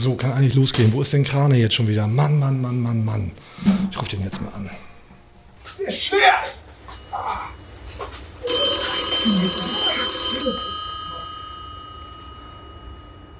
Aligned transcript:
So, 0.00 0.14
kann 0.14 0.32
eigentlich 0.32 0.54
losgehen. 0.54 0.90
Wo 0.94 1.02
ist 1.02 1.12
denn 1.12 1.24
Krane 1.24 1.58
jetzt 1.58 1.74
schon 1.74 1.86
wieder? 1.86 2.06
Mann, 2.06 2.38
Mann, 2.38 2.58
Mann, 2.62 2.80
Mann, 2.80 3.04
Mann. 3.04 3.32
Ich 3.90 3.98
rufe 3.98 4.08
den 4.08 4.22
jetzt 4.24 4.40
mal 4.40 4.50
an. 4.54 4.70
Das 5.62 5.78
ist 5.78 6.04
schwer! 6.04 6.32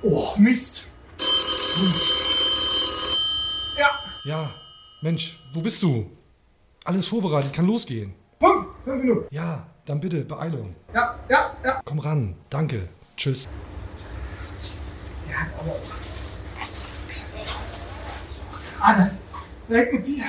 Oh, 0.03 0.35
Mist! 0.37 0.89
Ja, 3.79 3.91
Ja, 4.25 4.51
Mensch, 5.01 5.39
wo 5.55 5.61
bist 5.63 5.83
du? 5.83 6.11
Alles 6.85 7.07
vorbereitet, 7.07 7.55
kann 7.55 7.67
losgehen. 7.67 8.13
fünf, 8.39 8.67
fünf 8.85 9.03
Minuten. 9.03 9.35
Ja, 9.35 9.67
dann 9.87 9.99
bitte, 9.99 10.21
Beeilung. 10.23 10.75
Ja, 10.95 11.19
ja, 11.31 11.55
ja. 11.65 11.81
Komm 11.87 12.01
ran, 12.01 12.37
danke. 12.51 12.87
Tschüss. 13.17 13.47
Ja, 15.31 15.37
aber. 15.59 16.00
Anne, 18.81 19.11
weg 19.69 19.93
mit 19.93 20.07
dir. 20.07 20.25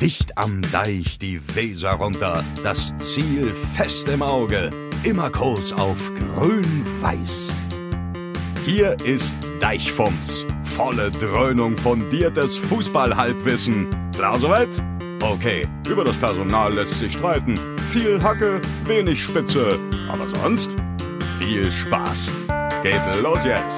Dicht 0.00 0.36
am 0.36 0.60
Deich 0.72 1.18
die 1.18 1.40
Weser 1.54 1.92
runter, 1.92 2.44
das 2.62 2.96
Ziel 2.98 3.54
fest 3.74 4.08
im 4.08 4.22
Auge, 4.22 4.70
immer 5.04 5.30
Kurs 5.30 5.72
auf 5.72 6.12
grün-weiß. 6.14 7.52
Hier 8.64 8.96
ist 9.04 9.36
Deichfumms, 9.60 10.46
volle 10.64 11.12
Dröhnung 11.12 11.76
fundiertes 11.78 12.56
Fußballhalbwissen. 12.56 13.88
Klar 14.12 14.38
soweit? 14.38 14.82
Okay, 15.28 15.66
über 15.88 16.04
das 16.04 16.16
Personal 16.18 16.74
lässt 16.74 17.00
sich 17.00 17.14
streiten. 17.14 17.56
Viel 17.90 18.22
Hacke, 18.22 18.60
wenig 18.84 19.20
Spitze, 19.24 19.80
aber 20.08 20.24
sonst 20.28 20.76
viel 21.40 21.72
Spaß. 21.72 22.30
Geht 22.84 23.00
los 23.22 23.44
jetzt! 23.44 23.76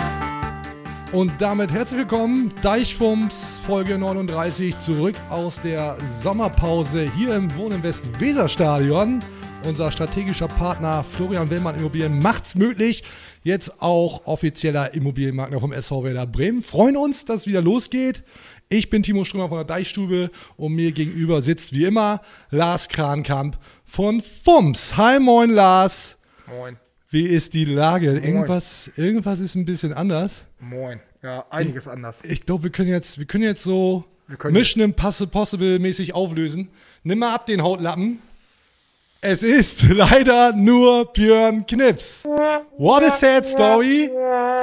Und 1.11 1.33
damit 1.39 1.73
herzlich 1.73 2.01
willkommen, 2.01 2.53
Deichfumms, 2.63 3.63
Folge 3.65 3.97
39, 3.97 4.77
zurück 4.77 5.15
aus 5.31 5.59
der 5.59 5.97
Sommerpause 6.21 7.11
hier 7.17 7.35
im 7.35 7.57
Wohninvest 7.57 8.21
Weserstadion. 8.21 9.21
Unser 9.65 9.91
strategischer 9.91 10.49
Partner 10.49 11.03
Florian 11.03 11.51
Willmann 11.51 11.77
Immobilien 11.77 12.19
macht's 12.19 12.57
möglich. 12.57 13.05
Jetzt 13.43 13.81
auch 13.81 14.27
offizieller 14.27 14.93
Immobilienmakler 14.93 15.61
vom 15.61 15.73
SV 15.73 16.05
Werder 16.05 16.27
Bremen. 16.27 16.63
Freuen 16.63 16.97
uns, 16.97 17.25
dass 17.25 17.39
es 17.39 17.47
wieder 17.47 17.63
losgeht. 17.63 18.23
Ich 18.71 18.91
bin 18.91 19.03
Timo 19.03 19.25
Strömer 19.25 19.49
von 19.49 19.57
der 19.57 19.65
Deichstube 19.65 20.31
und 20.59 20.75
mir 20.75 20.93
gegenüber 20.93 21.41
sitzt 21.41 21.73
wie 21.73 21.87
immer 21.87 22.21
Lars 22.51 22.91
Krankamp 22.91 23.57
von 23.87 24.21
FUMS. 24.21 24.95
Hi, 24.99 25.19
moin 25.19 25.49
Lars. 25.51 26.19
Moin, 26.47 26.77
Wie 27.09 27.25
ist 27.25 27.55
die 27.55 27.65
Lage? 27.65 28.13
Irgendwas, 28.13 28.91
irgendwas 28.97 29.41
ist 29.41 29.55
ein 29.55 29.65
bisschen 29.65 29.95
anders. 29.95 30.43
moin. 30.61 31.01
Ja, 31.23 31.47
einiges 31.51 31.89
anders. 31.89 32.23
Ich 32.23 32.45
glaube, 32.47 32.65
wir 32.65 32.71
können 32.71 32.91
jetzt, 32.91 33.19
wir 33.19 33.25
können 33.25 33.43
jetzt 33.43 33.65
so 33.65 34.05
können 34.39 34.53
Mission 34.55 34.85
Impossible 34.85 35.79
mäßig 35.79 36.15
auflösen. 36.15 36.69
Nimm 37.03 37.21
mal 37.21 37.35
ab 37.35 37.47
den 37.47 37.63
Hautlappen. 37.63 38.21
Es 39.23 39.43
ist 39.43 39.83
leider 39.89 40.53
nur 40.53 41.11
Björn 41.13 41.67
Knips. 41.67 42.25
What 42.77 43.03
a 43.03 43.11
sad 43.11 43.47
story. 43.49 44.11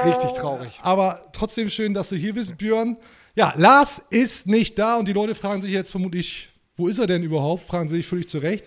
Richtig 0.05 0.31
traurig. 0.33 0.79
Aber 0.83 1.25
trotzdem 1.33 1.69
schön, 1.69 1.93
dass 1.95 2.09
du 2.09 2.15
hier 2.15 2.35
bist, 2.35 2.57
Björn. 2.57 2.97
Ja, 3.35 3.53
Lars 3.57 4.01
ist 4.09 4.47
nicht 4.47 4.79
da 4.79 4.97
und 4.97 5.07
die 5.07 5.13
Leute 5.13 5.35
fragen 5.35 5.61
sich 5.61 5.71
jetzt 5.71 5.91
vermutlich, 5.91 6.49
wo 6.75 6.87
ist 6.87 6.99
er 6.99 7.07
denn 7.07 7.21
überhaupt? 7.23 7.63
Fragen 7.63 7.89
sich 7.89 8.07
völlig 8.07 8.29
zu 8.29 8.37
Recht. 8.37 8.65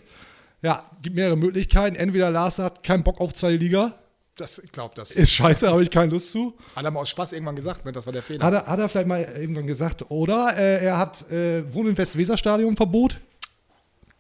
Ja, 0.63 0.91
gibt 1.03 1.17
mehrere 1.17 1.37
Möglichkeiten. 1.37 1.97
Entweder 1.97 2.31
Lars 2.31 2.59
hat 2.59 2.83
keinen 2.83 3.03
Bock 3.03 3.21
auf 3.21 3.33
zweite 3.33 3.57
Liga. 3.57 3.99
Das, 4.37 4.59
ich 4.59 4.71
glaube, 4.71 4.95
das 4.95 5.11
Ist 5.11 5.33
scheiße, 5.33 5.69
habe 5.69 5.83
ich 5.83 5.91
keine 5.91 6.13
Lust 6.13 6.31
zu. 6.31 6.55
hat 6.77 6.85
er 6.85 6.91
mal 6.91 7.01
aus 7.01 7.11
Spaß 7.11 7.33
irgendwann 7.33 7.57
gesagt, 7.57 7.85
ne? 7.85 7.93
Das 7.93 8.07
war 8.07 8.13
der 8.13 8.23
Fehler. 8.23 8.45
Hat 8.45 8.55
er, 8.55 8.67
hat 8.67 8.79
er 8.79 8.89
vielleicht 8.89 9.09
mal 9.09 9.23
irgendwann 9.23 9.67
gesagt. 9.67 10.11
Oder 10.11 10.57
äh, 10.57 10.85
er 10.85 10.99
hat 10.99 11.29
äh, 11.31 11.73
Wohnen 11.73 11.91
im 11.91 11.99
Westweserstadion 11.99 12.77
Verbot. 12.77 13.19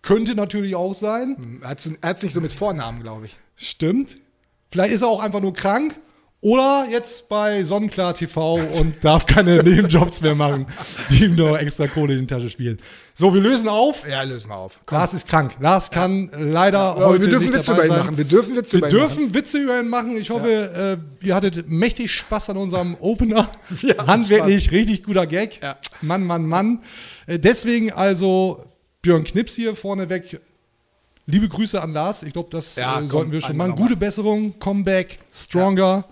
Könnte 0.02 0.34
natürlich 0.34 0.74
auch 0.74 0.94
sein. 0.94 1.60
Er 1.62 1.70
hat 1.70 1.78
es 2.16 2.22
nicht 2.22 2.32
so 2.32 2.40
mit 2.40 2.52
Vornamen, 2.52 3.02
glaube 3.02 3.26
ich. 3.26 3.36
Stimmt. 3.56 4.16
Vielleicht 4.70 4.94
ist 4.94 5.02
er 5.02 5.08
auch 5.08 5.20
einfach 5.20 5.40
nur 5.40 5.52
krank. 5.52 5.96
Oder 6.40 6.86
jetzt 6.88 7.28
bei 7.28 7.64
Sonnenklar 7.64 8.14
TV 8.14 8.54
und 8.78 9.02
darf 9.02 9.26
keine 9.26 9.56
Nebenjobs 9.64 10.20
mehr 10.20 10.36
machen, 10.36 10.66
die 11.10 11.24
ihm 11.24 11.34
nur 11.34 11.58
extra 11.58 11.88
Kohle 11.88 12.14
in 12.14 12.20
die 12.20 12.26
Tasche 12.28 12.48
spielen. 12.48 12.78
So, 13.14 13.34
wir 13.34 13.40
lösen 13.40 13.68
auf. 13.68 14.08
Ja, 14.08 14.22
lösen 14.22 14.48
wir 14.48 14.54
auf. 14.54 14.78
Komm. 14.86 14.98
Lars 14.98 15.14
ist 15.14 15.26
krank. 15.26 15.56
Lars 15.58 15.90
kann 15.90 16.30
leider 16.32 16.78
Aber 16.78 17.06
heute 17.06 17.22
wir 17.22 17.30
dürfen 17.30 17.46
nicht 17.46 17.56
Witze 17.56 17.72
dabei 17.72 17.86
über 17.86 17.94
ihn 17.96 17.98
machen. 17.98 18.16
Wir 18.18 18.24
dürfen 18.24 18.54
Witze 18.54 18.72
Wir 18.74 18.78
über 18.78 18.88
ihn 18.88 18.94
machen. 19.02 19.16
dürfen 19.16 19.34
Witze 19.34 19.58
über 19.58 19.80
ihn 19.80 19.88
machen. 19.88 20.16
Ich 20.16 20.30
hoffe, 20.30 21.00
äh, 21.22 21.26
ihr 21.26 21.34
hattet 21.34 21.68
mächtig 21.68 22.12
Spaß 22.12 22.50
an 22.50 22.56
unserem 22.58 22.94
Opener. 23.00 23.48
Wir 23.70 23.96
hatten 23.96 24.06
Handwerklich 24.06 24.70
richtig 24.70 25.02
guter 25.02 25.26
Gag. 25.26 25.60
Ja. 25.60 25.76
Mann, 26.02 26.22
Mann, 26.22 26.46
Mann. 26.46 26.82
Äh, 27.26 27.40
deswegen 27.40 27.90
also 27.92 28.64
Björn 29.02 29.24
Knips 29.24 29.56
hier 29.56 29.74
vorneweg. 29.74 30.40
Liebe 31.26 31.48
Grüße 31.48 31.82
an 31.82 31.92
Lars. 31.92 32.22
Ich 32.22 32.32
glaube, 32.32 32.50
das 32.52 32.76
Ja, 32.76 32.92
äh, 32.92 32.98
komm, 33.00 33.08
sollten 33.08 33.32
wir 33.32 33.40
schon 33.40 33.56
machen. 33.56 33.74
Gute 33.74 33.96
Besserung, 33.96 34.56
Comeback, 34.60 35.18
Stronger 35.34 36.04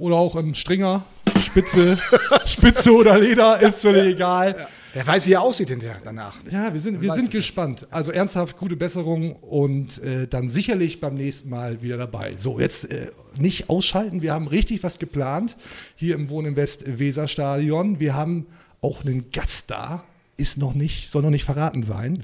oder 0.00 0.16
auch 0.16 0.34
im 0.34 0.54
Stringer, 0.54 1.04
Spitze, 1.44 1.96
Spitze 2.46 2.90
oder 2.92 3.18
Leder, 3.18 3.60
ist 3.60 3.82
völlig 3.82 4.14
egal. 4.16 4.66
Wer 4.92 5.06
weiß, 5.06 5.26
wie 5.28 5.34
er 5.34 5.42
aussieht 5.42 5.68
hinterher 5.68 5.98
danach. 6.02 6.38
Ja, 6.50 6.72
wir 6.72 6.80
sind, 6.80 7.00
wir 7.00 7.12
sind 7.12 7.30
gespannt. 7.30 7.86
Also 7.92 8.10
ernsthaft 8.10 8.56
gute 8.56 8.74
Besserung 8.74 9.36
und 9.36 10.02
äh, 10.02 10.26
dann 10.26 10.48
sicherlich 10.48 11.00
beim 11.00 11.14
nächsten 11.14 11.48
Mal 11.48 11.80
wieder 11.80 11.96
dabei. 11.96 12.34
So, 12.36 12.58
jetzt 12.58 12.90
äh, 12.90 13.12
nicht 13.36 13.70
ausschalten. 13.70 14.20
Wir 14.20 14.32
haben 14.32 14.48
richtig 14.48 14.82
was 14.82 14.98
geplant 14.98 15.56
hier 15.94 16.16
im 16.16 16.28
Wohninvest 16.28 16.98
Weserstadion. 16.98 18.00
Wir 18.00 18.14
haben 18.14 18.46
auch 18.80 19.04
einen 19.04 19.30
Gast 19.30 19.70
da. 19.70 20.02
Ist 20.36 20.56
noch 20.56 20.74
nicht, 20.74 21.10
soll 21.10 21.22
noch 21.22 21.30
nicht 21.30 21.44
verraten 21.44 21.82
sein. 21.82 22.20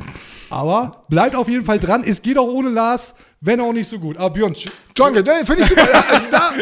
Aber 0.50 1.04
bleibt 1.08 1.36
auf 1.36 1.48
jeden 1.48 1.66
Fall 1.66 1.78
dran. 1.78 2.02
Es 2.02 2.22
geht 2.22 2.38
auch 2.38 2.48
ohne 2.48 2.70
Lars, 2.70 3.14
wenn 3.46 3.60
auch 3.60 3.72
nicht 3.72 3.88
so 3.88 3.98
gut. 3.98 4.16
Aber 4.18 4.30
Björn, 4.30 4.54
sch- 4.54 4.70
Danke, 4.94 5.22
ne, 5.22 5.44
finde 5.44 5.62
ich 5.62 5.68
super. 5.68 5.86
Ja, 5.92 6.04
also 6.08 6.26
da, 6.30 6.52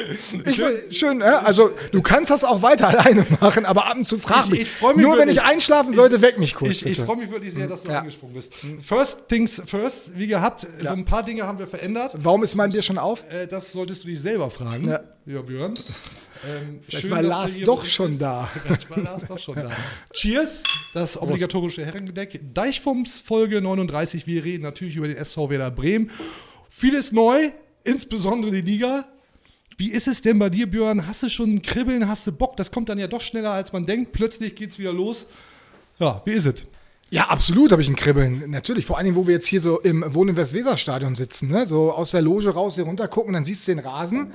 ich, 0.91 0.99
schön, 0.99 1.21
äh, 1.21 1.25
also 1.25 1.71
du 1.93 2.03
kannst 2.03 2.31
das 2.31 2.43
auch 2.45 2.63
weiter 2.63 2.89
alleine 2.99 3.25
machen, 3.41 3.65
aber 3.65 3.87
ab 3.87 3.97
und 3.97 4.05
zu 4.05 4.19
frag 4.19 4.45
Ich- 4.47 4.51
mich. 4.51 4.61
ich 4.63 4.71
freu 4.71 4.93
mich 4.95 5.03
Nur 5.07 5.17
wenn 5.19 5.29
ich 5.29 5.41
einschlafen 5.43 5.93
sollte, 5.93 6.21
weck 6.23 6.39
mich 6.39 6.55
kurz. 6.55 6.71
ich, 6.73 6.87
ich 6.87 7.01
freue 7.01 7.17
mich 7.17 7.31
wirklich 7.31 7.55
sehr, 7.55 7.67
dass 7.69 7.83
du 7.83 7.93
Ja. 7.93 7.99
angesprungen 8.01 8.35
bist. 8.35 8.53
First 8.83 9.29
things 9.29 9.63
first, 9.67 10.19
wie 10.19 10.27
gehabt, 10.27 10.67
so 10.81 10.89
ein 10.89 11.05
paar 11.05 11.23
Dinge 11.23 11.47
haben 11.47 11.59
wir 11.59 11.67
verändert. 11.69 12.13
Warum 12.15 12.43
ist 12.43 12.55
mein 12.55 12.71
Bier 12.71 12.83
schon 12.83 12.99
auf? 12.99 13.25
Äh, 13.31 13.47
das 13.47 13.73
solltest 13.73 14.05
du 14.05 14.09
dich 14.09 14.21
selber 14.21 14.51
fragen, 14.51 14.89
Ja. 14.89 15.01
lieber 15.27 15.43
Björn. 15.45 15.75
Ähm, 16.47 16.81
Vielleicht 16.83 17.03
schön, 17.03 17.11
war 17.13 17.23
Lars 17.23 17.59
doch 17.65 17.85
schon 17.85 18.19
da. 18.19 18.49
Vielleicht 18.63 18.91
war 18.91 18.99
Lars 18.99 19.23
doch 19.29 19.39
schon 19.39 19.55
da. 19.55 19.71
Cheers, 20.13 20.65
das 20.93 21.17
obligatorische 21.21 21.87
Herrengedeck. 21.87 22.41
Deichfumms, 22.53 23.19
Folge 23.21 23.63
39. 23.63 24.27
Wir 24.27 24.45
reden 24.45 24.65
natürlich 24.65 24.97
über 24.97 25.07
den 25.07 25.17
SV 25.17 25.49
Werder 25.49 25.71
Bremen. 25.71 26.11
Vieles 26.77 27.13
neu, 27.13 27.53
insbesondere 27.85 28.51
die 28.51 28.61
Liga. 28.61 29.05
Wie 29.77 29.93
ist 29.93 30.09
es 30.09 30.23
denn 30.23 30.41
bei 30.41 30.51
dir, 30.51 30.69
Björn? 30.69 31.07
Hast 31.07 31.23
du 31.23 31.29
schon 31.29 31.55
ein 31.55 31.63
Kribbeln? 31.63 32.09
Hast 32.09 32.27
du 32.27 32.33
Bock? 32.33 32.57
Das 32.57 32.73
kommt 32.73 32.89
dann 32.89 32.99
ja 32.99 33.07
doch 33.07 33.21
schneller, 33.21 33.53
als 33.53 33.73
man 33.73 33.87
denkt. 33.87 34.11
Plötzlich 34.11 34.57
geht's 34.57 34.77
wieder 34.77 34.93
los. 34.93 35.27
Ja, 36.01 36.21
wie 36.25 36.33
ist 36.33 36.47
es? 36.47 36.55
Ja, 37.11 37.29
absolut 37.29 37.71
habe 37.71 37.81
ich 37.81 37.89
ein 37.89 37.95
Kribbeln. 37.95 38.51
Natürlich, 38.51 38.87
vor 38.87 38.97
allen 38.97 39.05
Dingen, 39.05 39.17
wo 39.17 39.29
wir 39.29 39.35
jetzt 39.35 39.47
hier 39.47 39.61
so 39.61 39.79
im 39.83 40.03
Wohn- 40.15 40.29
im 40.29 40.37
Westweser-Stadion 40.37 41.15
sitzen, 41.15 41.49
ne? 41.49 41.65
so 41.65 41.93
aus 41.93 42.11
der 42.11 42.23
Loge 42.23 42.51
raus 42.51 42.75
hier 42.75 42.85
runter 42.85 43.07
gucken, 43.07 43.35
dann 43.35 43.45
siehst 43.45 43.69
du 43.69 43.73
den 43.77 43.79
Rasen 43.79 44.23
und 44.23 44.33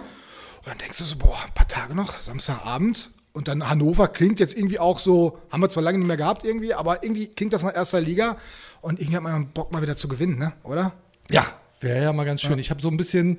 dann 0.66 0.78
denkst 0.78 0.98
du 0.98 1.04
so, 1.04 1.18
boah, 1.18 1.40
ein 1.46 1.54
paar 1.54 1.68
Tage 1.68 1.94
noch, 1.94 2.22
Samstagabend. 2.22 3.12
Und 3.34 3.50
dann 3.50 3.70
Hannover 3.70 4.08
klingt 4.08 4.40
jetzt 4.40 4.58
irgendwie 4.58 4.80
auch 4.80 5.00
so, 5.00 5.40
haben 5.52 5.62
wir 5.62 5.70
zwar 5.70 5.84
lange 5.84 5.98
nicht 5.98 6.08
mehr 6.08 6.16
gehabt 6.16 6.46
irgendwie, 6.46 6.74
aber 6.74 7.04
irgendwie 7.04 7.28
klingt 7.28 7.52
das 7.52 7.64
nach 7.64 7.76
erster 7.76 8.00
Liga 8.00 8.38
und 8.80 8.98
irgendwie 9.02 9.18
hat 9.18 9.24
man 9.24 9.50
Bock 9.52 9.74
mal 9.74 9.82
wieder 9.82 9.98
zu 9.98 10.08
gewinnen, 10.08 10.40
ne? 10.40 10.54
oder? 10.64 10.94
Ja, 11.30 11.46
wäre 11.80 12.04
ja 12.04 12.14
mal 12.14 12.26
ganz 12.26 12.42
schön. 12.42 12.60
Ich 12.60 12.70
habe 12.70 12.82
so 12.82 12.90
ein 12.90 12.98
bisschen, 12.98 13.38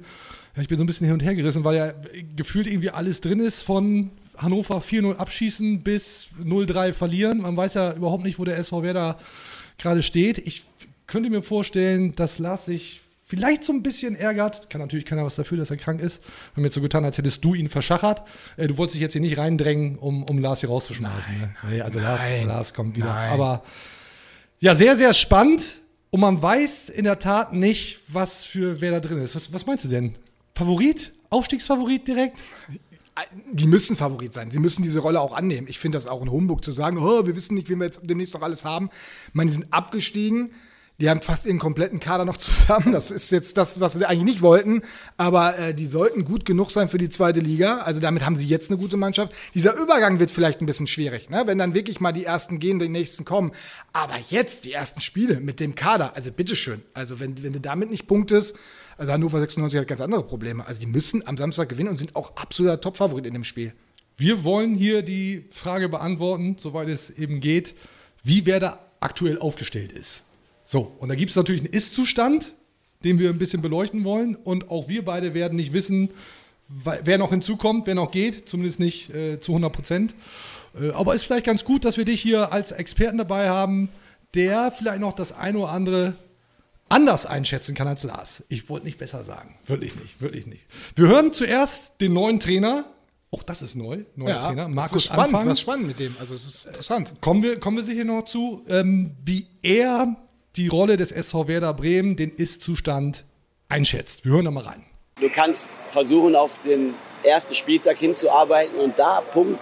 ja, 0.56 0.62
ich 0.62 0.68
bin 0.68 0.78
so 0.78 0.84
ein 0.84 0.86
bisschen 0.86 1.06
hin 1.06 1.14
und 1.14 1.22
her 1.22 1.34
gerissen, 1.34 1.64
weil 1.64 1.76
ja 1.76 1.92
gefühlt 2.36 2.66
irgendwie 2.66 2.90
alles 2.90 3.20
drin 3.20 3.40
ist 3.40 3.62
von 3.62 4.10
Hannover 4.36 4.78
4-0 4.78 5.16
abschießen 5.16 5.82
bis 5.82 6.28
0-3 6.42 6.92
verlieren. 6.92 7.42
Man 7.42 7.56
weiß 7.56 7.74
ja 7.74 7.92
überhaupt 7.92 8.24
nicht, 8.24 8.38
wo 8.38 8.44
der 8.44 8.56
SV 8.58 8.82
Werder 8.82 9.18
gerade 9.78 10.02
steht. 10.02 10.38
Ich 10.38 10.64
könnte 11.06 11.30
mir 11.30 11.42
vorstellen, 11.42 12.14
dass 12.14 12.38
Lars 12.38 12.66
sich 12.66 13.00
vielleicht 13.26 13.64
so 13.64 13.72
ein 13.72 13.82
bisschen 13.82 14.16
ärgert. 14.16 14.70
Kann 14.70 14.80
natürlich 14.80 15.04
keiner 15.04 15.24
was 15.24 15.36
dafür, 15.36 15.58
dass 15.58 15.70
er 15.70 15.76
krank 15.76 16.00
ist. 16.00 16.22
Haben 16.56 16.64
jetzt 16.64 16.74
so 16.74 16.80
getan, 16.80 17.04
als 17.04 17.18
hättest 17.18 17.44
du 17.44 17.54
ihn 17.54 17.68
verschachert. 17.68 18.22
Äh, 18.56 18.68
du 18.68 18.76
wolltest 18.78 18.94
dich 18.94 19.02
jetzt 19.02 19.12
hier 19.12 19.20
nicht 19.20 19.38
reindrängen, 19.38 19.96
um, 19.98 20.24
um 20.24 20.38
Lars 20.38 20.60
hier 20.60 20.68
rauszuschmeißen. 20.68 21.38
Ne? 21.38 21.54
Nee, 21.70 21.80
also 21.80 22.00
Lars, 22.00 22.20
Nein. 22.20 22.48
Lars 22.48 22.74
kommt 22.74 22.96
wieder. 22.96 23.06
Nein. 23.06 23.32
Aber 23.32 23.62
ja, 24.58 24.74
sehr, 24.74 24.96
sehr 24.96 25.14
spannend. 25.14 25.79
Und 26.10 26.20
man 26.20 26.42
weiß 26.42 26.88
in 26.88 27.04
der 27.04 27.18
Tat 27.18 27.52
nicht, 27.52 28.00
was 28.08 28.44
für 28.44 28.80
wer 28.80 28.90
da 28.90 29.00
drin 29.00 29.18
ist. 29.18 29.34
Was, 29.34 29.52
was 29.52 29.66
meinst 29.66 29.84
du 29.84 29.88
denn? 29.88 30.16
Favorit? 30.54 31.12
Aufstiegsfavorit 31.30 32.08
direkt? 32.08 32.38
die 33.52 33.66
müssen 33.66 33.96
Favorit 33.96 34.32
sein. 34.32 34.50
Sie 34.50 34.58
müssen 34.58 34.82
diese 34.82 35.00
Rolle 35.00 35.20
auch 35.20 35.34
annehmen. 35.34 35.66
Ich 35.68 35.78
finde 35.78 35.96
das 35.96 36.06
auch 36.06 36.22
ein 36.22 36.30
Humbug 36.30 36.64
zu 36.64 36.72
sagen, 36.72 36.98
oh, 36.98 37.26
wir 37.26 37.36
wissen 37.36 37.54
nicht, 37.54 37.68
wen 37.68 37.78
wir 37.78 37.84
jetzt 37.84 38.00
demnächst 38.08 38.34
noch 38.34 38.42
alles 38.42 38.64
haben. 38.64 38.90
Ich 39.28 39.34
meine, 39.34 39.50
die 39.50 39.56
sind 39.56 39.72
abgestiegen. 39.72 40.52
Die 41.00 41.08
haben 41.08 41.22
fast 41.22 41.46
ihren 41.46 41.58
kompletten 41.58 41.98
Kader 41.98 42.24
noch 42.24 42.36
zusammen. 42.38 42.92
Das 42.92 43.10
ist 43.10 43.30
jetzt 43.30 43.56
das, 43.56 43.80
was 43.80 43.94
sie 43.94 44.06
eigentlich 44.06 44.24
nicht 44.24 44.42
wollten. 44.42 44.82
Aber 45.16 45.58
äh, 45.58 45.74
die 45.74 45.86
sollten 45.86 46.24
gut 46.24 46.44
genug 46.44 46.70
sein 46.70 46.88
für 46.88 46.98
die 46.98 47.08
zweite 47.08 47.40
Liga. 47.40 47.78
Also 47.78 48.00
damit 48.00 48.24
haben 48.24 48.36
sie 48.36 48.46
jetzt 48.46 48.70
eine 48.70 48.78
gute 48.78 48.96
Mannschaft. 48.96 49.32
Dieser 49.54 49.74
Übergang 49.74 50.20
wird 50.20 50.30
vielleicht 50.30 50.60
ein 50.60 50.66
bisschen 50.66 50.86
schwierig, 50.86 51.30
ne? 51.30 51.42
wenn 51.46 51.58
dann 51.58 51.74
wirklich 51.74 52.00
mal 52.00 52.12
die 52.12 52.24
ersten 52.24 52.58
gehen, 52.58 52.78
die 52.78 52.88
nächsten 52.88 53.24
kommen. 53.24 53.52
Aber 53.92 54.14
jetzt 54.28 54.64
die 54.66 54.72
ersten 54.72 55.00
Spiele 55.00 55.40
mit 55.40 55.58
dem 55.58 55.74
Kader, 55.74 56.16
also 56.16 56.30
bitteschön. 56.30 56.82
Also 56.92 57.18
wenn, 57.18 57.42
wenn 57.42 57.54
du 57.54 57.60
damit 57.60 57.90
nicht 57.90 58.06
punktest, 58.06 58.56
also 58.98 59.12
Hannover 59.12 59.40
96 59.40 59.80
hat 59.80 59.88
ganz 59.88 60.02
andere 60.02 60.22
Probleme. 60.22 60.66
Also 60.66 60.80
die 60.80 60.86
müssen 60.86 61.26
am 61.26 61.38
Samstag 61.38 61.70
gewinnen 61.70 61.88
und 61.88 61.96
sind 61.96 62.14
auch 62.14 62.36
absoluter 62.36 62.80
Topfavorit 62.80 63.24
in 63.24 63.32
dem 63.32 63.44
Spiel. 63.44 63.72
Wir 64.18 64.44
wollen 64.44 64.74
hier 64.74 65.00
die 65.02 65.46
Frage 65.50 65.88
beantworten, 65.88 66.56
soweit 66.58 66.88
es 66.88 67.08
eben 67.08 67.40
geht, 67.40 67.74
wie 68.22 68.44
wer 68.44 68.60
da 68.60 68.78
aktuell 69.00 69.38
aufgestellt 69.38 69.92
ist. 69.92 70.24
So, 70.70 70.92
und 71.00 71.08
da 71.08 71.16
gibt 71.16 71.30
es 71.30 71.36
natürlich 71.36 71.62
einen 71.62 71.72
Ist-Zustand, 71.72 72.52
den 73.02 73.18
wir 73.18 73.30
ein 73.30 73.38
bisschen 73.38 73.60
beleuchten 73.60 74.04
wollen. 74.04 74.36
Und 74.36 74.70
auch 74.70 74.86
wir 74.86 75.04
beide 75.04 75.34
werden 75.34 75.56
nicht 75.56 75.72
wissen, 75.72 76.10
wer 76.68 77.18
noch 77.18 77.30
hinzukommt, 77.30 77.88
wer 77.88 77.96
noch 77.96 78.12
geht, 78.12 78.48
zumindest 78.48 78.78
nicht 78.78 79.10
äh, 79.10 79.40
zu 79.40 79.50
100 79.50 79.72
Prozent. 79.72 80.14
Äh, 80.80 80.90
aber 80.90 81.16
ist 81.16 81.24
vielleicht 81.24 81.46
ganz 81.46 81.64
gut, 81.64 81.84
dass 81.84 81.96
wir 81.96 82.04
dich 82.04 82.20
hier 82.20 82.52
als 82.52 82.70
Experten 82.70 83.18
dabei 83.18 83.48
haben, 83.48 83.88
der 84.34 84.70
vielleicht 84.70 85.00
noch 85.00 85.12
das 85.12 85.32
eine 85.32 85.58
oder 85.58 85.70
andere 85.72 86.14
anders 86.88 87.26
einschätzen 87.26 87.74
kann 87.74 87.88
als 87.88 88.04
Lars. 88.04 88.44
Ich 88.48 88.68
wollte 88.68 88.86
nicht 88.86 88.98
besser 88.98 89.24
sagen. 89.24 89.56
Wirklich 89.66 89.96
nicht, 89.96 90.20
wirklich 90.20 90.46
nicht. 90.46 90.62
Wir 90.94 91.08
hören 91.08 91.32
zuerst 91.32 92.00
den 92.00 92.12
neuen 92.12 92.38
Trainer. 92.38 92.84
Auch 93.32 93.42
das 93.42 93.60
ist 93.60 93.74
neu, 93.74 94.04
neuer 94.14 94.28
Ja, 94.28 94.46
Trainer. 94.46 94.66
das 94.66 94.74
Markus 94.76 94.96
ist 94.98 95.04
spannend, 95.06 95.34
Anfang. 95.34 95.48
was 95.48 95.60
spannend 95.60 95.86
mit 95.88 95.98
dem. 95.98 96.14
Also 96.20 96.36
es 96.36 96.46
ist 96.46 96.66
interessant. 96.66 97.14
Kommen 97.20 97.42
wir, 97.42 97.58
kommen 97.58 97.76
wir 97.76 97.82
sicher 97.82 98.04
noch 98.04 98.24
zu, 98.24 98.64
ähm, 98.68 99.16
wie 99.24 99.48
er 99.62 100.16
die 100.56 100.68
Rolle 100.68 100.96
des 100.96 101.12
SV 101.12 101.48
Werder 101.48 101.74
Bremen, 101.74 102.16
den 102.16 102.34
Ist-Zustand 102.34 103.24
einschätzt. 103.68 104.24
Wir 104.24 104.32
hören 104.32 104.44
da 104.44 104.50
mal 104.50 104.64
rein. 104.64 104.84
Du 105.20 105.28
kannst 105.28 105.82
versuchen, 105.90 106.34
auf 106.34 106.62
den 106.62 106.94
ersten 107.22 107.54
Spieltag 107.54 107.98
hinzuarbeiten 107.98 108.78
und 108.78 108.98
da 108.98 109.20
Punkt 109.20 109.60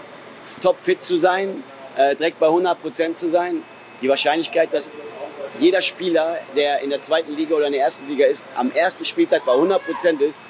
topfit 0.62 1.02
zu 1.02 1.16
sein, 1.18 1.62
äh, 1.96 2.14
direkt 2.16 2.38
bei 2.38 2.46
100 2.46 2.80
Prozent 2.80 3.18
zu 3.18 3.28
sein. 3.28 3.62
Die 4.00 4.08
Wahrscheinlichkeit, 4.08 4.72
dass 4.72 4.90
jeder 5.58 5.82
Spieler, 5.82 6.38
der 6.56 6.80
in 6.80 6.90
der 6.90 7.00
zweiten 7.00 7.34
Liga 7.34 7.56
oder 7.56 7.66
in 7.66 7.72
der 7.72 7.82
ersten 7.82 8.06
Liga 8.08 8.26
ist, 8.26 8.50
am 8.54 8.70
ersten 8.70 9.04
Spieltag 9.04 9.44
bei 9.44 9.52
100 9.52 9.84
Prozent 9.84 10.22
ist, 10.22 10.44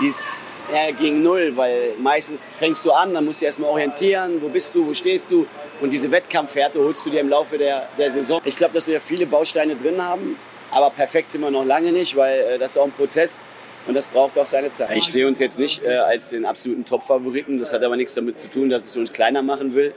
die 0.00 0.08
ist 0.08 0.44
ja, 0.72 0.90
gegen 0.90 1.22
null, 1.22 1.56
weil 1.56 1.94
meistens 1.98 2.54
fängst 2.54 2.84
du 2.84 2.92
an, 2.92 3.14
dann 3.14 3.24
musst 3.24 3.40
du 3.40 3.46
erstmal 3.46 3.70
orientieren, 3.70 4.42
wo 4.42 4.48
bist 4.48 4.74
du, 4.74 4.86
wo 4.86 4.94
stehst 4.94 5.30
du 5.30 5.46
und 5.80 5.92
diese 5.92 6.10
Wettkampfwerte 6.10 6.80
holst 6.80 7.04
du 7.06 7.10
dir 7.10 7.20
im 7.20 7.28
Laufe 7.28 7.58
der, 7.58 7.88
der 7.96 8.10
Saison. 8.10 8.40
Ich 8.44 8.56
glaube, 8.56 8.74
dass 8.74 8.88
wir 8.88 9.00
viele 9.00 9.26
Bausteine 9.26 9.76
drin 9.76 10.02
haben, 10.02 10.36
aber 10.70 10.90
perfekt 10.90 11.30
sind 11.30 11.40
wir 11.40 11.50
noch 11.50 11.64
lange 11.64 11.92
nicht, 11.92 12.16
weil 12.16 12.40
äh, 12.40 12.58
das 12.58 12.72
ist 12.72 12.78
auch 12.78 12.84
ein 12.84 12.92
Prozess 12.92 13.44
und 13.86 13.94
das 13.94 14.08
braucht 14.08 14.38
auch 14.38 14.46
seine 14.46 14.70
Zeit. 14.72 14.96
Ich 14.96 15.10
sehe 15.10 15.26
uns 15.26 15.38
jetzt 15.38 15.58
nicht 15.58 15.82
äh, 15.82 15.96
als 15.96 16.30
den 16.30 16.44
absoluten 16.44 16.84
Top-Favoriten, 16.84 17.58
das 17.58 17.72
hat 17.72 17.82
aber 17.82 17.96
nichts 17.96 18.14
damit 18.14 18.38
zu 18.38 18.48
tun, 18.48 18.68
dass 18.68 18.84
es 18.84 18.96
uns 18.96 19.12
kleiner 19.12 19.42
machen 19.42 19.74
will. 19.74 19.94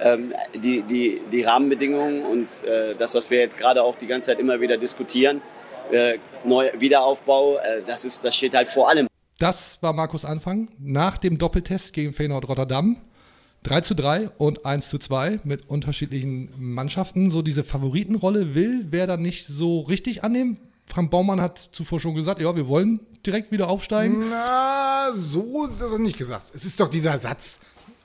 Ähm, 0.00 0.32
die, 0.54 0.82
die, 0.82 1.20
die 1.30 1.42
Rahmenbedingungen 1.42 2.24
und 2.24 2.64
äh, 2.64 2.94
das, 2.96 3.14
was 3.14 3.30
wir 3.30 3.38
jetzt 3.38 3.56
gerade 3.56 3.82
auch 3.82 3.94
die 3.96 4.06
ganze 4.06 4.30
Zeit 4.30 4.40
immer 4.40 4.60
wieder 4.60 4.76
diskutieren, 4.76 5.42
äh, 5.92 6.18
Neu 6.44 6.70
Wiederaufbau, 6.78 7.58
äh, 7.58 7.82
das, 7.86 8.04
ist, 8.04 8.24
das 8.24 8.34
steht 8.34 8.54
halt 8.54 8.68
vor 8.68 8.88
allem. 8.88 9.06
Das 9.38 9.78
war 9.80 9.92
Markus 9.92 10.24
Anfang 10.24 10.68
nach 10.78 11.18
dem 11.18 11.38
Doppeltest 11.38 11.92
gegen 11.92 12.12
Feyenoord 12.12 12.48
Rotterdam. 12.48 12.96
3 13.64 13.80
zu 13.82 13.94
3 13.94 14.28
und 14.38 14.66
1 14.66 14.90
zu 14.90 14.98
2 14.98 15.40
mit 15.44 15.68
unterschiedlichen 15.68 16.50
Mannschaften. 16.58 17.30
So 17.30 17.42
diese 17.42 17.62
Favoritenrolle 17.64 18.54
will 18.54 18.86
wer 18.90 19.06
da 19.06 19.16
nicht 19.16 19.46
so 19.46 19.80
richtig 19.80 20.24
annehmen. 20.24 20.58
Frank 20.86 21.10
Baumann 21.10 21.40
hat 21.40 21.70
zuvor 21.72 22.00
schon 22.00 22.14
gesagt, 22.14 22.40
ja, 22.40 22.54
wir 22.56 22.66
wollen 22.68 23.00
direkt 23.24 23.52
wieder 23.52 23.68
aufsteigen. 23.68 24.26
Na, 24.30 25.10
so, 25.14 25.68
das 25.78 25.90
hat 25.92 25.98
er 25.98 26.02
nicht 26.02 26.18
gesagt. 26.18 26.50
Es 26.54 26.64
ist 26.64 26.80
doch 26.80 26.88
dieser 26.90 27.18
Satz. 27.18 27.60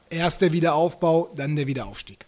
Erst 0.10 0.42
der 0.42 0.52
Wiederaufbau, 0.54 1.32
dann 1.36 1.56
der 1.56 1.68
Wiederaufstieg. 1.68 2.26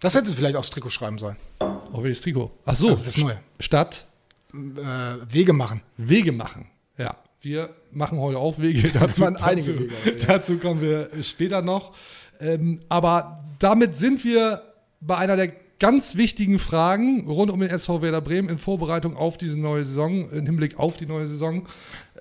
Das 0.00 0.14
hätte 0.14 0.32
vielleicht 0.32 0.56
aufs 0.56 0.70
Trikot 0.70 0.90
schreiben 0.90 1.18
sollen. 1.18 1.36
Auf 1.58 2.02
welches 2.02 2.22
Trikot? 2.22 2.50
Ach 2.64 2.74
so, 2.74 2.90
Also 2.90 3.04
das 3.04 3.16
Neue. 3.18 3.38
Stadt 3.60 4.06
Äh, 4.54 5.32
Wege 5.32 5.52
machen. 5.52 5.82
Wege 5.96 6.30
machen. 6.32 6.66
Ja, 6.96 7.16
wir 7.40 7.74
machen 7.90 8.18
heute 8.18 8.38
auch 8.38 8.58
Wege. 8.58 8.88
Dazu, 8.92 9.24
einige 9.24 9.72
dazu, 9.72 9.80
Wege 10.04 10.18
ja. 10.20 10.26
dazu 10.26 10.58
kommen 10.58 10.80
wir 10.80 11.10
später 11.22 11.60
noch. 11.62 11.92
Ähm, 12.42 12.80
aber 12.88 13.44
damit 13.58 13.96
sind 13.96 14.24
wir 14.24 14.62
bei 15.00 15.16
einer 15.16 15.36
der 15.36 15.52
ganz 15.78 16.16
wichtigen 16.16 16.58
Fragen 16.58 17.28
rund 17.28 17.50
um 17.50 17.60
den 17.60 17.70
SV 17.70 18.02
Werder 18.02 18.20
Bremen 18.20 18.48
in 18.48 18.58
Vorbereitung 18.58 19.16
auf 19.16 19.38
diese 19.38 19.58
neue 19.58 19.84
Saison, 19.84 20.30
im 20.30 20.46
Hinblick 20.46 20.78
auf 20.78 20.96
die 20.96 21.06
neue 21.06 21.28
Saison. 21.28 21.66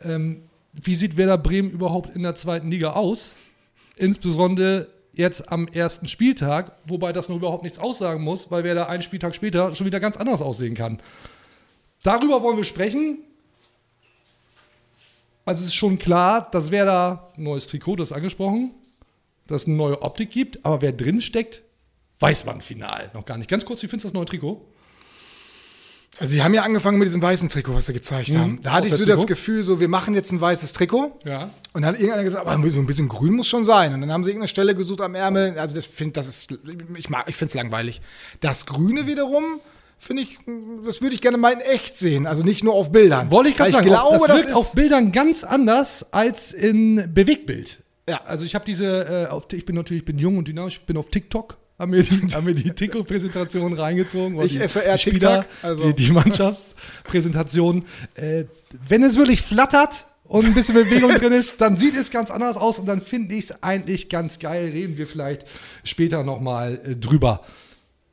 Ähm, 0.01 0.43
wie 0.73 0.95
sieht 0.95 1.17
Werder 1.17 1.37
Bremen 1.37 1.69
überhaupt 1.69 2.15
in 2.15 2.23
der 2.23 2.35
zweiten 2.35 2.71
Liga 2.71 2.93
aus? 2.93 3.35
Insbesondere 3.97 4.87
jetzt 5.13 5.51
am 5.51 5.67
ersten 5.67 6.07
Spieltag, 6.07 6.71
wobei 6.85 7.13
das 7.13 7.29
noch 7.29 7.35
überhaupt 7.35 7.63
nichts 7.63 7.79
aussagen 7.79 8.23
muss, 8.23 8.49
weil 8.49 8.63
Werder 8.63 8.87
einen 8.89 9.03
Spieltag 9.03 9.35
später 9.35 9.75
schon 9.75 9.85
wieder 9.85 9.99
ganz 9.99 10.17
anders 10.17 10.41
aussehen 10.41 10.75
kann. 10.75 10.99
Darüber 12.03 12.41
wollen 12.41 12.57
wir 12.57 12.63
sprechen. 12.63 13.19
Also 15.45 15.61
es 15.61 15.67
ist 15.67 15.75
schon 15.75 15.99
klar, 15.99 16.49
dass 16.51 16.71
wer 16.71 16.85
da 16.85 17.31
ein 17.35 17.43
neues 17.43 17.67
Trikot, 17.67 17.97
das 17.97 18.09
ist 18.09 18.15
angesprochen, 18.15 18.71
dass 19.51 19.63
es 19.63 19.67
eine 19.67 19.77
neue 19.77 20.01
Optik 20.01 20.31
gibt, 20.31 20.65
aber 20.65 20.81
wer 20.81 20.91
drin 20.91 21.21
steckt, 21.21 21.61
weiß 22.19 22.45
man 22.45 22.61
final 22.61 23.11
noch 23.13 23.25
gar 23.25 23.37
nicht. 23.37 23.49
Ganz 23.49 23.65
kurz, 23.65 23.83
wie 23.83 23.87
findest 23.87 24.05
du 24.05 24.07
das 24.09 24.13
neue 24.13 24.25
Trikot? 24.25 24.65
Also 26.19 26.33
sie 26.33 26.43
haben 26.43 26.53
ja 26.53 26.63
angefangen 26.63 26.99
mit 26.99 27.07
diesem 27.07 27.21
weißen 27.21 27.49
Trikot, 27.49 27.73
was 27.73 27.85
sie 27.85 27.93
gezeigt 27.93 28.35
haben. 28.35 28.59
Da 28.61 28.73
hatte 28.73 28.87
ich 28.87 28.95
so 28.95 29.05
das 29.05 29.25
Gefühl, 29.25 29.63
so 29.63 29.79
wir 29.79 29.87
machen 29.87 30.13
jetzt 30.13 30.31
ein 30.31 30.41
weißes 30.41 30.73
Trikot. 30.73 31.17
Ja. 31.25 31.51
Und 31.73 31.81
dann 31.81 31.85
hat 31.85 31.95
irgendeiner 31.95 32.23
gesagt, 32.23 32.45
aber 32.45 32.69
so 32.69 32.79
ein 32.79 32.85
bisschen 32.85 33.07
grün 33.07 33.33
muss 33.33 33.47
schon 33.47 33.63
sein. 33.63 33.93
Und 33.93 34.01
dann 34.01 34.11
haben 34.11 34.23
sie 34.23 34.31
irgendeine 34.31 34.49
Stelle 34.49 34.75
gesucht 34.75 35.01
am 35.01 35.15
Ärmel. 35.15 35.57
Also 35.57 35.73
das 35.73 35.85
finde 35.85 36.13
das 36.13 36.27
ist, 36.27 36.53
ich 36.95 37.09
mag, 37.09 37.29
ich 37.29 37.35
finde 37.35 37.49
es 37.49 37.53
langweilig. 37.55 38.01
Das 38.41 38.65
Grüne 38.65 39.07
wiederum 39.07 39.61
finde 39.97 40.23
ich, 40.23 40.37
das 40.85 41.01
würde 41.01 41.15
ich 41.15 41.21
gerne 41.21 41.37
mal 41.37 41.53
in 41.53 41.61
echt 41.61 41.97
sehen. 41.97 42.27
Also 42.27 42.43
nicht 42.43 42.63
nur 42.63 42.73
auf 42.73 42.91
Bildern. 42.91 43.31
Wollte 43.31 43.49
ich 43.49 43.55
gerade 43.55 43.71
sagen, 43.71 43.89
auf, 43.93 44.09
glaube, 44.09 44.27
das 44.27 44.37
das 44.37 44.45
wirkt 44.45 44.57
auf 44.57 44.73
Bildern 44.73 45.11
ganz 45.11 45.43
anders 45.43 46.11
als 46.11 46.51
in 46.51 47.13
Bewegtbild. 47.13 47.81
Ja. 48.09 48.21
Also 48.25 48.45
ich 48.45 48.55
habe 48.55 48.65
diese, 48.65 49.25
äh, 49.27 49.31
auf, 49.31 49.47
ich 49.51 49.65
bin 49.65 49.75
natürlich, 49.75 50.01
ich 50.01 50.05
bin 50.05 50.17
jung 50.17 50.37
und 50.37 50.47
dynamisch, 50.47 50.77
ich 50.77 50.85
bin 50.85 50.97
auf 50.97 51.09
TikTok, 51.09 51.57
haben 51.77 51.91
mir 51.91 52.03
die, 52.03 52.27
haben 52.33 52.55
die 52.55 52.69
Trikot-Präsentation 52.75 53.73
reingezogen. 53.73 54.39
Ich 54.41 54.53
die, 54.53 54.59
FR 54.59 54.97
die 54.97 55.01
Spieler, 55.01 55.45
also- 55.61 55.91
die, 55.91 56.05
die 56.05 56.11
Mannschaftspräsentation. 56.11 57.85
Äh, 58.15 58.45
wenn 58.87 59.03
es 59.03 59.15
wirklich 59.15 59.41
flattert 59.41 60.05
und 60.23 60.45
ein 60.45 60.53
bisschen 60.53 60.75
Bewegung 60.75 61.11
drin 61.15 61.33
ist, 61.33 61.59
dann 61.59 61.77
sieht 61.77 61.95
es 61.95 62.11
ganz 62.11 62.31
anders 62.31 62.57
aus 62.57 62.79
und 62.79 62.85
dann 62.85 63.01
finde 63.01 63.35
ich 63.35 63.45
es 63.45 63.63
eigentlich 63.63 64.09
ganz 64.09 64.39
geil. 64.39 64.69
Reden 64.71 64.97
wir 64.97 65.07
vielleicht 65.07 65.45
später 65.83 66.23
nochmal 66.23 66.79
äh, 66.85 66.95
drüber. 66.95 67.43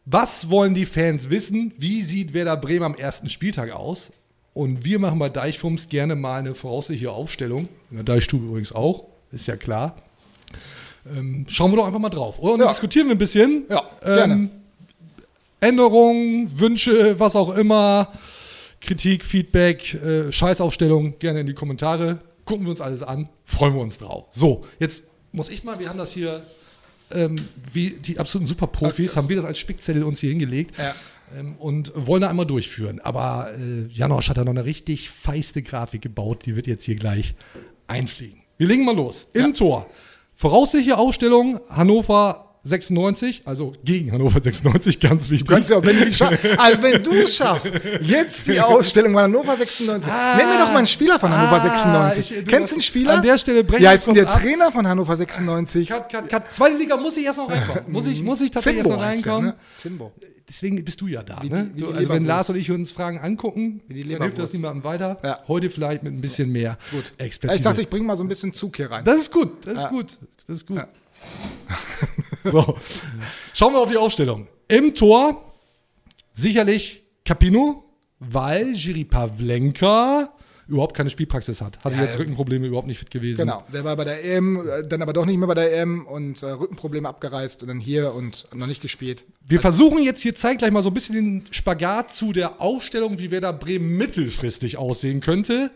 Was 0.05 0.49
wollen 0.51 0.75
die 0.75 0.87
Fans 0.87 1.29
wissen? 1.31 1.73
Wie 1.77 2.03
sieht 2.03 2.33
Werder 2.33 2.57
Bremen 2.57 2.85
am 2.85 2.95
ersten 2.95 3.29
Spieltag 3.29 3.71
aus? 3.73 4.11
Und 4.55 4.85
wir 4.85 4.99
machen 4.99 5.19
bei 5.19 5.29
Deichfums 5.29 5.89
gerne 5.89 6.17
mal 6.17 6.39
eine 6.41 6.55
voraussichtliche 6.55 7.13
Aufstellung. 7.13 7.69
In 7.91 7.97
der 7.99 8.05
Deichstube 8.05 8.47
übrigens 8.47 8.73
auch, 8.73 9.08
ist 9.33 9.47
ja 9.47 9.57
klar. 9.57 9.97
Ähm, 11.11 11.47
schauen 11.49 11.71
wir 11.73 11.77
doch 11.77 11.87
einfach 11.87 11.99
mal 12.01 12.09
drauf. 12.11 12.39
Oder? 12.39 12.55
Und 12.55 12.61
Ja. 12.61 12.69
diskutieren 12.69 13.07
wir 13.09 13.15
ein 13.15 13.19
bisschen. 13.19 13.65
Ja, 13.69 13.83
gerne. 14.05 14.35
Ähm, 14.35 14.51
Änderungen, 15.61 16.59
Wünsche, 16.61 17.19
was 17.19 17.35
auch 17.35 17.51
immer, 17.51 18.13
Kritik, 18.81 19.25
Feedback, 19.25 19.95
äh, 19.95 20.31
Scheißaufstellung, 20.31 21.19
gerne 21.19 21.41
in 21.41 21.47
die 21.47 21.55
Kommentare. 21.55 22.21
Gucken 22.45 22.65
wir 22.67 22.71
uns 22.71 22.81
alles 22.81 23.03
an, 23.03 23.29
freuen 23.45 23.75
wir 23.75 23.81
uns 23.81 23.99
drauf. 23.99 24.27
So, 24.33 24.65
jetzt 24.79 25.05
muss 25.33 25.49
ich 25.49 25.65
mal, 25.65 25.79
wir 25.81 25.89
haben 25.89 25.99
das 25.99 26.13
hier, 26.13 26.41
ähm, 27.11 27.37
wie 27.73 27.91
die 27.91 28.19
absoluten 28.19 28.47
Superprofis, 28.47 29.17
haben 29.17 29.29
wir 29.29 29.37
das 29.37 29.45
als 29.45 29.59
Spickzettel 29.59 30.05
uns 30.05 30.21
hier 30.21 30.31
hingelegt 30.31 30.79
Ja. 30.79 30.95
ähm, 31.37 31.57
und 31.59 31.91
wollen 31.95 32.23
da 32.23 32.29
einmal 32.31 32.47
durchführen. 32.47 33.01
Aber 33.01 33.51
äh, 33.59 33.87
Janosch 33.93 34.29
hat 34.29 34.37
da 34.37 34.45
noch 34.45 34.53
eine 34.53 34.65
richtig 34.65 35.11
feiste 35.11 35.63
Grafik 35.63 36.03
gebaut, 36.03 36.47
die 36.47 36.55
wird 36.55 36.67
jetzt 36.69 36.85
hier 36.85 36.95
gleich 36.97 37.35
einfliegen. 37.89 38.43
Wir 38.59 38.67
legen 38.67 38.85
mal 38.85 38.95
los. 38.95 39.27
Im 39.33 39.55
Tor. 39.55 39.87
Voraussichtliche 40.35 40.99
Aufstellung 40.99 41.61
Hannover 41.71 42.45
96, 42.65 43.43
also 43.45 43.73
gegen 43.85 44.13
Hannover 44.13 44.41
96, 44.43 45.01
ganz 45.01 45.31
wichtig. 45.31 45.47
Du 45.49 45.55
kannst 45.55 45.71
ja, 45.71 45.77
auch, 45.79 45.85
wenn 45.85 45.97
du 45.99 46.05
die 46.05 46.11
scha- 46.13 46.37
also 46.59 46.83
wenn 46.83 47.03
du 47.03 47.13
es 47.13 47.35
schaffst, 47.37 47.73
jetzt 48.03 48.47
die 48.49 48.61
Ausstellung 48.61 49.13
von 49.15 49.23
Hannover 49.23 49.57
96. 49.57 50.13
Nenn 50.37 50.47
mir 50.49 50.59
doch 50.59 50.71
mal 50.73 50.79
einen 50.79 50.87
Spieler 50.87 51.19
von 51.19 51.31
Hannover 51.33 51.57
Ah, 51.63 51.69
96. 52.13 52.31
ich- 52.31 52.39
du- 52.45 52.51
Kennst 52.51 52.73
du 52.73 52.77
den 52.77 52.83
Spieler? 52.83 53.15
an 53.15 53.23
der 53.23 53.39
Stelle 53.39 53.65
brechen 53.65 53.83
Wie 53.83 53.89
heißt 53.89 54.09
denn 54.09 54.15
der 54.15 54.27
ab. 54.27 54.41
Trainer 54.41 54.71
von 54.73 54.87
Hannover 54.87 55.17
96? 55.17 55.89
Cut, 55.89 56.09
cut, 56.11 56.29
cut. 56.29 56.43
Zweite 56.53 56.77
Liga 56.77 56.97
muss 56.97 57.17
ich 57.17 57.25
erst 57.25 57.39
noch 57.39 57.49
reinkommen. 57.49 57.85
Muss 57.93 58.07
ich, 58.07 58.23
muss 58.23 58.41
ich 58.41 58.51
tatsächlich 58.51 58.83
Zimbo 58.83 58.97
erst 58.97 59.01
noch 59.03 59.09
heißt 59.15 59.25
der, 59.25 59.33
reinkommen. 59.33 59.51
ne? 59.51 59.57
Zimbo. 59.77 60.13
Deswegen 60.49 60.83
bist 60.85 61.01
du 61.01 61.07
ja 61.07 61.23
da. 61.23 61.43
Wie 61.43 61.51
ne? 61.51 61.71
wie 61.75 61.81
du, 61.81 61.91
also 61.91 62.09
wenn. 62.09 62.25
Lars 62.25 62.51
und 62.51 62.57
ich 62.57 62.71
uns 62.71 62.91
Fragen 62.91 63.19
angucken, 63.19 63.83
dann 63.89 63.97
hilft 63.97 64.39
das 64.39 64.53
niemandem 64.53 64.85
weiter. 64.85 65.19
Ja. 65.23 65.41
Heute 65.49 65.71
vielleicht 65.71 66.03
mit 66.03 66.13
ein 66.13 66.21
bisschen 66.21 66.51
mehr 66.51 66.79
Gut. 66.91 67.13
Ja, 67.19 67.27
Expertise. 67.27 67.57
ich 67.57 67.63
dachte, 67.63 67.83
ich 67.83 67.89
bringe 67.89 68.05
mal 68.05 68.17
so 68.17 68.25
ein 68.25 68.29
bisschen 68.29 68.53
Zug 68.53 68.77
hier 68.77 68.91
rein. 68.91 69.05
das 69.05 69.19
ist 69.19 69.33
gut, 69.33 69.67
das 69.67 69.85
ist 69.85 69.89
gut, 69.89 70.19
das 70.47 70.57
ist 70.57 70.67
gut. 70.67 70.81
so. 72.45 72.77
Schauen 73.55 73.73
wir 73.73 73.81
auf 73.81 73.91
die 73.91 73.97
Aufstellung. 73.97 74.47
Im 74.69 74.95
Tor 74.95 75.53
sicherlich 76.33 77.05
Capino, 77.25 77.85
weil 78.19 78.75
Jiri 78.75 79.05
Pavlenka 79.05 80.33
überhaupt 80.69 80.95
keine 80.97 81.11
Spielpraxis 81.11 81.61
hat. 81.61 81.79
Hatte 81.85 81.97
Ja, 81.97 82.03
jetzt. 82.05 82.19
Rückenprobleme, 82.19 82.67
überhaupt 82.67 82.87
nicht 82.87 82.99
fit 82.99 83.11
gewesen. 83.11 83.39
Genau, 83.39 83.65
der 83.73 83.85
war 83.85 83.97
bei 83.97 84.05
der 84.05 84.25
EM, 84.25 84.69
äh, 84.69 84.87
dann 84.87 85.03
aber 85.03 85.13
doch 85.13 85.25
nicht 85.27 85.39
mehr 85.39 85.49
bei 85.49 85.55
der 85.55 85.73
EM 85.73 86.07
und 86.07 86.43
äh, 86.43 86.47
Rückenprobleme 86.51 87.09
abgereist 87.09 87.63
und 87.63 87.69
dann 87.69 87.81
hier 87.81 88.15
und 88.15 88.47
noch 88.55 88.67
nicht 88.67 88.83
gespielt. 88.83 89.25
Wir 89.47 89.61
versuchen 89.61 90.03
jetzt 90.03 90.21
hier 90.21 90.35
zeitgleich 90.35 90.71
mal 90.71 90.83
so 90.83 90.91
ein 90.91 90.95
bisschen 90.95 91.15
den 91.15 91.45
Spagat 91.51 92.15
zu 92.15 92.33
der 92.33 92.61
Aufstellung, 92.61 93.19
wie 93.19 93.31
Werder 93.31 93.53
Bremen 93.53 93.97
mittelfristig 93.97 94.77
aussehen 94.77 95.21
könnte. 95.21 95.71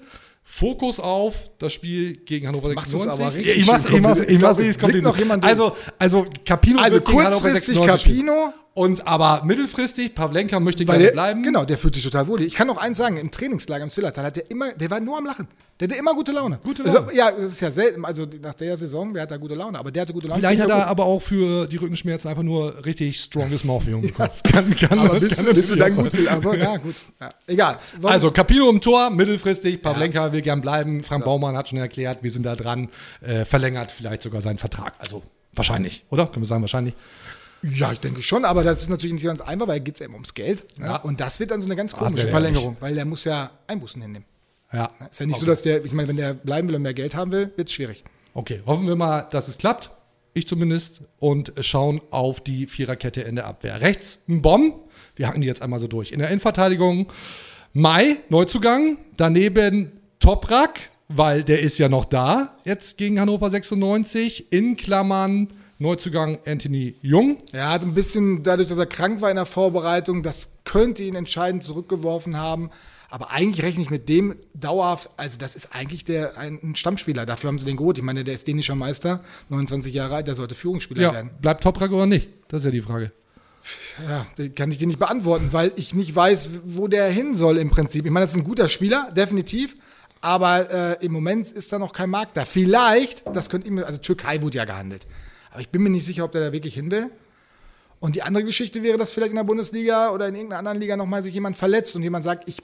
Fokus 0.45 0.99
auf 0.99 1.51
das 1.59 1.73
Spiel 1.73 2.17
gegen 2.17 2.49
Hannover 2.49 2.69
Jetzt 2.69 2.75
machst 2.77 2.93
du's 2.93 3.03
96. 3.03 3.27
aber 3.27 3.35
richtig 3.37 3.59
ich 3.61 3.67
mach's, 3.67 3.87
schön 3.87 3.95
ich 3.97 4.01
mach's, 4.03 4.21
ich 4.21 4.27
mach's 4.27 4.57
kompliziert. 4.57 4.59
richtig 4.59 4.81
kompliziert. 4.81 4.93
Blickt 4.93 5.05
noch 5.05 5.19
jemand 5.19 5.45
durch? 5.45 5.51
Also, 5.51 5.77
also 5.99 6.27
Capino 6.45 6.81
Also 6.81 6.95
wird 6.95 7.05
gegen 7.07 7.19
Hannover 7.19 7.31
kurzfristig 7.41 7.75
96 7.77 8.01
spielen. 8.01 8.27
Capino, 8.27 8.55
Und 8.75 9.07
aber 9.07 9.43
mittelfristig, 9.45 10.15
Pavlenka 10.15 10.59
möchte 10.59 10.87
weil 10.89 10.95
gerne 10.95 11.05
der, 11.05 11.13
bleiben. 11.13 11.43
genau, 11.43 11.65
der 11.67 11.77
fühlt 11.77 11.95
sich 11.95 12.05
total 12.05 12.27
wohl. 12.27 12.41
Ich 12.41 12.55
kann 12.55 12.67
noch 12.67 12.79
eins 12.79 12.97
sagen, 12.97 13.19
im 13.19 13.31
Trainingslager 13.31 13.85
im 13.85 13.91
Zillertal 13.91 14.25
hat 14.25 14.37
der 14.37 14.51
immer, 14.51 14.73
der 14.73 14.91
war 14.91 14.99
nur 14.99 15.19
am 15.19 15.27
Lachen. 15.27 15.47
Der 15.79 15.89
hatte 15.89 15.99
immer 15.99 16.15
gute 16.15 16.33
Laune. 16.33 16.59
Gute 16.65 16.83
Also, 16.85 17.01
Laune. 17.01 17.15
ja, 17.15 17.31
das 17.33 17.53
ist 17.53 17.61
ja 17.61 17.71
selten, 17.71 18.03
also 18.05 18.25
nach 18.41 18.55
der 18.55 18.77
Saison, 18.79 19.13
wer 19.13 19.23
hat 19.23 19.31
da 19.31 19.37
gute 19.37 19.55
Laune? 19.55 19.79
Aber 19.79 19.91
der 19.91 20.03
hatte 20.03 20.15
gute 20.15 20.27
Laune. 20.27 20.41
Vielleicht 20.41 20.63
hat 20.63 20.71
er 20.71 20.87
aber 20.87 21.05
auch 21.05 21.19
für 21.21 21.67
die 21.67 21.77
Rückenschmerzen 21.77 22.29
einfach 22.31 22.43
nur 22.45 22.83
richtig 22.87 23.21
stronges 23.21 23.63
Morphium 23.65 24.01
bekommen. 24.01 24.29
Das 24.31 24.43
kann, 24.43 24.75
kann 24.77 24.99
aber 24.99 25.21
bist, 25.21 25.45
kann 25.45 25.55
bist 25.55 25.71
du 25.71 25.77
dann 25.77 25.95
gut? 25.95 26.11
Aber, 26.29 26.57
ja, 26.57 26.77
gut. 26.79 26.95
Ja, 27.21 27.29
egal. 27.47 27.79
Wollen- 28.01 28.13
Also 28.15 28.31
Capino 28.31 28.71
im 28.71 28.81
Tor, 28.81 29.11
mittelfristig, 29.11 29.83
Pavlenka 29.83 30.33
will 30.33 30.41
gern 30.41 30.63
bleiben. 30.63 31.05
Frank 31.05 31.25
Baumann 31.27 31.57
hat 31.59 31.69
schon 31.69 31.79
erklärt, 31.79 32.23
wir 32.23 32.31
sind 32.31 32.47
da 32.47 32.57
dran, 32.57 32.89
äh, 33.21 33.45
verlängert 33.45 33.93
vielleicht 33.93 34.23
sogar 34.23 34.41
seinen 34.41 34.59
Vertrag. 34.59 34.95
Also 34.99 35.23
wahrscheinlich, 35.53 36.05
oder? 36.09 36.27
Können 36.27 36.45
wir 36.45 36.49
sagen, 36.49 36.63
wahrscheinlich. 36.63 36.95
Ja, 37.63 37.93
ich 37.93 38.01
denke 38.01 38.23
schon, 38.23 38.45
aber 38.45 38.65
das 38.65 38.83
ist 38.83 38.91
natürlich 38.91 39.15
nicht 39.15 39.25
ganz 39.25 39.41
einfach, 39.41 39.69
weil 39.69 39.81
geht 39.81 39.95
es 39.95 40.01
eben 40.01 40.15
ums 40.15 40.35
Geld. 40.35 40.65
Ja. 40.81 40.97
Und 40.97 41.21
das 41.21 41.39
wird 41.39 41.53
dann 41.53 41.61
so 41.61 41.67
eine 41.67 41.77
ganz 41.77 41.93
komische 41.95 42.29
Verlängerung, 42.29 42.77
weil 42.81 42.95
der 42.95 43.05
muss 43.05 43.25
ja 43.25 43.51
Einbußen 43.69 44.03
hinnehmen. 44.03 44.25
Ja. 44.73 44.89
Ist 45.11 45.21
ja 45.21 45.27
nicht 45.27 45.39
so, 45.39 45.47
dass 45.47 45.63
der, 45.63 45.85
ich 45.85 45.93
meine, 45.93 46.09
wenn 46.09 46.17
der 46.17 46.35
bleiben 46.35 46.69
will 46.69 46.77
und 46.77 46.83
mehr 46.83 46.95
Geld 46.95 47.15
haben 47.15 47.31
will, 47.31 47.53
wird 47.57 47.69
es 47.69 47.75
schwierig. 47.75 48.05
Okay, 48.35 48.63
hoffen 48.67 48.87
wir 48.87 48.97
mal, 48.97 49.29
dass 49.31 49.49
es 49.49 49.59
klappt. 49.59 49.91
Ich 50.35 50.49
zumindest. 50.49 51.03
Und 51.19 51.53
schauen 51.61 52.01
auf 52.11 52.41
die 52.41 52.67
Viererkette 52.67 53.21
in 53.21 53.37
der 53.37 53.47
Abwehr. 53.47 53.81
Rechts 53.81 54.23
ein 54.29 54.43
Bomb. 54.43 54.75
Wir 55.15 55.29
hacken 55.29 55.43
die 55.43 55.47
jetzt 55.47 55.61
einmal 55.63 55.79
so 55.79 55.87
durch. 55.87 56.11
In 56.11 56.19
der 56.19 56.29
Innenverteidigung 56.29 57.13
Mai, 57.75 58.17
Neuzugang. 58.29 58.99
Daneben 59.17 59.93
Toprak, 60.21 60.81
weil 61.09 61.43
der 61.43 61.61
ist 61.61 61.79
ja 61.79 61.89
noch 61.89 62.07
da. 62.07 62.57
Jetzt 62.65 62.97
gegen 62.97 63.21
Hannover 63.21 63.51
96. 63.51 64.51
In 64.53 64.77
Klammern 64.77 65.49
Neuzugang 65.83 66.39
Anthony 66.47 66.95
Jung. 67.03 67.39
Er 67.53 67.69
hat 67.69 67.83
ein 67.83 67.93
bisschen, 67.95 68.43
dadurch, 68.43 68.69
dass 68.69 68.79
er 68.79 68.87
krank 68.87 69.21
war 69.21 69.29
in 69.31 69.37
der 69.37 69.47
Vorbereitung, 69.47 70.23
das 70.23 70.59
könnte 70.65 71.03
ihn 71.03 71.15
entscheidend 71.15 71.63
zurückgeworfen 71.63 72.37
haben. 72.39 72.71
Aber 73.11 73.31
eigentlich 73.31 73.63
rechne 73.63 73.83
ich 73.83 73.91
mit 73.91 74.09
dem 74.09 74.37
dauerhaft, 74.55 75.11
also 75.19 75.37
das 75.39 75.55
ist 75.55 75.75
eigentlich 75.75 76.07
der, 76.07 76.39
ein, 76.39 76.59
ein 76.63 76.77
Stammspieler. 76.77 77.27
Dafür 77.27 77.49
haben 77.49 77.59
sie 77.59 77.67
den 77.67 77.77
geholt. 77.77 77.99
Ich 77.99 78.05
meine, 78.05 78.25
der 78.25 78.33
ist 78.35 78.49
dänischer 78.49 78.75
Meister, 78.75 79.21
29 79.51 79.93
Jahre 79.93 80.15
alt, 80.15 80.27
der 80.29 80.35
sollte 80.35 80.55
Führungsspieler 80.55 81.03
Ja, 81.03 81.13
werden. 81.13 81.31
bleibt 81.43 81.63
Toprak 81.63 81.93
oder 81.93 82.07
nicht? 82.07 82.31
Das 82.49 82.61
ist 82.61 82.65
ja 82.65 82.71
die 82.71 82.81
Frage. 82.81 83.13
Ja, 84.09 84.27
kann 84.57 84.71
ich 84.73 84.79
dir 84.79 84.87
nicht 84.87 84.99
beantworten, 84.99 85.49
weil 85.53 85.73
ich 85.77 85.95
nicht 85.95 86.17
weiß, 86.17 86.51
wo 86.65 86.89
der 86.89 87.09
hin 87.11 87.35
soll 87.35 87.59
im 87.59 87.71
Prinzip. 87.71 88.07
Ich 88.07 88.11
meine, 88.11 88.25
das 88.25 88.33
ist 88.33 88.39
ein 88.39 88.45
guter 88.45 88.69
Spieler, 88.69 89.11
definitiv. 89.15 89.77
Aber 90.21 90.71
äh, 91.01 91.05
im 91.05 91.13
Moment 91.13 91.51
ist 91.51 91.73
da 91.73 91.79
noch 91.79 91.93
kein 91.93 92.09
Markt 92.09 92.37
da. 92.37 92.45
Vielleicht, 92.45 93.25
das 93.35 93.51
könnte 93.51 93.69
ihm, 93.69 93.79
also 93.79 93.99
Türkei 93.99 94.41
wurde 94.41 94.57
ja 94.59 94.65
gehandelt. 94.65 95.07
Aber 95.53 95.61
ich 95.61 95.69
bin 95.69 95.83
mir 95.83 95.91
nicht 95.91 96.05
sicher, 96.05 96.25
ob 96.25 96.33
der 96.33 96.41
da 96.41 96.53
wirklich 96.53 96.75
hin 96.75 96.91
will. 96.91 97.11
Und 98.01 98.17
die 98.17 98.23
andere 98.23 98.43
Geschichte 98.43 98.83
wäre, 98.83 98.99
dass 98.99 99.13
vielleicht 99.13 99.31
in 99.31 99.37
der 99.37 99.45
Bundesliga 99.45 100.11
oder 100.11 100.27
in 100.27 100.35
irgendeiner 100.35 100.59
anderen 100.59 100.81
Liga 100.81 100.97
nochmal 100.97 101.23
sich 101.23 101.33
jemand 101.35 101.57
verletzt 101.57 101.95
und 101.95 102.03
jemand 102.03 102.25
sagt, 102.25 102.49
ich 102.49 102.59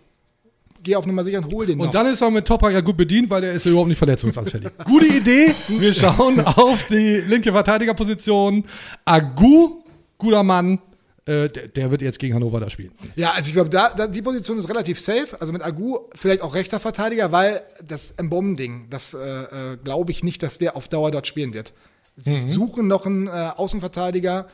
gehe 0.83 0.99
auf 0.99 1.07
Nummer 1.07 1.23
sicher 1.23 1.38
und 1.38 1.52
hol 1.52 1.66
den 1.66 1.78
Und 1.78 1.87
noch. 1.87 1.92
dann 1.92 2.07
ist 2.07 2.21
er 2.21 2.30
mit 2.30 2.47
Toprak 2.47 2.73
ja 2.73 2.80
gut 2.80 2.97
bedient, 2.97 3.30
weil 3.30 3.45
er 3.45 3.52
ist 3.52 3.64
ja 3.64 3.71
überhaupt 3.71 3.88
nicht 3.88 3.99
verletzungsanfällig. 3.99 4.71
Gute 4.85 5.07
Idee. 5.07 5.54
Wir 5.68 5.92
schauen 5.92 6.40
auf 6.45 6.87
die 6.88 7.21
linke 7.26 7.52
Verteidigerposition. 7.52 8.64
Agu, 9.04 9.83
guter 10.16 10.42
Mann. 10.42 10.80
Äh, 11.26 11.49
der, 11.50 11.68
der 11.68 11.90
wird 11.90 12.00
jetzt 12.02 12.18
gegen 12.18 12.35
Hannover 12.35 12.59
da 12.59 12.71
spielen. 12.71 12.90
Ja, 13.14 13.33
also 13.33 13.49
ich 13.49 13.54
glaube, 13.54 13.71
da, 13.71 13.90
da, 13.90 14.07
die 14.07 14.23
Position 14.23 14.59
ist 14.59 14.68
relativ 14.68 14.99
safe. 14.99 15.40
Also 15.40 15.52
mit 15.52 15.62
Agu 15.62 15.99
vielleicht 16.14 16.42
auch 16.42 16.54
rechter 16.54 16.80
Verteidiger, 16.80 17.33
weil 17.33 17.62
das 17.87 18.14
Mbom-Ding, 18.21 18.87
das 18.88 19.14
äh, 19.14 19.18
äh, 19.18 19.76
glaube 19.85 20.11
ich 20.11 20.25
nicht, 20.25 20.42
dass 20.42 20.59
der 20.59 20.75
auf 20.75 20.88
Dauer 20.88 21.11
dort 21.11 21.26
spielen 21.26 21.52
wird. 21.52 21.75
Sie 22.19 22.47
suchen 22.49 22.87
noch 22.89 23.07
einen 23.07 23.27
äh, 23.27 23.31
Außenverteidiger. 23.57 24.49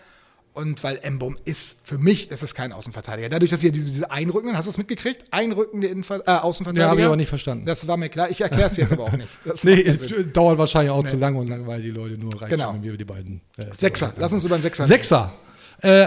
Und 0.53 0.85
weil 0.85 1.01
Mbom 1.11 1.37
ist, 1.45 1.81
für 1.85 1.99
mich 1.99 2.31
ist 2.31 2.45
es 2.45 2.55
kein 2.55 2.71
Außenverteidiger. 2.73 3.29
Dadurch, 3.29 3.51
dass 3.51 3.61
sie 3.61 3.67
ja 3.67 3.73
diese, 3.73 3.87
diese 3.87 4.13
Einrücken, 4.13 4.57
hast 4.57 4.67
du 4.67 4.71
es 4.71 4.79
mitgekriegt? 4.79 5.25
Einrückende 5.33 5.89
Innenver 5.89 6.21
äh, 6.29 6.31
Außenverteidiger. 6.31 6.85
Ja, 6.85 6.91
habe 6.91 7.01
ich 7.01 7.07
aber 7.07 7.17
nicht 7.17 7.29
verstanden. 7.29 7.67
Das 7.67 7.89
war 7.89 7.97
mir 7.97 8.09
klar. 8.09 8.31
Ich 8.31 8.41
erkläre 8.41 8.69
es 8.71 8.77
jetzt 8.77 8.93
aber 8.93 9.03
auch 9.03 9.13
nicht. 9.17 9.29
Das 9.45 9.65
Nee, 9.65 9.83
es 9.83 10.01
Sinn. 10.03 10.33
dauert 10.33 10.57
wahrscheinlich 10.59 10.93
auch 10.93 11.05
zu 11.05 11.17
lange 11.17 11.39
und 11.41 11.49
langweilig 11.49 11.87
die 11.87 11.91
Leute 11.91 12.17
nur 12.19 12.41
reichen, 12.41 12.51
Genau. 12.57 12.73
wenn 12.73 12.85
wir 12.85 12.97
die 12.97 13.05
beiden. 13.05 13.41
Äh, 13.57 13.65
Sechser. 13.77 14.13
Lass 14.17 14.33
uns 14.33 14.45
über 14.45 14.57
den 14.57 14.63
Sechser. 14.63 14.85
Sechser. 14.87 15.33
Äh, 15.81 16.07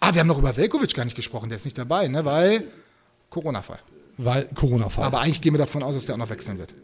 Ah, 0.00 0.12
wir 0.14 0.20
haben 0.20 0.28
noch 0.28 0.38
über 0.38 0.54
Velkovic 0.56 0.94
gar 0.94 1.04
nicht 1.04 1.16
gesprochen. 1.16 1.48
Der 1.50 1.56
ist 1.56 1.64
nicht 1.66 1.76
dabei, 1.78 2.08
ne? 2.08 2.24
Weil 2.26 2.64
Corona-Fall. 3.30 3.78
weil 4.18 4.44
Corona-Fall. 4.54 5.04
Aber 5.04 5.20
eigentlich 5.20 5.40
gehen 5.40 5.52
wir 5.54 5.58
davon 5.58 5.82
aus, 5.82 5.94
dass 5.94 6.04
der 6.06 6.14
auch 6.14 6.18
noch 6.18 6.30
wechseln 6.30 6.58
wird. 6.58 6.74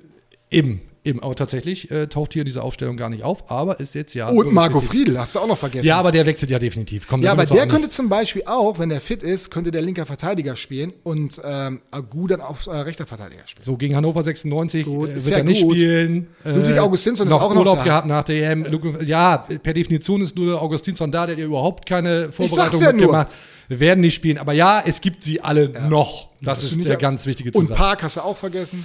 Eben, 0.51 0.81
eben. 1.05 1.23
Aber 1.23 1.35
tatsächlich 1.37 1.91
äh, 1.91 2.07
taucht 2.09 2.33
hier 2.33 2.45
diese 2.45 2.63
Aufstellung 2.63 2.97
gar 2.97 3.09
nicht 3.09 3.23
auf, 3.23 3.51
aber 3.51 3.79
ist 3.81 3.95
jetzt 3.95 4.15
ja. 4.15 4.29
Und 4.29 4.53
Marco 4.53 4.75
berücksichtigt. 4.81 5.05
Friedl, 5.07 5.19
hast 5.19 5.35
du 5.35 5.39
auch 5.41 5.47
noch 5.47 5.59
vergessen. 5.59 5.87
Ja, 5.87 5.99
aber 5.99 6.11
der 6.13 6.27
wechselt 6.27 6.51
ja 6.51 6.59
definitiv. 6.59 7.07
Komm, 7.09 7.23
Ja, 7.23 7.33
aber 7.33 7.47
der 7.47 7.67
könnte 7.69 7.89
zum 7.89 8.09
Beispiel 8.09 8.43
auch, 8.47 8.79
wenn 8.79 8.89
der 8.89 9.01
fit 9.01 9.23
ist, 9.23 9.51
könnte 9.51 9.71
der 9.71 9.83
linker 9.83 10.07
Verteidiger 10.07 10.57
spielen 10.57 10.93
und 11.05 11.41
ähm, 11.45 11.81
Agu 11.91 12.27
dann 12.27 12.41
auf 12.41 12.67
äh, 12.67 12.71
rechter 12.71 13.07
Verteidiger 13.07 13.43
spielen. 13.47 13.65
So 13.65 13.77
gegen 13.77 13.95
Hannover 13.97 14.23
96 14.23 14.85
Gut, 14.85 15.11
äh, 15.11 15.15
wird 15.15 15.27
ja 15.29 15.37
er 15.39 15.45
nicht 15.45 15.63
gut. 15.63 15.77
spielen. 15.77 16.27
Äh, 16.45 16.51
Ludwig 16.53 16.79
Augustinsson 16.79 17.27
ist 17.29 17.31
noch 17.31 17.43
auch 17.43 17.51
noch 17.55 17.61
Urlaub 17.61 17.79
da. 17.79 17.85
gehabt 17.85 18.07
nach 18.07 18.25
der 18.25 18.51
EM. 18.51 18.67
Ja, 19.07 19.39
per 19.63 19.73
Definition 19.75 20.23
ist 20.23 20.35
nur 20.37 20.47
der 20.47 20.61
Augustinsson 20.63 21.11
da, 21.13 21.27
der 21.27 21.35
hat 21.37 21.41
ja 21.41 21.47
überhaupt 21.47 21.87
keine 21.87 22.33
Vorbereitung 22.33 22.81
ja 22.81 22.87
nur. 22.87 22.95
mitgemacht. 23.03 23.29
Wir 23.69 23.79
werden 23.79 24.01
nicht 24.01 24.17
spielen, 24.17 24.37
aber 24.37 24.53
ja, 24.53 24.83
es 24.85 25.01
gibt 25.01 25.23
sie 25.23 25.41
alle 25.43 25.69
noch. 25.89 26.29
Das 26.41 26.59
du 26.61 26.67
ist 26.81 26.85
der 26.89 26.97
ganz 26.97 27.25
wichtige 27.27 27.53
Und 27.53 27.67
Zusatz. 27.67 27.79
Park 27.79 28.03
hast 28.03 28.17
du 28.17 28.23
auch 28.23 28.37
vergessen. 28.37 28.85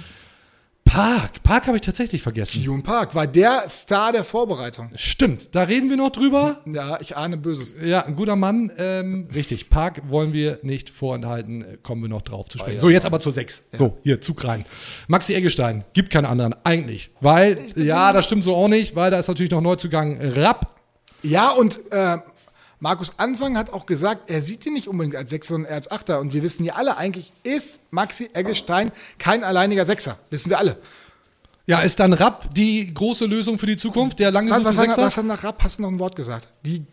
Park, 0.96 1.42
Park 1.42 1.66
habe 1.66 1.76
ich 1.76 1.82
tatsächlich 1.82 2.22
vergessen. 2.22 2.62
Jun 2.62 2.82
Park 2.82 3.14
war 3.14 3.26
der 3.26 3.68
Star 3.68 4.12
der 4.12 4.24
Vorbereitung. 4.24 4.90
Stimmt, 4.94 5.54
da 5.54 5.64
reden 5.64 5.90
wir 5.90 5.98
noch 5.98 6.08
drüber. 6.08 6.62
Ja, 6.64 6.98
ich 7.02 7.18
ahne 7.18 7.36
Böses. 7.36 7.74
Ja, 7.82 8.06
ein 8.06 8.16
guter 8.16 8.34
Mann. 8.34 8.72
Ähm, 8.78 9.28
richtig, 9.34 9.68
Park 9.68 10.04
wollen 10.08 10.32
wir 10.32 10.58
nicht 10.62 10.88
vorenthalten. 10.88 11.66
Kommen 11.82 12.00
wir 12.00 12.08
noch 12.08 12.22
drauf 12.22 12.48
zu 12.48 12.56
sprechen. 12.56 12.76
ja. 12.76 12.80
So, 12.80 12.88
jetzt 12.88 13.04
aber 13.04 13.20
zur 13.20 13.32
6. 13.32 13.64
So, 13.76 13.98
hier, 14.04 14.22
Zug 14.22 14.42
rein. 14.44 14.64
Maxi 15.06 15.34
Eggestein, 15.34 15.84
gibt 15.92 16.08
keinen 16.08 16.24
anderen, 16.24 16.54
eigentlich. 16.64 17.10
Weil, 17.20 17.58
ja, 17.76 18.14
das 18.14 18.24
stimmt 18.24 18.44
so 18.44 18.56
auch 18.56 18.68
nicht, 18.68 18.96
weil 18.96 19.10
da 19.10 19.18
ist 19.18 19.28
natürlich 19.28 19.52
noch 19.52 19.60
Neuzugang 19.60 20.18
Rapp. 20.18 20.78
Ja, 21.22 21.50
und 21.50 21.78
äh, 21.92 22.16
Markus 22.78 23.18
Anfang 23.18 23.56
hat 23.56 23.72
auch 23.72 23.86
gesagt, 23.86 24.28
er 24.30 24.42
sieht 24.42 24.66
ihn 24.66 24.74
nicht 24.74 24.86
unbedingt 24.88 25.16
als 25.16 25.30
Sechser, 25.30 25.54
sondern 25.54 25.70
eher 25.70 25.76
als 25.76 25.90
Achter. 25.90 26.20
Und 26.20 26.34
wir 26.34 26.42
wissen 26.42 26.64
ja 26.64 26.74
alle, 26.74 26.96
eigentlich 26.98 27.32
ist 27.42 27.80
Maxi 27.90 28.28
Eggestein 28.34 28.92
kein 29.18 29.44
alleiniger 29.44 29.86
Sechser. 29.86 30.18
Wissen 30.30 30.50
wir 30.50 30.58
alle. 30.58 30.76
Ja, 31.66 31.80
ist 31.80 31.98
dann 31.98 32.12
Rapp 32.12 32.54
die 32.54 32.92
große 32.92 33.24
Lösung 33.24 33.58
für 33.58 33.66
die 33.66 33.76
Zukunft, 33.78 34.18
der 34.18 34.30
lange 34.30 34.50
Was, 34.50 34.62
was, 34.64 34.76
Sechser? 34.76 35.02
was 35.02 35.16
hat 35.16 35.24
nach 35.24 35.42
Rapp? 35.42 35.62
Hast 35.62 35.78
du 35.78 35.82
noch 35.82 35.88
ein 35.90 35.98
Wort 35.98 36.14
gesagt? 36.16 36.48
Die 36.64 36.84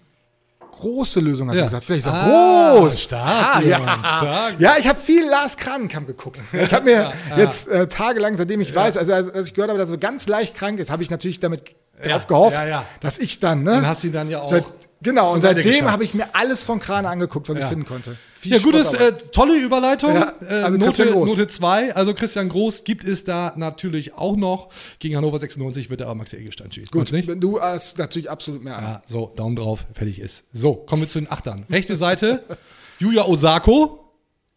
große 0.72 1.20
Lösung 1.20 1.50
hast 1.50 1.58
Ja. 1.58 1.64
du 1.64 1.68
gesagt. 1.68 1.86
Vielleicht 1.86 2.06
so 2.06 2.10
Ah, 2.12 2.76
groß. 2.80 3.02
stark, 3.04 3.56
ah, 3.58 3.62
ja. 3.62 3.78
Stark. 3.78 4.60
ja, 4.60 4.76
ich 4.80 4.88
habe 4.88 5.00
viel 5.00 5.24
Lars 5.30 5.56
Kranenkamp 5.58 6.08
geguckt. 6.08 6.42
Ich 6.54 6.74
habe 6.74 6.86
mir 6.86 7.14
jetzt 7.38 7.68
äh, 7.68 7.88
tagelang, 7.88 8.36
seitdem 8.38 8.62
ich 8.62 8.74
weiß, 8.74 8.98
also 8.98 9.14
als, 9.14 9.30
als 9.30 9.50
ich 9.50 9.54
gehört 9.54 9.70
habe, 9.70 9.78
dass 9.80 9.90
er 9.90 9.94
so 9.94 10.00
ganz 10.00 10.26
leicht 10.28 10.56
krank 10.56 10.80
ist, 10.80 10.90
habe 10.90 11.04
ich 11.04 11.10
natürlich 11.12 11.40
damit 11.40 11.76
drauf 12.04 12.26
gehofft, 12.26 12.64
ja, 12.64 12.68
ja. 12.68 12.86
dass 13.02 13.20
ich 13.20 13.40
dann, 13.40 13.64
ne? 13.64 13.72
Dann 13.72 13.88
hast 13.88 14.02
du 14.04 14.08
ihn 14.08 14.14
dann 14.14 14.30
ja 14.30 14.40
auch 14.42 14.50
Seit, 14.50 14.66
genau, 15.04 15.34
und 15.34 15.42
seitdem 15.42 15.92
habe 15.92 16.04
ich 16.04 16.14
mir 16.14 16.36
alles 16.36 16.64
von 16.64 16.80
Krane 16.80 17.08
angeguckt, 17.10 17.50
was 17.50 17.58
ich 17.58 17.66
finden 17.66 17.86
konnte. 17.86 18.18
Viel 18.44 18.54
Ja, 18.54 18.60
gutes, 18.60 18.94
äh, 18.94 19.14
tolle 19.32 19.58
Überleitung. 19.58 20.14
Ja, 20.14 20.34
äh, 20.42 20.54
also 20.56 20.78
Note, 20.78 20.86
Christian 20.86 21.12
Groß. 21.12 21.30
Note 21.30 21.48
2. 21.48 21.96
Also 21.96 22.14
Christian 22.14 22.50
Groß 22.50 22.84
gibt 22.84 23.06
es 23.06 23.24
da 23.24 23.54
natürlich 23.56 24.16
auch 24.16 24.36
noch. 24.36 24.70
Gegen 25.00 25.16
Hannover 25.16 25.40
96 25.40 25.90
wird 25.90 26.02
er 26.02 26.08
aber 26.08 26.16
Maxi 26.16 26.36
Eggestein 26.36 26.70
spielen. 26.70 26.88
Gut, 26.92 27.14
nicht? 27.14 27.30
du 27.38 27.62
hast 27.62 27.98
natürlich 28.00 28.30
absolut 28.30 28.62
mehr 28.62 28.78
an. 28.78 28.84
Ja, 28.84 29.02
so, 29.08 29.32
Daumen 29.38 29.56
drauf, 29.56 29.86
fertig 29.94 30.20
ist. 30.20 30.46
So, 30.52 30.74
kommen 30.76 31.04
wir 31.04 31.10
zu 31.10 31.20
den 31.20 31.32
Achtern. 31.32 31.66
Rechte 31.70 31.96
Seite, 31.96 32.44
Julia 33.00 33.26
Osako 33.26 34.04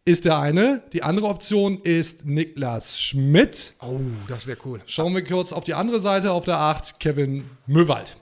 ist 0.05 0.25
der 0.25 0.39
eine. 0.39 0.83
Die 0.93 1.03
andere 1.03 1.27
Option 1.27 1.81
ist 1.83 2.25
Niklas 2.25 3.01
Schmidt. 3.01 3.75
Oh, 3.81 4.01
das 4.27 4.47
wäre 4.49 4.59
cool. 4.65 4.81
Schauen 4.87 5.15
wir 5.15 5.23
kurz 5.23 5.53
auf 5.53 5.63
die 5.63 5.75
andere 5.75 6.01
Seite, 6.01 6.33
auf 6.33 6.45
der 6.45 6.59
8, 6.59 6.99
Kevin 6.99 7.45
Möwald. 7.67 8.17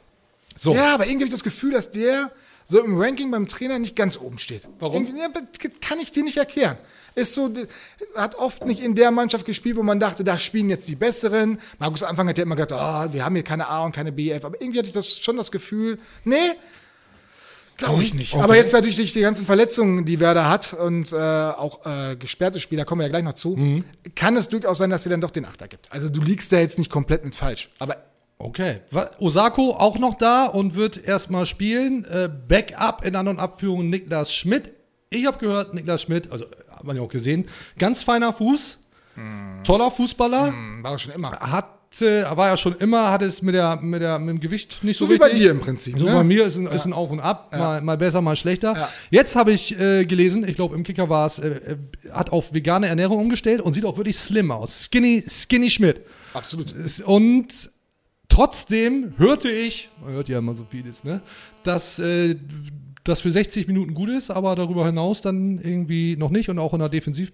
So, 0.57 0.75
Ja, 0.75 0.95
aber 0.95 1.05
irgendwie 1.07 1.25
habe 1.25 1.27
ich 1.27 1.31
das 1.33 1.45
Gefühl, 1.45 1.73
dass 1.73 1.91
der 1.91 2.31
so 2.65 2.83
im 2.83 2.99
Ranking 2.99 3.31
beim 3.31 3.47
Trainer 3.47 3.79
nicht 3.79 3.95
ganz 3.95 4.19
oben 4.19 4.39
steht. 4.39 4.67
Warum? 4.79 5.05
Ja, 5.17 5.29
kann 5.81 5.99
ich 6.01 6.13
dir 6.13 6.23
nicht 6.25 6.37
erklären. 6.39 6.79
Ist 7.15 7.35
so, 7.35 7.51
hat 8.17 8.35
oft 8.37 8.65
nicht 8.65 8.81
in 8.81 8.95
der 8.95 9.11
Mannschaft 9.11 9.45
gespielt, 9.47 9.77
wo 9.77 9.83
man 9.83 10.01
dachte, 10.01 10.25
da 10.25 10.39
spielen 10.39 10.71
jetzt 10.71 10.89
die 10.89 10.97
Besseren. 10.97 11.61
Markus 11.79 12.03
Anfang 12.03 12.29
hat 12.29 12.39
ja 12.39 12.43
immer 12.45 12.57
gesagt, 12.57 12.73
oh, 12.73 13.13
wir 13.13 13.25
haben 13.25 13.35
hier 13.35 13.45
keine 13.45 13.69
A 13.69 13.85
und 13.85 13.93
keine 13.95 14.11
BF. 14.13 14.45
Aber 14.45 14.61
irgendwie 14.61 14.79
hatte 14.79 14.89
ich 14.89 14.95
das 14.95 15.19
schon 15.19 15.37
das 15.37 15.53
Gefühl, 15.53 15.99
nee, 16.25 16.53
glaube 17.77 18.03
ich 18.03 18.15
nicht. 18.15 18.35
Okay. 18.35 18.43
Aber 18.43 18.57
jetzt 18.57 18.73
natürlich 18.73 18.97
durch 18.97 19.13
die 19.13 19.21
ganzen 19.21 19.47
Verletzungen, 19.47 20.05
die 20.05 20.19
Werder 20.19 20.49
hat 20.49 20.73
und 20.73 21.13
äh, 21.13 21.17
auch 21.17 21.85
äh, 21.87 22.17
gesperrte 22.17 22.61
Spieler, 22.61 22.85
kommen 22.85 23.01
wir 23.01 23.07
ja 23.07 23.11
gleich 23.11 23.25
noch 23.25 23.35
zu, 23.35 23.57
Mhm. 23.57 23.85
kann 24.17 24.37
es 24.37 24.49
durchaus 24.49 24.79
sein, 24.79 24.91
dass 24.91 25.03
sie 25.03 25.11
dann 25.11 25.21
doch 25.21 25.31
den 25.31 25.45
Achter 25.45 25.69
gibt. 25.69 25.93
Also 25.93 26.09
du 26.09 26.21
liegst 26.21 26.51
da 26.53 26.59
jetzt 26.59 26.79
nicht 26.79 26.91
komplett 26.91 27.25
mit 27.25 27.35
falsch. 27.35 27.71
Aber 27.79 27.97
Okay. 28.45 28.81
Osako 29.21 29.71
auch 29.71 29.99
noch 29.99 30.15
da 30.19 30.45
und 30.45 30.75
wird 30.75 31.03
erstmal 31.03 31.47
spielen. 31.47 32.05
Äh, 32.05 32.29
Backup 32.47 33.03
in 33.05 33.17
An- 33.17 33.29
und 33.29 33.39
Abführung 33.39 33.89
Niklas 33.89 34.35
Schmidt. 34.35 34.75
Ich 35.09 35.25
habe 35.25 35.39
gehört, 35.39 35.73
Niklas 35.73 36.03
Schmidt, 36.03 36.31
also 36.31 36.45
hat 36.71 36.85
man 36.85 36.95
ja 36.97 37.03
auch 37.03 37.09
gesehen, 37.09 37.49
ganz 37.79 38.03
feiner 38.03 38.33
Fuß, 38.35 38.79
toller 39.65 39.91
Fußballer, 39.91 40.53
war 40.83 40.93
er 40.93 40.99
schon 40.99 41.15
immer. 41.15 41.31
hatte, 41.31 42.27
war 42.35 42.49
ja 42.49 42.57
schon 42.57 42.75
immer, 42.75 43.11
hat 43.13 43.23
es 43.23 43.41
mit, 43.41 43.55
der, 43.55 43.77
mit, 43.81 44.03
der, 44.03 44.19
mit 44.19 44.29
dem 44.29 44.41
Gewicht 44.41 44.83
nicht 44.85 44.99
so, 44.99 45.07
So 45.07 45.13
wie 45.13 45.19
bei 45.19 45.27
richtig. 45.27 45.45
dir 45.45 45.51
im 45.53 45.61
Prinzip, 45.61 45.99
So 45.99 46.07
ne? 46.07 46.13
bei 46.13 46.25
mir 46.25 46.45
ist 46.45 46.57
ein, 46.57 46.67
ist 46.67 46.85
ein 46.85 46.93
Auf 46.93 47.11
und 47.13 47.21
Ab, 47.21 47.51
mal, 47.57 47.81
mal 47.81 47.97
besser, 47.97 48.21
mal 48.21 48.35
schlechter. 48.37 48.75
Ja. 48.77 48.89
Jetzt 49.11 49.37
habe 49.37 49.53
ich 49.53 49.79
äh, 49.81 50.05
gelesen, 50.05 50.47
ich 50.47 50.57
glaube 50.57 50.75
im 50.75 50.83
Kicker 50.83 51.09
war 51.09 51.27
es, 51.29 51.39
äh, 51.39 51.49
äh, 51.49 51.77
hat 52.13 52.31
auf 52.33 52.53
vegane 52.53 52.89
Ernährung 52.89 53.21
umgestellt 53.21 53.61
und 53.63 53.73
sieht 53.75 53.85
auch 53.87 53.97
wirklich 53.97 54.19
slim 54.19 54.51
aus. 54.51 54.85
Skinny, 54.91 55.25
Skinny 55.29 55.71
Schmidt. 55.71 56.01
Absolut. 56.35 56.75
Und 57.07 57.71
trotzdem 58.29 59.15
hörte 59.17 59.49
ich, 59.51 59.91
man 60.03 60.13
hört 60.13 60.29
ja 60.29 60.39
immer 60.39 60.55
so 60.55 60.67
vieles, 60.71 61.05
ne, 61.05 61.21
dass 61.63 61.99
äh, 61.99 62.37
das 63.05 63.21
für 63.21 63.31
60 63.31 63.67
Minuten 63.67 63.95
gut 63.95 64.09
ist, 64.09 64.31
aber 64.31 64.57
darüber 64.57 64.87
hinaus 64.87 65.21
dann 65.21 65.59
irgendwie 65.59 66.17
noch 66.17 66.31
nicht 66.31 66.49
und 66.49 66.59
auch 66.59 66.73
in 66.73 66.81
der 66.81 66.89
Defensiv. 66.89 67.33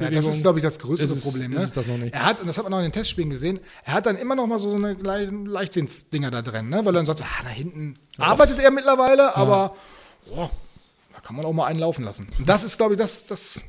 Ja, 0.00 0.10
das 0.10 0.26
ist, 0.26 0.42
glaube 0.42 0.60
ich, 0.60 0.62
das 0.62 0.78
größere 0.78 1.14
es- 1.14 1.20
Problem. 1.24 1.50
Ne? 1.52 1.60
es 1.60 1.72
das 1.72 1.88
noch 1.88 1.98
nicht. 1.98 2.14
Er 2.14 2.24
hat, 2.24 2.38
und 2.38 2.46
das 2.46 2.56
hat 2.56 2.62
man 2.62 2.72
auch 2.72 2.78
in 2.78 2.84
den 2.84 2.92
Testspielen 2.92 3.30
gesehen, 3.30 3.58
er 3.84 3.94
hat 3.94 4.06
dann 4.06 4.16
immer 4.16 4.36
noch 4.36 4.46
mal 4.46 4.60
so 4.60 4.72
eine 4.72 4.92
Le 4.92 5.24
Leichtsinnsdinger 5.26 6.30
da 6.30 6.40
drin, 6.40 6.68
ne? 6.68 6.78
weil 6.84 6.94
er 6.94 6.98
dann 7.00 7.06
sagt, 7.06 7.22
ah, 7.22 7.42
da 7.42 7.48
hinten 7.48 7.98
arbeitet 8.16 8.60
er 8.60 8.70
mittlerweile, 8.70 9.34
aber 9.34 9.74
oh, 10.30 10.48
da 11.12 11.20
kann 11.20 11.34
man 11.34 11.44
auch 11.44 11.52
mal 11.52 11.66
einen 11.66 11.80
laufen 11.80 12.04
lassen. 12.04 12.28
Und 12.38 12.48
das 12.48 12.62
ist, 12.62 12.76
glaube 12.76 12.94
ich, 12.94 12.98
das, 12.98 13.26
das 13.26 13.60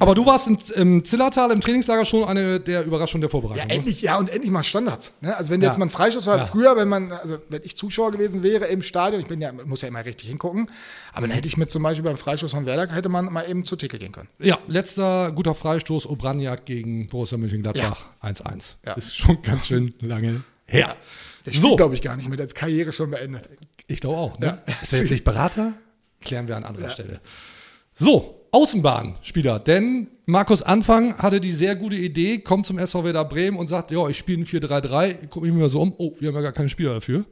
Aber 0.00 0.14
du 0.14 0.26
warst 0.26 0.48
in, 0.48 0.58
im 0.74 1.04
Zillertal 1.04 1.50
im 1.50 1.60
Trainingslager 1.60 2.04
schon 2.04 2.24
eine 2.28 2.58
der 2.60 2.84
Überraschungen 2.84 3.20
der 3.20 3.28
Ja, 3.28 3.30
Vorbereitung. 3.30 3.66
ne? 3.68 3.72
endlich, 3.74 4.02
ja, 4.02 4.16
und 4.18 4.28
endlich 4.30 4.50
mal 4.50 4.62
Standards. 4.64 5.14
Ne? 5.20 5.36
Also 5.36 5.50
wenn 5.50 5.60
Ja. 5.60 5.68
jetzt 5.68 5.78
mal 5.78 5.86
ein 5.86 5.90
Freischuss 5.90 6.26
war, 6.26 6.38
Ja. 6.38 6.46
früher, 6.46 6.76
wenn 6.76 6.88
man, 6.88 7.12
also 7.12 7.38
wenn 7.48 7.62
ich 7.64 7.76
Zuschauer 7.76 8.10
gewesen 8.12 8.42
wäre 8.42 8.66
im 8.66 8.82
Stadion, 8.82 9.20
ich 9.20 9.28
bin 9.28 9.40
ja, 9.40 9.52
muss 9.52 9.82
ja 9.82 9.88
immer 9.88 10.04
richtig 10.04 10.28
hingucken, 10.28 10.70
aber 11.12 11.26
dann 11.26 11.34
hätte 11.34 11.46
ich 11.48 11.56
mit 11.56 11.70
zum 11.70 11.82
Beispiel 11.82 12.04
beim 12.04 12.16
Freistoß 12.16 12.50
von 12.50 12.66
Werder, 12.66 12.92
hätte 12.92 13.08
man 13.08 13.32
mal 13.32 13.48
eben 13.48 13.64
zur 13.64 13.78
Ticke 13.78 13.98
gehen 13.98 14.12
können. 14.12 14.28
Ja, 14.38 14.58
letzter 14.66 15.30
guter 15.32 15.54
Freistoß, 15.54 16.06
Obraniak 16.06 16.66
gegen 16.66 17.08
Borussia 17.08 17.38
Mönchengladbach 17.38 18.06
1-1. 18.22 18.76
Ja. 18.86 18.94
Ist 18.94 19.16
schon 19.16 19.40
ganz 19.42 19.66
schön 19.66 19.94
lange 20.00 20.42
her. 20.66 20.96
Der 21.46 21.52
So, 21.54 21.76
glaube 21.76 21.94
ich, 21.94 22.02
gar 22.02 22.16
nicht 22.16 22.28
mehr, 22.28 22.36
der 22.36 22.48
Karriere 22.48 22.92
schon 22.92 23.10
beendet. 23.10 23.48
ich 23.86 24.00
glaube 24.00 24.16
auch. 24.18 24.38
Ne? 24.38 24.46
Ja. 24.66 24.74
Ist 24.82 24.92
er 24.92 24.98
jetzt 25.00 25.10
nicht 25.12 25.24
Berater? 25.24 25.72
Klären 26.20 26.48
wir 26.48 26.56
an 26.56 26.64
anderer 26.64 26.90
Stelle. 26.90 27.20
So, 27.94 28.39
Außenbahnspieler. 28.52 29.58
Denn 29.58 30.08
Markus 30.26 30.62
Anfang 30.62 31.16
hatte 31.18 31.40
die 31.40 31.52
sehr 31.52 31.76
gute 31.76 31.96
Idee, 31.96 32.38
kommt 32.38 32.66
zum 32.66 32.78
SV 32.78 33.04
Werder 33.04 33.24
Bremen 33.24 33.56
und 33.56 33.68
sagt, 33.68 33.90
ja, 33.90 34.08
ich 34.08 34.18
spiele 34.18 34.42
ein 34.42 34.46
4-3-3. 34.46 35.28
Gucke 35.28 35.46
ich 35.46 35.52
mir 35.52 35.68
so 35.68 35.80
um. 35.82 35.94
Oh, 35.98 36.12
wir 36.18 36.28
haben 36.28 36.36
ja 36.36 36.42
gar 36.42 36.52
keine 36.52 36.68
Spieler 36.68 36.94
dafür. 36.94 37.24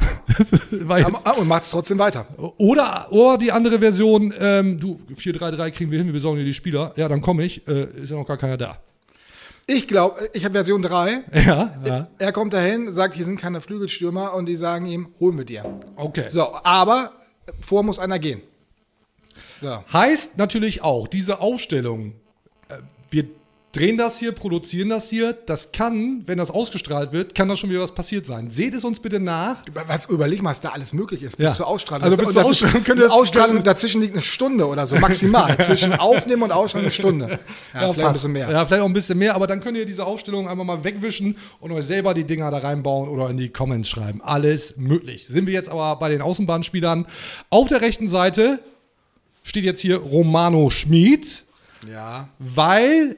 Jetzt, 0.28 0.90
Aber, 0.90 1.38
und 1.38 1.46
macht 1.46 1.62
es 1.62 1.70
trotzdem 1.70 1.98
weiter. 1.98 2.26
oder, 2.58 3.06
oder 3.10 3.38
die 3.38 3.52
andere 3.52 3.78
Version, 3.78 4.34
ähm, 4.38 4.80
du, 4.80 4.98
4-3-3 5.16 5.70
kriegen 5.70 5.90
wir 5.90 5.98
hin, 5.98 6.08
wir 6.08 6.12
besorgen 6.12 6.38
dir 6.38 6.44
die 6.44 6.54
Spieler. 6.54 6.92
Ja, 6.96 7.08
dann 7.08 7.20
komme 7.20 7.44
ich. 7.44 7.66
Äh, 7.68 7.84
ist 8.02 8.10
ja 8.10 8.16
noch 8.16 8.26
gar 8.26 8.36
keiner 8.36 8.56
da. 8.56 8.78
Ich 9.66 9.88
glaube, 9.88 10.28
ich 10.32 10.44
habe 10.44 10.52
Version 10.52 10.82
3. 10.82 11.24
Ja, 11.46 11.74
ja. 11.84 12.08
Er 12.18 12.32
kommt 12.32 12.52
dahin, 12.52 12.92
sagt, 12.92 13.14
hier 13.14 13.24
sind 13.24 13.40
keine 13.40 13.60
Flügelstürmer 13.60 14.34
und 14.34 14.46
die 14.46 14.56
sagen 14.56 14.86
ihm, 14.86 15.08
holen 15.20 15.38
wir 15.38 15.44
dir. 15.44 15.64
Okay. 15.96 16.26
So, 16.28 16.54
aber 16.64 17.12
vor 17.60 17.82
muss 17.82 17.98
einer 17.98 18.18
gehen. 18.18 18.42
So. 19.64 19.82
Heißt 19.92 20.36
natürlich 20.38 20.82
auch, 20.82 21.08
diese 21.08 21.40
Aufstellung, 21.40 22.12
äh, 22.68 22.74
wir 23.10 23.24
drehen 23.72 23.96
das 23.98 24.18
hier, 24.20 24.30
produzieren 24.30 24.88
das 24.90 25.10
hier, 25.10 25.32
das 25.32 25.72
kann, 25.72 26.22
wenn 26.26 26.38
das 26.38 26.52
ausgestrahlt 26.52 27.10
wird, 27.12 27.34
kann 27.34 27.48
da 27.48 27.56
schon 27.56 27.70
wieder 27.70 27.80
was 27.80 27.92
passiert 27.92 28.24
sein. 28.24 28.50
Seht 28.52 28.72
es 28.72 28.84
uns 28.84 29.00
bitte 29.00 29.18
nach. 29.18 29.62
Was, 29.88 30.06
überleg 30.06 30.42
mal, 30.42 30.50
was 30.50 30.60
da 30.60 30.68
alles 30.68 30.92
möglich 30.92 31.24
ist 31.24 31.38
bis 31.38 31.46
Ja. 31.46 31.52
zur 31.52 31.66
Ausstrahlung. 31.66 32.04
Also 32.04 32.16
bis 32.16 32.32
zur 32.34 32.44
Ausstrahlung 32.44 32.84
das- 32.84 33.10
Ausstrahlung, 33.10 33.62
dazwischen 33.64 34.00
liegt 34.00 34.12
eine 34.12 34.22
Stunde 34.22 34.68
oder 34.68 34.86
so, 34.86 34.94
maximal. 35.00 35.58
Zwischen 35.60 35.92
Aufnehmen 35.94 36.42
und 36.44 36.52
Ausstrahlung 36.52 36.84
eine 36.84 36.92
Stunde. 36.92 37.26
Ja, 37.26 37.38
vielleicht 37.72 37.98
ein 37.98 38.00
fast. 38.02 38.12
bisschen 38.14 38.32
mehr. 38.32 38.48
Ja, 38.48 38.64
vielleicht 38.64 38.82
auch 38.82 38.86
ein 38.86 38.92
bisschen 38.92 39.18
mehr, 39.18 39.34
aber 39.34 39.48
dann 39.48 39.60
könnt 39.60 39.76
ihr 39.76 39.86
diese 39.86 40.06
Aufstellung 40.06 40.46
einfach 40.48 40.64
mal 40.64 40.84
wegwischen 40.84 41.36
und 41.58 41.72
euch 41.72 41.84
selber 41.84 42.14
die 42.14 42.22
Dinger 42.24 42.52
da 42.52 42.58
reinbauen 42.58 43.08
oder 43.08 43.28
in 43.28 43.38
die 43.38 43.48
Comments 43.48 43.88
schreiben. 43.88 44.20
Alles 44.22 44.76
möglich. 44.76 45.26
Sind 45.26 45.46
wir 45.46 45.52
jetzt 45.54 45.68
aber 45.68 45.96
bei 45.96 46.10
den 46.10 46.22
Außenbahnspielern. 46.22 47.06
Auf 47.50 47.66
der 47.66 47.80
rechten 47.80 48.08
Seite 48.08 48.60
steht 49.44 49.62
jetzt 49.64 49.80
hier 49.80 49.98
Romano 49.98 50.68
Schmid. 50.70 51.44
Ja. 51.88 52.28
weil 52.38 53.16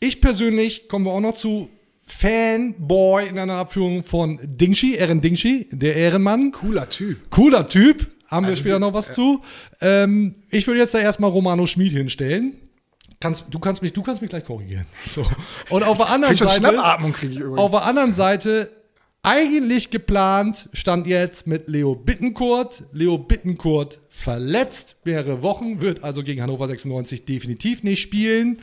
ich 0.00 0.20
persönlich, 0.22 0.88
kommen 0.88 1.04
wir 1.04 1.12
auch 1.12 1.20
noch 1.20 1.36
zu, 1.36 1.68
Fanboy 2.06 3.26
in 3.28 3.38
einer 3.38 3.54
Abführung 3.56 4.02
von 4.04 4.38
Dingshi, 4.42 4.94
Ehren 4.94 5.20
Dingshi, 5.20 5.68
der 5.70 5.94
Ehrenmann. 5.96 6.52
Cooler 6.52 6.88
Typ. 6.88 7.30
Cooler 7.30 7.68
Typ, 7.68 8.06
haben 8.28 8.44
wir 8.44 8.48
Also 8.50 8.60
später 8.60 8.76
wie- 8.76 8.80
noch 8.80 8.92
was 8.94 9.12
zu. 9.12 9.42
Ähm, 9.80 10.34
ich 10.50 10.66
würde 10.66 10.80
jetzt 10.80 10.94
da 10.94 10.98
erstmal 10.98 11.30
Romano 11.30 11.66
Schmid 11.66 11.92
hinstellen. 11.92 12.54
Kannst, 13.20 13.44
du, 13.50 13.58
kannst 13.58 13.80
mich, 13.82 13.92
du 13.92 14.02
kannst 14.02 14.20
mich 14.22 14.30
gleich 14.30 14.44
korrigieren. 14.44 14.86
So. 15.06 15.26
Und 15.70 15.82
auf 15.82 15.96
der 15.98 16.08
anderen 16.08 16.36
Seite. 16.36 16.54
Schnappatmung, 16.56 17.12
kriege 17.12 17.32
ich 17.34 17.38
übrigens. 17.40 17.58
Auf 17.58 17.70
der 17.70 17.82
anderen 17.84 18.12
Seite, 18.12 18.70
eigentlich 19.24 19.90
geplant, 19.90 20.68
stand 20.74 21.06
jetzt 21.06 21.46
mit 21.46 21.68
Leo 21.68 21.94
Bittenkurt. 21.96 22.84
Leo 22.92 23.18
Bittenkurt 23.18 23.98
verletzt, 24.10 24.96
mehrere 25.04 25.42
Wochen, 25.42 25.80
wird 25.80 26.04
also 26.04 26.22
gegen 26.22 26.42
Hannover 26.42 26.68
96 26.68 27.24
definitiv 27.24 27.82
nicht 27.82 28.00
spielen. 28.02 28.58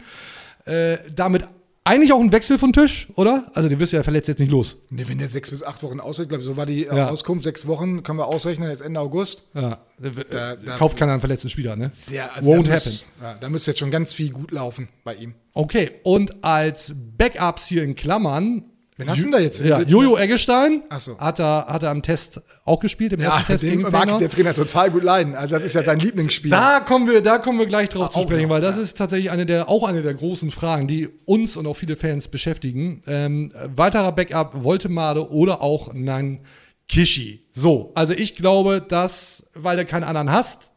Äh, 0.65 0.97
damit 1.15 1.47
eigentlich 1.83 2.13
auch 2.13 2.19
ein 2.19 2.31
Wechsel 2.31 2.59
von 2.59 2.73
Tisch, 2.73 3.07
oder? 3.15 3.49
Also, 3.55 3.67
den 3.67 3.79
wirst 3.79 3.91
du 3.91 3.97
ja 3.97 4.03
verletzt 4.03 4.27
jetzt 4.27 4.37
nicht 4.37 4.51
los. 4.51 4.75
Nee, 4.91 5.05
wenn 5.07 5.17
der 5.17 5.27
sechs 5.27 5.49
bis 5.49 5.63
acht 5.63 5.81
Wochen 5.81 5.99
ausrechnet, 5.99 6.29
glaube 6.29 6.43
so 6.43 6.55
war 6.55 6.67
die 6.67 6.85
äh, 6.85 6.95
Ja. 6.95 7.09
Auskunft, 7.09 7.43
sechs 7.43 7.65
Wochen 7.65 8.03
können 8.03 8.19
wir 8.19 8.27
ausrechnen, 8.27 8.69
jetzt 8.69 8.81
Ende 8.83 8.99
August. 8.99 9.47
Ja, 9.55 9.79
äh, 9.99 10.11
Da- 10.29 10.55
da- 10.57 10.77
kauft 10.77 10.95
keiner 10.95 11.13
einen 11.13 11.21
verletzten 11.21 11.49
Spieler, 11.49 11.75
ne? 11.75 11.89
Sehr, 11.91 12.29
Won't 12.41 12.67
da 12.67 12.73
happen. 12.75 12.91
muss, 12.91 13.05
ja, 13.19 13.33
da 13.33 13.49
müsste 13.49 13.71
jetzt 13.71 13.79
schon 13.79 13.89
ganz 13.89 14.13
viel 14.13 14.29
gut 14.31 14.51
laufen 14.51 14.89
bei 15.03 15.15
ihm. 15.15 15.33
Okay, 15.53 15.89
und 16.03 16.43
als 16.43 16.93
Backups 17.17 17.65
hier 17.65 17.81
in 17.83 17.95
Klammern. 17.95 18.65
Wen 19.01 19.09
hast 19.09 19.19
du 19.19 19.23
denn 19.23 19.31
da 19.31 19.39
jetzt? 19.39 19.59
Ja, 19.59 19.81
Jojo 19.81 20.15
Eggestein 20.17 20.83
so. 20.97 21.17
hat, 21.17 21.39
er, 21.39 21.65
hat 21.67 21.83
er 21.83 21.89
am 21.89 22.03
Test 22.03 22.41
auch 22.65 22.79
gespielt, 22.79 23.13
im 23.13 23.21
Ja, 23.21 23.31
ersten 23.31 23.47
Test 23.47 23.63
gegen 23.63 23.81
mag 23.81 24.17
der 24.19 24.29
Trainer 24.29 24.53
total 24.53 24.91
gut 24.91 25.03
leiden. 25.03 25.35
Also 25.35 25.55
das 25.55 25.63
ist 25.63 25.73
ja 25.73 25.83
sein 25.83 25.99
Lieblingsspiel. 25.99 26.51
Da 26.51 26.79
kommen 26.79 27.07
wir, 27.07 27.21
da 27.21 27.39
kommen 27.39 27.57
wir 27.57 27.65
gleich 27.65 27.89
drauf 27.89 28.11
zu 28.11 28.19
Auch 28.19 28.23
sprechen, 28.23 28.49
weil 28.49 28.61
das 28.61 28.77
ist 28.77 28.97
tatsächlich 28.97 29.31
eine 29.31 29.45
der, 29.45 29.69
auch 29.69 29.83
eine 29.87 30.03
der 30.03 30.13
großen 30.13 30.51
Fragen, 30.51 30.87
die 30.87 31.09
uns 31.25 31.57
und 31.57 31.65
auch 31.65 31.75
viele 31.75 31.95
Fans 31.95 32.27
beschäftigen. 32.27 33.01
Ähm, 33.07 33.51
weiterer 33.75 34.11
Backup, 34.11 34.63
Voltemade 34.63 35.29
oder 35.31 35.61
auch 35.61 35.93
Nan 35.93 36.41
Kishi. 36.87 37.47
So, 37.53 37.91
also 37.95 38.13
ich 38.13 38.35
glaube, 38.35 38.81
dass, 38.87 39.47
weil 39.55 39.77
du 39.77 39.85
keinen 39.85 40.03
anderen 40.03 40.31
hast, 40.31 40.71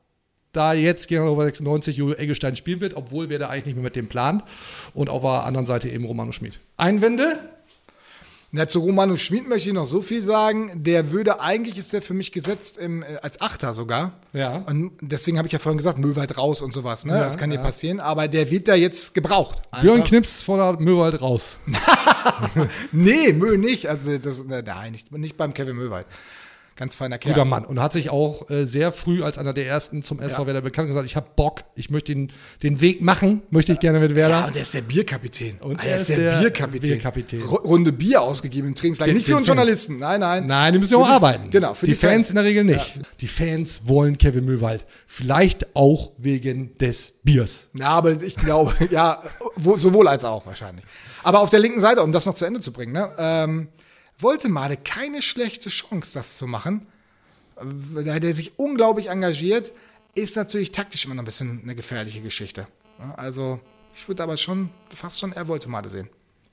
da 0.53 0.73
jetzt 0.73 1.09
gegen 1.09 1.23
Hannover 1.23 1.45
96 1.45 1.97
Jojo 1.97 2.15
Eggestein 2.15 2.57
spielen 2.57 2.81
wird, 2.81 2.95
obwohl 2.97 3.29
wer 3.29 3.39
da 3.39 3.49
eigentlich 3.49 3.67
nicht 3.67 3.75
mehr 3.75 3.85
mit 3.85 3.97
dem 3.97 4.09
plant. 4.09 4.45
Und 4.95 5.11
auf 5.11 5.23
der 5.23 5.45
anderen 5.45 5.67
Seite 5.67 5.89
eben 5.89 6.05
Romano 6.05 6.33
Schmid. 6.33 6.61
Einwände? 6.77 7.39
Na, 8.57 8.69
zu 8.69 8.79
Romano 8.79 9.17
Schmid 9.17 9.49
möchte 9.49 9.71
ich 9.71 9.75
noch 9.75 9.85
so 9.85 10.01
viel 10.01 10.23
sagen. 10.23 10.71
Der 10.77 11.11
würde, 11.11 11.41
eigentlich 11.41 11.77
ist 11.77 11.93
der 11.93 12.03
für 12.03 12.15
mich 12.15 12.31
gesetzt 12.31 12.79
im, 12.79 13.03
äh, 13.03 13.17
als 13.21 13.41
Achter 13.41 13.75
sogar. 13.75 14.13
Ja. 14.33 14.59
Und 14.59 14.93
deswegen 15.01 15.39
habe 15.39 15.49
ich 15.49 15.53
ja 15.53 15.59
vorhin 15.59 15.77
gesagt, 15.77 15.99
Möwald 15.99 16.39
raus 16.39 16.63
und 16.63 16.73
sowas. 16.73 17.05
Ne? 17.05 17.15
Ja, 17.15 17.25
das 17.25 17.37
kann 17.37 17.51
dir 17.51 17.57
ja. 17.57 17.63
passieren. 17.63 17.99
Aber 17.99 18.29
der 18.29 18.53
wird 18.53 18.69
da 18.69 18.77
jetzt 18.77 19.13
gebraucht. 19.13 19.61
Björn 19.81 19.97
Einfach. 19.97 20.09
Knips 20.09 20.41
vor 20.41 20.59
der 20.59 20.81
Möwald 20.81 21.21
raus. 21.21 21.59
Nee, 22.93 23.33
Mö 23.33 23.59
nicht. 23.59 23.89
Also 23.91 24.17
das, 24.17 24.43
nein, 24.45 24.93
nicht, 24.93 25.13
nicht 25.13 25.37
beim 25.37 25.53
Kevin 25.53 25.77
Möwald. 25.77 26.07
Ganz 26.77 26.97
feiner 26.97 27.19
Kerl. 27.19 27.33
Guter 27.35 27.45
Mann. 27.45 27.65
Und 27.65 27.79
hat 27.81 27.93
sich 27.93 28.11
auch 28.11 28.51
äh, 28.51 28.65
sehr 28.65 28.91
früh 28.93 29.23
als 29.23 29.39
einer 29.39 29.53
der 29.53 29.67
ersten 29.67 30.03
zum 30.03 30.19
SV 30.19 30.41
Ja. 30.43 30.47
Werder 30.49 30.61
bekannt 30.61 30.89
gesagt, 30.89 31.07
ich 31.07 31.15
habe 31.15 31.27
Bock, 31.37 31.63
ich 31.77 31.89
möchte 31.91 32.13
den, 32.13 32.33
den 32.65 32.81
Weg 32.81 33.01
machen, 33.01 33.43
möchte 33.51 33.73
ich 33.73 33.79
gerne 33.79 34.01
mit 34.01 34.17
Werder. 34.17 34.41
Ja, 34.41 34.47
und 34.47 34.57
er 34.57 34.63
ist 34.63 34.75
der 34.75 34.81
Bierkapitän. 34.83 35.59
Und 35.61 35.79
Ah, 35.81 35.85
er 35.85 35.99
ist 35.99 36.09
der 36.09 36.41
Bierkapitän. 36.41 36.81
Bierkapitän. 36.91 37.43
Ru- 37.43 37.63
Runde 37.65 37.93
Bier 37.93 38.23
ausgegeben 38.23 38.69
im 38.69 38.75
Trainingslager. 38.75 39.13
Nicht 39.13 39.27
für 39.27 39.37
uns. 39.37 39.47
Journalisten. 39.47 40.01
Nein, 40.01 40.19
nein. 40.19 40.47
Nein, 40.49 40.73
die 40.73 40.79
müssen 40.81 40.95
ja 40.95 40.99
auch 40.99 41.09
arbeiten. 41.09 41.51
Genau, 41.51 41.75
für 41.75 41.87
die, 41.87 41.93
die 41.93 41.97
Fans, 41.99 42.13
Fans. 42.13 42.31
in 42.31 42.35
der 42.37 42.45
Regel 42.45 42.65
nicht. 42.65 43.01
Die 43.21 43.29
Fans 43.29 43.83
wollen 43.87 44.19
Kevin 44.19 44.45
Möwald. 44.45 44.85
Vielleicht 45.07 45.77
auch 45.77 46.11
wegen 46.19 46.77
des 46.79 47.15
Biers. 47.23 47.69
Ja, 47.75 47.91
aber 47.91 48.21
ich 48.21 48.35
glaube, 48.35 48.75
ja, 48.91 49.23
wo, 49.55 49.77
sowohl 49.77 50.09
als 50.09 50.25
auch 50.25 50.45
wahrscheinlich. 50.45 50.85
Aber 51.23 51.39
auf 51.39 51.51
der 51.51 51.61
linken 51.61 51.81
Seite, 51.81 52.03
um 52.03 52.11
das 52.11 52.27
noch 52.27 52.35
zu 52.35 52.45
Ende 52.45 52.59
zu 52.59 52.73
bringen, 52.73 52.93
ne, 52.93 53.11
ähm, 53.17 53.69
wollte 54.19 54.49
Made 54.49 54.77
keine 54.77 55.23
schlechte 55.23 55.69
Chance, 55.71 56.15
das 56.15 56.37
zu 56.37 56.47
machen. 56.47 56.87
der, 57.63 58.21
der 58.21 58.35
sich 58.35 58.59
unglaublich 58.59 59.09
engagiert, 59.11 59.73
ist 60.15 60.37
natürlich 60.37 60.73
taktisch 60.73 61.05
immer 61.05 61.15
noch 61.15 61.23
ein 61.23 61.27
bisschen 61.27 61.61
eine 61.63 61.75
gefährliche 61.75 62.21
Geschichte. 62.21 62.67
Also, 63.17 63.61
ich 63.97 64.07
würde 64.09 64.23
aber 64.23 64.37
schon 64.37 64.71
fast 64.95 65.19
schon 65.19 65.33
eher 65.33 65.47
Voltemade 65.49 65.91
sehen. 65.91 66.09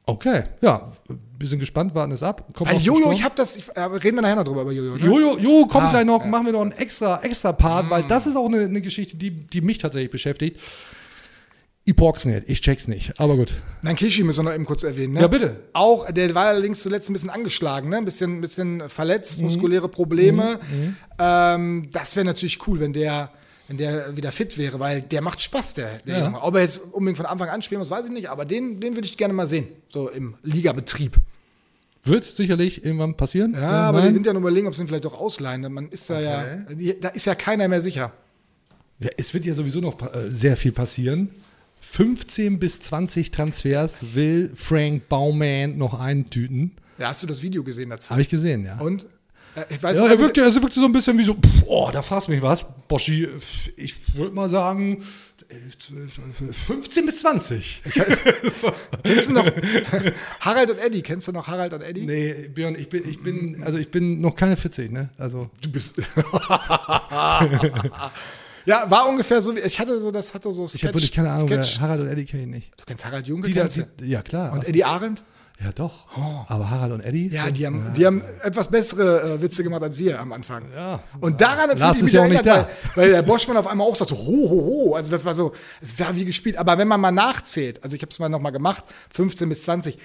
Okay, 0.05 0.45
ja, 0.61 0.91
wir 1.37 1.47
sind 1.47 1.59
gespannt, 1.59 1.93
warten 1.93 2.11
es 2.11 2.23
ab. 2.23 2.47
Kommt 2.53 2.69
Also 2.71 2.83
Jojo, 2.83 3.11
ich 3.11 3.23
habe 3.23 3.35
das, 3.35 3.55
ich, 3.55 3.67
äh, 3.69 3.81
reden 3.81 4.17
wir 4.17 4.23
nachher 4.23 4.35
noch 4.35 4.43
drüber 4.43 4.63
über 4.63 4.71
Jojo. 4.71 4.95
Ne? 4.95 5.05
Jojo, 5.05 5.37
Jojo 5.37 5.67
kommt 5.67 5.85
Ah, 5.85 5.91
gleich 5.91 6.05
noch, 6.05 6.21
ja. 6.21 6.25
Mm. 6.25 6.29
machen 6.31 6.45
wir 6.47 6.53
noch 6.53 6.61
einen 6.61 6.71
extra, 6.71 7.21
extra 7.21 7.51
Part, 7.53 7.89
weil 7.89 8.03
das 8.03 8.25
ist 8.25 8.35
auch 8.35 8.47
eine, 8.47 8.61
eine 8.61 8.81
Geschichte, 8.81 9.15
die, 9.15 9.29
die 9.29 9.61
mich 9.61 9.77
tatsächlich 9.77 10.11
beschäftigt. 10.11 10.59
Ich 11.83 11.95
box 11.95 12.25
nicht, 12.25 12.43
ich 12.47 12.61
check's 12.61 12.87
nicht, 12.87 13.19
aber 13.19 13.35
gut. 13.35 13.51
Nankishi 13.81 14.23
müssen 14.23 14.39
wir 14.45 14.49
noch 14.49 14.53
eben 14.55 14.65
kurz 14.65 14.83
erwähnen. 14.83 15.13
Ne? 15.13 15.21
Ja, 15.21 15.27
bitte. 15.27 15.55
Auch, 15.73 16.09
der 16.11 16.33
war 16.35 16.45
allerdings 16.47 16.81
zuletzt 16.83 17.09
ein 17.09 17.13
bisschen 17.13 17.31
angeschlagen, 17.31 17.89
ne? 17.89 17.97
ein 17.97 18.05
bisschen, 18.05 18.37
ein 18.37 18.41
bisschen 18.41 18.87
verletzt, 18.87 19.39
Mhm. 19.39 19.45
muskuläre 19.45 19.89
Probleme. 19.89 20.59
Ähm, 21.17 21.89
das 21.91 22.15
wäre 22.15 22.25
natürlich 22.25 22.65
cool, 22.67 22.79
wenn 22.79 22.93
der, 22.93 23.31
wenn 23.67 23.77
der 23.77 24.15
wieder 24.15 24.31
fit 24.31 24.59
wäre, 24.59 24.79
weil 24.79 25.01
der 25.01 25.21
macht 25.21 25.41
Spaß, 25.41 25.73
der, 25.73 25.97
der 26.05 26.19
Ja. 26.19 26.25
Junge. 26.25 26.41
Ob 26.43 26.53
er 26.55 26.61
jetzt 26.61 26.77
unbedingt 26.93 27.17
von 27.17 27.25
Anfang 27.25 27.49
an 27.49 27.63
spielen 27.63 27.79
muss, 27.79 27.89
weiß 27.89 28.05
ich 28.05 28.11
nicht, 28.11 28.29
aber 28.29 28.45
den, 28.45 28.79
den 28.79 28.95
würde 28.95 29.07
ich 29.07 29.17
gerne 29.17 29.33
mal 29.33 29.47
sehen, 29.47 29.67
so 29.89 30.07
im 30.09 30.35
Ligabetrieb. 30.43 31.17
Wird 32.03 32.25
sicherlich 32.25 32.85
irgendwann 32.85 33.17
passieren. 33.17 33.53
Ja, 33.55 33.69
aber 33.89 33.99
nein. 33.99 34.09
die 34.09 34.13
sind 34.15 34.25
ja 34.27 34.33
nur 34.33 34.41
überlegen, 34.41 34.67
ob 34.67 34.75
sie 34.75 34.81
ihn 34.83 34.87
vielleicht 34.87 35.05
doch 35.05 35.19
ausleihen. 35.19 35.71
Man 35.73 35.89
ist 35.89 36.09
da 36.11 36.19
ja, 36.19 36.55
die, 36.71 36.99
da 36.99 37.09
ist 37.09 37.25
ja 37.25 37.33
keiner 37.35 37.67
mehr 37.67 37.81
sicher. 37.81 38.11
Ja, 38.99 39.09
es 39.17 39.33
wird 39.33 39.45
ja 39.45 39.53
sowieso 39.55 39.79
noch 39.81 39.99
äh, 40.13 40.29
sehr 40.29 40.57
viel 40.57 40.71
passieren. 40.71 41.29
15 41.81 42.59
bis 42.59 42.79
20 42.79 43.31
Transfers 43.31 43.99
will 44.13 44.51
Frank 44.55 45.09
Baumann 45.09 45.77
noch 45.77 45.99
eintüten. 45.99 46.71
Ja, 46.97 47.09
hast 47.09 47.23
du 47.23 47.27
das 47.27 47.41
Video 47.41 47.63
gesehen 47.63 47.89
dazu? 47.89 48.11
Habe 48.11 48.21
ich 48.21 48.29
gesehen, 48.29 48.63
ja. 48.65 48.79
Und? 48.79 49.07
Äh, 49.55 49.63
ich 49.69 49.81
weiß 49.83 49.97
Ja, 49.97 50.03
nicht, 50.03 50.11
er 50.13 50.19
wirkte, 50.19 50.41
er 50.41 50.53
wirkte 50.53 50.79
so 50.79 50.85
ein 50.85 50.91
bisschen 50.91 51.17
wie 51.17 51.23
so, 51.23 51.33
pff, 51.33 51.63
oh, 51.65 51.89
da 51.91 52.01
fragst 52.01 52.27
du 52.27 52.31
mich 52.31 52.41
was. 52.41 52.63
Boschi, 52.87 53.27
ich 53.75 53.95
würde 54.15 54.33
mal 54.33 54.49
sagen, 54.49 55.03
äh, 55.49 55.55
15 56.53 57.05
bis 57.05 57.21
20. 57.21 57.81
Kennst 59.03 59.29
du 59.29 59.33
noch 59.33 59.45
Harald 60.39 60.69
und 60.69 60.77
Eddie? 60.77 61.01
Kennst 61.01 61.27
du 61.27 61.31
noch 61.31 61.47
Harald 61.47 61.73
und 61.73 61.81
Eddie? 61.81 62.05
Nee, 62.05 62.49
Björn, 62.53 62.75
ich 62.75 62.87
bin, 62.89 63.09
ich 63.09 63.21
bin, 63.21 63.61
also 63.63 63.77
ich 63.77 63.89
bin 63.89 64.21
noch 64.21 64.35
keine 64.35 64.55
40, 64.55 64.91
ne? 64.91 65.09
Also. 65.17 65.49
Du 65.61 65.71
bist. 65.71 66.01
ja, 68.65 68.89
war 68.89 69.07
ungefähr 69.07 69.41
so 69.41 69.55
wie. 69.55 69.59
Ich 69.59 69.79
hatte 69.79 69.99
so, 69.99 70.11
das 70.11 70.33
hatte 70.33 70.51
so 70.51 70.67
Sketch. 70.67 70.75
Ich 70.75 70.87
habe 70.87 70.93
wirklich 70.95 71.11
keine 71.11 71.31
Ahnung, 71.31 71.47
Sketch, 71.47 71.79
Harald 71.79 72.01
und 72.01 72.09
Eddie 72.09 72.25
kenne 72.25 72.43
ich 72.43 72.49
nicht. 72.49 72.71
Du 72.77 72.83
kennst 72.85 73.05
Harald 73.05 73.27
Junge, 73.27 73.47
Die 73.47 73.53
da, 73.53 73.61
kennst 73.61 73.77
du? 73.77 73.83
die, 73.99 74.05
ja, 74.09 74.21
klar. 74.21 74.53
Und 74.53 74.67
Eddie 74.67 74.83
Arendt? 74.83 75.23
ja, 75.63 75.71
doch. 75.73 76.07
Aber 76.47 76.69
Harald 76.71 76.91
und 76.93 77.01
Eddie? 77.01 77.29
Ja, 77.29 77.51
die 77.51 77.65
haben, 77.67 77.93
die 77.95 78.05
haben 78.05 78.23
etwas 78.41 78.69
bessere 78.69 79.35
äh, 79.35 79.41
Witze 79.41 79.63
gemacht 79.63 79.83
als 79.83 79.97
wir 79.99 80.19
am 80.19 80.33
Anfang. 80.33 80.63
Ja. 80.73 81.01
Und 81.19 81.39
daran 81.39 81.69
hat 81.69 81.77
Lars 81.77 82.01
ist 82.01 82.11
ja 82.13 82.23
auch 82.23 82.27
nicht 82.27 82.45
erinnert, 82.45 82.67
Weil, 82.95 83.05
weil 83.05 83.11
der 83.11 83.21
Boschmann 83.21 83.57
auf 83.57 83.67
einmal 83.67 83.85
auch 83.87 83.95
sagt 83.95 84.09
so, 84.09 84.17
ho, 84.17 84.49
ho, 84.49 84.65
ho. 84.65 84.95
Also 84.95 85.11
das 85.11 85.23
war 85.23 85.35
so, 85.35 85.53
es 85.81 85.99
war 85.99 86.15
wie 86.15 86.25
gespielt. 86.25 86.57
Aber 86.57 86.77
wenn 86.79 86.87
man 86.87 86.99
mal 86.99 87.11
nachzählt, 87.11 87.83
also 87.83 87.95
ich 87.95 88.01
habe 88.01 88.09
es 88.09 88.17
mal 88.17 88.29
nochmal 88.29 88.51
gemacht, 88.51 88.83
15 89.13 89.49
bis 89.49 89.61
20, 89.63 89.99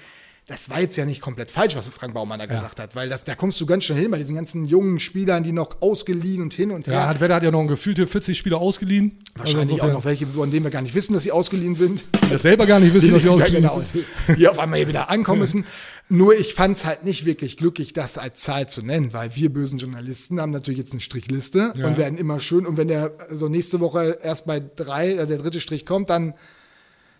das 0.47 0.69
war 0.69 0.79
jetzt 0.79 0.95
ja 0.95 1.03
nicht 1.03 1.19
komplett 1.19 1.51
falsch, 1.51 1.75
was 1.75 1.89
Frank 1.89 2.13
Baumann 2.13 2.39
da 2.39 2.45
gesagt 2.45 2.79
hat. 2.79 2.95
Weil 2.95 3.09
das, 3.09 3.25
da 3.25 3.35
kommst 3.35 3.59
du 3.59 3.65
ganz 3.65 3.83
schnell 3.83 3.99
hin 3.99 4.11
bei 4.11 4.17
diesen 4.17 4.33
ganzen 4.35 4.65
jungen 4.65 4.97
Spielern, 5.01 5.43
die 5.43 5.51
noch 5.51 5.81
ausgeliehen 5.81 6.41
und 6.41 6.53
hin 6.53 6.71
und 6.71 6.87
her. 6.87 6.93
Ja, 6.93 7.07
hat 7.07 7.19
Werder 7.19 7.35
hat 7.35 7.43
ja 7.43 7.51
noch 7.51 7.59
ein 7.59 7.67
gefühlte 7.67 8.07
40 8.07 8.37
Spieler 8.37 8.57
ausgeliehen. 8.59 9.19
Wahrscheinlich 9.35 9.81
also 9.81 9.91
auch 9.91 9.97
noch 9.97 10.05
welche, 10.05 10.25
von 10.25 10.49
denen 10.49 10.63
wir 10.63 10.71
gar 10.71 10.81
nicht 10.81 10.95
wissen, 10.95 11.13
dass 11.13 11.23
sie 11.23 11.33
ausgeliehen 11.33 11.75
sind. 11.75 12.01
Die 12.23 12.29
das 12.29 12.43
selber 12.43 12.65
gar 12.65 12.79
nicht 12.79 12.93
wissen, 12.93 13.11
dass 13.11 13.23
sie 13.23 13.27
ja, 13.27 13.33
ausgeliehen 13.33 13.63
genau, 13.63 13.83
sind. 13.91 14.39
die, 14.39 14.47
auf 14.47 14.57
einmal 14.57 14.79
hier 14.79 14.87
wieder 14.87 15.09
ankommen 15.09 15.39
müssen. 15.39 15.65
Nur 16.07 16.33
ich 16.39 16.53
fand 16.53 16.77
es 16.77 16.85
halt 16.85 17.03
nicht 17.03 17.25
wirklich 17.25 17.57
glücklich, 17.57 17.91
das 17.91 18.17
als 18.17 18.39
Zahl 18.41 18.69
zu 18.69 18.81
nennen, 18.81 19.11
weil 19.11 19.35
wir 19.35 19.51
bösen 19.51 19.79
Journalisten 19.79 20.39
haben 20.39 20.51
natürlich 20.51 20.77
jetzt 20.77 20.93
eine 20.93 21.01
Strichliste 21.01 21.73
Ja. 21.75 21.87
und 21.87 21.97
werden 21.97 22.17
immer 22.17 22.39
schön. 22.39 22.65
Und 22.65 22.77
wenn 22.77 22.87
der 22.87 23.11
so 23.31 23.49
nächste 23.49 23.81
Woche 23.81 24.19
erst 24.23 24.45
bei 24.45 24.61
drei, 24.61 25.11
äh, 25.11 25.27
der 25.27 25.39
dritte 25.39 25.59
Strich 25.59 25.85
kommt, 25.85 26.09
dann. 26.09 26.35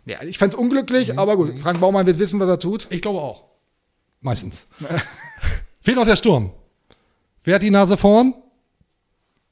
Ja, 0.07 0.23
ich 0.23 0.37
fand 0.37 0.53
es 0.53 0.59
unglücklich, 0.59 1.11
Mhm. 1.13 1.19
aber 1.19 1.35
gut. 1.37 1.59
Frank 1.59 1.79
Baumann 1.79 2.07
wird 2.07 2.17
wissen, 2.19 2.39
was 2.39 2.47
er 2.49 2.59
tut. 2.59 2.87
Ich 2.89 3.01
glaube 3.01 3.19
auch. 3.21 3.43
Meistens. 4.21 4.65
Fehlt 5.81 5.97
noch 5.97 6.05
der 6.05 6.15
Sturm. 6.15 6.51
Wer 7.43 7.55
hat 7.55 7.63
die 7.63 7.69
Nase 7.69 7.97
vorn? 7.97 8.33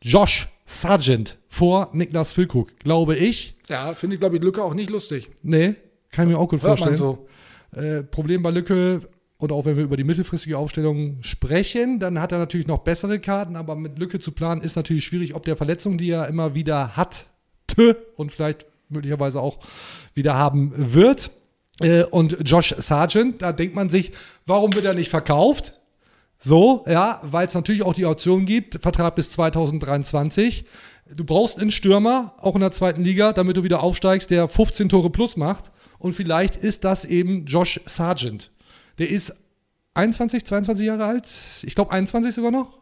Josh 0.01 0.47
Sargent 0.65 1.37
vor 1.47 1.89
Niklas 1.93 2.33
Füllkrug, 2.33 2.77
glaube 2.79 3.15
ich. 3.15 3.55
Ja, 3.69 3.95
finde 3.95 4.15
ich, 4.15 4.19
glaube 4.19 4.35
ich, 4.37 4.41
Lücke 4.43 4.63
auch 4.63 4.73
nicht 4.73 4.89
lustig. 4.89 5.29
Nee, 5.43 5.75
kann 6.11 6.27
ich 6.27 6.33
mir 6.35 6.39
auch 6.39 6.49
gut 6.49 6.61
Hört 6.61 6.79
vorstellen. 6.79 6.95
so. 6.95 7.27
Äh, 7.71 8.03
Problem 8.03 8.41
bei 8.43 8.51
Lücke, 8.51 9.01
und 9.37 9.51
auch 9.51 9.65
wenn 9.65 9.75
wir 9.77 9.83
über 9.83 9.97
die 9.97 10.03
mittelfristige 10.03 10.57
Aufstellung 10.57 11.17
sprechen, 11.21 11.99
dann 11.99 12.19
hat 12.19 12.31
er 12.31 12.37
natürlich 12.37 12.67
noch 12.67 12.79
bessere 12.79 13.19
Karten, 13.19 13.55
aber 13.55 13.75
mit 13.75 13.99
Lücke 13.99 14.19
zu 14.19 14.31
planen 14.31 14.61
ist 14.61 14.75
natürlich 14.75 15.05
schwierig, 15.05 15.35
ob 15.35 15.43
der 15.45 15.57
Verletzung, 15.57 15.97
die 15.97 16.09
er 16.09 16.27
immer 16.27 16.55
wieder 16.55 16.95
hat, 16.95 17.27
und 18.15 18.31
vielleicht 18.31 18.65
möglicherweise 18.89 19.41
auch 19.41 19.59
wieder 20.13 20.35
haben 20.35 20.73
wird. 20.75 21.31
Äh, 21.79 22.03
und 22.03 22.37
Josh 22.45 22.75
Sargent, 22.77 23.41
da 23.41 23.51
denkt 23.51 23.75
man 23.75 23.89
sich, 23.89 24.11
warum 24.45 24.73
wird 24.73 24.85
er 24.85 24.93
nicht 24.93 25.09
verkauft? 25.09 25.79
So, 26.39 26.85
ja, 26.87 27.19
weil 27.23 27.47
es 27.47 27.53
natürlich 27.53 27.83
auch 27.83 27.93
die 27.93 28.05
Option 28.05 28.45
gibt, 28.45 28.79
Vertrag 28.81 29.15
bis 29.15 29.31
2023. 29.31 30.65
Du 31.15 31.23
brauchst 31.23 31.59
einen 31.59 31.71
Stürmer, 31.71 32.33
auch 32.37 32.55
in 32.55 32.61
der 32.61 32.71
zweiten 32.71 33.03
Liga, 33.03 33.33
damit 33.33 33.57
du 33.57 33.63
wieder 33.63 33.81
aufsteigst, 33.81 34.29
der 34.29 34.47
15 34.47 34.89
Tore 34.89 35.09
plus 35.09 35.37
macht. 35.37 35.71
Und 35.97 36.13
vielleicht 36.13 36.55
ist 36.55 36.83
das 36.83 37.05
eben 37.05 37.45
Josh 37.45 37.79
Sargent. 37.85 38.51
Der 38.97 39.09
ist 39.09 39.33
21, 39.93 40.45
22 40.45 40.85
Jahre 40.85 41.05
alt. 41.05 41.27
Ich 41.63 41.75
glaube 41.75 41.91
21 41.91 42.35
sogar 42.35 42.51
noch. 42.51 42.77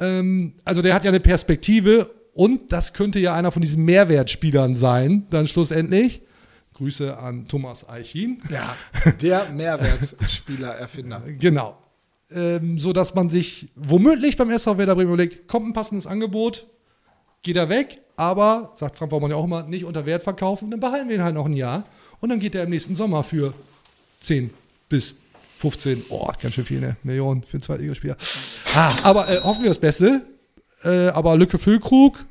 Ähm, 0.00 0.54
also 0.64 0.82
der 0.82 0.94
hat 0.94 1.04
ja 1.04 1.10
eine 1.10 1.20
Perspektive 1.20 2.10
und 2.38 2.70
das 2.70 2.92
könnte 2.92 3.18
ja 3.18 3.34
einer 3.34 3.50
von 3.50 3.62
diesen 3.62 3.84
Mehrwertspielern 3.84 4.76
sein, 4.76 5.26
dann 5.30 5.48
schlussendlich. 5.48 6.22
Grüße 6.74 7.18
an 7.18 7.48
Thomas 7.48 7.88
Eichin. 7.88 8.38
Ja, 8.48 8.76
der 9.20 9.48
Mehrwertspieler, 9.50 10.68
Erfinder. 10.68 11.20
Genau. 11.40 11.76
Ähm, 12.30 12.78
so 12.78 12.92
dass 12.92 13.16
man 13.16 13.28
sich 13.28 13.70
womöglich 13.74 14.36
beim 14.36 14.50
SV 14.50 14.78
Werder 14.78 14.94
Bremen 14.94 15.14
überlegt, 15.14 15.48
kommt 15.48 15.66
ein 15.66 15.72
passendes 15.72 16.06
Angebot, 16.06 16.68
geht 17.42 17.56
er 17.56 17.68
weg, 17.70 18.02
aber, 18.14 18.70
sagt 18.76 18.98
Frank 18.98 19.10
Baumann 19.10 19.32
ja 19.32 19.36
auch 19.36 19.44
immer, 19.44 19.64
nicht 19.64 19.84
unter 19.84 20.06
Wert 20.06 20.22
verkaufen, 20.22 20.70
dann 20.70 20.78
behalten 20.78 21.08
wir 21.08 21.16
ihn 21.16 21.24
halt 21.24 21.34
noch 21.34 21.46
ein 21.46 21.54
Jahr 21.54 21.86
und 22.20 22.28
dann 22.28 22.38
geht 22.38 22.54
er 22.54 22.62
im 22.62 22.70
nächsten 22.70 22.94
Sommer 22.94 23.24
für 23.24 23.52
10 24.20 24.50
bis 24.88 25.16
15, 25.56 26.04
oh, 26.10 26.30
ganz 26.40 26.54
schön 26.54 26.64
viele 26.64 26.98
Millionen 27.02 27.42
für 27.42 27.54
einen 27.54 27.62
Zweitligaspieler. 27.62 28.16
Ah, 28.72 28.94
aber 29.02 29.28
äh, 29.28 29.40
hoffen 29.40 29.64
wir 29.64 29.70
das 29.70 29.80
Beste. 29.80 30.37
Äh, 30.82 31.08
aber 31.08 31.36
Lücke 31.36 31.58
Füllkrug 31.58 32.24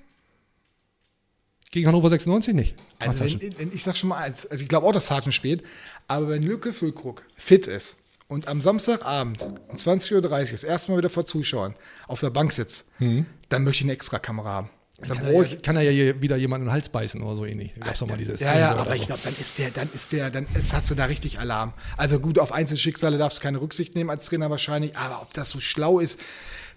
gegen 1.71 1.87
Hannover 1.87 2.09
96 2.09 2.53
nicht. 2.53 2.75
Also 2.99 3.25
wenn, 3.25 3.59
wenn, 3.59 3.73
ich 3.73 3.83
sag 3.83 3.97
schon 3.97 4.09
mal 4.09 4.17
eins, 4.17 4.45
also 4.45 4.61
ich 4.63 4.69
glaube 4.69 4.87
auch, 4.87 4.91
dass 4.93 5.07
Sargent 5.07 5.33
spielt, 5.33 5.63
aber 6.07 6.29
wenn 6.29 6.43
Lücke 6.43 6.71
Füllkrug 6.73 7.23
fit 7.35 7.67
ist 7.67 7.97
und 8.27 8.47
am 8.47 8.61
Samstagabend 8.61 9.43
um 9.67 9.75
20.30 9.75 10.13
Uhr 10.15 10.21
das 10.21 10.63
erste 10.63 10.91
Mal 10.91 10.97
wieder 10.97 11.09
vor 11.09 11.25
Zuschauern 11.25 11.75
auf 12.07 12.21
der 12.21 12.29
Bank 12.29 12.53
sitzt, 12.53 12.91
dann 12.99 13.63
möchte 13.63 13.81
ich 13.81 13.85
eine 13.85 13.93
Extrakamera 13.93 14.49
haben. 14.49 14.69
Dann 14.99 15.09
Kann 15.19 15.25
er, 15.27 15.41
ich. 15.43 15.51
ja, 15.51 15.57
kann 15.59 15.75
er 15.75 15.83
ja 15.83 15.91
hier 15.91 16.21
wieder 16.23 16.37
jemanden 16.37 16.63
in 16.65 16.69
den 16.69 16.73
Hals 16.73 16.89
beißen 16.89 17.21
oder 17.21 17.35
so 17.35 17.45
ähnlich. 17.45 17.71
Gab's 17.79 18.01
mal 18.01 18.17
diese 18.17 18.31
Ja, 18.31 18.37
Szene 18.37 18.59
ja, 18.61 18.75
aber 18.75 18.89
so. 18.89 18.95
ich 18.95 19.05
glaube, 19.05 19.21
dann 19.23 19.35
ist 19.39 19.59
der, 19.59 19.69
dann 19.69 19.89
ist 19.93 20.11
der, 20.11 20.31
dann 20.31 20.47
ist, 20.55 20.73
hast 20.73 20.89
du 20.89 20.95
da 20.95 21.05
richtig 21.05 21.39
Alarm. 21.39 21.73
Also 21.97 22.19
gut, 22.19 22.39
auf 22.39 22.51
Einzelschicksale 22.51 23.19
darfst 23.19 23.37
du 23.37 23.43
keine 23.43 23.61
Rücksicht 23.61 23.93
nehmen 23.93 24.09
als 24.09 24.25
Trainer 24.25 24.49
wahrscheinlich, 24.49 24.97
aber 24.97 25.21
ob 25.21 25.31
das 25.33 25.51
so 25.51 25.59
schlau 25.59 25.99
ist, 25.99 26.19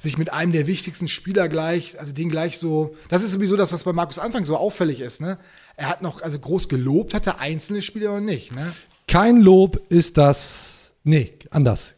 sich 0.00 0.16
mit 0.18 0.32
einem 0.32 0.50
der 0.52 0.66
wichtigsten 0.66 1.08
Spieler 1.08 1.48
gleich, 1.48 2.00
also 2.00 2.12
den 2.12 2.30
gleich 2.30 2.58
so, 2.58 2.96
das 3.10 3.22
ist 3.22 3.32
sowieso 3.32 3.56
das, 3.56 3.72
was 3.72 3.84
bei 3.84 3.92
Markus 3.92 4.18
Anfang 4.18 4.44
so 4.46 4.56
auffällig 4.56 5.00
ist, 5.00 5.20
ne? 5.20 5.38
Er 5.76 5.88
hat 5.88 6.00
noch, 6.02 6.22
also 6.22 6.38
groß 6.38 6.68
gelobt 6.68 7.12
hat 7.14 7.26
er 7.26 7.38
einzelne 7.40 7.82
Spieler 7.82 8.12
noch 8.14 8.20
nicht, 8.24 8.54
ne? 8.54 8.72
Kein 9.06 9.40
Lob 9.40 9.80
ist 9.90 10.16
das. 10.16 10.90
Nee, 11.04 11.34
anders. 11.50 11.94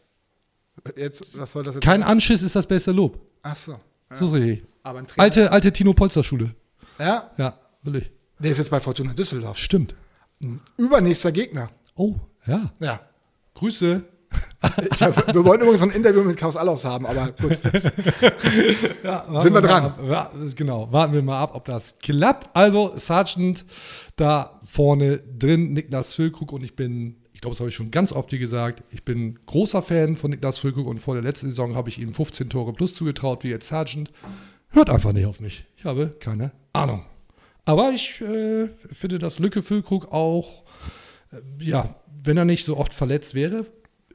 Jetzt, 0.97 1.25
was 1.33 1.51
soll 1.53 1.63
das 1.63 1.75
jetzt? 1.75 1.83
Kein 1.83 2.03
Anschiss 2.03 2.41
ist 2.41 2.55
das 2.55 2.67
beste 2.67 2.91
Lob. 2.91 3.19
Ach 3.41 3.55
so. 3.55 3.79
So 4.11 4.27
ist 4.27 4.33
richtig. 4.33 4.63
Aber 4.83 4.99
ein 4.99 5.07
Trainer. 5.07 5.23
Alte, 5.23 5.51
alte 5.51 5.71
Tino 5.71 5.93
Polster 5.93 6.23
Schule. 6.23 6.53
Ja, 6.99 7.31
Ja, 7.37 7.57
wirklich. 7.83 8.11
der 8.39 8.51
ist 8.51 8.57
jetzt 8.57 8.69
bei 8.69 8.79
Fortuna 8.81 9.13
Düsseldorf. 9.13 9.57
Stimmt. 9.57 9.95
Übernächster 10.77 11.31
Gegner. 11.31 11.69
Oh, 11.95 12.15
ja. 12.45 12.73
Ja. 12.81 12.99
Grüße. 13.53 14.03
Hab, 14.61 15.33
wir 15.33 15.43
wollten 15.43 15.63
übrigens 15.63 15.81
ein 15.81 15.91
Interview 15.91 16.23
mit 16.23 16.37
Klaus 16.37 16.55
Allaus 16.55 16.85
haben, 16.85 17.05
aber 17.05 17.31
gut. 17.31 17.59
Ja, 19.03 19.25
Sind 19.41 19.53
wir 19.53 19.61
dran. 19.61 19.93
Ja, 20.07 20.31
genau, 20.55 20.91
warten 20.91 21.13
wir 21.13 21.21
mal 21.21 21.39
ab, 21.41 21.51
ob 21.53 21.65
das 21.65 21.99
klappt. 21.99 22.49
Also, 22.55 22.93
Sargent 22.95 23.65
da 24.15 24.61
vorne 24.63 25.17
drin, 25.37 25.73
Niklas 25.73 26.13
Füllkrug 26.13 26.53
und 26.53 26.63
ich 26.63 26.75
bin, 26.75 27.17
ich 27.33 27.41
glaube, 27.41 27.53
das 27.55 27.59
habe 27.59 27.69
ich 27.69 27.75
schon 27.75 27.91
ganz 27.91 28.13
oft 28.13 28.29
hier 28.29 28.39
gesagt, 28.39 28.83
ich 28.91 29.03
bin 29.03 29.39
großer 29.45 29.81
Fan 29.81 30.15
von 30.15 30.31
Niklas 30.31 30.57
Füllkrug 30.57 30.87
und 30.87 30.99
vor 30.99 31.15
der 31.15 31.23
letzten 31.23 31.47
Saison 31.47 31.75
habe 31.75 31.89
ich 31.89 31.99
ihm 31.99 32.13
15 32.13 32.49
Tore 32.49 32.73
plus 32.73 32.95
zugetraut, 32.95 33.43
wie 33.43 33.49
jetzt 33.49 33.67
Sargent. 33.67 34.11
Hört 34.69 34.89
einfach 34.89 35.11
nicht 35.11 35.25
auf 35.25 35.39
mich. 35.39 35.65
Ich 35.77 35.85
habe 35.85 36.15
keine 36.19 36.51
Ahnung. 36.71 37.05
Aber 37.65 37.91
ich 37.91 38.21
äh, 38.21 38.69
finde, 38.91 39.19
dass 39.19 39.39
Lücke 39.39 39.61
Füllkrug 39.61 40.11
auch, 40.11 40.63
äh, 41.31 41.37
ja, 41.63 41.95
wenn 42.23 42.37
er 42.37 42.45
nicht 42.45 42.65
so 42.65 42.77
oft 42.77 42.93
verletzt 42.93 43.35
wäre, 43.35 43.65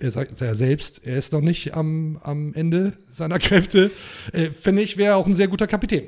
er 0.00 0.10
sagt 0.10 0.40
ja 0.40 0.54
selbst, 0.54 1.04
er 1.04 1.16
ist 1.16 1.32
noch 1.32 1.40
nicht 1.40 1.74
am, 1.74 2.18
am 2.22 2.54
Ende 2.54 2.92
seiner 3.10 3.38
Kräfte, 3.38 3.90
äh, 4.32 4.50
finde 4.50 4.82
ich, 4.82 4.96
wäre 4.96 5.16
auch 5.16 5.26
ein 5.26 5.34
sehr 5.34 5.48
guter 5.48 5.66
Kapitän. 5.66 6.04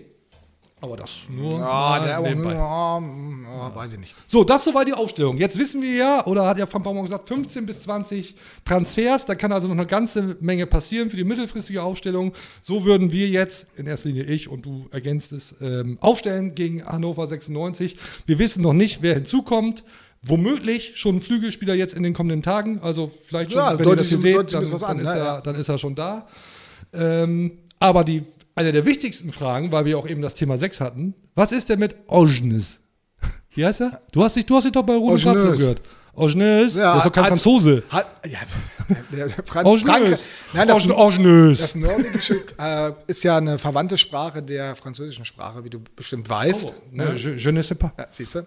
Aber 0.82 0.96
das 0.96 1.24
nur. 1.28 1.58
Mal 1.58 2.06
der, 2.06 2.20
nebenbei. 2.20 2.54
ja, 2.54 2.98
ja, 2.98 3.74
weiß 3.74 3.92
ich 3.92 3.98
nicht. 3.98 4.14
So, 4.26 4.44
das 4.44 4.64
soweit 4.64 4.88
die 4.88 4.94
Aufstellung. 4.94 5.36
Jetzt 5.36 5.58
wissen 5.58 5.82
wir 5.82 5.92
ja, 5.92 6.26
oder 6.26 6.46
hat 6.46 6.56
ja 6.56 6.72
Van 6.72 6.82
Baumel 6.82 7.02
gesagt, 7.02 7.28
15 7.28 7.66
bis 7.66 7.82
20 7.82 8.34
Transfers. 8.64 9.26
Da 9.26 9.34
kann 9.34 9.52
also 9.52 9.68
noch 9.68 9.74
eine 9.74 9.86
ganze 9.86 10.38
Menge 10.40 10.66
passieren 10.66 11.10
für 11.10 11.18
die 11.18 11.24
mittelfristige 11.24 11.82
Aufstellung. 11.82 12.32
So 12.62 12.86
würden 12.86 13.12
wir 13.12 13.28
jetzt, 13.28 13.78
in 13.78 13.86
erster 13.86 14.08
Linie 14.08 14.24
ich 14.24 14.48
und 14.48 14.64
du 14.64 14.88
ergänzt 14.90 15.32
es, 15.32 15.54
ähm, 15.60 15.98
aufstellen 16.00 16.54
gegen 16.54 16.86
Hannover 16.86 17.26
96. 17.26 17.98
Wir 18.24 18.38
wissen 18.38 18.62
noch 18.62 18.72
nicht, 18.72 19.02
wer 19.02 19.14
hinzukommt. 19.14 19.84
Womöglich 20.22 20.98
schon 20.98 21.16
ein 21.16 21.20
Flügelspieler 21.22 21.74
jetzt 21.74 21.94
in 21.94 22.02
den 22.02 22.12
kommenden 22.12 22.42
Tagen. 22.42 22.80
Also 22.82 23.10
vielleicht 23.26 23.52
schon, 23.52 23.58
Ja, 23.60 23.78
wenn 23.78 23.88
ihr 23.88 23.96
das 23.96 24.08
hier 24.08 24.18
seht, 24.18 24.52
dann, 24.52 24.64
dann, 24.70 24.82
an, 24.82 24.98
ist 24.98 25.04
ne? 25.04 25.10
er, 25.10 25.16
Ja. 25.16 25.40
dann 25.40 25.54
ist 25.54 25.68
er 25.68 25.78
schon 25.78 25.94
da. 25.94 26.26
Ähm, 26.92 27.58
aber 27.78 28.04
die, 28.04 28.24
eine 28.54 28.72
der 28.72 28.84
wichtigsten 28.84 29.32
Fragen, 29.32 29.72
weil 29.72 29.86
wir 29.86 29.98
auch 29.98 30.06
eben 30.06 30.20
das 30.20 30.34
Thema 30.34 30.58
6 30.58 30.80
hatten, 30.80 31.14
was 31.34 31.52
ist 31.52 31.68
denn 31.70 31.78
mit 31.78 31.94
Ognes? 32.08 32.80
Wie 33.54 33.64
heißt 33.64 33.80
er? 33.80 34.02
Du 34.12 34.22
hast 34.22 34.36
dich, 34.36 34.44
du 34.46 34.56
hast 34.56 34.64
dich 34.64 34.72
doch 34.72 34.82
bei 34.82 34.96
Ognes. 34.96 35.22
Schwarz 35.22 35.40
gehört. 35.58 35.80
Ognes? 36.14 36.74
Ja, 36.74 36.94
das 36.94 36.98
ist 36.98 37.06
doch 37.06 37.12
kein 37.12 37.24
hat- 37.24 37.28
Franzose. 37.30 37.82
Hat, 37.88 38.06
ja, 38.26 38.38
der, 39.12 39.28
der 39.28 39.44
Fran. 39.44 39.78
Frank, 39.80 40.18
nein, 40.52 40.68
das. 40.68 40.88
Ognes. 40.90 41.58
das 41.60 41.74
Norwegische 41.74 42.34
äh, 42.58 42.92
ist 43.06 43.22
ja 43.22 43.36
eine 43.38 43.58
verwandte 43.58 43.96
Sprache 43.96 44.42
der 44.42 44.74
französischen 44.76 45.24
Sprache, 45.24 45.64
wie 45.64 45.70
du 45.70 45.80
bestimmt 45.96 46.28
weißt. 46.28 46.74
Ne, 46.92 47.14
je, 47.16 47.34
je 47.36 47.52
ne 47.52 47.62
sais 47.62 47.78
pas. 47.78 47.92
Ja, 47.98 48.06
siehst 48.10 48.34
du? 48.34 48.46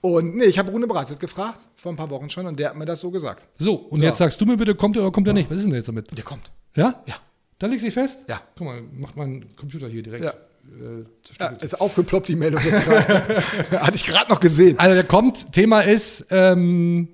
Und 0.00 0.36
nee, 0.36 0.44
ich 0.44 0.58
habe 0.58 0.70
Rune 0.70 0.86
Bratzett 0.86 1.20
gefragt, 1.20 1.60
vor 1.76 1.92
ein 1.92 1.96
paar 1.96 2.10
Wochen 2.10 2.30
schon, 2.30 2.46
und 2.46 2.58
der 2.58 2.70
hat 2.70 2.76
mir 2.76 2.86
das 2.86 3.00
so 3.00 3.10
gesagt. 3.10 3.44
So, 3.58 3.74
und 3.74 3.98
So. 3.98 4.04
jetzt 4.04 4.18
sagst 4.18 4.40
du 4.40 4.46
mir 4.46 4.56
bitte, 4.56 4.74
kommt 4.74 4.96
er 4.96 5.02
oder 5.02 5.12
kommt 5.12 5.26
er 5.26 5.32
nicht? 5.34 5.50
Was 5.50 5.58
ist 5.58 5.66
denn 5.66 5.74
jetzt 5.74 5.88
damit? 5.88 6.16
Der 6.16 6.24
kommt. 6.24 6.50
Ja? 6.74 7.02
Ja. 7.06 7.16
Da 7.58 7.66
legst 7.66 7.82
du 7.82 7.86
dich 7.88 7.94
fest? 7.94 8.20
Ja. 8.28 8.40
Guck 8.56 8.66
mal, 8.68 8.80
macht 8.96 9.16
mein 9.16 9.44
Computer 9.56 9.88
hier 9.88 10.02
direkt. 10.02 10.24
Ja. 10.24 10.32
Äh, 10.64 11.04
Ja, 11.38 11.46
ist 11.48 11.80
aufgeploppt, 11.80 12.28
die 12.28 12.36
Meldung 12.36 12.60
jetzt 12.64 12.84
gerade. 12.84 13.42
Hatte 13.72 13.96
ich 13.96 14.04
gerade 14.04 14.30
noch 14.30 14.40
gesehen. 14.40 14.78
Also 14.78 14.94
der 14.94 15.04
kommt, 15.04 15.52
Thema 15.52 15.80
ist 15.80 16.26
ähm, 16.30 17.08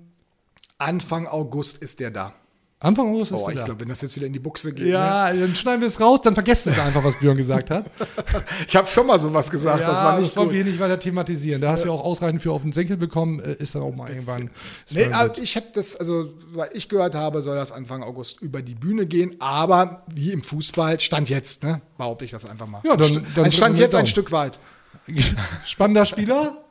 Anfang 0.78 1.26
August 1.26 1.82
ist 1.82 2.00
der 2.00 2.10
da. 2.10 2.34
Anfang 2.78 3.08
August 3.08 3.32
ist 3.32 3.40
er 3.40 3.48
ich 3.48 3.64
glaube, 3.64 3.80
wenn 3.80 3.88
das 3.88 4.02
jetzt 4.02 4.16
wieder 4.16 4.26
in 4.26 4.34
die 4.34 4.38
Buchse 4.38 4.74
geht. 4.74 4.84
Ne? 4.84 4.90
Ja, 4.92 5.32
dann 5.32 5.56
schneiden 5.56 5.80
wir 5.80 5.88
es 5.88 5.98
raus, 5.98 6.20
dann 6.22 6.34
vergesst 6.34 6.66
es 6.66 6.78
einfach, 6.78 7.02
was 7.02 7.18
Björn 7.18 7.36
gesagt 7.38 7.70
hat. 7.70 7.86
Ich 8.68 8.76
habe 8.76 8.86
schon 8.88 9.06
mal 9.06 9.18
sowas 9.18 9.50
gesagt, 9.50 9.82
das 9.82 9.94
war 9.94 10.20
nicht 10.20 10.36
wollen 10.36 10.48
gut. 10.48 10.54
wir 10.54 10.62
hier 10.62 10.72
nicht 10.72 10.80
weiter 10.80 10.98
thematisieren. 10.98 11.60
Da 11.62 11.72
hast 11.72 11.84
du 11.84 11.88
ja 11.88 11.94
auch 11.94 12.04
ausreichend 12.04 12.42
für 12.42 12.52
auf 12.52 12.60
den 12.62 12.72
Senkel 12.72 12.96
bekommen, 12.98 13.40
äh, 13.40 13.54
ist 13.54 13.74
dann 13.74 13.82
auch 13.82 13.94
mal 13.94 14.10
irgendwann. 14.10 14.50
ist 14.86 14.94
Nee, 14.94 15.06
aber 15.12 15.30
gut. 15.30 15.38
ich 15.38 15.56
habe 15.56 15.66
das, 15.72 15.96
also, 15.96 16.34
weil 16.52 16.68
ich 16.74 16.88
gehört 16.90 17.14
habe, 17.14 17.42
soll 17.42 17.56
das 17.56 17.72
Anfang 17.72 18.02
August 18.02 18.42
über 18.42 18.60
die 18.60 18.74
Bühne 18.74 19.06
gehen, 19.06 19.36
aber 19.40 20.04
wie 20.14 20.32
im 20.32 20.42
Fußball, 20.42 21.00
Stand 21.00 21.30
jetzt, 21.30 21.62
ne? 21.64 21.80
Behaupte 21.96 22.24
ich 22.26 22.30
das 22.32 22.44
einfach 22.44 22.66
mal. 22.66 22.82
Ja, 22.84 22.96
dann- 22.96 23.26
dann 23.34 23.44
ein 23.46 23.52
Stand 23.52 23.78
jetzt 23.78 23.94
ein. 23.94 24.06
Stück 24.06 24.32
weit. 24.32 24.58
Spannender 25.66 26.04
Spieler. 26.04 26.62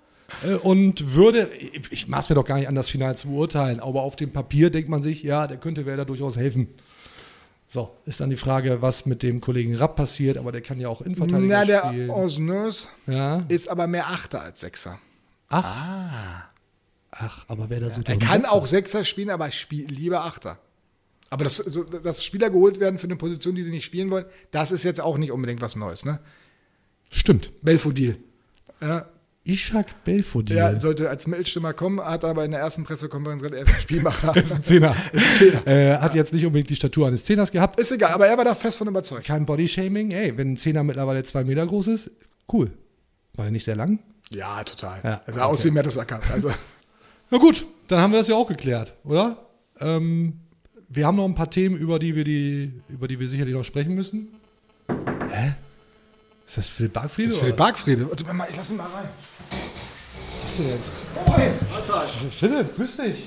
Äh, 0.46 0.56
Und 0.56 1.14
würde, 1.16 1.50
ich 1.90 2.08
maß 2.08 2.30
mir 2.30 2.36
doch 2.36 2.46
gar 2.46 2.58
nicht 2.58 2.68
an, 2.68 2.76
das 2.76 2.90
Final 2.90 3.18
zu 3.18 3.30
beurteilen, 3.30 3.80
aber 3.80 4.02
auf 4.02 4.16
dem 4.16 4.32
Papier 4.32 4.70
denkt 4.70 4.90
man 4.90 5.02
sich, 5.02 5.24
ja, 5.24 5.48
der 5.48 5.58
könnte 5.58 5.86
Werder 5.86 6.06
durchaus 6.06 6.38
helfen. 6.38 6.68
So, 7.68 7.92
ist 8.06 8.20
dann 8.20 8.30
die 8.30 8.38
Frage, 8.38 8.82
was 8.82 9.06
mit 9.06 9.24
dem 9.24 9.42
Kollegen 9.42 9.76
Rapp 9.76 9.96
passiert, 9.96 10.38
aber 10.38 10.52
der 10.52 10.62
kann 10.62 10.80
ja 10.80 10.88
auch 10.88 11.02
Innenverteidiger 11.02 11.48
Na, 11.48 11.66
der 11.66 11.88
spielen. 11.88 12.10
Osnös 12.10 12.90
ja. 13.08 13.44
ist 13.48 13.68
aber 13.68 13.88
mehr 13.88 14.08
Achter 14.08 14.42
als 14.42 14.62
Sechser. 14.62 15.00
Ach, 15.50 17.46
aber 17.48 17.70
wer 17.70 17.80
da 17.80 17.90
so 17.90 18.02
Er 18.04 18.18
kann 18.18 18.46
auch 18.46 18.66
Sechser 18.66 19.04
spielen, 19.04 19.30
aber 19.30 19.48
ich 19.48 19.60
spiele 19.60 19.88
lieber 19.88 20.24
Achter. 20.26 20.58
Aber 21.30 21.44
das, 21.44 21.58
so, 21.58 21.84
dass 21.84 22.24
Spieler 22.24 22.50
geholt 22.50 22.80
werden 22.80 23.00
für 23.00 23.08
eine 23.08 23.16
Position, 23.16 23.56
die 23.56 23.64
sie 23.64 23.72
nicht 23.72 23.86
spielen 23.86 24.12
wollen, 24.12 24.26
das 24.52 24.72
ist 24.72 24.84
jetzt 24.84 25.02
auch 25.02 25.18
nicht 25.18 25.32
unbedingt 25.32 25.62
was 25.62 25.76
Neues, 25.76 26.06
ne? 26.06 26.20
Stimmt. 27.12 27.52
Belfodil. 27.62 28.18
Ja, 28.82 29.08
Ishak 29.46 30.04
Belfodil. 30.04 30.56
der 30.56 30.82
sollte 30.82 31.10
als 31.10 31.28
Mittelstürmer 31.28 31.74
kommen, 31.74 32.02
hat 32.02 32.26
aber 32.26 32.44
in 32.46 32.52
der 32.52 32.60
ersten 32.62 32.84
Pressekonferenz 32.84 33.44
gesagt, 33.44 33.56
er 33.56 33.64
ist 33.64 33.76
ein 33.76 33.80
Spielmacher. 33.80 34.36
ist 34.42 34.54
ein 34.54 34.64
Zehner. 34.64 34.96
Ist 35.14 35.26
ein 35.26 35.34
Zehner. 35.34 35.68
Äh, 35.68 35.98
hat 36.00 36.16
jetzt 36.16 36.34
nicht 36.34 36.46
unbedingt 36.46 36.70
die 36.70 36.76
Statur 36.76 37.08
eines 37.08 37.24
Zehners 37.26 37.52
gehabt. 37.52 37.80
Ist 37.80 37.92
egal, 37.92 38.12
aber 38.12 38.28
er 38.28 38.38
war 38.38 38.46
da 38.46 38.56
fest 38.56 38.80
von 38.80 38.88
überzeugt. 38.88 39.28
Kein 39.28 39.46
Bodyshaming. 39.46 40.12
Ey, 40.12 40.36
wenn 40.36 40.54
ein 40.54 40.58
Zehner 40.58 40.84
mittlerweile 40.84 41.24
zwei 41.24 41.44
Meter 41.44 41.66
groß 41.66 41.88
ist, 41.88 42.12
cool. 42.52 42.72
War 43.36 43.46
er 43.46 43.52
nicht 43.52 43.66
sehr 43.66 43.76
lang? 43.76 44.00
Ja, 44.32 44.64
total. 44.64 45.00
Ja, 45.04 45.22
er 45.26 45.34
sah 45.34 45.46
aus 45.46 45.64
wie 45.64 45.72
Mertesacker. 45.72 46.22
Also, 46.32 46.52
Na 47.30 47.38
gut, 47.38 47.66
dann 47.88 48.00
haben 48.00 48.12
wir 48.12 48.20
das 48.20 48.28
ja 48.28 48.36
auch 48.36 48.48
geklärt, 48.48 48.94
oder? 49.04 49.46
Ähm, 49.80 50.40
wir 50.90 51.06
haben 51.06 51.18
noch 51.18 51.26
ein 51.26 51.36
paar 51.36 51.50
Themen, 51.52 51.78
über 51.78 52.00
die 52.00 52.16
wir, 52.16 52.24
die, 52.24 52.74
über 52.90 53.08
die 53.08 53.20
wir 53.20 53.30
sicherlich 53.30 53.54
noch 53.54 53.66
sprechen 53.66 53.94
müssen. 53.94 54.30
Hä? 55.30 55.54
Ist 56.48 56.58
das 56.58 56.68
Philipp 56.68 56.94
Bargfriede? 56.94 57.30
das 57.30 57.36
ist 57.36 57.42
Philipp 57.42 57.58
Bargfriede. 57.58 58.10
Warte 58.10 58.34
mal, 58.34 58.48
ich 58.50 58.56
lass 58.56 58.70
ihn 58.70 58.78
mal 58.78 58.88
rein. 58.88 59.10
Was 60.58 61.82
ist 61.82 61.90
das 61.90 62.06
denn? 62.22 62.32
Philipp, 62.32 62.76
grüß 62.76 62.98
dich. 62.98 63.24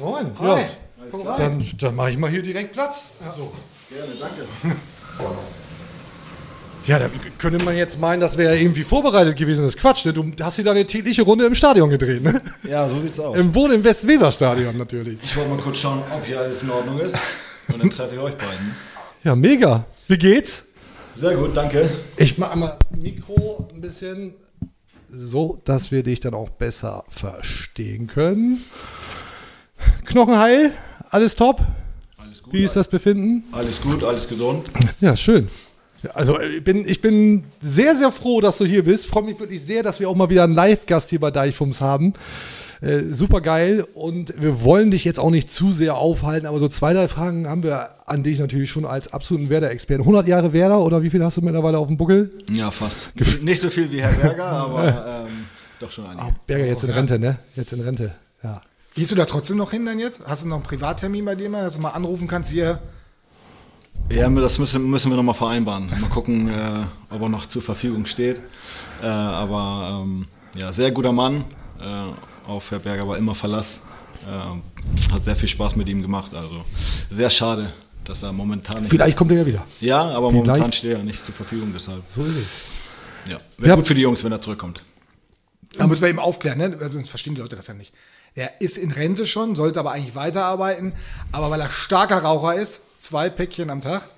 Moin. 0.00 0.30
Hi. 0.38 0.60
Ja. 1.12 1.36
Dann, 1.36 1.64
dann 1.78 1.94
mache 1.94 2.10
ich 2.10 2.18
mal 2.18 2.30
hier 2.30 2.42
direkt 2.42 2.72
Platz. 2.72 3.10
So. 3.36 3.52
Gerne, 3.90 4.12
danke. 4.20 4.76
Ja, 6.86 6.98
da 6.98 7.10
könnte 7.36 7.62
man 7.66 7.76
jetzt 7.76 8.00
meinen, 8.00 8.18
das 8.18 8.38
wäre 8.38 8.58
irgendwie 8.58 8.82
vorbereitet 8.82 9.36
gewesen. 9.36 9.62
Das 9.62 9.74
ist 9.74 9.80
Quatsch. 9.80 10.06
Ne? 10.06 10.14
Du 10.14 10.24
hast 10.40 10.56
dir 10.56 10.64
deine 10.64 10.86
tägliche 10.86 11.20
Runde 11.20 11.44
im 11.44 11.54
Stadion 11.54 11.90
gedreht. 11.90 12.22
Ne? 12.22 12.40
Ja, 12.62 12.88
so 12.88 13.02
sieht's 13.02 13.20
aus. 13.20 13.36
Im 13.36 13.54
Wohn 13.54 13.72
im 13.72 13.84
Westweserstadion 13.84 14.78
natürlich. 14.78 15.18
Ich 15.22 15.36
wollte 15.36 15.50
mal 15.50 15.58
kurz 15.58 15.80
schauen, 15.80 16.02
ob 16.16 16.24
hier 16.24 16.40
alles 16.40 16.62
in 16.62 16.70
Ordnung 16.70 16.98
ist. 17.00 17.14
Und 17.70 17.82
dann 17.82 17.90
treffe 17.90 18.14
ich 18.14 18.20
euch 18.20 18.34
beiden. 18.36 18.74
Ja, 19.22 19.36
mega. 19.36 19.84
Wie 20.06 20.16
geht's? 20.16 20.64
Sehr 21.14 21.36
gut, 21.36 21.54
danke. 21.54 21.90
Ich 22.16 22.38
mache 22.38 22.56
mal 22.56 22.78
das 22.80 22.98
Mikro 22.98 23.68
ein 23.74 23.82
bisschen 23.82 24.32
so, 25.08 25.60
dass 25.64 25.90
wir 25.90 26.02
dich 26.02 26.20
dann 26.20 26.34
auch 26.34 26.50
besser 26.50 27.04
verstehen 27.08 28.06
können. 28.06 28.62
Knochenheil, 30.04 30.72
alles 31.10 31.36
top. 31.36 31.60
Alles 32.16 32.42
gut. 32.42 32.52
Wie 32.52 32.64
ist 32.64 32.76
das 32.76 32.88
Befinden? 32.88 33.44
Alles 33.52 33.80
gut, 33.80 34.04
alles 34.04 34.28
gesund. 34.28 34.66
Ja, 35.00 35.16
schön. 35.16 35.48
Also 36.14 36.38
ich 36.40 36.62
bin, 36.62 36.86
ich 36.86 37.00
bin 37.00 37.44
sehr, 37.60 37.96
sehr 37.96 38.12
froh, 38.12 38.40
dass 38.40 38.58
du 38.58 38.64
hier 38.64 38.84
bist. 38.84 39.06
Freue 39.06 39.24
mich 39.24 39.40
wirklich 39.40 39.60
sehr, 39.60 39.82
dass 39.82 39.98
wir 39.98 40.08
auch 40.08 40.14
mal 40.14 40.30
wieder 40.30 40.44
einen 40.44 40.54
Live-Gast 40.54 41.10
hier 41.10 41.18
bei 41.20 41.30
Deichfums 41.30 41.80
haben. 41.80 42.12
Äh, 42.80 43.00
super 43.12 43.40
geil. 43.40 43.86
Und 43.94 44.34
wir 44.40 44.62
wollen 44.62 44.90
dich 44.90 45.04
jetzt 45.04 45.18
auch 45.18 45.30
nicht 45.30 45.50
zu 45.50 45.70
sehr 45.70 45.96
aufhalten, 45.96 46.46
aber 46.46 46.58
so 46.58 46.68
zwei, 46.68 46.92
drei 46.92 47.08
Fragen 47.08 47.48
haben 47.48 47.62
wir 47.62 48.08
an 48.08 48.22
dich 48.22 48.38
natürlich 48.38 48.70
schon 48.70 48.84
als 48.84 49.12
absoluten 49.12 49.50
Werder-Experten. 49.50 50.02
100 50.02 50.28
Jahre 50.28 50.52
Werder 50.52 50.80
oder 50.80 51.02
wie 51.02 51.10
viel 51.10 51.24
hast 51.24 51.36
du 51.36 51.42
mittlerweile 51.42 51.78
auf 51.78 51.88
dem 51.88 51.96
Buckel? 51.96 52.30
Ja, 52.50 52.70
fast. 52.70 53.08
Nicht 53.42 53.62
so 53.62 53.70
viel 53.70 53.90
wie 53.90 54.00
Herr 54.00 54.12
Berger, 54.12 54.44
aber 54.46 55.26
ähm, 55.28 55.46
doch 55.80 55.90
schon 55.90 56.06
einige. 56.06 56.34
Berger 56.46 56.66
jetzt 56.66 56.84
in 56.84 56.90
Rente, 56.90 57.18
ne? 57.18 57.38
Jetzt 57.56 57.72
in 57.72 57.80
Rente, 57.80 58.14
ja. 58.42 58.62
Gehst 58.94 59.12
du 59.12 59.16
da 59.16 59.26
trotzdem 59.26 59.56
noch 59.56 59.70
hin 59.70 59.86
dann 59.86 59.98
jetzt? 59.98 60.22
Hast 60.26 60.44
du 60.44 60.48
noch 60.48 60.56
einen 60.56 60.64
Privattermin 60.64 61.24
bei 61.24 61.34
dir 61.34 61.48
mal, 61.48 61.62
dass 61.62 61.76
du 61.76 61.80
mal 61.80 61.90
anrufen 61.90 62.26
kannst 62.26 62.50
hier? 62.50 62.80
Ja, 64.10 64.28
das 64.28 64.58
müssen, 64.58 64.88
müssen 64.88 65.10
wir 65.10 65.16
nochmal 65.16 65.34
vereinbaren. 65.34 65.88
Mal 66.00 66.08
gucken, 66.08 66.48
äh, 66.48 66.84
ob 67.10 67.20
er 67.22 67.28
noch 67.28 67.46
zur 67.46 67.62
Verfügung 67.62 68.06
steht. 68.06 68.40
Äh, 69.02 69.06
aber 69.06 70.02
ähm, 70.02 70.26
ja, 70.56 70.72
sehr 70.72 70.90
guter 70.90 71.12
Mann. 71.12 71.44
Äh, 71.78 72.06
auf 72.48 72.70
Herr 72.70 72.78
Berger 72.78 73.06
war 73.06 73.16
immer 73.16 73.34
Verlass. 73.34 73.80
Äh, 74.26 75.12
hat 75.12 75.22
sehr 75.22 75.36
viel 75.36 75.48
Spaß 75.48 75.76
mit 75.76 75.88
ihm 75.88 76.02
gemacht. 76.02 76.34
Also 76.34 76.64
sehr 77.10 77.30
schade, 77.30 77.72
dass 78.04 78.22
er 78.22 78.32
momentan 78.32 78.80
nicht. 78.80 78.90
Vielleicht 78.90 79.16
kommt 79.16 79.30
er 79.30 79.38
ja 79.38 79.46
wieder. 79.46 79.64
Ja, 79.80 80.00
aber 80.02 80.30
Vielleicht. 80.30 80.46
momentan 80.46 80.72
steht 80.72 80.92
er 80.92 81.02
nicht 81.02 81.24
zur 81.24 81.34
Verfügung, 81.34 81.70
deshalb. 81.74 82.02
So 82.10 82.24
ist 82.24 82.36
es. 82.36 82.60
Ja. 83.30 83.38
Wäre 83.58 83.70
Ja. 83.70 83.74
gut 83.76 83.86
für 83.86 83.94
die 83.94 84.00
Jungs, 84.00 84.24
wenn 84.24 84.32
er 84.32 84.40
zurückkommt. 84.40 84.82
Da 85.76 85.86
müssen 85.86 86.02
wir 86.02 86.08
eben 86.08 86.18
aufklären, 86.18 86.58
ne? 86.58 86.80
Weil 86.80 86.88
sonst 86.90 87.10
verstehen 87.10 87.34
die 87.34 87.40
Leute 87.42 87.54
das 87.56 87.66
ja 87.66 87.74
nicht. 87.74 87.92
Er 88.34 88.60
ist 88.60 88.78
in 88.78 88.90
Rente 88.90 89.26
schon, 89.26 89.54
sollte 89.54 89.78
aber 89.80 89.92
eigentlich 89.92 90.14
weiterarbeiten. 90.14 90.94
Aber 91.32 91.50
weil 91.50 91.60
er 91.60 91.68
starker 91.70 92.18
Raucher 92.18 92.54
ist, 92.54 92.82
zwei 92.98 93.28
Päckchen 93.30 93.68
am 93.70 93.80
Tag, 93.80 94.08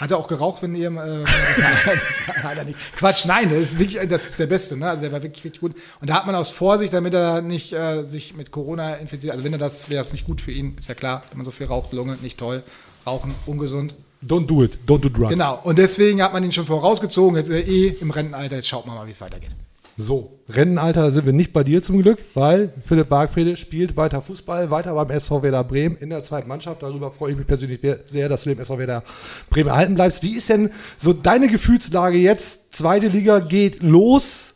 hat 0.00 0.10
er 0.10 0.18
auch 0.18 0.28
geraucht, 0.28 0.62
wenn 0.62 0.74
ihr. 0.74 0.88
Äh, 0.88 1.24
hat 2.42 2.56
er 2.56 2.64
nicht. 2.64 2.78
Quatsch, 2.96 3.26
nein, 3.26 3.50
das 3.50 3.60
ist 3.60 3.78
wirklich, 3.78 4.08
das 4.08 4.30
ist 4.30 4.38
der 4.38 4.46
Beste, 4.46 4.76
ne? 4.76 4.88
Also 4.88 5.02
der 5.02 5.12
war 5.12 5.22
wirklich 5.22 5.44
richtig 5.44 5.60
gut. 5.60 5.74
Und 6.00 6.08
da 6.08 6.14
hat 6.14 6.26
man 6.26 6.34
aus 6.34 6.52
Vorsicht, 6.52 6.94
damit 6.94 7.12
er 7.12 7.42
nicht 7.42 7.72
äh, 7.72 8.04
sich 8.04 8.34
mit 8.34 8.50
Corona 8.50 8.94
infiziert, 8.94 9.32
also 9.32 9.44
wenn 9.44 9.52
er 9.52 9.58
das, 9.58 9.90
wäre 9.90 10.02
das 10.02 10.12
nicht 10.12 10.24
gut 10.24 10.40
für 10.40 10.52
ihn, 10.52 10.74
ist 10.78 10.88
ja 10.88 10.94
klar, 10.94 11.22
wenn 11.28 11.38
man 11.38 11.44
so 11.44 11.50
viel 11.50 11.66
raucht, 11.66 11.92
Lunge, 11.92 12.16
nicht 12.22 12.38
toll. 12.38 12.62
Rauchen, 13.06 13.34
ungesund. 13.46 13.94
Don't 14.26 14.46
do 14.46 14.62
it. 14.62 14.78
Don't 14.86 15.00
do 15.00 15.08
drugs. 15.08 15.30
Genau. 15.30 15.60
Und 15.62 15.78
deswegen 15.78 16.22
hat 16.22 16.32
man 16.32 16.44
ihn 16.44 16.52
schon 16.52 16.66
vorausgezogen. 16.66 17.36
Jetzt 17.36 17.48
ist 17.48 17.56
er 17.56 17.66
eh 17.66 17.88
im 17.88 18.10
Rentenalter. 18.10 18.56
Jetzt 18.56 18.68
schaut 18.68 18.86
man 18.86 18.96
mal, 18.96 19.06
wie 19.06 19.10
es 19.10 19.20
weitergeht. 19.20 19.50
So, 20.00 20.40
Rentenalter 20.48 21.10
sind 21.10 21.26
wir 21.26 21.34
nicht 21.34 21.52
bei 21.52 21.62
dir 21.62 21.82
zum 21.82 22.00
Glück, 22.00 22.20
weil 22.32 22.72
Philipp 22.80 23.10
Bargfriede 23.10 23.54
spielt 23.54 23.98
weiter 23.98 24.22
Fußball, 24.22 24.70
weiter 24.70 24.94
beim 24.94 25.10
SV 25.10 25.42
Werder 25.42 25.62
Bremen 25.62 25.96
in 25.96 26.08
der 26.08 26.22
zweiten 26.22 26.48
Mannschaft. 26.48 26.82
Darüber 26.82 27.10
freue 27.10 27.32
ich 27.32 27.36
mich 27.36 27.46
persönlich 27.46 27.80
sehr, 28.06 28.30
dass 28.30 28.44
du 28.44 28.48
dem 28.48 28.58
SV 28.58 28.78
Werder 28.78 29.04
Bremen 29.50 29.68
erhalten 29.68 29.96
bleibst. 29.96 30.22
Wie 30.22 30.34
ist 30.34 30.48
denn 30.48 30.70
so 30.96 31.12
deine 31.12 31.48
Gefühlslage 31.48 32.16
jetzt? 32.16 32.74
Zweite 32.74 33.08
Liga 33.08 33.40
geht 33.40 33.82
los. 33.82 34.54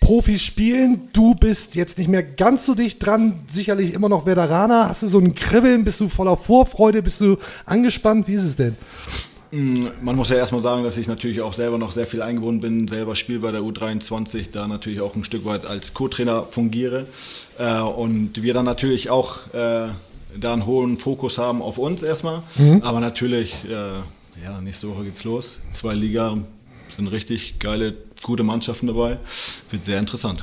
Profis 0.00 0.42
spielen. 0.42 1.08
Du 1.12 1.34
bist 1.34 1.74
jetzt 1.74 1.98
nicht 1.98 2.08
mehr 2.08 2.22
ganz 2.22 2.64
so 2.64 2.76
dicht 2.76 3.04
dran, 3.04 3.42
sicherlich 3.50 3.92
immer 3.94 4.08
noch 4.08 4.26
Veteraner. 4.26 4.88
Hast 4.88 5.02
du 5.02 5.08
so 5.08 5.18
ein 5.18 5.34
Kribbeln? 5.34 5.84
Bist 5.84 6.00
du 6.00 6.08
voller 6.08 6.36
Vorfreude? 6.36 7.02
Bist 7.02 7.20
du 7.20 7.36
angespannt? 7.66 8.28
Wie 8.28 8.34
ist 8.34 8.44
es 8.44 8.54
denn? 8.54 8.76
Mm, 9.52 9.88
Man 10.00 10.16
muss 10.16 10.30
ja 10.30 10.36
erstmal 10.36 10.62
sagen, 10.62 10.82
dass 10.82 10.96
ich 10.96 11.06
natürlich 11.06 11.42
auch 11.42 11.52
selber 11.52 11.76
noch 11.78 11.92
sehr 11.92 12.06
viel 12.06 12.22
eingebunden 12.22 12.60
bin, 12.60 12.88
selber 12.88 13.14
spiele 13.14 13.40
bei 13.40 13.52
der 13.52 13.60
U23, 13.60 14.46
da 14.50 14.66
natürlich 14.66 15.00
auch 15.02 15.14
ein 15.14 15.24
Stück 15.24 15.44
weit 15.44 15.66
als 15.66 15.92
Co-Trainer 15.92 16.44
fungiere. 16.50 17.06
Äh, 17.58 17.80
und 17.80 18.42
wir 18.42 18.54
dann 18.54 18.64
natürlich 18.64 19.10
auch 19.10 19.46
äh, 19.52 19.90
da 20.34 20.52
einen 20.52 20.64
hohen 20.64 20.96
Fokus 20.96 21.36
haben 21.36 21.60
auf 21.60 21.76
uns 21.76 22.02
erstmal, 22.02 22.42
aber 22.80 23.00
natürlich, 23.00 23.54
äh, 23.68 24.42
ja, 24.42 24.60
nächste 24.62 24.88
Woche 24.88 25.04
geht's 25.04 25.24
los, 25.24 25.56
zwei 25.72 25.92
Liga, 25.92 26.38
sind 26.96 27.08
richtig 27.08 27.58
geile, 27.58 27.94
gute 28.22 28.42
Mannschaften 28.42 28.86
dabei, 28.86 29.18
wird 29.70 29.84
sehr 29.84 29.98
interessant. 29.98 30.42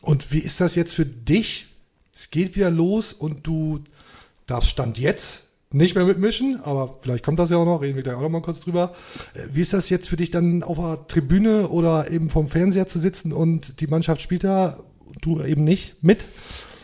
Und 0.00 0.32
wie 0.32 0.38
ist 0.38 0.62
das 0.62 0.74
jetzt 0.74 0.94
für 0.94 1.04
dich? 1.04 1.66
Es 2.14 2.30
geht 2.30 2.56
wieder 2.56 2.70
los 2.70 3.12
und 3.12 3.46
du 3.46 3.80
darfst 4.46 4.70
Stand 4.70 4.98
jetzt 4.98 5.43
nicht 5.74 5.94
mehr 5.94 6.04
mitmischen, 6.04 6.60
aber 6.60 6.98
vielleicht 7.00 7.24
kommt 7.24 7.38
das 7.38 7.50
ja 7.50 7.56
auch 7.56 7.64
noch, 7.64 7.82
reden 7.82 7.96
wir 7.96 8.02
gleich 8.02 8.14
auch 8.14 8.22
noch 8.22 8.28
mal 8.28 8.42
kurz 8.42 8.60
drüber. 8.60 8.94
Äh, 9.34 9.40
Wie 9.52 9.60
ist 9.60 9.72
das 9.72 9.90
jetzt 9.90 10.08
für 10.08 10.16
dich 10.16 10.30
dann 10.30 10.62
auf 10.62 10.78
der 10.78 11.06
Tribüne 11.08 11.68
oder 11.68 12.10
eben 12.10 12.30
vom 12.30 12.46
Fernseher 12.46 12.86
zu 12.86 12.98
sitzen 12.98 13.32
und 13.32 13.80
die 13.80 13.86
Mannschaft 13.88 14.22
spielt 14.22 14.44
da, 14.44 14.78
du 15.20 15.42
eben 15.42 15.64
nicht 15.64 15.96
mit? 16.02 16.26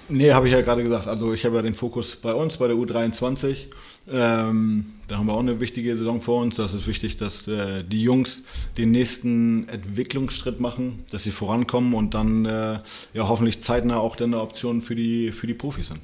Nee, 0.08 0.32
habe 0.32 0.48
ich 0.48 0.52
ja 0.52 0.60
gerade 0.60 0.82
gesagt. 0.82 1.06
Also 1.06 1.32
ich 1.32 1.44
habe 1.44 1.56
ja 1.56 1.62
den 1.62 1.74
Fokus 1.74 2.16
bei 2.16 2.34
uns, 2.34 2.56
bei 2.56 2.66
der 2.66 2.76
U23. 2.76 3.66
Ähm, 4.10 4.86
da 5.06 5.18
haben 5.18 5.26
wir 5.26 5.34
auch 5.34 5.40
eine 5.40 5.60
wichtige 5.60 5.96
Saison 5.96 6.20
vor 6.20 6.42
uns. 6.42 6.56
Das 6.56 6.74
ist 6.74 6.88
wichtig, 6.88 7.16
dass 7.16 7.46
äh, 7.46 7.84
die 7.84 8.02
Jungs 8.02 8.42
den 8.76 8.90
nächsten 8.90 9.68
Entwicklungsschritt 9.68 10.58
machen, 10.58 11.04
dass 11.12 11.22
sie 11.22 11.30
vorankommen 11.30 11.94
und 11.94 12.14
dann 12.14 12.44
äh, 12.44 12.80
ja 13.14 13.28
hoffentlich 13.28 13.60
zeitnah 13.62 13.98
auch 13.98 14.16
dann 14.16 14.34
eine 14.34 14.42
Option 14.42 14.82
für 14.82 14.96
die, 14.96 15.30
für 15.30 15.46
die 15.46 15.54
Profis 15.54 15.88
sind. 15.88 16.00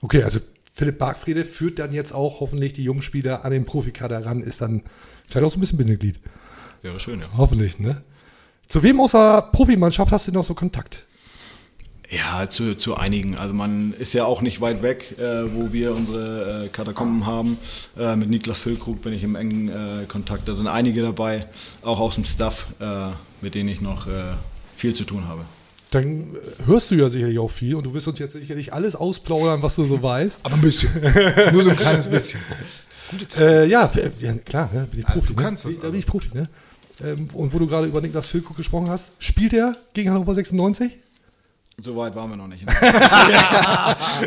Okay, 0.00 0.22
also 0.22 0.40
Philipp 0.74 0.98
Bargfriede 0.98 1.44
führt 1.44 1.78
dann 1.78 1.92
jetzt 1.92 2.12
auch 2.12 2.40
hoffentlich 2.40 2.72
die 2.72 2.82
jungen 2.82 3.02
Spieler 3.02 3.44
an 3.44 3.52
den 3.52 3.66
Profikader 3.66 4.24
ran, 4.24 4.40
ist 4.40 4.62
dann 4.62 4.82
vielleicht 5.26 5.46
auch 5.46 5.52
so 5.52 5.58
ein 5.58 5.60
bisschen 5.60 5.76
Bindeglied. 5.76 6.18
Wäre 6.80 6.98
schön, 6.98 7.20
ja. 7.20 7.26
Hoffentlich, 7.36 7.78
ne? 7.78 8.02
Zu 8.66 8.82
wem 8.82 8.98
außer 8.98 9.50
Profimannschaft 9.52 10.10
hast 10.12 10.28
du 10.28 10.32
noch 10.32 10.44
so 10.44 10.54
Kontakt? 10.54 11.06
Ja, 12.08 12.48
zu, 12.48 12.74
zu 12.74 12.96
einigen. 12.96 13.36
Also 13.36 13.54
man 13.54 13.92
ist 13.92 14.14
ja 14.14 14.24
auch 14.24 14.40
nicht 14.40 14.62
weit 14.62 14.82
weg, 14.82 15.18
äh, 15.18 15.54
wo 15.54 15.72
wir 15.72 15.94
unsere 15.94 16.64
äh, 16.64 16.68
Katakomben 16.68 17.26
haben. 17.26 17.58
Äh, 17.96 18.16
mit 18.16 18.30
Niklas 18.30 18.58
Füllkrug 18.58 19.02
bin 19.02 19.12
ich 19.12 19.22
im 19.24 19.34
engen 19.34 19.68
äh, 19.68 20.06
Kontakt. 20.06 20.48
Da 20.48 20.54
sind 20.54 20.68
einige 20.68 21.02
dabei, 21.02 21.46
auch 21.82 22.00
aus 22.00 22.14
dem 22.14 22.24
Staff, 22.24 22.66
äh, 22.80 23.08
mit 23.42 23.54
denen 23.54 23.68
ich 23.68 23.82
noch 23.82 24.06
äh, 24.06 24.34
viel 24.76 24.94
zu 24.94 25.04
tun 25.04 25.28
habe. 25.28 25.44
Dann 25.92 26.36
hörst 26.66 26.90
du 26.90 26.94
ja 26.94 27.08
sicherlich 27.10 27.38
auch 27.38 27.50
viel 27.50 27.74
und 27.74 27.84
du 27.84 27.92
wirst 27.92 28.08
uns 28.08 28.18
jetzt 28.18 28.32
sicherlich 28.32 28.72
alles 28.72 28.96
ausplaudern, 28.96 29.62
was 29.62 29.76
du 29.76 29.84
so 29.84 30.02
weißt. 30.02 30.40
Aber 30.42 30.54
ein 30.54 30.60
bisschen. 30.62 30.90
Nur 31.52 31.62
so 31.62 31.70
ein 31.70 31.76
kleines 31.76 32.08
bisschen. 32.08 32.40
Äh, 33.36 33.68
ja, 33.68 33.90
ja, 34.20 34.34
klar, 34.36 34.70
ne, 34.72 34.88
bin 34.90 35.00
ich 35.00 35.06
Also, 35.06 35.20
Profi. 35.20 35.34
du 35.34 35.42
kannst 35.42 35.66
ne? 35.66 35.72
das 35.72 35.82
Da 35.82 35.90
bin 35.90 35.98
ich 35.98 36.06
Profi, 36.06 36.30
ne? 36.32 36.48
Ähm, 37.04 37.28
und 37.34 37.52
wo 37.52 37.58
du 37.58 37.66
gerade 37.66 37.86
über 37.86 38.00
Niklas 38.00 38.26
Füllkrug 38.26 38.56
gesprochen 38.56 38.88
hast, 38.88 39.12
spielt 39.18 39.52
er 39.52 39.76
gegen 39.92 40.10
Hannover 40.10 40.34
96? 40.34 40.92
So 41.78 41.96
weit 41.96 42.14
waren 42.14 42.30
wir 42.30 42.36
noch 42.36 42.48
nicht. 42.48 42.66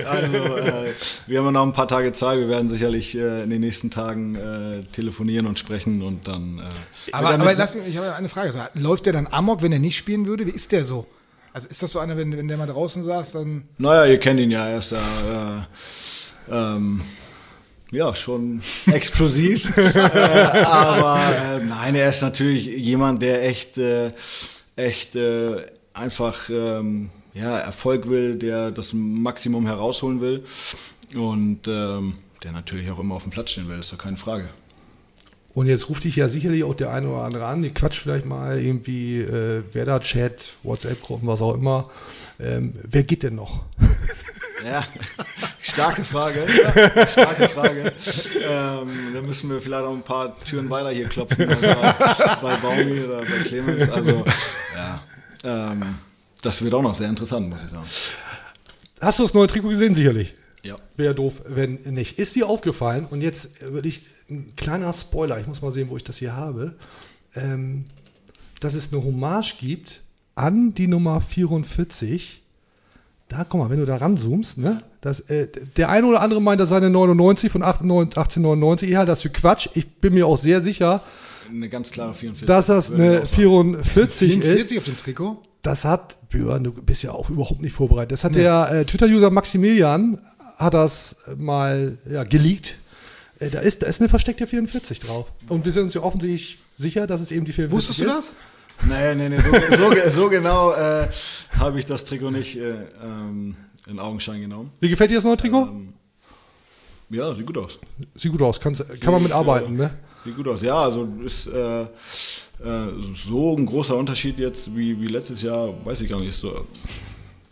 also, 0.05 0.35
äh, 0.57 0.93
wir 1.25 1.39
haben 1.43 1.53
noch 1.53 1.63
ein 1.63 1.73
paar 1.73 1.87
Tage 1.87 2.11
Zeit. 2.11 2.37
Wir 2.39 2.49
werden 2.49 2.69
sicherlich 2.69 3.15
äh, 3.15 3.43
in 3.43 3.49
den 3.49 3.61
nächsten 3.61 3.91
Tagen 3.91 4.35
äh, 4.35 4.83
telefonieren 4.93 5.45
und 5.47 5.57
sprechen 5.57 6.01
und 6.01 6.27
dann. 6.27 6.59
Äh, 6.59 6.63
Aber, 7.11 7.29
aber 7.29 7.53
lass 7.53 7.75
mich, 7.75 7.87
ich 7.87 7.97
habe 7.97 8.15
eine 8.15 8.29
Frage. 8.29 8.53
Läuft 8.73 9.05
der 9.05 9.13
dann 9.13 9.27
Amok, 9.27 9.61
wenn 9.61 9.71
er 9.71 9.79
nicht 9.79 9.97
spielen 9.97 10.25
würde? 10.25 10.45
Wie 10.47 10.51
ist 10.51 10.71
der 10.71 10.85
so? 10.85 11.07
Also 11.55 11.69
ist 11.69 11.81
das 11.81 11.93
so 11.93 11.99
einer, 11.99 12.17
wenn, 12.17 12.35
wenn 12.35 12.49
der 12.49 12.57
mal 12.57 12.67
draußen 12.67 13.05
saß, 13.05 13.31
dann. 13.31 13.69
naja, 13.77 14.11
ihr 14.11 14.19
kennt 14.19 14.41
ihn 14.41 14.51
ja. 14.51 14.67
Er 14.67 14.79
ist 14.79 14.91
da. 14.91 15.67
Äh, 16.49 16.53
ähm, 16.53 17.01
ja, 17.91 18.13
schon 18.13 18.61
explosiv. 18.91 19.71
äh, 19.77 19.99
aber 20.65 21.17
äh, 21.17 21.63
nein, 21.63 21.95
er 21.95 22.09
ist 22.09 22.21
natürlich 22.21 22.65
jemand, 22.65 23.21
der 23.21 23.47
echt, 23.47 23.77
äh, 23.77 24.11
echt 24.75 25.15
äh, 25.15 25.65
einfach 25.93 26.49
ähm, 26.49 27.11
ja, 27.33 27.57
Erfolg 27.57 28.09
will, 28.09 28.35
der 28.35 28.71
das 28.71 28.91
Maximum 28.91 29.65
herausholen 29.65 30.19
will 30.19 30.43
und 31.15 31.69
ähm, 31.69 32.15
der 32.43 32.51
natürlich 32.51 32.91
auch 32.91 32.99
immer 32.99 33.15
auf 33.15 33.23
dem 33.23 33.31
Platz 33.31 33.51
stehen 33.51 33.69
will, 33.69 33.79
ist 33.79 33.93
doch 33.93 33.97
keine 33.97 34.17
Frage. 34.17 34.49
Und 35.55 35.67
jetzt 35.67 35.87
ruft 35.87 36.03
dich 36.03 36.17
ja 36.17 36.27
sicherlich 36.27 36.65
auch 36.65 36.73
der 36.73 36.91
eine 36.91 37.07
oder 37.07 37.23
andere 37.23 37.45
an, 37.45 37.63
die 37.63 37.71
quatscht 37.71 38.01
vielleicht 38.01 38.25
mal 38.25 38.59
irgendwie, 38.59 39.21
äh, 39.21 39.63
wer 39.71 39.85
da 39.85 40.01
Chat, 40.01 40.53
WhatsApp-Gruppen, 40.63 41.27
was 41.29 41.41
auch 41.41 41.53
immer. 41.53 41.89
Ähm, 42.41 42.73
wer 42.83 43.03
geht 43.03 43.23
denn 43.23 43.35
noch? 43.35 43.63
Ja, 44.63 44.83
starke 45.59 46.03
Frage. 46.03 46.43
Ja, 46.47 47.07
starke 47.07 47.49
Frage. 47.49 47.93
Ähm, 48.49 49.13
da 49.13 49.21
müssen 49.21 49.51
wir 49.51 49.61
vielleicht 49.61 49.83
auch 49.83 49.93
ein 49.93 50.01
paar 50.01 50.35
Türen 50.39 50.67
weiter 50.71 50.89
hier 50.89 51.07
klopfen. 51.07 51.47
Also 51.47 51.67
bei 52.41 52.55
Baumi 52.55 52.99
oder 53.01 53.19
bei 53.19 53.43
Clemens. 53.45 53.87
Also, 53.91 54.25
ja. 54.75 55.03
Ähm, 55.43 55.99
das 56.41 56.63
wird 56.63 56.73
auch 56.73 56.81
noch 56.81 56.95
sehr 56.95 57.09
interessant, 57.09 57.47
muss 57.47 57.59
ich 57.63 57.69
sagen. 57.69 57.85
Hast 59.01 59.19
du 59.19 59.23
das 59.23 59.35
neue 59.35 59.45
Trikot 59.45 59.69
gesehen? 59.69 59.93
Sicherlich. 59.93 60.33
Ja. 60.65 60.77
Wäre 60.97 61.13
doof, 61.13 61.43
wenn 61.47 61.79
nicht. 61.85 62.17
Ist 62.17 62.35
dir 62.35 62.49
aufgefallen, 62.49 63.05
und 63.05 63.21
jetzt 63.21 63.61
würde 63.61 63.87
ich, 63.87 64.03
ein 64.29 64.47
kleiner 64.55 64.91
Spoiler, 64.93 65.39
ich 65.39 65.45
muss 65.45 65.61
mal 65.61 65.71
sehen, 65.71 65.89
wo 65.89 65.95
ich 65.95 66.03
das 66.03 66.17
hier 66.17 66.35
habe, 66.35 66.75
ähm, 67.35 67.85
dass 68.59 68.73
es 68.73 68.91
eine 68.91 69.03
Hommage 69.03 69.57
gibt 69.59 70.01
an 70.33 70.73
die 70.73 70.87
Nummer 70.87 71.21
44. 71.21 72.41
Da, 73.27 73.45
guck 73.47 73.59
mal, 73.59 73.69
wenn 73.69 73.79
du 73.79 73.85
da 73.85 73.95
ranzoomst, 73.97 74.57
ne? 74.57 74.81
Das, 75.01 75.19
äh, 75.21 75.47
der 75.77 75.89
eine 75.89 76.07
oder 76.07 76.21
andere 76.21 76.41
meint, 76.41 76.59
das 76.59 76.69
sei 76.69 76.77
eine 76.77 76.89
99 76.89 77.51
von 77.51 77.61
98 77.61 78.17
1899. 78.17 78.89
Ich 78.89 78.95
halte 78.95 79.11
das 79.11 79.21
für 79.21 79.29
Quatsch. 79.29 79.69
Ich 79.75 79.87
bin 79.97 80.15
mir 80.15 80.25
auch 80.25 80.37
sehr 80.37 80.61
sicher, 80.61 81.03
Eine 81.47 81.69
ganz 81.69 81.91
klare 81.91 82.15
44. 82.15 82.47
dass 82.47 82.65
das 82.67 82.91
eine 82.91 83.21
auch 83.21 83.27
sagen. 83.27 83.83
44 83.83 84.37
ist. 84.37 84.43
44 84.43 84.77
auf 84.79 84.83
dem 84.83 84.97
Trikot? 84.97 85.43
Das 85.61 85.85
hat, 85.85 86.29
Björn, 86.29 86.63
du 86.63 86.71
bist 86.73 87.03
ja 87.03 87.11
auch 87.11 87.29
überhaupt 87.29 87.61
nicht 87.61 87.73
vorbereitet. 87.73 88.11
Das 88.11 88.23
hat 88.23 88.35
der 88.35 88.71
äh, 88.71 88.85
Twitter-User 88.85 89.31
Maximilian, 89.31 90.19
hat 90.57 90.73
das 90.73 91.17
mal 91.37 91.97
ja, 92.09 92.23
geleakt. 92.23 92.77
Äh, 93.39 93.49
da, 93.49 93.59
ist, 93.59 93.83
da 93.83 93.87
ist 93.87 93.99
eine 94.01 94.09
versteckte 94.09 94.47
44 94.47 94.99
drauf. 94.99 95.31
Und 95.49 95.65
wir 95.65 95.71
sind 95.71 95.83
uns 95.83 95.93
ja 95.93 96.01
offensichtlich 96.01 96.59
sicher, 96.75 97.07
dass 97.07 97.21
es 97.21 97.31
eben 97.31 97.45
die 97.45 97.53
44 97.53 97.75
Wusstest 97.75 97.99
du 97.99 98.03
ist. 98.05 98.33
das? 98.33 98.33
Nee, 98.87 99.15
nee, 99.15 99.29
nee, 99.29 99.37
so, 99.39 99.77
so, 99.77 100.09
so 100.09 100.29
genau 100.29 100.73
äh, 100.73 101.07
habe 101.57 101.79
ich 101.79 101.85
das 101.85 102.03
Trikot 102.03 102.31
nicht 102.31 102.57
äh, 102.57 102.75
ähm, 103.01 103.55
in 103.87 103.99
Augenschein 103.99 104.41
genommen. 104.41 104.71
Wie 104.81 104.89
gefällt 104.89 105.11
dir 105.11 105.15
das 105.15 105.23
neue 105.23 105.37
Trikot? 105.37 105.69
Ja, 107.09 107.33
sieht 107.33 107.45
gut 107.45 107.57
aus. 107.57 107.79
Sieht 108.15 108.31
gut 108.31 108.41
aus, 108.41 108.59
Kannst, 108.59 108.83
kann 108.99 109.13
man 109.13 109.23
mitarbeiten, 109.23 109.75
ne? 109.75 109.91
Sieht 110.25 110.35
gut 110.35 110.47
aus. 110.47 110.61
Ja, 110.61 110.81
also 110.81 111.07
ist 111.23 111.47
äh, 111.47 111.81
äh, 111.83 111.87
so 113.15 113.55
ein 113.55 113.65
großer 113.65 113.95
Unterschied 113.95 114.39
jetzt 114.39 114.75
wie, 114.75 114.99
wie 114.99 115.07
letztes 115.07 115.41
Jahr, 115.41 115.69
weiß 115.85 116.01
ich 116.01 116.09
gar 116.09 116.19
nicht. 116.19 116.35
So, 116.35 116.65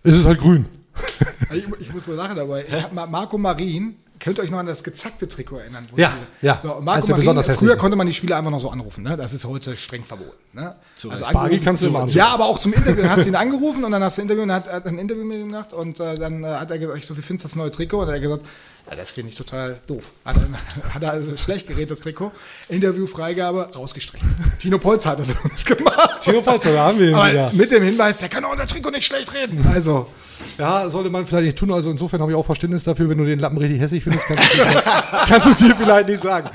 Es 0.01 0.15
ist 0.15 0.25
halt 0.25 0.39
grün. 0.39 0.65
Ich, 1.53 1.65
ich 1.79 1.93
muss 1.93 2.05
so 2.05 2.13
lachen 2.13 2.35
dabei. 2.35 2.65
Ich 2.67 2.73
hab 2.83 2.93
Ma- 2.93 3.05
Marco 3.05 3.37
Marin, 3.37 3.95
könnt 4.19 4.37
ihr 4.37 4.43
euch 4.43 4.49
noch 4.51 4.59
an 4.59 4.65
das 4.65 4.83
gezackte 4.83 5.27
Trikot 5.27 5.57
erinnern? 5.57 5.85
Wo 5.91 5.97
Ja, 5.99 6.13
ja. 6.41 6.59
So, 6.61 6.67
Marco 6.69 6.81
der 6.81 6.83
Marin, 6.85 7.15
besonders 7.15 7.45
früher 7.45 7.53
hässlichen. 7.55 7.77
konnte 7.77 7.97
man 7.97 8.07
die 8.07 8.13
Spieler 8.13 8.37
einfach 8.37 8.51
noch 8.51 8.59
so 8.59 8.69
anrufen. 8.69 9.03
Ne? 9.03 9.17
Das 9.17 9.33
ist 9.33 9.45
heute 9.45 9.75
streng 9.75 10.03
verboten. 10.03 10.31
Ne? 10.53 10.75
Also 11.09 11.25
Bargi 11.31 11.59
kannst 11.59 11.83
du 11.83 11.87
immer 11.87 11.99
anrufen. 11.99 12.17
Ja, 12.17 12.27
aber 12.29 12.45
auch 12.45 12.57
zum 12.59 12.73
Interview. 12.73 13.01
Dann 13.01 13.11
hast 13.11 13.25
du 13.25 13.29
ihn 13.29 13.35
angerufen 13.35 13.83
und 13.83 13.91
dann 13.91 14.03
hast 14.03 14.17
du 14.17 14.21
ein 14.21 14.23
Interview 14.23 14.43
und 14.43 14.51
hat, 14.51 14.67
er 14.67 14.75
hat 14.75 14.85
ein 14.87 14.97
Interview 14.99 15.25
mit 15.25 15.37
ihm 15.39 15.49
gemacht 15.51 15.73
und 15.73 15.99
äh, 15.99 16.17
dann 16.17 16.43
äh, 16.43 16.47
hat 16.47 16.71
er 16.71 16.79
gesagt, 16.79 16.97
ich 16.97 17.05
so, 17.05 17.17
wie 17.17 17.21
findest 17.21 17.45
du 17.45 17.49
das 17.49 17.55
neue 17.55 17.71
Trikot? 17.71 18.01
Und 18.01 18.07
er 18.09 18.15
hat 18.15 18.21
gesagt, 18.21 18.45
ja, 18.89 18.95
das 18.97 19.11
finde 19.11 19.29
ich 19.29 19.35
total 19.35 19.79
doof. 19.87 20.11
Hat, 20.25 20.35
er- 20.83 20.93
hat 20.93 21.03
also 21.05 21.35
schlecht 21.37 21.67
geredet, 21.67 21.91
das 21.91 22.01
Trikot. 22.01 22.31
Interview, 22.69 23.07
Freigabe, 23.07 23.69
rausgestrichen. 23.73 24.27
Tino 24.59 24.77
Polz 24.77 25.05
hat 25.05 25.19
das 25.19 25.29
übrigens 25.31 25.63
gemacht. 25.65 26.21
Tino 26.21 26.41
Palzer, 26.41 26.73
da 26.73 26.85
haben 26.87 26.99
wir 26.99 27.09
ihn 27.09 27.15
Aber 27.15 27.29
wieder. 27.31 27.51
mit 27.53 27.71
dem 27.71 27.83
Hinweis, 27.83 28.17
der 28.19 28.29
kann 28.29 28.43
auch 28.45 28.51
unser 28.51 28.67
Trikot 28.67 28.91
nicht 28.91 29.05
schlecht 29.05 29.33
reden. 29.33 29.65
Also, 29.73 30.07
Ja, 30.57 30.89
sollte 30.89 31.09
man 31.09 31.25
vielleicht 31.25 31.45
nicht 31.45 31.57
tun. 31.57 31.71
Also 31.71 31.89
insofern 31.89 32.21
habe 32.21 32.31
ich 32.31 32.37
auch 32.37 32.45
Verständnis 32.45 32.83
dafür, 32.83 33.09
wenn 33.09 33.17
du 33.17 33.25
den 33.25 33.39
Lappen 33.39 33.57
richtig 33.57 33.79
hässlich 33.79 34.03
findest, 34.03 34.25
kannst 34.27 34.53
du 34.53 34.61
es 34.61 34.83
kannst 35.27 35.45
du 35.47 35.51
es 35.51 35.59
hier 35.59 35.75
vielleicht 35.75 36.09
nicht 36.09 36.21
sagen. 36.21 36.49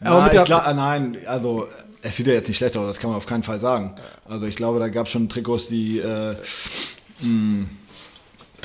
Aber 0.00 0.16
nein, 0.18 0.24
mit 0.24 0.32
der- 0.34 0.40
ich 0.42 0.46
glaub, 0.46 0.74
nein, 0.74 1.16
also 1.26 1.68
es 2.02 2.16
sieht 2.16 2.26
ja 2.26 2.34
jetzt 2.34 2.48
nicht 2.48 2.58
schlecht 2.58 2.76
aus, 2.76 2.86
das 2.86 2.98
kann 2.98 3.10
man 3.10 3.16
auf 3.16 3.26
keinen 3.26 3.42
Fall 3.42 3.58
sagen. 3.58 3.94
Also 4.28 4.46
ich 4.46 4.54
glaube, 4.56 4.78
da 4.78 4.88
gab 4.88 5.06
es 5.06 5.12
schon 5.12 5.28
Trikots, 5.28 5.68
die 5.68 5.98
äh, 5.98 6.36
mh, 7.22 7.66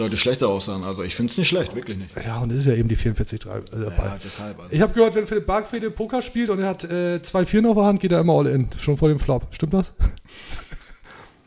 deutlich 0.02 0.20
schlechter 0.22 0.48
aussahen. 0.50 0.84
Also 0.84 1.04
ich 1.04 1.16
finde 1.16 1.32
es 1.32 1.38
nicht 1.38 1.48
schlecht, 1.50 1.76
wirklich 1.76 1.98
nicht. 1.98 2.10
Ja, 2.26 2.40
und 2.40 2.52
es 2.52 2.60
ist 2.60 2.66
ja 2.68 2.74
eben 2.74 2.90
die 2.90 2.96
44 2.96 3.40
drei- 3.40 3.58
äh, 3.60 3.62
dabei. 3.72 4.04
Ja, 4.06 4.18
deshalb. 4.24 4.60
Also. 4.60 4.74
Ich 4.74 4.82
habe 4.82 4.94
gehört, 4.94 5.16
wenn 5.16 5.26
Philipp 5.26 5.46
Bargfriede 5.46 5.92
Poker 5.92 6.22
spielt 6.22 6.50
und 6.50 6.60
er 6.60 6.68
hat 6.70 6.84
äh, 6.84 7.22
zwei 7.22 7.46
Vieren 7.46 7.66
auf 7.68 7.76
der 7.76 7.86
Hand, 7.86 8.00
geht 8.00 8.12
er 8.12 8.20
immer 8.20 8.34
all 8.34 8.48
in. 8.48 8.68
Schon 8.78 8.98
vor 8.98 9.10
dem 9.10 9.20
Flop. 9.20 9.48
Stimmt 9.52 9.74
das? 9.74 9.94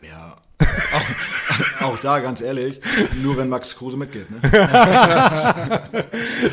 Ja. 0.02 0.36
auch, 1.80 1.86
auch 1.88 1.98
da, 2.00 2.20
ganz 2.20 2.40
ehrlich, 2.40 2.78
nur 3.22 3.36
wenn 3.36 3.48
Max 3.48 3.74
Kruse 3.74 3.96
mitgeht. 3.96 4.26
Ne? 4.30 4.38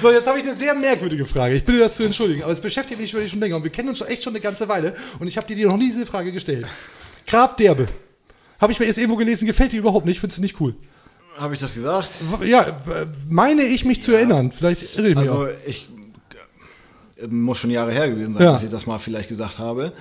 So, 0.02 0.12
jetzt 0.12 0.28
habe 0.28 0.40
ich 0.40 0.46
eine 0.46 0.54
sehr 0.56 0.74
merkwürdige 0.74 1.26
Frage. 1.26 1.56
Ich 1.56 1.64
bitte 1.66 1.80
das 1.80 1.96
zu 1.96 2.04
entschuldigen, 2.04 2.44
aber 2.44 2.52
es 2.52 2.60
beschäftigt 2.62 3.00
mich 3.00 3.14
wirklich 3.14 3.32
schon 3.32 3.40
länger 3.40 3.56
und 3.58 3.64
wir 3.64 3.72
kennen 3.72 3.90
uns 3.90 3.98
schon 4.00 4.08
echt 4.08 4.24
schon 4.24 4.34
eine 4.34 4.40
ganze 4.42 4.68
Weile 4.68 4.96
und 5.20 5.28
ich 5.28 5.38
habe 5.38 5.54
dir 5.54 5.68
noch 5.68 5.78
nie 5.78 5.92
diese 5.92 6.06
Frage 6.06 6.32
gestellt. 6.32 6.66
Graf 7.28 7.56
Derbe. 7.56 7.88
Habe 8.60 8.72
ich 8.72 8.80
mir 8.80 8.86
jetzt 8.86 8.98
irgendwo 8.98 9.18
gelesen, 9.18 9.46
gefällt 9.48 9.72
dir 9.74 9.80
überhaupt 9.80 10.06
nicht, 10.06 10.20
findest 10.20 10.38
du 10.38 10.42
nicht 10.42 10.60
cool. 10.62 10.76
Habe 11.38 11.54
ich 11.56 11.60
das 11.62 11.74
gesagt? 11.74 12.10
Ja, 12.46 12.82
meine 13.30 13.64
ich 13.64 13.86
mich 13.86 14.04
zu 14.04 14.12
erinnern. 14.14 14.52
Vielleicht 14.52 14.96
irre 14.98 15.10
ich 15.10 15.16
mich 15.16 15.30
Also 15.30 15.44
auch. 15.46 15.48
ich 15.66 15.90
äh, 17.22 17.28
muss 17.28 17.58
schon 17.60 17.70
Jahre 17.72 17.92
her 17.92 18.10
gewesen 18.10 18.34
sein, 18.34 18.44
Ja. 18.44 18.54
dass 18.54 18.64
ich 18.64 18.70
das 18.70 18.86
mal 18.86 19.00
vielleicht 19.00 19.30
gesagt 19.30 19.58
habe. 19.58 19.94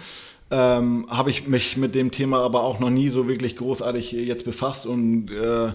Ähm, 0.51 1.07
habe 1.09 1.31
ich 1.31 1.47
mich 1.47 1.77
mit 1.77 1.95
dem 1.95 2.11
Thema 2.11 2.41
aber 2.45 2.63
auch 2.65 2.81
noch 2.81 2.91
nie 2.91 3.11
so 3.11 3.29
wirklich 3.29 3.57
großartig 3.57 4.17
äh, 4.17 4.23
jetzt 4.25 4.45
befasst 4.45 4.85
und 4.87 5.31
äh, 5.31 5.69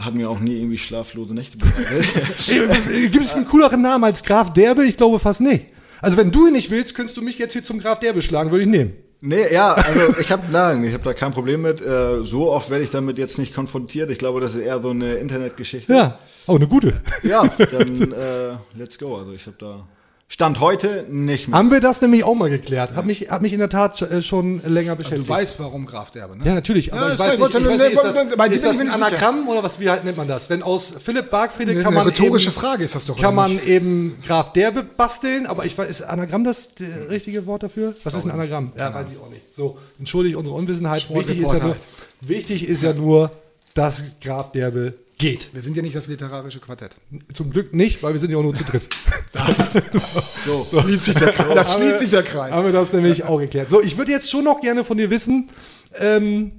hat 0.00 0.14
mir 0.14 0.28
auch 0.28 0.40
nie 0.40 0.56
irgendwie 0.56 0.78
schlaflose 0.78 1.34
Nächte 1.34 1.58
Gibt 3.10 3.24
es 3.24 3.34
einen 3.34 3.46
cooleren 3.46 3.82
Namen 3.82 4.02
als 4.04 4.22
Graf 4.24 4.52
Derbe? 4.52 4.84
Ich 4.84 4.96
glaube 4.96 5.20
fast 5.20 5.40
nicht. 5.40 5.66
Also 6.00 6.16
wenn 6.16 6.32
du 6.32 6.48
ihn 6.48 6.54
nicht 6.54 6.70
willst, 6.70 6.96
könntest 6.96 7.16
du 7.16 7.22
mich 7.22 7.38
jetzt 7.38 7.52
hier 7.52 7.62
zum 7.62 7.78
Graf 7.78 8.00
Derbe 8.00 8.22
schlagen, 8.22 8.50
würde 8.50 8.64
ich 8.64 8.70
nehmen. 8.70 8.92
Nee, 9.24 9.52
ja, 9.52 9.72
also 9.74 10.18
ich 10.20 10.32
habe 10.32 10.50
nein, 10.50 10.82
ich 10.82 10.92
habe 10.92 11.04
da 11.04 11.14
kein 11.14 11.30
Problem 11.30 11.62
mit. 11.62 11.80
Äh, 11.80 12.24
so 12.24 12.50
oft 12.50 12.70
werde 12.70 12.82
ich 12.82 12.90
damit 12.90 13.18
jetzt 13.18 13.38
nicht 13.38 13.54
konfrontiert. 13.54 14.10
Ich 14.10 14.18
glaube, 14.18 14.40
das 14.40 14.56
ist 14.56 14.62
eher 14.62 14.82
so 14.82 14.90
eine 14.90 15.14
Internetgeschichte. 15.14 15.94
Ja, 15.94 16.18
oh, 16.48 16.56
eine 16.56 16.66
gute. 16.66 17.00
Ja, 17.22 17.44
dann 17.70 18.12
äh, 18.12 18.56
let's 18.74 18.98
go. 18.98 19.16
Also 19.16 19.32
ich 19.32 19.46
habe 19.46 19.56
da 19.60 19.86
Stand 20.32 20.60
heute 20.60 21.04
nicht 21.10 21.48
mehr. 21.48 21.58
Haben 21.58 21.70
wir 21.70 21.80
das 21.80 22.00
nämlich 22.00 22.24
auch 22.24 22.34
mal 22.34 22.48
geklärt. 22.48 22.94
Hat 22.96 23.04
mich, 23.04 23.28
hat 23.30 23.42
mich 23.42 23.52
in 23.52 23.58
der 23.58 23.68
Tat 23.68 24.00
äh, 24.00 24.22
schon 24.22 24.62
länger 24.64 24.96
beschäftigt. 24.96 25.28
Du 25.28 25.32
weißt, 25.32 25.60
warum 25.60 25.84
Graf 25.84 26.10
Derbe, 26.10 26.38
ne? 26.38 26.46
ja, 26.46 26.54
natürlich, 26.54 26.90
aber 26.90 27.02
Ja, 27.02 27.06
ich 27.08 27.12
ist 27.14 27.20
weiß 27.20 27.30
nicht, 27.32 27.40
wollte 27.40 27.58
ich 27.58 27.64
nur- 27.64 27.72
weiß 27.74 27.80
nicht, 27.82 27.92
ist 27.92 28.02
das, 28.02 28.16
ist 28.54 28.64
das 28.64 28.80
ein. 28.80 28.88
Anagramm 29.02 29.46
oder 29.46 29.62
was, 29.62 29.78
wie 29.78 29.90
halt 29.90 30.04
nennt 30.06 30.16
man 30.16 30.26
das? 30.26 30.48
Wenn 30.48 30.62
aus 30.62 30.94
Philipp 31.04 31.30
Bargfriede 31.30 31.74
kann 31.74 31.88
eine 31.88 31.96
man 31.96 32.06
rhetorische 32.06 32.48
eben, 32.48 32.58
Frage 32.58 32.82
ist 32.82 32.94
das 32.94 33.04
doch, 33.04 33.20
Kann 33.20 33.34
man 33.34 33.62
eben 33.62 34.16
Graf 34.26 34.54
Derbe 34.54 34.82
basteln, 34.84 35.44
aber 35.46 35.66
ich 35.66 35.76
weiß, 35.76 35.90
ist 35.90 36.00
Anagramm 36.02 36.44
das 36.44 36.68
äh, 36.80 37.08
richtige 37.10 37.44
Wort 37.44 37.62
dafür? 37.64 37.94
Was 38.02 38.14
ist 38.14 38.24
ein 38.24 38.30
Anagramm? 38.30 38.72
Ja, 38.74 38.94
weiß 38.94 39.08
ich 39.12 39.18
auch 39.20 39.28
nicht. 39.28 39.54
So, 39.54 39.76
entschuldige 39.98 40.38
unsere 40.38 40.56
Unwissenheit. 40.56 41.06
Wichtig 41.10 41.40
ist, 41.40 41.52
ja 41.52 41.58
nur, 41.58 41.74
Sportreporter 41.74 41.76
wichtig 42.22 42.66
ist 42.68 42.82
ja 42.82 42.94
nur, 42.94 43.32
dass 43.74 44.02
Graf 44.22 44.50
Derbe 44.52 44.94
geht. 45.22 45.54
Wir 45.54 45.62
sind 45.62 45.76
ja 45.76 45.82
nicht 45.82 45.94
das 45.94 46.08
literarische 46.08 46.58
Quartett. 46.58 46.96
Zum 47.32 47.50
Glück 47.50 47.72
nicht, 47.72 48.02
weil 48.02 48.12
wir 48.12 48.20
sind 48.20 48.32
ja 48.32 48.38
auch 48.38 48.42
nur 48.42 48.54
zu 48.54 48.64
dritt. 48.64 48.88
So. 50.44 50.66
Schließt 50.80 51.04
sich 51.04 51.14
der 51.14 51.32
Kreis. 51.32 51.54
Das 51.54 51.74
schließt 51.74 51.98
sich 52.00 52.10
der 52.10 52.24
Kreis. 52.24 52.52
Haben 52.52 52.66
wir 52.66 52.72
das 52.72 52.92
nämlich 52.92 53.22
auch 53.22 53.38
geklärt. 53.38 53.70
So, 53.70 53.80
ich 53.80 53.96
würde 53.96 54.10
jetzt 54.10 54.28
schon 54.28 54.44
noch 54.44 54.60
gerne 54.60 54.84
von 54.84 54.98
dir 54.98 55.08
wissen, 55.08 55.48
ähm, 55.94 56.52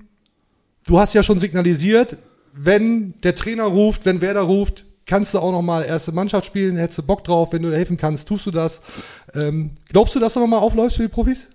du 0.88 0.98
hast 0.98 1.14
ja 1.14 1.22
schon 1.22 1.38
signalisiert, 1.38 2.16
wenn 2.54 3.14
der 3.22 3.36
Trainer 3.36 3.66
ruft, 3.66 4.06
wenn 4.06 4.22
Werder 4.22 4.42
ruft, 4.42 4.86
kannst 5.06 5.34
du 5.34 5.40
auch 5.40 5.52
noch 5.52 5.62
mal 5.62 5.84
erste 5.84 6.14
Mannschaft 6.14 6.48
spielen, 6.48 6.78
hättest 6.78 7.00
du 7.00 7.04
Bock 7.04 7.26
drauf, 7.26 7.52
wenn 7.52 7.62
du 7.62 7.74
helfen 7.74 7.98
kannst, 7.98 8.28
tust 8.28 8.46
du 8.46 8.52
das. 8.52 8.82
Ähm, 9.34 9.72
glaubst 9.90 10.16
du, 10.16 10.20
dass 10.20 10.34
du 10.34 10.40
noch 10.40 10.48
mal 10.48 10.60
aufläufst 10.60 10.96
für 10.98 11.04
die 11.04 11.10
Profis? 11.10 11.50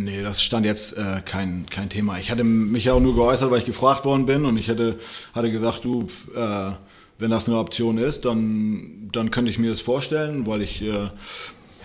Nee, 0.00 0.22
das 0.22 0.44
stand 0.44 0.64
jetzt 0.64 0.96
äh, 0.96 1.20
kein, 1.24 1.66
kein 1.66 1.90
Thema. 1.90 2.20
Ich 2.20 2.30
hatte 2.30 2.44
mich 2.44 2.84
ja 2.84 2.92
auch 2.92 3.00
nur 3.00 3.16
geäußert, 3.16 3.50
weil 3.50 3.58
ich 3.58 3.64
gefragt 3.64 4.04
worden 4.04 4.26
bin 4.26 4.44
und 4.44 4.56
ich 4.56 4.68
hätte, 4.68 5.00
hatte 5.34 5.50
gesagt, 5.50 5.84
du, 5.84 6.06
äh, 6.36 6.70
wenn 7.18 7.30
das 7.32 7.48
eine 7.48 7.58
Option 7.58 7.98
ist, 7.98 8.24
dann, 8.24 9.08
dann 9.10 9.32
könnte 9.32 9.50
ich 9.50 9.58
mir 9.58 9.70
das 9.70 9.80
vorstellen, 9.80 10.46
weil 10.46 10.62
ich 10.62 10.82
äh, 10.82 11.10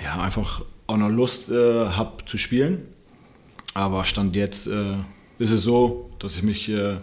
ja, 0.03 0.21
einfach 0.21 0.61
auch 0.85 0.97
noch 0.97 1.09
Lust 1.09 1.49
äh, 1.49 1.87
habe 1.87 2.23
zu 2.27 2.37
spielen. 2.37 2.85
Aber 3.73 4.05
Stand 4.05 4.35
jetzt 4.35 4.67
äh, 4.67 4.97
ist 5.39 5.49
es 5.49 5.63
so, 5.63 6.11
dass 6.19 6.35
ich 6.35 6.43
mich 6.43 6.69
äh, 6.69 6.97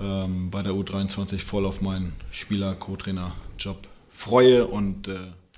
ähm, 0.00 0.50
bei 0.50 0.62
der 0.62 0.72
U23 0.72 1.40
voll 1.40 1.66
auf 1.66 1.82
meinen 1.82 2.14
Spieler-Co-Trainer-Job 2.30 3.76
freue 4.14 4.66
und 4.66 5.06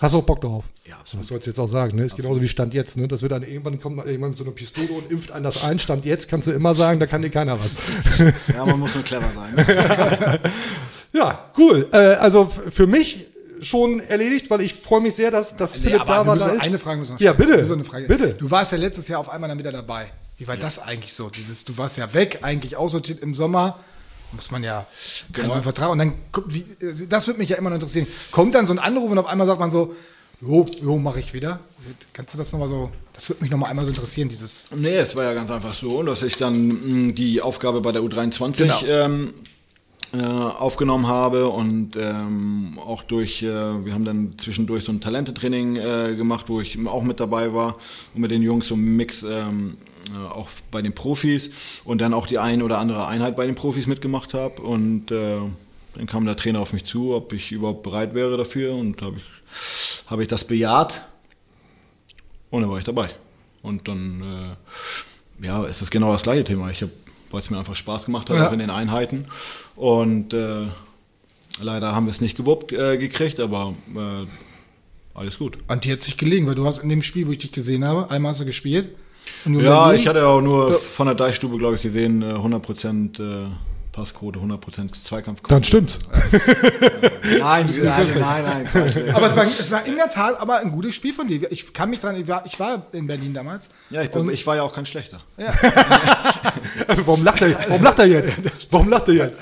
Hast 0.02 0.14
du 0.14 0.18
auch 0.18 0.24
Bock 0.24 0.40
drauf? 0.40 0.64
Ja, 0.84 0.96
absolut. 0.96 1.22
Das 1.22 1.28
sollst 1.28 1.46
du 1.46 1.50
jetzt 1.50 1.58
auch 1.60 1.68
sagen, 1.68 1.96
ne? 1.96 2.04
Ist 2.04 2.16
genauso 2.16 2.42
wie 2.42 2.48
Stand 2.48 2.74
jetzt, 2.74 2.96
ne? 2.96 3.06
Das 3.08 3.22
wird 3.22 3.30
dann 3.32 3.42
irgendwann 3.44 3.80
kommt 3.80 3.96
mal 3.96 4.08
jemand 4.10 4.32
mit 4.32 4.38
so 4.38 4.44
einer 4.44 4.52
Pistole 4.52 4.88
und 4.92 5.10
impft 5.10 5.30
einen 5.30 5.44
das 5.44 5.62
ein. 5.62 5.78
Stand 5.78 6.04
jetzt 6.04 6.28
kannst 6.28 6.48
du 6.48 6.50
immer 6.50 6.74
sagen, 6.74 6.98
da 6.98 7.06
kann 7.06 7.22
dir 7.22 7.30
keiner 7.30 7.58
was. 7.60 7.70
ja, 8.52 8.66
man 8.66 8.80
muss 8.80 8.94
nur 8.94 9.04
clever 9.04 9.30
sein. 9.32 9.54
Ja, 11.14 11.50
cool. 11.58 11.88
Äh, 11.92 11.96
also 12.14 12.46
für 12.46 12.86
mich 12.86 13.26
schon 13.60 14.00
erledigt, 14.00 14.50
weil 14.50 14.62
ich 14.62 14.74
freue 14.74 15.00
mich 15.02 15.14
sehr, 15.14 15.30
dass, 15.30 15.56
dass 15.56 15.76
Nee, 15.76 15.82
Philipp 15.82 16.00
aber 16.00 16.14
da 16.14 16.22
wir 16.22 16.26
war. 16.26 16.36
Da 16.38 16.46
noch 16.48 16.54
ist. 16.54 16.62
Eine 16.62 16.78
Frage 16.78 16.98
müssen 17.00 17.18
wir 17.18 17.30
noch 17.32 17.38
Ja, 17.38 17.44
stellen. 17.44 17.66
bitte. 17.68 17.84
Frage. 17.84 18.06
Bitte. 18.08 18.28
Du 18.34 18.50
warst 18.50 18.72
ja 18.72 18.78
letztes 18.78 19.08
Jahr 19.08 19.20
auf 19.20 19.28
einmal 19.28 19.48
dann 19.48 19.58
wieder 19.58 19.72
dabei. 19.72 20.10
Wie 20.38 20.48
war 20.48 20.56
das 20.56 20.78
eigentlich 20.80 21.12
so? 21.12 21.28
Dieses, 21.28 21.64
du 21.64 21.76
warst 21.76 21.98
ja 21.98 22.12
weg, 22.14 22.38
eigentlich 22.42 22.76
aussortiert 22.76 23.20
im 23.20 23.34
Sommer. 23.34 23.78
Muss 24.32 24.50
man 24.50 24.64
ja 24.64 24.86
keinen 25.32 25.48
neuen 25.48 25.62
Vertrag. 25.62 25.90
Und 25.90 25.98
dann, 25.98 26.14
wie, 26.46 26.64
das 27.08 27.26
würde 27.26 27.38
mich 27.38 27.48
ja 27.50 27.56
immer 27.56 27.70
noch 27.70 27.76
interessieren. 27.76 28.06
Kommt 28.30 28.54
dann 28.54 28.66
so 28.66 28.72
ein 28.72 28.78
Anruf 28.78 29.10
und 29.10 29.18
auf 29.18 29.26
einmal 29.26 29.46
sagt 29.46 29.60
man 29.60 29.70
so, 29.70 29.94
jo, 30.40 30.66
jo, 30.82 30.98
mache 30.98 31.20
ich 31.20 31.34
wieder. 31.34 31.60
Kannst 32.12 32.34
du 32.34 32.38
das 32.38 32.52
nochmal 32.52 32.68
so, 32.68 32.90
das 33.12 33.28
würde 33.28 33.42
mich 33.42 33.50
nochmal 33.50 33.70
einmal 33.70 33.84
so 33.84 33.90
interessieren, 33.90 34.28
dieses. 34.28 34.66
Nee, 34.74 34.96
es 34.96 35.14
war 35.16 35.24
ja 35.24 35.34
ganz 35.34 35.50
einfach 35.50 35.74
so, 35.74 36.02
dass 36.02 36.22
ich 36.22 36.36
dann 36.36 37.06
mh, 37.08 37.12
die 37.12 37.42
Aufgabe 37.42 37.80
bei 37.80 37.92
der 37.92 38.02
U23 38.02 38.56
Genau. 38.58 38.80
ähm, 38.86 39.34
äh, 40.14 40.18
aufgenommen 40.22 41.06
habe 41.06 41.48
und 41.48 41.96
ähm, 41.96 42.78
auch 42.84 43.02
durch, 43.02 43.42
äh, 43.42 43.46
wir 43.46 43.94
haben 43.94 44.04
dann 44.04 44.34
zwischendurch 44.38 44.84
so 44.84 44.92
ein 44.92 45.00
Talentetraining 45.00 45.76
äh, 45.76 46.14
gemacht, 46.16 46.46
wo 46.48 46.60
ich 46.60 46.78
auch 46.86 47.02
mit 47.02 47.18
dabei 47.18 47.54
war 47.54 47.78
und 48.14 48.20
mit 48.20 48.30
den 48.30 48.42
Jungs 48.42 48.68
so 48.68 48.74
einen 48.74 48.94
Mix 48.96 49.22
ähm, 49.22 49.78
äh, 49.91 49.91
auch 50.30 50.48
bei 50.70 50.82
den 50.82 50.94
Profis 50.94 51.50
und 51.84 52.00
dann 52.00 52.14
auch 52.14 52.26
die 52.26 52.38
ein 52.38 52.62
oder 52.62 52.78
andere 52.78 53.06
Einheit 53.06 53.36
bei 53.36 53.46
den 53.46 53.54
Profis 53.54 53.86
mitgemacht 53.86 54.34
habe 54.34 54.60
und 54.62 55.10
äh, 55.10 55.38
dann 55.94 56.06
kam 56.06 56.24
der 56.24 56.36
Trainer 56.36 56.60
auf 56.60 56.72
mich 56.72 56.84
zu, 56.84 57.14
ob 57.14 57.32
ich 57.32 57.52
überhaupt 57.52 57.82
bereit 57.82 58.14
wäre 58.14 58.36
dafür 58.36 58.74
und 58.74 59.00
habe 59.02 59.16
ich, 59.18 59.24
hab 60.10 60.20
ich 60.20 60.28
das 60.28 60.46
bejaht 60.46 61.02
und 62.50 62.62
dann 62.62 62.70
war 62.70 62.78
ich 62.78 62.84
dabei. 62.84 63.10
Und 63.62 63.86
dann, 63.88 64.56
äh, 65.40 65.46
ja, 65.46 65.64
es 65.64 65.82
ist 65.82 65.90
genau 65.90 66.12
das 66.12 66.22
gleiche 66.24 66.44
Thema. 66.44 66.70
Ich 66.70 66.82
habe, 66.82 66.90
weil 67.30 67.40
es 67.40 67.48
mir 67.50 67.58
einfach 67.58 67.76
Spaß 67.76 68.04
gemacht 68.06 68.28
hat, 68.28 68.36
Ja. 68.36 68.48
auch 68.48 68.52
in 68.52 68.58
den 68.58 68.70
Einheiten. 68.70 69.26
Und 69.76 70.34
äh, 70.34 70.66
leider 71.60 71.94
haben 71.94 72.06
wir 72.06 72.10
es 72.10 72.20
nicht 72.20 72.36
gewuppt 72.36 72.72
äh, 72.72 72.98
gekriegt, 72.98 73.38
aber 73.38 73.74
äh, 73.94 74.26
alles 75.16 75.38
gut. 75.38 75.58
Und 75.68 75.84
die 75.84 75.92
hat 75.92 76.00
sich 76.00 76.16
gelegen, 76.16 76.46
weil 76.46 76.54
du 76.56 76.64
hast 76.66 76.78
in 76.78 76.88
dem 76.88 77.02
Spiel, 77.02 77.26
wo 77.28 77.32
ich 77.32 77.38
dich 77.38 77.52
gesehen 77.52 77.86
habe, 77.86 78.10
einmal 78.10 78.30
hast 78.30 78.40
du 78.40 78.46
gespielt. 78.46 78.90
Ja, 79.44 79.86
Berlin. 79.86 80.00
ich 80.00 80.08
hatte 80.08 80.26
auch 80.26 80.40
nur 80.40 80.80
von 80.80 81.06
der 81.06 81.16
Deichstube, 81.16 81.58
glaube 81.58 81.76
ich, 81.76 81.82
gesehen, 81.82 82.22
äh, 82.22 82.34
100% 82.34 83.18
äh, 83.20 83.48
Passquote, 83.92 84.38
100% 84.38 84.92
Zweikampfquote. 85.04 85.52
Dann 85.54 85.64
stimmt's. 85.64 85.98
Nein, 87.38 87.66
nein, 87.66 88.06
nein, 88.18 88.66
nein. 88.74 89.14
Aber 89.14 89.26
es 89.26 89.36
war, 89.36 89.44
es 89.44 89.70
war 89.70 89.86
in 89.86 89.96
der 89.96 90.08
Tat 90.08 90.40
aber 90.40 90.58
ein 90.58 90.72
gutes 90.72 90.94
Spiel 90.94 91.12
von 91.12 91.28
dir. 91.28 91.50
Ich 91.52 91.72
kann 91.72 91.90
mich 91.90 92.00
dran, 92.00 92.16
ich 92.16 92.26
war, 92.26 92.44
ich 92.46 92.58
war 92.58 92.86
in 92.92 93.06
Berlin 93.06 93.34
damals. 93.34 93.68
Ja, 93.90 94.02
ich, 94.02 94.10
bin, 94.10 94.28
ich 94.30 94.46
war 94.46 94.56
ja 94.56 94.62
auch 94.62 94.74
kein 94.74 94.86
Schlechter. 94.86 95.20
Also 96.88 97.06
warum 97.06 97.24
lacht 97.24 97.40
er, 97.42 97.56
warum 97.68 97.82
lacht 97.82 97.98
er 97.98 98.06
jetzt? 98.06 98.36
Warum 98.70 98.88
lacht 98.88 99.08
er 99.08 99.14
jetzt? 99.14 99.40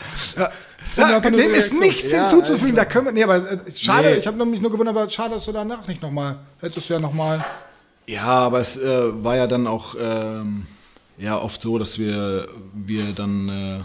Ja, 0.97 1.09
nur 1.21 1.21
dem 1.21 1.55
ist 1.55 1.79
nichts 1.79 2.13
hinzuzufügen. 2.13 2.75
Da 2.77 2.85
können 2.85 3.07
wir, 3.07 3.13
nee, 3.13 3.23
aber 3.25 3.37
äh, 3.37 3.59
schade, 3.75 4.11
Nee. 4.11 4.17
ich 4.17 4.27
habe 4.27 4.45
mich 4.45 4.61
nur 4.61 4.71
gewundert, 4.71 4.97
aber 4.97 5.09
schade, 5.09 5.35
dass 5.35 5.45
du 5.45 5.53
danach 5.53 5.87
nicht 5.87 6.03
nochmal, 6.03 6.37
hättest 6.61 6.89
du 6.89 6.95
ja 6.95 7.01
nochmal. 7.01 7.45
Ja, 8.11 8.27
aber 8.27 8.61
es 8.61 8.77
äh, 8.77 9.25
war 9.25 9.37
ja 9.37 9.47
dann 9.47 9.67
auch 9.67 9.95
ähm, 10.01 10.67
ja, 11.17 11.39
oft 11.41 11.61
so, 11.61 11.79
dass 11.79 11.99
wir, 11.99 12.49
wir 12.75 13.05
dann 13.15 13.49
äh, 13.49 13.85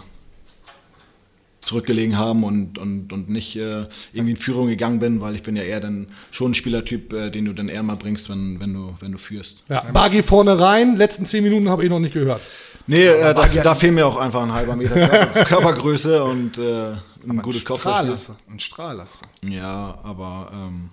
zurückgelegen 1.60 2.16
haben 2.16 2.42
und, 2.44 2.78
und, 2.78 3.12
und 3.12 3.28
nicht 3.28 3.56
äh, 3.56 3.86
irgendwie 4.12 4.32
in 4.32 4.36
Führung 4.36 4.68
gegangen 4.68 4.98
bin, 4.98 5.20
weil 5.20 5.34
ich 5.34 5.42
bin 5.42 5.54
ja 5.54 5.62
eher 5.62 5.80
dann 5.80 6.08
schon 6.30 6.52
ein 6.52 6.54
Spielertyp, 6.54 7.12
äh, 7.12 7.30
den 7.30 7.44
du 7.44 7.52
dann 7.52 7.68
eher 7.68 7.82
mal 7.82 7.96
bringst, 7.96 8.28
wenn, 8.30 8.58
wenn, 8.58 8.72
du, 8.72 8.94
wenn 9.00 9.12
du 9.12 9.18
führst. 9.18 9.62
Ja, 9.68 9.84
Bagi 9.92 10.22
vorne 10.22 10.58
rein, 10.58 10.96
letzten 10.96 11.26
zehn 11.26 11.44
Minuten 11.44 11.68
habe 11.68 11.84
ich 11.84 11.90
noch 11.90 11.98
nicht 11.98 12.14
gehört. 12.14 12.40
Nee, 12.86 13.06
äh, 13.06 13.34
da, 13.34 13.46
da 13.46 13.74
fehlt 13.74 13.94
mir 13.94 14.06
auch 14.06 14.16
einfach 14.16 14.42
ein 14.42 14.52
halber 14.52 14.76
Meter 14.76 14.94
Körper, 14.94 15.44
Körpergröße 15.44 16.24
und 16.24 16.56
äh, 16.56 16.92
ein 17.28 17.42
gutes 17.42 17.64
Kopfballspiel. 17.64 18.14
hast 18.14 18.28
du. 18.28 18.32
Ein 18.48 18.60
Strahl 18.60 19.00
hast 19.00 19.22
du. 19.42 19.48
Ja, 19.48 19.98
aber 20.04 20.50
ähm, 20.52 20.90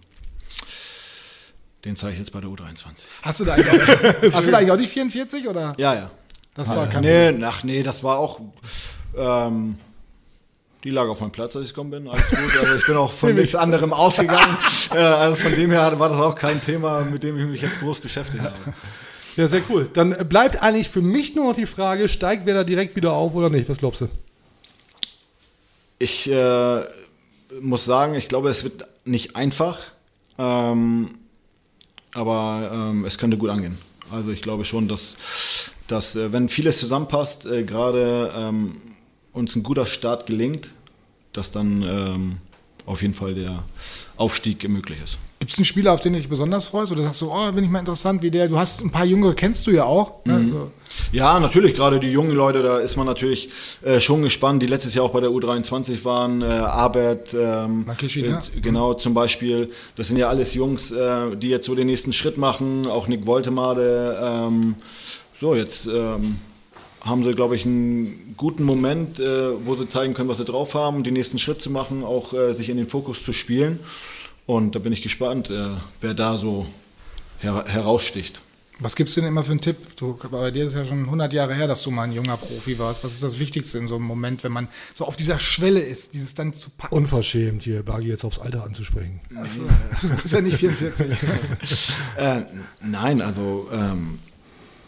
den 1.86 1.96
zeige 1.96 2.14
ich 2.14 2.20
jetzt 2.20 2.32
bei 2.32 2.40
der 2.40 2.50
U23. 2.50 2.86
Hast 3.22 3.40
du 3.40 3.46
da 3.46 3.54
eigentlich 3.54 3.70
auch, 3.70 4.34
hast 4.34 4.48
du 4.48 4.52
da 4.52 4.58
eigentlich 4.58 4.72
auch 4.72 4.78
die 4.78 4.88
44 4.88 5.48
oder? 5.48 5.74
Ja, 5.78 5.94
ja. 5.94 6.12
Das 6.56 6.70
war 6.70 6.88
kein 6.88 7.02
Nee, 7.02 7.44
ach 7.44 7.64
nee, 7.64 7.84
das 7.84 8.04
war 8.04 8.18
auch. 8.20 8.40
Ähm, 9.18 9.76
die 10.84 10.90
lag 10.90 11.08
auf 11.08 11.22
meinem 11.22 11.32
Platz, 11.32 11.56
als 11.56 11.66
ich 11.66 11.72
gekommen 11.72 11.92
bin. 11.92 12.08
Alles 12.08 12.30
gut. 12.30 12.58
Also 12.60 12.76
ich 12.76 12.86
bin 12.86 12.98
auch 12.98 13.12
von 13.12 13.36
nichts 13.36 13.56
anderem 13.56 13.94
ausgegangen. 13.94 14.58
äh, 14.94 14.98
also 14.98 15.36
von 15.38 15.56
dem 15.56 15.72
her 15.72 15.98
war 15.98 16.10
das 16.10 16.20
auch 16.20 16.36
kein 16.36 16.64
Thema, 16.64 17.02
mit 17.02 17.24
dem 17.24 17.40
ich 17.40 17.46
mich 17.46 17.62
jetzt 17.62 17.80
groß 17.80 18.02
beschäftigt 18.02 18.44
habe. 18.44 18.56
Ja, 19.36 19.48
sehr 19.48 19.62
cool. 19.70 19.90
Dann 19.94 20.12
bleibt 20.30 20.62
eigentlich 20.62 20.90
für 20.90 21.02
mich 21.02 21.36
nur 21.36 21.48
noch 21.48 21.56
die 21.56 21.66
Frage, 21.66 22.08
steigt 22.08 22.46
wer 22.46 22.54
da 22.54 22.64
direkt 22.64 22.96
wieder 22.96 23.14
auf 23.14 23.34
oder 23.34 23.50
nicht? 23.50 23.68
Was 23.68 23.80
glaubst 23.80 24.02
du? 24.02 24.10
Ich 26.00 26.30
äh, 26.30 26.82
muss 27.62 27.86
sagen, 27.86 28.16
ich 28.16 28.28
glaube, 28.28 28.50
es 28.50 28.64
wird 28.64 28.86
nicht 29.06 29.36
einfach. 29.36 29.80
Ähm, 30.38 31.16
aber 32.14 32.72
ähm, 32.74 33.06
es 33.06 33.18
könnte 33.18 33.38
gut 33.38 33.50
angehen. 33.50 33.78
Also 34.12 34.32
ich 34.32 34.42
glaube 34.42 34.66
schon, 34.66 34.88
dass, 34.88 35.16
dass 35.88 36.16
äh, 36.16 36.32
wenn 36.32 36.50
vieles 36.50 36.80
zusammenpasst, 36.80 37.46
äh, 37.46 37.64
gerade 37.64 38.32
ähm, 38.36 38.82
uns 39.32 39.56
ein 39.56 39.64
guter 39.64 39.86
Start 39.86 40.28
gelingt, 40.28 40.70
dass 41.32 41.52
dann 41.52 41.84
ähm, 41.84 42.38
auf 42.86 43.02
jeden 43.02 43.14
Fall 43.14 43.34
der 43.34 43.64
Aufstieg 44.18 44.68
möglich 44.70 45.00
ist. 45.04 45.18
Gibt 45.44 45.52
es 45.52 45.58
einen 45.58 45.66
Spieler, 45.66 45.92
auf 45.92 46.00
den 46.00 46.14
du 46.14 46.20
dich 46.20 46.30
besonders 46.30 46.68
freust? 46.68 46.94
Oder 46.94 47.04
sagst 47.04 47.22
du, 47.22 47.30
oh, 47.30 47.52
bin 47.52 47.66
ich 47.66 47.70
mal 47.70 47.80
interessant, 47.80 48.24
wie 48.24 48.32
der, 48.32 48.48
du 48.48 48.58
hast 48.58 48.80
ein 48.80 48.92
paar 48.92 49.04
Jüngere, 49.04 49.34
kennst 49.34 49.68
du 49.68 49.72
ja 49.72 49.84
auch. 49.84 50.24
Ne? 50.24 50.48
So. 50.50 50.72
Ja, 51.12 51.38
natürlich, 51.38 51.74
gerade 51.74 52.00
die 52.00 52.08
jungen 52.14 52.32
Leute, 52.32 52.64
da 52.64 52.78
ist 52.80 52.96
man 52.96 53.06
natürlich 53.06 53.50
äh, 53.82 54.00
schon 54.00 54.22
gespannt, 54.22 54.64
die 54.64 54.68
letztes 54.68 54.94
Jahr 54.94 55.04
auch 55.04 55.12
bei 55.12 55.20
der 55.20 55.32
U23 55.32 56.06
waren, 56.06 56.42
äh, 56.42 56.46
Arbeit, 56.46 57.34
ähm, 57.38 57.84
Makishi, 57.86 58.22
äh, 58.22 58.30
ja. 58.30 58.42
genau, 58.62 58.94
zum 58.94 59.14
Beispiel, 59.14 59.70
das 59.98 60.08
sind 60.08 60.16
ja 60.16 60.30
alles 60.30 60.54
Jungs, 60.54 60.92
äh, 60.92 61.36
die 61.36 61.50
jetzt 61.50 61.66
so 61.66 61.76
den 61.76 61.88
nächsten 61.88 62.14
Schritt 62.14 62.38
machen, 62.38 62.88
auch 62.88 63.10
Nick 63.10 63.28
Woltemade, 63.28 64.18
ähm, 64.24 64.76
so, 65.36 65.56
jetzt 65.56 65.88
ähm, 65.88 66.38
haben 67.02 67.26
sie, 67.26 67.34
glaube 67.34 67.58
ich, 67.58 67.66
einen 67.66 68.36
guten 68.38 68.64
Moment, 68.64 69.20
äh, 69.20 69.66
wo 69.66 69.76
sie 69.76 69.90
zeigen 69.90 70.14
können, 70.14 70.30
was 70.30 70.38
sie 70.38 70.46
drauf 70.46 70.74
haben, 70.74 71.04
den 71.04 71.16
nächsten 71.16 71.38
Schritt 71.38 71.62
zu 71.62 71.70
machen, 71.70 72.06
auch 72.06 72.32
äh, 72.32 72.54
sich 72.54 72.70
in 72.70 72.78
den 72.78 72.88
Fokus 72.88 73.22
zu 73.22 73.34
spielen 73.34 73.80
und 74.46 74.76
da 74.76 74.80
bin 74.80 74.94
ich 74.94 75.02
gespannt, 75.02 75.50
äh, 75.50 75.72
wer 76.02 76.14
da 76.14 76.38
so 76.38 76.66
her 77.40 77.66
heraussticht. 77.68 78.40
Was 78.80 78.96
gibt's 78.96 79.14
denn 79.14 79.26
immer 79.26 79.44
für 79.44 79.52
einen 79.52 79.62
Tipp? 79.62 79.78
Du, 79.98 80.18
bei 80.32 80.50
dir 80.50 80.66
ist 80.66 80.74
ja 80.74 80.84
schon 80.84 81.02
100 81.06 81.32
Jahre 81.32 81.54
her, 81.54 81.68
dass 81.68 81.84
du 81.84 81.92
mal 81.92 82.04
ein 82.04 82.12
junger 82.12 82.38
Profi 82.38 82.80
warst. 82.80 83.04
Was 83.04 83.14
ist 83.14 83.22
das 83.22 83.38
Wichtigste 83.38 83.78
in 83.78 83.88
so 83.88 83.96
einem 83.96 84.06
Moment, 84.06 84.44
wenn 84.44 84.52
man 84.52 84.68
so 84.96 85.06
auf 85.06 85.16
dieser 85.16 85.38
Schwelle 85.38 85.80
ist, 85.80 86.16
dieses 86.16 86.34
dann 86.34 86.54
zu 86.54 86.72
packen? 86.72 86.96
Unverschämt, 86.96 87.64
hier 87.64 87.84
Bagi 87.84 88.10
jetzt 88.10 88.26
aufs 88.26 88.40
Alter 88.40 88.64
anzusprechen. 88.64 89.22
ist 90.24 90.34
ja 90.34 90.42
nicht 90.42 90.58
44. 90.58 91.08
Äh, 92.18 92.42
nein, 92.82 93.22
also 93.22 93.68
ähm, 93.72 94.18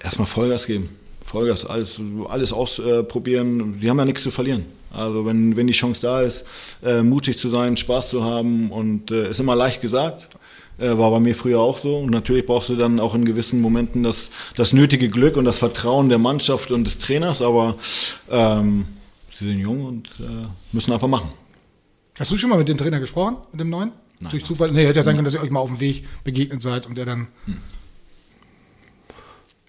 erstmal 0.04 0.28
Vollgas 0.28 0.66
geben. 0.66 0.90
Vollgas, 1.26 1.66
alles, 1.66 2.00
alles 2.28 2.54
ausprobieren. 2.54 3.78
Sie 3.80 3.90
haben 3.90 3.98
ja 3.98 4.06
nichts 4.06 4.24
zu 4.24 4.32
verlieren. 4.32 4.66
Also 4.96 5.26
wenn, 5.26 5.56
wenn 5.56 5.68
die 5.68 5.74
Chance 5.74 6.02
da 6.02 6.22
ist, 6.22 6.46
äh, 6.84 7.02
mutig 7.02 7.38
zu 7.38 7.50
sein, 7.50 7.78
Spaß 7.78 8.10
zu 8.10 8.24
haben 8.24 8.72
und 8.72 9.12
äh, 9.12 9.30
ist 9.30 9.40
immer 9.40 9.56
leicht 9.56 9.82
gesagt. 9.82 10.30
Äh, 10.78 10.98
war 10.98 11.10
bei 11.12 11.20
mir 11.20 11.36
früher 11.36 11.60
auch 11.60 11.78
so. 11.78 11.98
Und 11.98 12.12
natürlich 12.12 12.46
brauchst 12.46 12.70
du 12.70 12.76
dann 12.76 13.00
auch 13.00 13.16
in 13.16 13.26
gewissen 13.26 13.62
Momenten 13.62 14.04
das, 14.04 14.30
das 14.56 14.74
nötige 14.74 15.10
Glück 15.10 15.38
und 15.38 15.46
das 15.46 15.58
Vertrauen 15.58 16.10
der 16.10 16.18
Mannschaft 16.18 16.72
und 16.72 16.86
des 16.86 17.00
Trainers. 17.00 17.42
Aber 17.42 17.76
ähm, 18.30 18.86
sie 19.32 19.46
sind 19.46 19.58
jung 19.60 19.86
und 19.86 20.08
äh, 20.20 20.48
müssen 20.72 20.92
einfach 20.92 21.08
machen. 21.08 21.30
Hast 22.18 22.32
du 22.32 22.38
schon 22.38 22.50
mal 22.50 22.58
mit 22.58 22.68
dem 22.68 22.78
Trainer 22.78 23.00
gesprochen, 23.00 23.38
mit 23.52 23.62
dem 23.62 23.70
neuen? 23.70 23.92
Nein. 24.20 24.32
Durch 24.32 24.44
Zufall? 24.46 24.72
Nee, 24.72 24.86
hätte 24.86 25.00
ja 25.00 25.04
sein 25.04 25.16
können, 25.16 25.26
dass 25.26 25.34
ihr 25.34 25.42
euch 25.42 25.52
mal 25.52 25.60
auf 25.60 25.70
dem 25.70 25.80
Weg 25.82 26.08
begegnet 26.24 26.62
seid 26.62 26.88
und 26.88 26.98
der 26.98 27.06
dann. 27.06 27.28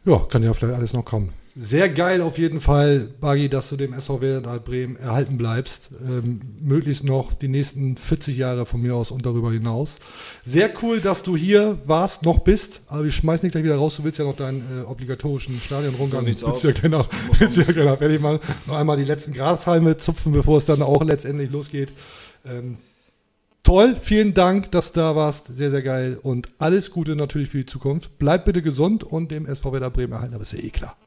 Ja, 0.05 0.19
kann 0.19 0.43
ja 0.45 0.55
vielleicht 0.55 0.75
alles 0.75 0.93
noch 0.93 1.05
kommen. 1.05 1.33
Sehr 1.59 1.89
geil 1.89 2.21
auf 2.21 2.37
jeden 2.37 2.61
Fall, 2.61 3.09
Bagi, 3.19 3.49
dass 3.49 3.71
du 3.71 3.77
dem 3.77 3.95
SV 3.95 4.21
Werder 4.21 4.61
Bremen 4.61 4.97
erhalten 4.97 5.39
bleibst. 5.39 5.89
Ähm, 6.07 6.43
möglichst 6.61 7.03
noch 7.03 7.33
die 7.33 7.49
nächsten 7.49 7.97
40 7.97 8.37
Jahre 8.37 8.67
von 8.67 8.83
mir 8.83 8.95
aus 8.95 9.11
und 9.11 9.25
darüber 9.25 9.51
hinaus. 9.51 9.97
Sehr 10.45 10.69
cool, 10.83 11.01
dass 11.01 11.23
du 11.23 11.35
hier 11.35 11.79
warst, 11.87 12.27
noch 12.27 12.41
bist. 12.41 12.83
Aber 12.89 13.05
wir 13.05 13.11
schmeißen 13.11 13.47
dich 13.47 13.53
gleich 13.53 13.65
wieder 13.65 13.77
raus. 13.77 13.97
Du 13.97 14.05
willst 14.05 14.19
ja 14.19 14.27
noch 14.27 14.37
deinen 14.37 14.83
äh, 14.83 14.85
obligatorischen 14.85 15.59
Stadionrundgang. 15.59 16.27
Willst 16.27 16.45
aus. 16.45 16.61
du 16.61 16.69
ja 16.69 16.75
gleich 16.75 16.93
noch, 16.93 17.09
willst 17.39 17.57
du 17.57 17.63
ja 17.63 17.73
gleich 17.73 17.87
noch 17.87 17.97
fertig 17.97 18.21
machen. 18.21 18.41
Noch 18.67 18.75
einmal 18.75 18.99
die 18.99 19.05
letzten 19.05 19.33
Grashalme 19.33 19.97
zupfen, 19.97 20.33
bevor 20.33 20.59
es 20.59 20.67
dann 20.67 20.83
auch 20.83 21.03
letztendlich 21.03 21.51
losgeht. 21.51 21.89
Ähm, 22.45 22.77
Toll, 23.63 23.97
vielen 23.99 24.35
Dank, 24.35 24.71
dass 24.73 24.93
du 24.93 25.01
da 25.01 25.17
warst. 25.17 25.47
Sehr, 25.47 25.71
sehr 25.71 25.83
geil. 25.83 26.19
Und 26.23 26.49
alles 26.59 26.91
Gute 26.91 27.17
natürlich 27.17 27.49
für 27.49 27.59
die 27.59 27.67
Zukunft. 27.67 28.19
Bleib 28.19 28.45
bitte 28.45 28.61
gesund 28.61 29.05
und 29.05 29.31
dem 29.31 29.47
SV 29.47 29.73
Werder 29.73 29.91
Bremen 29.91 30.13
erhalten, 30.13 30.35
aber 30.35 30.43
ist 30.43 30.53
ja 30.53 30.61
eh 30.61 30.69
klar. 30.69 30.99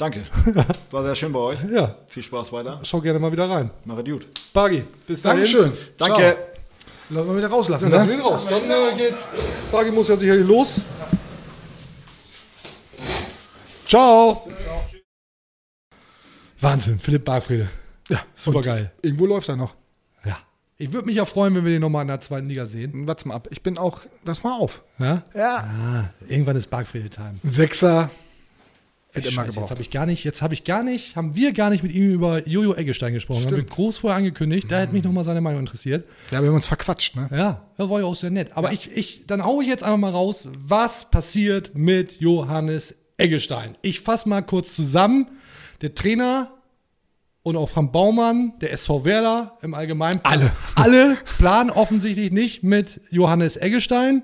Danke. 0.00 0.24
War 0.90 1.04
sehr 1.04 1.14
schön 1.14 1.30
bei 1.30 1.38
euch. 1.40 1.58
Ja, 1.70 1.94
Viel 2.08 2.22
Spaß 2.22 2.50
weiter. 2.52 2.80
schau 2.84 3.02
gerne 3.02 3.18
mal 3.18 3.30
wieder 3.30 3.50
rein. 3.50 3.70
Macht 3.84 4.06
gut. 4.06 4.26
Bagi, 4.54 4.82
bis 5.06 5.20
dahin. 5.20 5.40
Dankeschön. 5.44 5.72
Danke. 5.98 6.36
Lassen 7.10 7.28
wir 7.28 7.36
wieder 7.36 7.48
rauslassen. 7.48 7.90
Lass 7.90 8.06
Ne? 8.06 8.14
ihn 8.14 8.20
raus. 8.20 8.46
Dann 8.48 8.62
äh, 8.62 8.96
geht, 8.96 9.14
Bagi 9.70 9.90
muss 9.90 10.08
ja 10.08 10.16
sicherlich 10.16 10.46
los. 10.46 10.80
Ciao. 13.84 14.48
Wahnsinn, 16.60 16.98
Philipp 16.98 17.26
Bargfriede. 17.26 17.68
Ja, 18.08 18.20
Super 18.34 18.62
geil. 18.62 18.92
Irgendwo 19.02 19.26
läuft 19.26 19.50
er 19.50 19.56
noch. 19.56 19.74
Ja. 20.24 20.38
Ich 20.78 20.94
würde 20.94 21.08
mich 21.08 21.16
ja 21.16 21.26
freuen, 21.26 21.54
wenn 21.54 21.64
wir 21.66 21.72
den 21.72 21.82
nochmal 21.82 22.02
in 22.02 22.08
der 22.08 22.20
zweiten 22.22 22.48
Liga 22.48 22.64
sehen. 22.64 23.06
Warte 23.06 23.28
mal 23.28 23.34
ab. 23.34 23.48
Ich 23.50 23.62
bin 23.62 23.76
auch. 23.76 24.00
Pass 24.24 24.42
mal 24.44 24.58
auf. 24.58 24.82
Ja? 24.98 25.22
Ja. 25.34 25.56
Ah, 25.58 26.04
irgendwann 26.26 26.56
ist 26.56 26.70
Bargfriede-Time. 26.70 27.34
Sechser 27.42 28.08
wird 29.12 29.26
immer 29.26 29.44
jetzt 29.44 29.54
gebraucht. 29.54 29.70
habe 29.70 29.82
ich 29.82 29.90
gar 29.90 30.06
nicht, 30.06 30.24
jetzt 30.24 30.42
habe 30.42 30.54
ich 30.54 30.64
gar 30.64 30.82
nicht, 30.82 31.16
haben 31.16 31.34
wir 31.34 31.52
gar 31.52 31.70
nicht 31.70 31.82
mit 31.82 31.92
ihm 31.92 32.10
über 32.10 32.46
Jojo 32.48 32.74
Eggestein 32.74 33.12
gesprochen. 33.12 33.44
Haben 33.44 33.50
wir 33.50 33.58
Stimmt. 33.58 33.70
groß 33.70 33.98
vorher 33.98 34.16
angekündigt. 34.16 34.70
Da 34.70 34.80
hätte 34.80 34.92
mich 34.92 35.04
nochmal 35.04 35.24
seine 35.24 35.40
Meinung 35.40 35.60
interessiert. 35.60 36.06
Ja, 36.30 36.40
wir 36.40 36.48
haben 36.48 36.54
uns 36.54 36.66
verquatscht, 36.66 37.16
ne? 37.16 37.28
Ja, 37.32 37.66
das 37.76 37.88
war 37.88 38.00
ja 38.00 38.06
auch 38.06 38.14
sehr 38.14 38.30
nett. 38.30 38.50
Aber 38.54 38.72
ich, 38.72 38.90
ich, 38.92 39.26
dann 39.26 39.44
hau 39.44 39.60
ich 39.60 39.68
jetzt 39.68 39.82
einfach 39.82 39.98
mal 39.98 40.12
raus, 40.12 40.48
was 40.56 41.10
passiert 41.10 41.74
mit 41.74 42.20
Johannes 42.20 42.96
Eggestein. 43.16 43.76
Ich 43.82 44.00
fasse 44.00 44.28
mal 44.28 44.42
kurz 44.42 44.74
zusammen. 44.74 45.26
Der 45.82 45.94
Trainer 45.94 46.52
und 47.42 47.56
auch 47.56 47.68
Frank 47.68 47.92
Baumann, 47.92 48.52
der 48.60 48.72
SV 48.72 49.04
Werder 49.04 49.58
im 49.62 49.74
Allgemeinen. 49.74 50.20
Alle. 50.22 50.52
Alle 50.74 51.16
planen 51.38 51.70
offensichtlich 51.70 52.32
nicht 52.32 52.62
mit 52.62 53.00
Johannes 53.10 53.56
Eggestein. 53.56 54.22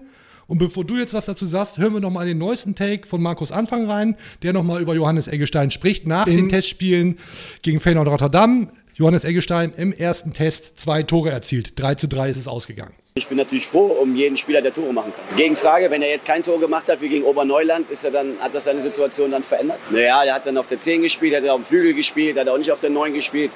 Und 0.49 0.59
bevor 0.59 0.85
du 0.85 0.97
jetzt 0.97 1.13
was 1.13 1.27
dazu 1.27 1.45
sagst, 1.47 1.77
hören 1.79 1.95
wir 1.95 2.01
noch 2.01 2.11
mal 2.11 2.25
den 2.27 2.39
neuesten 2.39 2.75
Take 2.77 3.07
von 3.07 3.21
Markus 3.21 3.51
Anfang 3.51 3.91
rein, 3.91 4.17
der 4.43 4.53
noch 4.53 4.63
mal 4.63 4.81
über 4.81 4.95
Johannes 4.95 5.27
Eggestein 5.27 5.71
spricht 5.73 6.07
nach 6.07 6.25
den 6.27 6.49
Testspielen 6.49 7.19
gegen 7.63 7.81
Feyenoord 7.81 8.09
Rotterdam. 8.09 8.69
Johannes 8.95 9.25
Eggestein 9.25 9.73
im 9.77 9.93
ersten 9.93 10.33
Test 10.33 10.79
zwei 10.81 11.03
Tore 11.03 11.31
erzielt. 11.31 11.79
3 11.79 11.97
zu 11.97 12.07
3 12.09 12.31
ist 12.31 12.37
es 12.37 12.49
ausgegangen. 12.49 12.95
Ich 13.17 13.27
bin 13.27 13.37
natürlich 13.39 13.67
froh 13.67 13.87
um 14.01 14.15
jeden 14.15 14.37
Spieler, 14.37 14.63
der 14.63 14.73
Tore 14.73 14.93
machen 14.93 15.13
kann. 15.15 15.37
Gegenfrage, 15.37 15.91
wenn 15.91 16.01
er 16.03 16.11
jetzt 16.11 16.25
kein 16.27 16.43
Tor 16.43 16.61
gemacht 16.61 16.89
hat 16.89 17.01
wie 17.01 17.09
gegen 17.09 17.25
Oberneuland, 17.25 17.91
ist 17.91 18.05
er 18.05 18.11
dann, 18.11 18.39
hat 18.39 18.55
das 18.55 18.65
seine 18.65 18.81
Situation 18.81 19.31
dann 19.33 19.43
verändert? 19.43 19.81
Naja, 19.91 20.23
er 20.25 20.35
hat 20.35 20.47
dann 20.47 20.57
auf 20.59 20.67
der 20.67 20.79
10 20.79 21.03
gespielt, 21.03 21.35
hat 21.37 21.43
er 21.45 21.55
auf 21.55 21.61
dem 21.61 21.65
Flügel 21.67 21.93
gespielt, 21.95 22.39
hat 22.39 22.49
auch 22.49 22.59
nicht 22.59 22.71
auf 22.71 22.81
der 22.81 22.91
9 22.91 23.13
gespielt. 23.15 23.51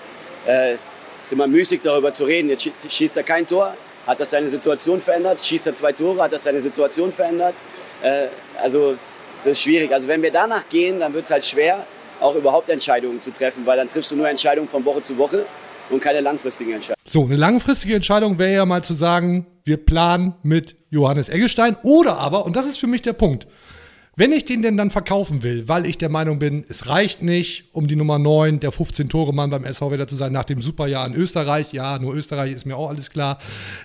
Äh, 0.47 0.75
ist 1.23 1.33
immer 1.33 1.47
müßig 1.47 1.81
darüber 1.83 2.13
zu 2.13 2.25
reden. 2.25 2.49
Jetzt 2.49 2.63
schie- 2.65 2.73
schießt 2.91 3.17
er 3.19 3.23
kein 3.23 3.47
Tor, 3.47 3.75
hat 4.11 4.19
das 4.19 4.31
seine 4.31 4.49
Situation 4.49 5.01
verändert? 5.01 5.41
Schießt 5.41 5.69
er 5.69 5.75
zwei 5.75 5.93
Tore, 5.93 6.21
hat 6.21 6.33
das 6.33 6.43
seine 6.43 6.59
Situation 6.59 7.13
verändert? 7.13 7.55
Äh, 8.03 8.27
also 8.61 8.97
das 9.37 9.47
ist 9.47 9.63
schwierig. 9.63 9.93
Also 9.93 10.09
wenn 10.09 10.21
wir 10.21 10.33
danach 10.33 10.69
gehen, 10.69 10.99
dann 10.99 11.15
wird 11.15 11.27
es 11.27 11.31
halt 11.31 11.45
schwer, 11.45 11.87
auch 12.19 12.35
überhaupt 12.35 12.69
Entscheidungen 12.71 13.23
zu 13.23 13.31
treffen, 13.31 13.65
weil 13.67 13.77
dann 13.77 13.89
triffst 13.89 14.11
du 14.11 14.17
nur 14.17 14.29
Entscheidungen 14.29 14.69
von 14.69 14.85
Woche 14.85 15.01
zu 15.03 15.17
Woche 15.17 15.47
und 15.91 16.01
keine 16.01 16.21
langfristigen 16.21 16.73
Entscheidungen. 16.73 17.01
So, 17.07 17.25
eine 17.25 17.37
langfristige 17.37 17.95
Entscheidung 17.95 18.37
wäre 18.41 18.53
ja 18.53 18.67
mal 18.67 18.83
zu 18.83 18.95
sagen, 18.95 19.47
wir 19.63 19.77
planen 19.77 20.35
mit 20.43 20.75
Johannes 20.91 21.29
Eggestein 21.29 21.77
oder 21.85 22.19
aber, 22.19 22.45
und 22.45 22.57
das 22.57 22.67
ist 22.67 22.79
für 22.79 22.89
mich 22.89 23.03
der 23.03 23.13
Punkt, 23.13 23.47
wenn 24.21 24.33
ich 24.33 24.45
den 24.45 24.61
denn 24.61 24.77
dann 24.77 24.91
verkaufen 24.91 25.43
will, 25.43 25.67
weil 25.67 25.87
ich 25.87 25.97
der 25.97 26.11
Meinung 26.11 26.39
bin, 26.39 26.67
es 26.69 26.89
reicht 26.89 27.23
nicht, 27.23 27.71
um 27.73 27.87
die 27.87 27.97
Nummer 27.97 28.19
9, 28.19 28.61
der 28.61 28.71
15-Tore-Mann 28.71 29.49
beim 29.49 29.65
SV 29.65 29.91
Werder 29.91 30.09
zu 30.09 30.15
sein, 30.15 30.31
nach 30.31 30.45
dem 30.45 30.61
Superjahr 30.61 31.07
in 31.07 31.15
Österreich, 31.15 31.73
ja, 31.73 31.99
nur 31.99 32.15
Österreich 32.15 32.53
ist 32.53 32.67
mir 32.67 32.77
auch 32.77 32.91
alles 32.91 33.09
klar, 33.09 33.39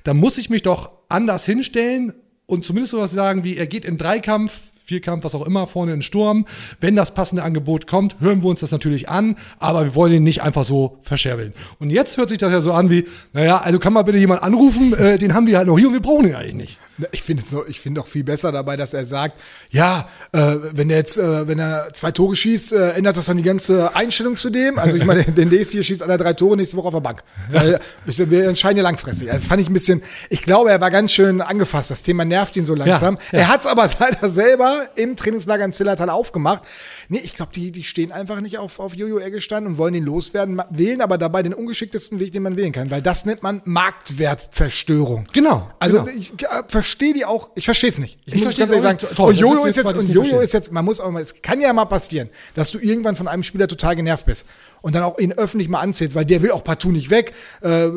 dann 0.04 0.18
muss 0.18 0.38
ich 0.38 0.50
mich 0.50 0.62
doch 0.62 0.92
anders 1.08 1.46
hinstellen 1.46 2.12
und 2.48 2.66
zumindest 2.66 2.92
sowas 2.92 3.14
sagen 3.14 3.46
wie, 3.46 3.56
er 3.56 3.66
geht 3.66 3.86
in 3.86 3.98
Dreikampf, 3.98 4.60
Vierkampf, 4.84 5.24
was 5.24 5.36
auch 5.36 5.46
immer, 5.46 5.68
vorne 5.68 5.94
in 5.94 6.02
Sturm. 6.02 6.46
Wenn 6.82 6.98
das 6.98 7.14
passende 7.14 7.44
Angebot 7.44 7.88
kommt, 7.88 8.20
hören 8.20 8.44
wir 8.44 8.50
uns 8.50 8.60
das 8.60 8.72
natürlich 8.72 9.08
an, 9.08 9.38
aber 9.58 9.86
wir 9.86 9.96
wollen 9.96 10.12
ihn 10.12 10.24
nicht 10.24 10.42
einfach 10.42 10.66
so 10.66 11.00
verscherbeln. 11.02 11.54
Und 11.80 11.92
jetzt 11.92 12.18
hört 12.18 12.28
sich 12.28 12.40
das 12.40 12.52
ja 12.52 12.60
so 12.60 12.74
an 12.74 12.90
wie, 12.90 13.06
naja, 13.32 13.62
also 13.62 13.80
kann 13.80 13.94
mal 13.94 14.02
bitte 14.02 14.18
jemand 14.18 14.44
anrufen, 14.44 14.94
äh, 14.96 15.18
den 15.18 15.34
haben 15.34 15.48
wir 15.48 15.58
halt 15.58 15.68
noch 15.68 15.80
hier 15.80 15.88
und 15.88 15.94
wir 15.94 16.02
brauchen 16.02 16.28
ihn 16.28 16.36
eigentlich 16.36 16.56
nicht. 16.56 16.80
Ich 17.12 17.24
finde 17.24 17.44
es 17.44 17.52
noch, 17.52 17.66
ich 17.68 17.80
finde 17.82 18.02
auch 18.02 18.08
viel 18.08 18.24
besser 18.24 18.52
dabei, 18.52 18.78
dass 18.78 18.94
er 18.94 19.06
sagt, 19.06 19.36
ja, 19.70 20.08
äh, 20.32 20.56
wenn 20.72 20.90
er 20.90 20.98
jetzt, 20.98 21.18
äh, 21.18 21.48
wenn 21.48 21.60
er 21.60 21.94
zwei 21.94 22.12
Tore 22.12 22.36
schießt, 22.36 22.74
äh, 22.74 22.92
ändert 22.92 23.18
das 23.18 23.26
dann 23.26 23.38
die 23.38 23.44
ganze 23.44 23.96
Einstellung 23.96 24.38
zu 24.38 24.50
dem. 24.50 24.80
Also 24.80 24.98
ich 24.98 25.04
meine, 25.06 25.24
den 25.24 25.50
nächste 25.50 25.74
hier 25.74 25.84
schießt 25.84 26.02
alle 26.04 26.18
drei 26.18 26.34
Tore 26.34 26.56
nächste 26.58 26.78
Woche 26.78 26.88
auf 26.88 26.94
der 26.94 27.02
Bank. 27.02 27.24
Weil 27.52 27.80
wir- 28.06 28.32
wir 28.32 28.48
entscheiden 28.48 28.78
ja 28.78 28.84
langfristig. 28.84 29.28
Also 29.30 29.40
das 29.42 29.48
fand 29.48 29.62
ich 29.62 29.70
ein 29.70 29.74
bisschen, 29.74 30.02
ich 30.30 30.42
glaube, 30.42 30.72
er 30.72 30.80
war 30.82 30.90
ganz 30.92 31.12
schön 31.12 31.42
angefasst. 31.42 31.92
Das 31.92 32.02
Thema 32.04 32.24
nervt 32.26 32.56
ihn 32.56 32.64
so 32.66 32.76
langsam. 32.76 33.18
ja. 33.32 33.40
Er 33.40 33.48
hat 33.50 33.60
es 33.62 33.66
aber 33.68 33.90
leider 34.00 34.30
selber 34.30 34.88
im 34.96 35.16
Trainingslager 35.18 35.66
im 35.66 35.74
Zillertal 35.74 36.10
aufgemacht. 36.10 36.64
Nee, 37.10 37.20
ich 37.24 37.36
glaube, 37.36 37.52
die, 37.54 37.72
die 37.72 37.84
stehen 37.84 38.12
einfach 38.12 38.40
nicht 38.42 38.58
auf, 38.58 38.80
auf 38.80 38.96
Jojo 38.96 39.20
Eggestein 39.20 39.66
und 39.66 39.78
wollen 39.78 39.96
ihn 39.96 40.06
loswerden, 40.06 40.62
wählen 40.70 41.02
aber 41.02 41.18
dabei 41.18 41.44
den 41.44 41.54
ungeschicktesten 41.54 42.20
Weg, 42.20 42.32
den 42.34 42.44
man 42.44 42.56
wählen 42.56 42.72
kann. 42.72 42.90
Weil 42.90 43.02
das 43.02 43.26
nennt 43.26 43.44
man 43.44 43.62
Marktwertzerstörung. 43.66 45.26
Genau, 45.34 45.70
Also 45.80 46.04
genau. 46.04 46.18
ich 46.18 46.34
äh, 46.44 46.64
verstehe 46.86 47.14
die 47.14 47.26
auch, 47.26 47.50
ich 47.56 47.66
verstehe 47.66 47.90
es 47.90 47.98
nicht. 47.98 48.20
Ich, 48.26 48.36
Ich 48.36 48.44
muss 48.44 48.58
ganz 48.58 48.70
ehrlich 48.70 48.84
sagen. 48.84 49.00
Toll, 49.00 49.30
und 49.30 49.38
Jojo 49.38 49.66
ist 49.66 49.76
jetzt 49.76 49.94
und 49.94 50.08
Jojo 50.08 50.40
ist 50.40 50.54
jetzt, 50.54 50.72
man 50.72 50.86
muss 50.86 51.00
auch 51.00 51.10
mal, 51.10 51.22
es 51.22 51.42
kann 51.42 51.60
ja 51.60 51.74
mal 51.74 51.86
passieren, 51.86 52.30
dass 52.54 52.72
du 52.72 52.78
irgendwann 52.78 53.16
von 53.16 53.28
einem 53.28 53.42
Spieler 53.42 53.68
total 53.68 53.96
genervt 53.96 54.28
bist 54.28 54.46
und 54.84 54.94
dann 54.94 55.02
auch 55.02 55.18
ihn 55.18 55.34
öffentlich 55.34 55.68
mal 55.68 55.80
anzählst, 55.80 56.14
weil 56.14 56.26
der 56.26 56.44
will 56.44 56.52
auch 56.52 56.64
partout 56.64 56.92
nicht 56.92 57.10
weg, 57.10 57.34
äh, 57.62 57.90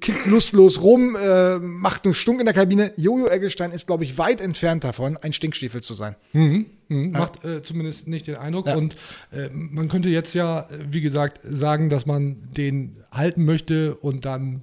kickt 0.00 0.26
lustlos 0.26 0.80
rum, 0.80 1.16
äh, 1.16 1.58
macht 1.58 2.04
einen 2.04 2.14
Stunk 2.14 2.38
in 2.38 2.46
der 2.46 2.54
Kabine. 2.54 2.92
Jojo 2.96 3.26
Eggestein 3.26 3.72
ist, 3.72 3.88
glaube 3.88 4.04
ich, 4.04 4.16
weit 4.16 4.40
entfernt 4.40 4.84
davon, 4.84 5.16
ein 5.16 5.32
Stinkstiefel 5.32 5.82
zu 5.82 5.94
sein. 5.94 6.14
Mhm, 6.32 6.66
Macht 7.10 7.44
äh, 7.44 7.64
zumindest 7.64 8.06
nicht 8.06 8.28
den 8.28 8.36
Eindruck. 8.36 8.68
Ja. 8.68 8.76
Und 8.76 8.94
äh, 9.32 9.48
man 9.50 9.88
könnte 9.88 10.08
jetzt 10.08 10.34
ja, 10.34 10.60
äh, 10.70 10.86
wie 10.88 11.00
gesagt, 11.00 11.40
sagen, 11.42 11.90
dass 11.90 12.06
man 12.06 12.36
den 12.56 13.02
halten 13.10 13.44
möchte 13.44 13.96
und 13.96 14.24
dann 14.24 14.62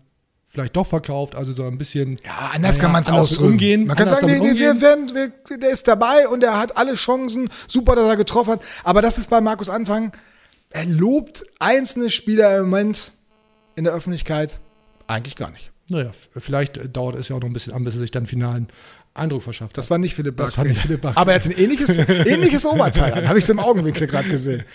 vielleicht 0.53 0.75
doch 0.75 0.85
verkauft, 0.85 1.35
also 1.35 1.53
so 1.53 1.63
ein 1.65 1.77
bisschen. 1.77 2.17
Ja, 2.23 2.51
anders 2.53 2.77
naja, 2.77 2.81
kann 2.81 2.91
man 2.91 3.23
es 3.23 3.37
umgehen. 3.37 3.87
Man 3.87 3.97
kann 3.97 4.07
sagen, 4.07 4.27
damit 4.27 4.43
nee, 4.43 4.59
wir 4.59 4.81
werden, 4.81 5.13
wir, 5.13 5.57
der 5.57 5.71
ist 5.71 5.87
dabei 5.87 6.27
und 6.27 6.43
er 6.43 6.59
hat 6.59 6.77
alle 6.77 6.93
Chancen. 6.93 7.49
Super, 7.67 7.95
dass 7.95 8.05
er 8.05 8.15
getroffen 8.15 8.53
hat. 8.53 8.61
Aber 8.83 9.01
das 9.01 9.17
ist 9.17 9.29
bei 9.29 9.41
Markus 9.41 9.69
Anfang. 9.69 10.11
Er 10.69 10.85
lobt 10.85 11.43
einzelne 11.59 12.09
Spieler 12.09 12.57
im 12.57 12.65
Moment 12.65 13.11
in 13.75 13.83
der 13.83 13.93
Öffentlichkeit 13.93 14.59
eigentlich 15.07 15.35
gar 15.35 15.49
nicht. 15.49 15.71
Naja, 15.89 16.11
vielleicht 16.37 16.95
dauert 16.95 17.15
es 17.15 17.29
ja 17.29 17.35
auch 17.35 17.41
noch 17.41 17.47
ein 17.47 17.53
bisschen 17.53 17.73
an, 17.73 17.83
bis 17.83 17.95
er 17.95 17.99
sich 17.99 18.11
dann 18.11 18.25
finalen 18.25 18.67
Eindruck 19.15 19.43
verschafft 19.43 19.77
Das 19.77 19.91
war 19.91 19.99
nicht 19.99 20.15
Philipp 20.15 20.37
Das 20.37 20.47
Bark. 20.53 20.57
war 20.57 20.65
nicht 20.65 20.81
Philipp 20.81 21.01
Bark. 21.01 21.15
Aber 21.17 21.33
er 21.33 21.35
hat 21.39 21.45
ein 21.45 21.51
ähnliches, 21.51 21.97
ähnliches 22.25 22.65
Oberteil 22.65 23.13
an. 23.13 23.27
Habe 23.29 23.37
ich 23.37 23.45
so 23.45 23.53
im 23.53 23.59
Augenwinkel 23.59 24.07
gerade 24.07 24.27
gesehen. 24.29 24.63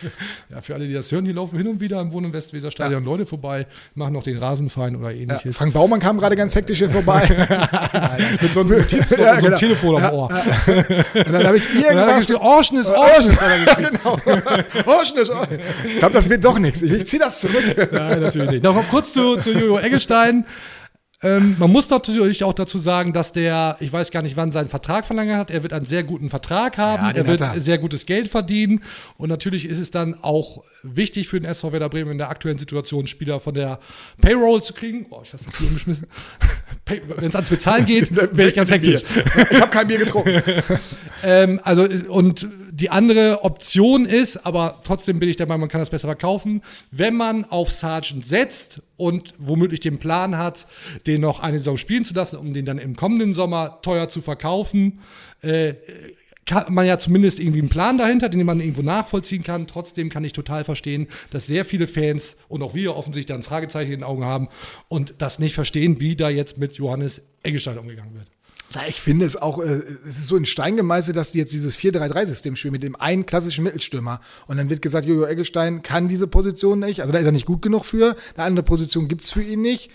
Ja, 0.51 0.61
für 0.62 0.74
alle, 0.74 0.86
die 0.86 0.95
das 0.95 1.11
hören, 1.12 1.24
die 1.26 1.32
laufen 1.32 1.59
hin 1.59 1.66
und 1.66 1.80
wieder 1.80 2.01
im 2.01 2.11
Wohn- 2.12 2.24
und 2.24 2.32
Westweserstadion 2.32 3.05
Leute 3.05 3.26
vorbei, 3.26 3.66
machen 3.95 4.14
noch 4.14 4.22
den 4.22 4.39
Rasenfein 4.39 4.97
oder 4.97 5.11
Ja, 5.11 5.20
ähnliches. 5.22 5.57
Frank 5.57 5.74
Baumann 5.74 6.01
kam 6.01 6.18
gerade 6.18 6.36
ganz 6.36 6.55
hektisch 6.55 6.78
hier 6.78 6.89
vorbei. 6.89 7.28
mit 8.41 8.53
so 8.55 8.61
einem 8.61 8.78
Ja, 8.89 9.05
so 9.05 9.14
einem 9.16 9.41
genau. 9.45 9.57
Telefon 9.57 10.03
am 10.03 10.12
Ohr. 10.12 10.28
Und 10.28 11.32
dann 11.32 11.47
habe 11.47 11.57
ich 11.59 11.74
irgendwas. 11.74 12.30
Orschen 12.30 12.78
ist 12.78 12.89
Orschen, 12.89 13.36
Orschen. 13.36 13.66
ja, 13.66 13.74
genau. 13.91 14.18
Orschen 14.86 15.18
ist 15.18 15.30
Orschen. 15.30 15.59
Ich 15.86 15.99
glaube, 15.99 16.14
das 16.14 16.30
wird 16.30 16.45
doch 16.45 16.59
nichts. 16.59 16.80
Ich, 16.82 16.93
ich 16.93 17.07
ziehe 17.07 17.20
das 17.20 17.41
zurück. 17.41 17.64
Nein, 17.93 18.20
natürlich 18.20 18.51
nicht. 18.53 18.62
Noch 18.64 18.89
kurz 18.89 19.12
zu, 19.12 19.36
zu 19.36 19.53
Jojo 19.53 19.78
Eggestein. 19.80 20.47
Ähm, 21.20 21.56
man 21.58 21.72
muss 21.72 21.90
natürlich 21.90 22.44
auch 22.44 22.52
dazu 22.52 22.78
sagen, 22.78 23.12
dass 23.12 23.32
der, 23.32 23.76
ich 23.80 23.92
weiß 23.92 24.12
gar 24.12 24.22
nicht, 24.22 24.36
wann 24.36 24.52
sein 24.52 24.68
Vertrag 24.68 25.04
verlängert 25.04 25.36
hat, 25.36 25.50
er 25.50 25.64
wird 25.64 25.72
einen 25.72 25.84
sehr 25.84 26.04
guten 26.04 26.30
Vertrag 26.30 26.78
haben, 26.78 27.02
Ja, 27.02 27.10
er 27.10 27.26
wird 27.26 27.40
er. 27.40 27.58
sehr 27.58 27.78
gutes 27.78 28.06
Geld 28.06 28.28
verdienen 28.28 28.84
und 29.16 29.28
natürlich 29.28 29.64
ist 29.64 29.78
es 29.78 29.90
dann 29.90 30.14
auch 30.22 30.62
wichtig 30.84 31.26
für 31.26 31.40
den 31.40 31.50
SV 31.50 31.72
Werder 31.72 31.88
Bremen 31.88 32.12
in 32.12 32.18
der 32.18 32.30
aktuellen 32.30 32.58
Situation, 32.58 33.08
Spieler 33.08 33.40
von 33.40 33.52
der 33.52 33.80
Payroll 34.20 34.62
zu 34.62 34.74
kriegen. 34.74 35.06
Oh, 35.10 35.20
ich 35.24 35.32
hab's 35.32 35.44
nicht 35.44 35.60
umgeschmissen. 35.60 36.06
Wenn 36.86 37.28
es 37.28 37.34
ans 37.34 37.50
Bezahlen 37.50 37.84
geht, 37.84 38.14
wäre 38.36 38.50
ich 38.50 38.54
ganz 38.54 38.70
hektisch. 38.70 39.02
Ich 39.50 39.60
habe 39.60 39.72
kein 39.72 39.88
Bier 39.88 39.98
getrunken. 39.98 40.42
Ähm, 41.24 41.58
also 41.64 41.82
und 42.12 42.46
die 42.70 42.90
andere 42.90 43.42
Option 43.42 44.06
ist, 44.06 44.46
aber 44.46 44.80
trotzdem 44.84 45.18
bin 45.18 45.28
ich 45.28 45.34
der 45.34 45.46
Meinung, 45.46 45.62
man 45.62 45.68
kann 45.68 45.80
das 45.80 45.90
besser 45.90 46.06
verkaufen, 46.06 46.62
wenn 46.92 47.16
man 47.16 47.44
auf 47.44 47.72
Sargent 47.72 48.24
setzt 48.24 48.82
und 48.99 49.32
womöglich 49.38 49.80
den 49.80 49.99
Plan 49.99 50.36
hat, 50.36 50.66
den 51.07 51.22
noch 51.22 51.40
eine 51.40 51.59
Saison 51.59 51.78
spielen 51.78 52.05
zu 52.05 52.12
lassen, 52.12 52.36
um 52.36 52.53
den 52.53 52.66
dann 52.66 52.76
im 52.76 52.96
kommenden 52.96 53.32
Sommer 53.32 53.80
teuer 53.80 54.11
zu 54.11 54.20
verkaufen. 54.20 55.01
Äh, 55.40 55.74
kann 56.44 56.72
man 56.72 56.86
ja 56.86 56.99
zumindest 56.99 57.40
irgendwie 57.40 57.61
einen 57.61 57.68
Plan 57.68 57.99
dahinter, 57.99 58.30
den 58.30 58.44
man 58.44 58.61
irgendwo 58.61 58.80
nachvollziehen 58.80 59.42
kann. 59.42 59.66
Trotzdem 59.66 60.09
kann 60.09 60.24
ich 60.24 60.32
total 60.32 60.64
verstehen, 60.64 61.07
dass 61.30 61.46
sehr 61.46 61.64
viele 61.64 61.86
Fans 61.86 62.38
und 62.49 62.62
auch 62.62 62.74
wir 62.74 62.96
offensichtlich 62.96 63.26
da 63.26 63.34
ein 63.34 63.42
Fragezeichen 63.42 63.92
in 63.92 64.01
den 64.01 64.05
Augen 64.05 64.24
haben 64.24 64.49
und 64.88 65.16
das 65.18 65.38
nicht 65.38 65.55
verstehen, 65.55 66.01
wie 66.01 66.16
da 66.16 66.30
jetzt 66.30 66.57
mit 66.57 66.74
Johannes 66.74 67.28
Eggestein 67.42 67.78
umgegangen 67.78 68.14
wird. 68.14 68.28
Ja, 68.74 68.82
ich 68.86 69.00
finde 69.00 69.24
es 69.24 69.36
auch, 69.36 69.60
äh, 69.60 69.80
es 70.06 70.18
ist 70.18 70.26
so 70.26 70.36
in 70.36 70.44
Stein 70.44 70.76
gemeißelt, 70.76 71.16
dass 71.16 71.32
die 71.32 71.38
jetzt 71.38 71.54
dieses 71.54 71.76
4-3-3-System 71.78 72.54
spielen 72.54 72.72
mit 72.72 72.82
dem 72.82 72.96
einen 72.96 73.24
klassischen 73.24 73.64
Mittelstürmer. 73.64 74.20
Und 74.46 74.58
dann 74.58 74.68
wird 74.68 74.82
gesagt, 74.82 75.06
Jojo 75.06 75.24
Eggestein 75.24 75.82
kann 75.82 76.06
diese 76.06 76.26
Position 76.26 76.80
nicht, 76.80 77.00
also 77.00 77.12
da 77.12 77.18
ist 77.18 77.24
er 77.24 77.32
nicht 77.32 77.46
gut 77.46 77.62
genug 77.62 77.86
für. 77.86 78.14
Eine 78.36 78.44
andere 78.44 78.64
Position 78.64 79.08
gibt's 79.08 79.30
für 79.30 79.42
ihn 79.42 79.62
nicht. 79.62 79.90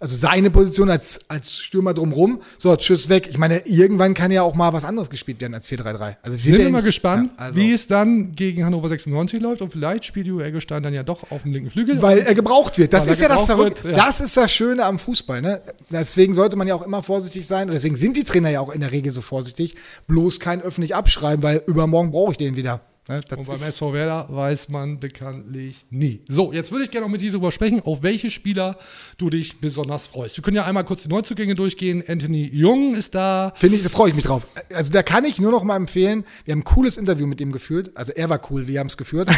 Also 0.00 0.14
seine 0.16 0.50
Position 0.50 0.90
als, 0.90 1.28
als 1.28 1.56
Stürmer 1.56 1.92
drumrum. 1.92 2.40
So, 2.58 2.74
tschüss 2.76 3.08
weg. 3.08 3.28
Ich 3.30 3.38
meine, 3.38 3.66
irgendwann 3.66 4.14
kann 4.14 4.30
ja 4.30 4.42
auch 4.42 4.54
mal 4.54 4.72
was 4.72 4.84
anderes 4.84 5.10
gespielt 5.10 5.40
werden 5.40 5.54
als 5.54 5.68
4-3-3. 5.68 6.16
Also 6.22 6.36
Sind 6.38 6.58
wir 6.58 6.70
mal 6.70 6.82
gespannt, 6.82 7.30
Ja, 7.36 7.44
also, 7.44 7.56
wie 7.56 7.72
es 7.72 7.86
dann 7.88 8.34
gegen 8.36 8.64
Hannover 8.64 8.88
96 8.88 9.40
läuft 9.40 9.60
und 9.62 9.70
vielleicht 9.72 10.04
spielt 10.04 10.26
Joe 10.26 10.44
Eggestein 10.44 10.82
dann 10.82 10.94
ja 10.94 11.02
doch 11.02 11.30
auf 11.30 11.42
dem 11.42 11.52
linken 11.52 11.70
Flügel. 11.70 12.00
Weil 12.00 12.20
er 12.20 12.34
gebraucht 12.34 12.78
wird. 12.78 12.92
Das 12.92 13.06
Weil 13.06 13.12
ist 13.12 13.20
ja 13.20 13.28
das 13.28 13.46
Verrückte. 13.46 13.90
ja. 13.90 13.96
Das 13.96 14.20
ist 14.20 14.36
das 14.36 14.52
Schöne 14.52 14.84
am 14.84 14.98
Fußball. 14.98 15.42
Ne? 15.42 15.60
Deswegen 15.90 16.32
sollte 16.34 16.56
man 16.56 16.68
ja 16.68 16.74
auch 16.74 16.82
immer 16.82 17.02
vorsichtig 17.02 17.46
sein. 17.46 17.68
Und 17.68 17.74
deswegen 17.74 17.96
sind 17.96 18.16
die 18.16 18.24
Trainer 18.24 18.50
ja 18.50 18.60
auch 18.60 18.70
in 18.70 18.80
der 18.80 18.92
Regel 18.92 19.10
so 19.10 19.20
vorsichtig. 19.20 19.74
Bloß 20.06 20.38
kein 20.38 20.62
öffentlich 20.62 20.94
abschreiben, 20.94 21.42
weil 21.42 21.62
übermorgen 21.66 22.12
brauche 22.12 22.32
ich 22.32 22.38
den 22.38 22.56
wieder. 22.56 22.80
Ne? 23.08 23.22
Und 23.36 23.46
beim 23.46 23.62
SV 23.62 23.94
Werder 23.94 24.26
weiß 24.28 24.68
man 24.68 25.00
bekanntlich 25.00 25.86
nie. 25.90 26.20
So, 26.28 26.52
jetzt 26.52 26.70
würde 26.72 26.84
ich 26.84 26.90
gerne 26.90 27.06
noch 27.06 27.10
mit 27.10 27.22
dir 27.22 27.32
darüber 27.32 27.50
sprechen, 27.50 27.80
auf 27.80 28.02
welche 28.02 28.30
Spieler 28.30 28.78
du 29.16 29.30
dich 29.30 29.60
besonders 29.60 30.06
freust. 30.06 30.36
Wir 30.36 30.42
können 30.42 30.56
ja 30.56 30.64
einmal 30.64 30.84
kurz 30.84 31.04
die 31.04 31.08
Neuzugänge 31.08 31.54
durchgehen. 31.54 32.04
Anthony 32.06 32.44
Jung 32.52 32.94
ist 32.94 33.14
da. 33.14 33.52
Finde 33.56 33.78
ich, 33.78 33.82
da 33.82 33.88
freue 33.88 34.10
ich 34.10 34.14
mich 34.14 34.24
drauf. 34.24 34.46
Also 34.74 34.92
da 34.92 35.02
kann 35.02 35.24
ich 35.24 35.40
nur 35.40 35.50
noch 35.50 35.64
mal 35.64 35.76
empfehlen, 35.76 36.24
wir 36.44 36.52
haben 36.52 36.60
ein 36.60 36.64
cooles 36.64 36.98
Interview 36.98 37.26
mit 37.26 37.40
ihm 37.40 37.50
geführt. 37.50 37.92
Also 37.94 38.12
er 38.12 38.28
war 38.28 38.40
cool, 38.50 38.66
wir 38.66 38.78
haben 38.80 38.88
es 38.88 38.98
geführt. 38.98 39.28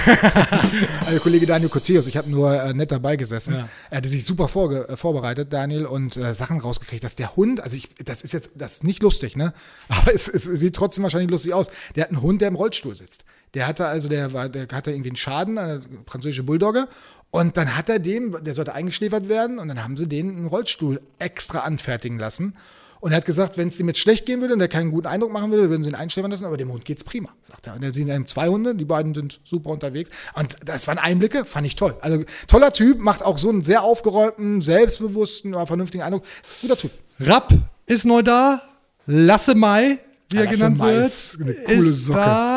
also 1.06 1.20
Kollege 1.20 1.46
Daniel 1.46 1.68
Coteus, 1.68 2.08
ich 2.08 2.16
habe 2.16 2.28
nur 2.28 2.52
äh, 2.52 2.74
nett 2.74 2.90
dabei 2.90 3.14
gesessen. 3.14 3.54
Ja. 3.54 3.68
Er 3.90 3.98
hatte 3.98 4.08
sich 4.08 4.24
super 4.24 4.44
äh, 4.44 4.96
vorbereitet, 4.96 5.52
Daniel, 5.52 5.86
und 5.86 6.16
äh, 6.16 6.34
Sachen 6.34 6.60
rausgekriegt, 6.60 7.04
dass 7.04 7.14
der 7.14 7.36
Hund, 7.36 7.60
also 7.60 7.76
ich, 7.76 7.88
das 8.04 8.22
ist 8.22 8.32
jetzt, 8.32 8.50
das 8.56 8.74
ist 8.74 8.84
nicht 8.84 9.02
lustig, 9.02 9.36
ne? 9.36 9.52
Aber 9.88 10.12
es, 10.12 10.26
es 10.26 10.44
sieht 10.44 10.74
trotzdem 10.74 11.04
wahrscheinlich 11.04 11.30
lustig 11.30 11.54
aus. 11.54 11.70
Der 11.94 12.04
hat 12.04 12.10
einen 12.10 12.22
Hund, 12.22 12.40
der 12.40 12.48
im 12.48 12.56
Rollstuhl 12.56 12.96
sitzt. 12.96 13.24
Der 13.54 13.66
hatte 13.66 13.86
also, 13.86 14.08
der 14.08 14.32
war, 14.32 14.48
der 14.48 14.66
hatte 14.72 14.90
irgendwie 14.90 15.10
einen 15.10 15.16
Schaden, 15.16 15.58
eine 15.58 15.80
französische 16.06 16.44
Bulldogge. 16.44 16.88
Und 17.30 17.56
dann 17.56 17.76
hat 17.76 17.88
er 17.88 17.98
dem, 17.98 18.36
der 18.42 18.54
sollte 18.54 18.74
eingeschläfert 18.74 19.28
werden, 19.28 19.58
und 19.58 19.68
dann 19.68 19.82
haben 19.84 19.96
sie 19.96 20.08
den 20.08 20.30
einen 20.30 20.46
Rollstuhl 20.46 21.00
extra 21.18 21.60
anfertigen 21.60 22.18
lassen. 22.18 22.54
Und 23.00 23.12
er 23.12 23.16
hat 23.16 23.24
gesagt, 23.24 23.56
wenn 23.56 23.68
es 23.68 23.80
ihm 23.80 23.88
jetzt 23.88 23.98
schlecht 23.98 24.26
gehen 24.26 24.42
würde 24.42 24.52
und 24.52 24.60
er 24.60 24.68
keinen 24.68 24.90
guten 24.90 25.06
Eindruck 25.06 25.32
machen 25.32 25.50
würde, 25.50 25.70
würden 25.70 25.82
sie 25.82 25.88
ihn 25.88 25.94
einschläfern 25.94 26.30
lassen, 26.30 26.44
aber 26.44 26.58
dem 26.58 26.70
Hund 26.70 26.84
geht's 26.84 27.02
prima, 27.02 27.30
sagt 27.42 27.66
er. 27.66 27.74
Und 27.74 27.82
er 27.82 27.92
sind 27.92 28.28
zwei 28.28 28.48
Hunde, 28.48 28.74
die 28.74 28.84
beiden 28.84 29.14
sind 29.14 29.40
super 29.42 29.70
unterwegs. 29.70 30.10
Und 30.34 30.56
das 30.66 30.86
waren 30.86 30.98
Einblicke, 30.98 31.46
fand 31.46 31.66
ich 31.66 31.76
toll. 31.76 31.96
Also 32.00 32.22
toller 32.46 32.72
Typ, 32.72 32.98
macht 32.98 33.22
auch 33.22 33.38
so 33.38 33.48
einen 33.48 33.62
sehr 33.62 33.82
aufgeräumten, 33.82 34.60
selbstbewussten, 34.60 35.54
aber 35.54 35.66
vernünftigen 35.66 36.02
Eindruck. 36.02 36.24
Guter 36.60 36.76
Typ. 36.76 36.90
Rapp 37.20 37.54
ist 37.86 38.04
neu 38.04 38.22
da. 38.22 38.60
Lasse 39.06 39.54
Mai, 39.54 39.98
wie 40.28 40.36
er 40.36 40.44
Lasse 40.44 40.56
genannt 40.56 40.78
Mai 40.78 40.94
wird, 40.96 41.06
ist 41.06 41.40
eine 41.40 41.54
coole 41.54 41.92
Socke. 41.92 42.20
da. 42.20 42.49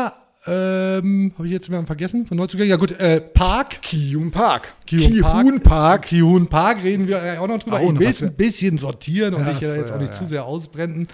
Ähm, 0.45 1.31
Habe 1.37 1.47
ich 1.47 1.53
jetzt 1.53 1.67
jemanden 1.67 1.87
vergessen 1.87 2.25
von 2.25 2.35
Neuzugängen? 2.35 2.69
Ja 2.69 2.75
gut, 2.75 2.91
äh, 2.99 3.21
Park. 3.21 3.81
Kiun 3.81 4.29
Park. 4.29 4.73
Kihun 4.85 5.21
Park. 5.21 5.63
Park. 5.63 6.01
Kihun 6.07 6.47
Park 6.47 6.83
reden 6.83 7.07
wir 7.07 7.23
ja 7.23 7.39
auch 7.39 7.47
noch 7.47 7.59
drüber. 7.59 7.79
Auch 7.79 7.89
ein 7.89 7.95
bisschen, 7.95 8.33
bisschen 8.33 8.77
sortieren 8.77 9.35
und 9.35 9.45
Ja, 9.45 9.53
dich 9.53 9.61
jetzt 9.61 9.91
auch 9.91 9.99
nicht 9.99 10.13
ja. 10.13 10.19
zu 10.19 10.25
sehr 10.25 10.43
ausbrennen, 10.45 11.07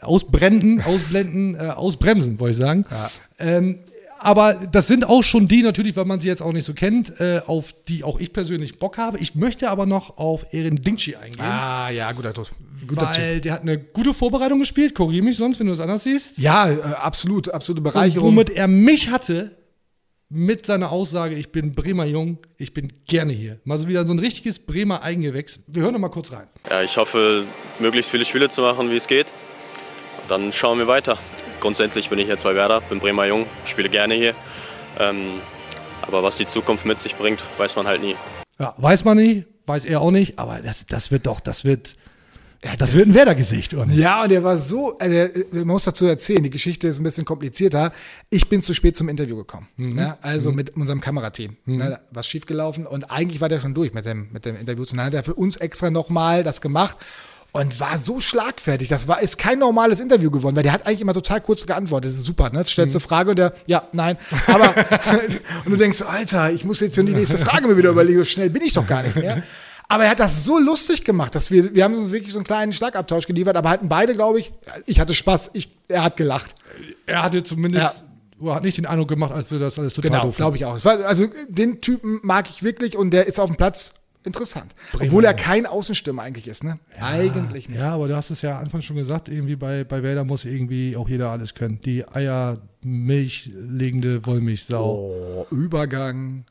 ausbrenden, 0.00 0.82
ausblenden, 0.82 1.54
äh, 1.54 1.70
ausbremsen, 1.70 2.38
wollte 2.38 2.52
ich 2.52 2.58
sagen. 2.58 2.84
Ja. 2.90 3.10
Ähm, 3.38 3.78
aber 4.24 4.54
das 4.72 4.86
sind 4.86 5.08
auch 5.08 5.22
schon 5.22 5.46
die 5.48 5.62
natürlich, 5.62 5.94
weil 5.96 6.06
man 6.06 6.18
sie 6.18 6.28
jetzt 6.28 6.42
auch 6.42 6.52
nicht 6.52 6.64
so 6.64 6.74
kennt, 6.74 7.20
äh, 7.20 7.40
auf 7.46 7.74
die 7.88 8.02
auch 8.02 8.18
ich 8.18 8.32
persönlich 8.32 8.78
Bock 8.78 8.98
habe. 8.98 9.18
Ich 9.18 9.34
möchte 9.34 9.70
aber 9.70 9.86
noch 9.86 10.16
auf 10.16 10.46
Erin 10.52 10.76
Dingchi 10.76 11.14
eingehen. 11.16 11.42
Ah, 11.42 11.90
ja, 11.90 12.10
guter, 12.12 12.32
guter 12.32 13.12
Typ. 13.12 13.22
weil 13.22 13.40
der 13.40 13.52
hat 13.52 13.62
eine 13.62 13.78
gute 13.78 14.14
Vorbereitung 14.14 14.58
gespielt. 14.58 14.94
Korrigiere 14.94 15.24
mich 15.24 15.36
sonst, 15.36 15.60
wenn 15.60 15.66
du 15.66 15.72
das 15.72 15.80
anders 15.80 16.02
siehst. 16.04 16.38
Ja, 16.38 16.70
äh, 16.70 16.80
absolut, 17.00 17.48
absolute 17.52 17.80
Und 17.80 17.84
Bereicherung. 17.92 18.28
womit 18.28 18.50
er 18.50 18.66
mich 18.66 19.10
hatte, 19.10 19.50
mit 20.30 20.66
seiner 20.66 20.90
Aussage, 20.90 21.34
ich 21.36 21.52
bin 21.52 21.74
Bremer 21.74 22.06
Jung, 22.06 22.38
ich 22.58 22.74
bin 22.74 22.92
gerne 23.06 23.32
hier. 23.32 23.60
Mal 23.64 23.78
so 23.78 23.86
wieder 23.88 24.06
so 24.06 24.12
ein 24.12 24.18
richtiges 24.18 24.58
Bremer 24.58 25.02
Eigengewächs. 25.02 25.60
Wir 25.68 25.82
hören 25.82 25.92
noch 25.92 26.00
mal 26.00 26.08
kurz 26.08 26.32
rein. 26.32 26.48
Ja, 26.68 26.82
ich 26.82 26.96
hoffe, 26.96 27.44
möglichst 27.78 28.10
viele 28.10 28.24
Spiele 28.24 28.48
zu 28.48 28.62
machen, 28.62 28.90
wie 28.90 28.96
es 28.96 29.06
geht. 29.06 29.26
Und 30.22 30.30
dann 30.30 30.52
schauen 30.52 30.78
wir 30.78 30.86
weiter. 30.88 31.18
Grundsätzlich 31.64 32.10
bin 32.10 32.18
ich 32.18 32.28
jetzt 32.28 32.44
bei 32.44 32.54
Werder, 32.54 32.82
bin 32.82 33.00
Bremer 33.00 33.24
Jung, 33.24 33.46
spiele 33.64 33.88
gerne 33.88 34.12
hier. 34.12 34.34
Ähm, 34.98 35.40
aber 36.02 36.22
was 36.22 36.36
die 36.36 36.44
Zukunft 36.44 36.84
mit 36.84 37.00
sich 37.00 37.16
bringt, 37.16 37.42
weiß 37.56 37.74
man 37.76 37.86
halt 37.86 38.02
nie. 38.02 38.16
Ja, 38.58 38.74
weiß 38.76 39.04
man 39.04 39.16
nicht, 39.16 39.46
weiß 39.64 39.86
er 39.86 40.02
auch 40.02 40.10
nicht, 40.10 40.38
aber 40.38 40.58
das, 40.58 40.84
das 40.84 41.10
wird 41.10 41.24
doch, 41.24 41.40
das 41.40 41.64
wird, 41.64 41.96
das 42.78 42.92
wird 42.92 43.08
ein 43.08 43.14
Werder-Gesicht. 43.14 43.72
Ja, 43.94 44.24
und 44.24 44.30
er 44.30 44.44
war 44.44 44.58
so, 44.58 44.98
also 44.98 45.16
er, 45.16 45.30
man 45.52 45.68
muss 45.68 45.84
dazu 45.84 46.04
erzählen, 46.04 46.42
die 46.42 46.50
Geschichte 46.50 46.86
ist 46.86 46.98
ein 46.98 47.02
bisschen 47.02 47.24
komplizierter. 47.24 47.92
Ich 48.28 48.50
bin 48.50 48.60
zu 48.60 48.74
spät 48.74 48.94
zum 48.94 49.08
Interview 49.08 49.36
gekommen. 49.36 49.66
Ne? 49.78 50.18
Also 50.20 50.52
mit 50.52 50.76
unserem 50.76 51.00
Kamerateam. 51.00 51.56
Ne? 51.64 51.98
Was 52.10 52.26
schiefgelaufen 52.26 52.86
und 52.86 53.10
eigentlich 53.10 53.40
war 53.40 53.48
der 53.48 53.60
schon 53.60 53.72
durch 53.72 53.94
mit 53.94 54.04
dem, 54.04 54.28
mit 54.32 54.44
dem 54.44 54.56
Interview. 54.56 54.82
Und 54.82 54.98
dann 54.98 55.06
hat 55.06 55.14
er 55.14 55.24
für 55.24 55.34
uns 55.34 55.56
extra 55.56 55.88
nochmal 55.88 56.44
das 56.44 56.60
gemacht 56.60 56.98
und 57.54 57.78
war 57.78 57.98
so 57.98 58.20
schlagfertig. 58.20 58.88
Das 58.88 59.06
war, 59.06 59.22
ist 59.22 59.38
kein 59.38 59.60
normales 59.60 60.00
Interview 60.00 60.28
geworden, 60.28 60.56
weil 60.56 60.64
der 60.64 60.72
hat 60.72 60.86
eigentlich 60.86 61.00
immer 61.00 61.14
total 61.14 61.40
kurz 61.40 61.64
geantwortet. 61.66 62.10
Das 62.10 62.18
ist 62.18 62.24
super, 62.24 62.50
ne? 62.50 62.64
Stellst 62.64 62.96
du 62.96 62.98
Frage 62.98 63.30
und 63.30 63.36
der, 63.36 63.54
ja, 63.66 63.84
nein. 63.92 64.18
Aber, 64.48 64.74
und 65.64 65.70
du 65.70 65.76
denkst 65.76 65.98
so, 65.98 66.06
Alter, 66.06 66.50
ich 66.50 66.64
muss 66.64 66.80
jetzt 66.80 66.96
schon 66.96 67.06
die 67.06 67.12
nächste 67.14 67.38
Frage 67.38 67.68
mir 67.68 67.76
wieder 67.76 67.90
überlegen, 67.90 68.18
so 68.18 68.24
schnell 68.24 68.50
bin 68.50 68.60
ich 68.62 68.72
doch 68.72 68.86
gar 68.88 69.04
nicht 69.04 69.14
mehr. 69.14 69.44
Aber 69.88 70.02
er 70.02 70.10
hat 70.10 70.18
das 70.18 70.44
so 70.44 70.58
lustig 70.58 71.04
gemacht, 71.04 71.36
dass 71.36 71.52
wir, 71.52 71.76
wir 71.76 71.84
haben 71.84 71.94
uns 71.94 72.10
wirklich 72.10 72.32
so 72.32 72.40
einen 72.40 72.44
kleinen 72.44 72.72
Schlagabtausch 72.72 73.28
geliefert, 73.28 73.56
aber 73.56 73.70
hatten 73.70 73.88
beide, 73.88 74.14
glaube 74.14 74.40
ich, 74.40 74.52
ich 74.86 74.98
hatte 74.98 75.14
Spaß, 75.14 75.52
ich, 75.52 75.70
er 75.86 76.02
hat 76.02 76.16
gelacht. 76.16 76.56
Er 77.06 77.22
hatte 77.22 77.44
zumindest, 77.44 78.02
Ja. 78.40 78.54
hat 78.56 78.64
nicht 78.64 78.78
den 78.78 78.86
Eindruck 78.86 79.10
gemacht, 79.10 79.30
als 79.32 79.48
würde 79.52 79.66
das 79.66 79.78
alles 79.78 79.94
total 79.94 80.10
Genau, 80.10 80.24
doof 80.24 80.36
glaube 80.36 80.56
ich 80.56 80.64
auch. 80.64 80.84
War, 80.84 81.04
also 81.04 81.28
den 81.48 81.80
Typen 81.80 82.18
mag 82.24 82.50
ich 82.50 82.64
wirklich 82.64 82.96
und 82.96 83.10
der 83.12 83.28
ist 83.28 83.38
auf 83.38 83.48
dem 83.48 83.56
Platz 83.56 83.94
interessant. 84.24 84.74
Obwohl 84.94 85.24
er 85.24 85.34
kein 85.34 85.66
Außenstürmer 85.66 86.22
eigentlich 86.22 86.48
ist, 86.48 86.64
ne? 86.64 86.78
eigentlich 87.00 87.68
nicht. 87.68 87.78
Ja, 87.78 87.94
aber 87.94 88.08
du 88.08 88.16
hast 88.16 88.30
es 88.30 88.42
ja 88.42 88.58
Anfang 88.58 88.82
schon 88.82 88.96
gesagt, 88.96 89.28
irgendwie 89.28 89.56
bei, 89.56 89.84
bei 89.84 90.02
Werder 90.02 90.24
muss 90.24 90.44
irgendwie 90.44 90.96
auch 90.96 91.08
jeder 91.08 91.30
alles 91.30 91.54
können. 91.54 91.80
Die 91.80 92.06
Eier, 92.08 92.58
Milch 92.82 93.50
legende 93.54 94.26
Wollmilchsau. 94.26 95.46
Oh, 95.50 95.54
Übergang. 95.54 96.44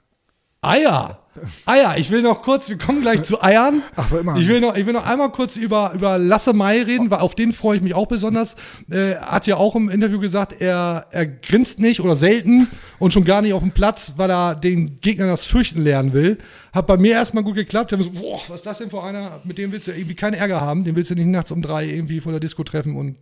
Eier! 0.63 1.19
Eier, 1.65 1.97
ich 1.97 2.11
will 2.11 2.21
noch 2.21 2.43
kurz, 2.43 2.69
wir 2.69 2.77
kommen 2.77 3.01
gleich 3.01 3.23
zu 3.23 3.41
Eiern. 3.41 3.81
Ach 3.95 4.07
so, 4.07 4.19
immer. 4.19 4.37
Ich 4.37 4.47
will 4.47 4.61
noch, 4.61 4.75
ich 4.75 4.85
will 4.85 4.93
noch 4.93 5.05
einmal 5.05 5.31
kurz 5.31 5.55
über, 5.55 5.91
über 5.93 6.19
Lasse 6.19 6.53
Mai 6.53 6.83
reden, 6.83 7.09
weil 7.09 7.19
auf 7.19 7.33
den 7.33 7.53
freue 7.53 7.77
ich 7.77 7.83
mich 7.83 7.95
auch 7.95 8.07
besonders. 8.07 8.55
Äh, 8.89 9.15
hat 9.15 9.47
ja 9.47 9.57
auch 9.57 9.75
im 9.75 9.89
Interview 9.89 10.19
gesagt, 10.19 10.61
er, 10.61 11.07
er 11.09 11.25
grinst 11.25 11.79
nicht 11.79 12.01
oder 12.01 12.15
selten 12.15 12.67
und 12.99 13.13
schon 13.13 13.25
gar 13.25 13.41
nicht 13.41 13.53
auf 13.53 13.63
dem 13.63 13.71
Platz, 13.71 14.13
weil 14.17 14.29
er 14.29 14.53
den 14.55 14.99
Gegnern 15.01 15.27
das 15.27 15.43
Fürchten 15.43 15.83
lernen 15.83 16.13
will. 16.13 16.37
Hat 16.71 16.85
bei 16.85 16.97
mir 16.97 17.13
erstmal 17.13 17.43
gut 17.43 17.55
geklappt. 17.55 17.91
Ich 17.91 17.97
hab 17.97 18.05
so, 18.05 18.11
boah, 18.11 18.39
was 18.47 18.57
ist 18.57 18.65
das 18.67 18.77
denn 18.77 18.91
für 18.91 19.03
einer? 19.03 19.41
Mit 19.43 19.57
dem 19.57 19.71
willst 19.71 19.87
du 19.87 19.91
irgendwie 19.91 20.15
keinen 20.15 20.35
Ärger 20.35 20.61
haben. 20.61 20.83
Den 20.83 20.95
willst 20.95 21.09
du 21.09 21.15
nicht 21.15 21.25
nachts 21.25 21.51
um 21.51 21.63
drei 21.63 21.87
irgendwie 21.87 22.21
vor 22.21 22.31
der 22.31 22.39
Disco 22.39 22.63
treffen 22.63 22.95
und 22.95 23.15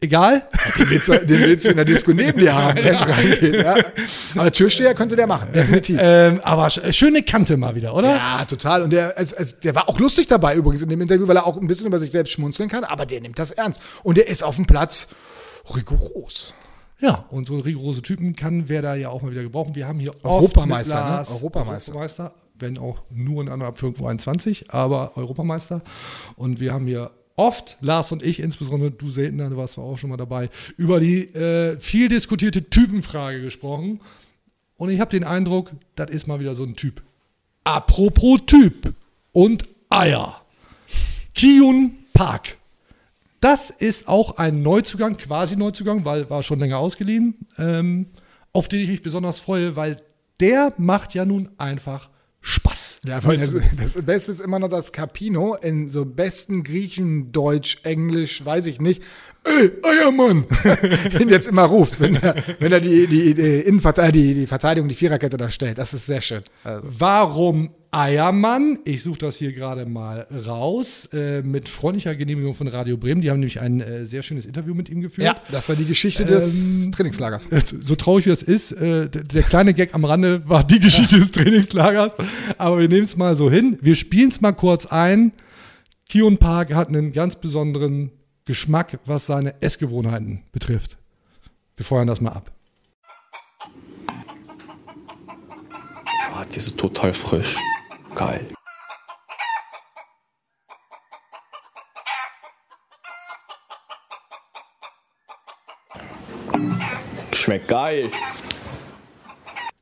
egal. 0.00 0.48
Den 0.78 0.90
willst, 0.90 1.08
du, 1.08 1.18
den 1.18 1.40
willst 1.40 1.66
du 1.66 1.70
in 1.70 1.76
der 1.76 1.84
Disco 1.84 2.12
neben 2.12 2.38
dir 2.40 2.54
haben, 2.54 2.76
wenn 2.82 2.94
es 2.94 3.06
reingeht. 3.06 3.54
Ja. 3.62 3.76
Aber 4.36 4.50
Türsteher 4.52 4.94
könnte 4.94 5.16
der 5.16 5.26
machen, 5.26 5.48
definitiv. 5.52 5.98
Ähm, 6.00 6.40
aber 6.42 6.66
sch- 6.68 6.92
schöne 6.92 7.22
Kante 7.22 7.56
mal 7.56 7.74
wieder, 7.74 7.94
oder? 7.94 8.16
Ja, 8.16 8.44
total. 8.44 8.82
Und 8.82 8.90
der, 8.90 9.18
es, 9.18 9.32
es, 9.32 9.60
der 9.60 9.74
war 9.74 9.88
auch 9.88 9.98
lustig 9.98 10.26
dabei 10.26 10.54
übrigens 10.54 10.82
in 10.82 10.88
dem 10.88 11.00
Interview, 11.00 11.28
weil 11.28 11.36
er 11.36 11.46
auch 11.46 11.56
ein 11.60 11.66
bisschen 11.66 11.86
über 11.86 11.98
sich 11.98 12.10
selbst 12.10 12.32
schmunzeln 12.32 12.68
kann, 12.68 12.84
aber 12.84 13.06
der 13.06 13.20
nimmt 13.20 13.38
das 13.38 13.50
ernst. 13.50 13.80
Und 14.02 14.16
der 14.16 14.28
ist 14.28 14.42
auf 14.42 14.56
dem 14.56 14.66
Platz 14.66 15.08
rigoros. 15.74 16.54
Ja, 17.00 17.24
und 17.30 17.48
so 17.48 17.58
rigorose 17.58 18.02
Typen 18.02 18.36
kann 18.36 18.64
wer 18.68 18.82
da 18.82 18.94
ja 18.94 19.08
auch 19.08 19.22
mal 19.22 19.30
wieder 19.30 19.42
gebrauchen. 19.42 19.74
Wir 19.74 19.88
haben 19.88 19.98
hier 19.98 20.10
Europameister, 20.22 20.96
ne? 20.96 21.00
Lars- 21.10 21.30
Europameister. 21.30 21.92
Europameister, 21.92 22.34
wenn 22.58 22.76
auch 22.76 22.98
nur 23.10 23.42
in 23.42 23.48
einer 23.48 23.64
Abführung 23.66 24.06
21, 24.06 24.70
aber 24.70 25.16
Europameister. 25.16 25.80
Und 26.36 26.60
wir 26.60 26.74
haben 26.74 26.86
hier 26.86 27.10
oft, 27.40 27.78
Lars 27.80 28.12
und 28.12 28.22
ich, 28.22 28.38
insbesondere 28.38 28.90
du 28.90 29.10
seltener, 29.10 29.48
du 29.48 29.56
warst 29.56 29.78
auch 29.78 29.96
schon 29.96 30.10
mal 30.10 30.16
dabei, 30.16 30.50
über 30.76 31.00
die 31.00 31.22
äh, 31.34 31.78
viel 31.78 32.08
diskutierte 32.08 32.68
Typenfrage 32.68 33.40
gesprochen. 33.40 34.00
Und 34.76 34.90
ich 34.90 35.00
habe 35.00 35.10
den 35.10 35.24
Eindruck, 35.24 35.72
das 35.96 36.10
ist 36.10 36.26
mal 36.26 36.38
wieder 36.38 36.54
so 36.54 36.64
ein 36.64 36.76
Typ. 36.76 37.02
Apropos 37.64 38.40
Typ 38.46 38.92
und 39.32 39.64
Eier. 39.88 40.42
Kiyun 41.34 41.98
Park. 42.12 42.58
Das 43.40 43.70
ist 43.70 44.06
auch 44.06 44.36
ein 44.36 44.62
Neuzugang, 44.62 45.16
quasi 45.16 45.56
Neuzugang, 45.56 46.04
weil 46.04 46.28
war 46.28 46.42
schon 46.42 46.58
länger 46.58 46.78
ausgeliehen, 46.78 47.46
ähm, 47.56 48.06
auf 48.52 48.68
den 48.68 48.80
ich 48.80 48.88
mich 48.88 49.02
besonders 49.02 49.40
freue, 49.40 49.76
weil 49.76 50.02
der 50.40 50.74
macht 50.76 51.14
ja 51.14 51.24
nun 51.24 51.48
einfach 51.56 52.10
Spaß. 52.42 53.00
Ja, 53.04 53.22
weil 53.24 53.38
das, 53.38 53.54
das 53.76 54.02
Beste 54.02 54.32
ist 54.32 54.40
immer 54.40 54.58
noch 54.58 54.68
das 54.68 54.92
Capino 54.92 55.56
in 55.56 55.88
so 55.88 56.06
besten 56.06 56.62
Griechen, 56.62 57.32
Deutsch, 57.32 57.80
Englisch, 57.82 58.44
weiß 58.44 58.66
ich 58.66 58.80
nicht. 58.80 59.02
Ey, 59.44 59.70
Eiermann! 59.82 60.44
ihn 61.20 61.28
jetzt 61.28 61.48
immer 61.48 61.64
ruft, 61.64 62.00
wenn 62.00 62.16
er, 62.16 62.34
wenn 62.58 62.72
er 62.72 62.80
die, 62.80 63.06
die, 63.06 63.34
die, 63.34 63.64
die, 63.64 64.34
die 64.34 64.46
Verteidigung, 64.46 64.88
die 64.88 64.94
Viererkette 64.94 65.36
da 65.36 65.50
stellt. 65.50 65.78
Das 65.78 65.92
ist 65.92 66.06
sehr 66.06 66.20
schön. 66.22 66.42
Also, 66.64 66.82
Warum 66.82 67.74
Eiermann? 67.92 68.78
Ich 68.84 69.02
suche 69.02 69.18
das 69.18 69.36
hier 69.36 69.52
gerade 69.52 69.84
mal 69.86 70.26
raus, 70.46 71.08
äh, 71.12 71.42
mit 71.42 71.68
freundlicher 71.68 72.14
Genehmigung 72.14 72.54
von 72.54 72.68
Radio 72.68 72.96
Bremen. 72.96 73.20
Die 73.20 73.30
haben 73.30 73.40
nämlich 73.40 73.60
ein 73.60 73.80
äh, 73.80 74.06
sehr 74.06 74.22
schönes 74.22 74.46
Interview 74.46 74.74
mit 74.74 74.88
ihm 74.88 75.00
geführt. 75.00 75.26
ja, 75.26 75.36
das 75.50 75.68
war 75.68 75.76
die 75.76 75.84
Geschichte 75.86 76.24
des 76.24 76.86
Ähm, 76.86 76.92
Trainingslagers. 76.92 77.48
so 77.82 77.96
traurig 77.96 78.26
wie 78.26 78.30
das 78.30 78.42
ist, 78.42 78.72
äh, 78.72 79.08
der 79.10 79.42
kleine 79.42 79.74
Gag 79.74 79.94
am 79.94 80.04
Rande 80.04 80.48
war 80.48 80.62
die 80.62 80.78
Geschichte 80.78 81.18
des 81.18 81.32
Trainingslagers. 81.32 82.12
Aber 82.58 82.78
wir 82.78 82.88
nehmen 82.88 83.04
es 83.04 83.16
mal 83.16 83.34
so 83.34 83.50
hin. 83.50 83.76
Wir 83.80 83.96
spielen 83.96 84.30
es 84.30 84.40
mal 84.40 84.52
kurz 84.52 84.86
ein. 84.86 85.32
Kion 86.08 86.38
Park 86.38 86.74
hat 86.74 86.88
einen 86.88 87.12
ganz 87.12 87.36
besonderen 87.36 88.12
Geschmack, 88.44 88.98
was 89.04 89.26
seine 89.26 89.60
Essgewohnheiten 89.62 90.42
betrifft. 90.52 90.96
Wir 91.76 91.84
feuern 91.84 92.06
das 92.06 92.20
mal 92.20 92.32
ab. 92.32 92.52
Die 96.54 96.58
sind 96.58 96.78
total 96.78 97.12
frisch. 97.12 97.56
Geil. 98.14 98.46
Schmeckt 107.32 107.68
geil. 107.68 108.10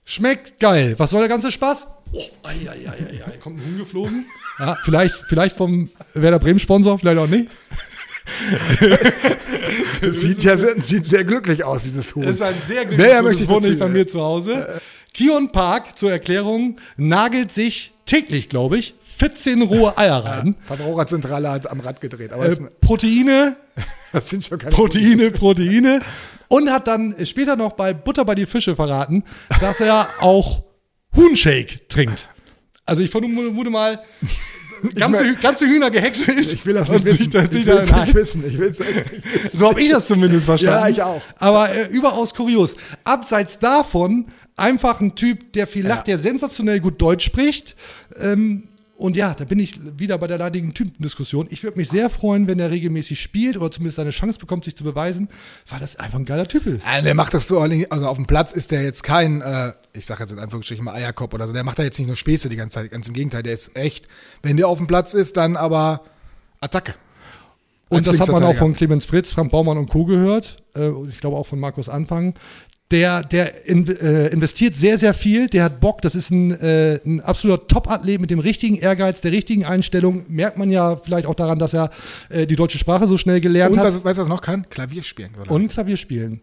Schmeckt 0.04 0.58
geil. 0.60 0.94
Was 0.98 1.10
soll 1.10 1.20
der 1.20 1.28
ganze 1.28 1.52
Spaß? 1.52 1.88
Oh, 2.12 2.22
ei, 2.44 2.68
ei, 2.68 2.88
ei, 2.88 2.88
ei, 2.88 3.24
ei. 3.26 3.36
Kommt 3.38 3.60
ein 3.60 3.66
Huhn 3.66 3.78
geflogen. 3.78 4.26
Ja, 4.60 4.76
vielleicht, 4.82 5.14
vielleicht 5.28 5.56
vom 5.56 5.88
Werder 6.14 6.40
Bremen 6.40 6.58
Sponsor, 6.58 6.98
vielleicht 6.98 7.20
auch 7.20 7.28
nicht. 7.28 7.48
Es 10.00 10.20
sieht 10.22 10.42
ja 10.42 10.56
sehr, 10.56 10.80
sieht 10.82 11.06
sehr 11.06 11.22
glücklich 11.22 11.62
aus, 11.62 11.84
dieses 11.84 12.12
Huhn. 12.16 12.24
Das 12.24 12.34
ist 12.36 12.42
ein 12.42 12.56
sehr 12.66 12.84
glückliches 12.84 13.22
möchte 13.22 13.42
ich 13.44 13.48
wohne 13.48 13.60
dazu- 13.60 13.72
ich 13.74 13.78
bei 13.78 13.86
mir 13.86 14.08
zu 14.08 14.20
Hause. 14.20 14.80
Kion 15.14 15.52
Park, 15.52 15.96
zur 15.96 16.10
Erklärung, 16.10 16.80
nagelt 16.96 17.52
sich 17.52 17.92
täglich, 18.08 18.48
glaube 18.48 18.78
ich, 18.78 18.94
14 19.04 19.62
rohe 19.62 19.96
Eier 19.98 20.24
rein. 20.24 20.54
Verbraucher 20.64 21.06
Zentrale 21.06 21.50
hat 21.50 21.70
am 21.70 21.80
Rad 21.80 22.00
gedreht. 22.00 22.32
Aber 22.32 22.44
Äh, 22.46 22.48
das, 22.50 22.62
Proteine, 22.80 23.56
das 24.12 24.28
sind 24.30 24.44
schon 24.44 24.58
keine 24.58 24.74
Proteine, 24.74 25.30
Proteine. 25.30 26.00
Und 26.48 26.70
hat 26.72 26.86
dann 26.86 27.14
später 27.26 27.56
noch 27.56 27.72
bei 27.72 27.92
Butter 27.92 28.24
bei 28.24 28.34
die 28.34 28.46
Fische 28.46 28.74
verraten, 28.74 29.22
dass 29.60 29.80
er 29.80 30.08
auch 30.20 30.62
Huhnshake 31.14 31.86
trinkt. 31.88 32.28
Also 32.86 33.02
ich 33.02 33.10
vermute 33.10 33.68
mal, 33.70 34.00
ganze, 34.94 35.34
ganze 35.36 35.66
Hühner 35.66 35.90
gehäckselt. 35.90 36.38
Ich 36.38 36.64
will 36.64 36.74
das 36.74 36.88
nicht 36.88 37.04
wissen. 37.04 37.30
da- 37.30 37.42
Ich 38.04 38.14
will 38.14 38.22
es 38.22 38.34
nicht 38.34 38.48
wissen. 38.48 38.48
Ich 38.48 38.58
will 38.58 38.68
es 38.70 38.80
echt 38.80 39.12
nicht 39.12 39.42
wissen. 39.44 39.58
so 39.58 39.68
habe 39.68 39.82
ich 39.82 39.90
das 39.90 40.06
zumindest 40.06 40.46
verstanden. 40.46 40.80
Ja, 40.80 40.88
ich 40.88 41.02
auch. 41.02 41.20
Aber 41.38 41.70
äh, 41.74 41.86
überaus 41.88 42.34
kurios. 42.34 42.76
Abseits 43.04 43.58
davon 43.58 44.26
einfach 44.58 45.00
ein 45.00 45.14
Typ, 45.14 45.52
der 45.52 45.66
viel 45.66 45.86
lacht, 45.86 46.06
der 46.06 46.18
sensationell 46.18 46.80
gut 46.80 47.00
Deutsch 47.00 47.24
spricht. 47.24 47.76
Ähm, 48.16 48.64
und 48.98 49.14
ja, 49.14 49.32
da 49.32 49.44
bin 49.44 49.60
ich 49.60 49.78
wieder 49.96 50.18
bei 50.18 50.26
der 50.26 50.38
leidigen 50.38 50.74
Typendiskussion. 50.74 51.46
Ich 51.50 51.62
würde 51.62 51.78
mich 51.78 51.88
sehr 51.88 52.10
freuen, 52.10 52.48
wenn 52.48 52.58
er 52.58 52.72
regelmäßig 52.72 53.20
spielt 53.20 53.56
oder 53.56 53.70
zumindest 53.70 53.94
seine 53.96 54.10
Chance 54.10 54.40
bekommt, 54.40 54.64
sich 54.64 54.76
zu 54.76 54.82
beweisen, 54.82 55.28
weil 55.68 55.78
das 55.78 55.94
einfach 55.94 56.18
ein 56.18 56.24
geiler 56.24 56.48
Typ 56.48 56.66
ist. 56.66 56.84
Ja, 56.84 57.00
der 57.00 57.14
macht 57.14 57.32
das 57.32 57.46
so, 57.46 57.60
also 57.60 58.08
auf 58.08 58.16
dem 58.16 58.26
Platz 58.26 58.52
ist 58.52 58.72
der 58.72 58.82
jetzt 58.82 59.04
kein, 59.04 59.40
äh, 59.40 59.72
ich 59.92 60.04
sage 60.04 60.24
jetzt 60.24 60.32
in 60.32 60.40
Anführungsstrichen 60.40 60.84
mal 60.84 60.94
Eierkopf 60.94 61.32
oder 61.32 61.46
so, 61.46 61.52
der 61.52 61.62
macht 61.62 61.78
da 61.78 61.84
jetzt 61.84 61.96
nicht 62.00 62.08
nur 62.08 62.16
Späße 62.16 62.48
die 62.48 62.56
ganze 62.56 62.80
Zeit, 62.80 62.90
ganz 62.90 63.06
im 63.06 63.14
Gegenteil, 63.14 63.44
der 63.44 63.52
ist 63.52 63.76
echt, 63.76 64.08
wenn 64.42 64.56
der 64.56 64.66
auf 64.66 64.78
dem 64.78 64.88
Platz 64.88 65.14
ist, 65.14 65.36
dann 65.36 65.56
aber 65.56 66.02
Attacke. 66.60 66.96
Und 67.88 68.06
das 68.06 68.20
hat 68.20 68.28
man 68.28 68.42
auch 68.44 68.54
von 68.54 68.74
Clemens 68.74 69.04
Fritz, 69.04 69.32
Frank 69.32 69.50
Baumann 69.50 69.78
und 69.78 69.88
Co. 69.88 70.04
gehört. 70.04 70.56
Äh, 70.74 70.88
und 70.88 71.08
ich 71.08 71.20
glaube 71.20 71.36
auch 71.36 71.46
von 71.46 71.58
Markus 71.58 71.88
Anfang. 71.88 72.34
Der, 72.90 73.22
der 73.22 73.66
in, 73.66 73.86
äh, 73.86 74.28
investiert 74.28 74.74
sehr, 74.74 74.98
sehr 74.98 75.12
viel. 75.12 75.48
Der 75.48 75.64
hat 75.64 75.78
Bock. 75.78 76.00
Das 76.00 76.14
ist 76.14 76.30
ein, 76.30 76.52
äh, 76.52 76.98
ein 77.04 77.20
absoluter 77.20 77.66
Top-Athlet 77.66 78.18
mit 78.18 78.30
dem 78.30 78.38
richtigen 78.38 78.76
Ehrgeiz, 78.76 79.20
der 79.20 79.32
richtigen 79.32 79.66
Einstellung. 79.66 80.24
Merkt 80.28 80.56
man 80.56 80.70
ja 80.70 80.96
vielleicht 80.96 81.26
auch 81.26 81.34
daran, 81.34 81.58
dass 81.58 81.74
er 81.74 81.90
äh, 82.30 82.46
die 82.46 82.56
deutsche 82.56 82.78
Sprache 82.78 83.06
so 83.06 83.18
schnell 83.18 83.40
gelernt 83.42 83.72
Und 83.72 83.80
hat. 83.80 83.88
was, 83.88 84.04
weißt 84.04 84.18
du, 84.18 84.22
was 84.22 84.28
er 84.28 84.30
noch 84.30 84.40
kann? 84.40 84.64
Klavier 84.70 85.02
spielen. 85.02 85.30
Oder? 85.38 85.50
Und 85.50 85.68
Klavier 85.68 85.98
spielen. 85.98 86.40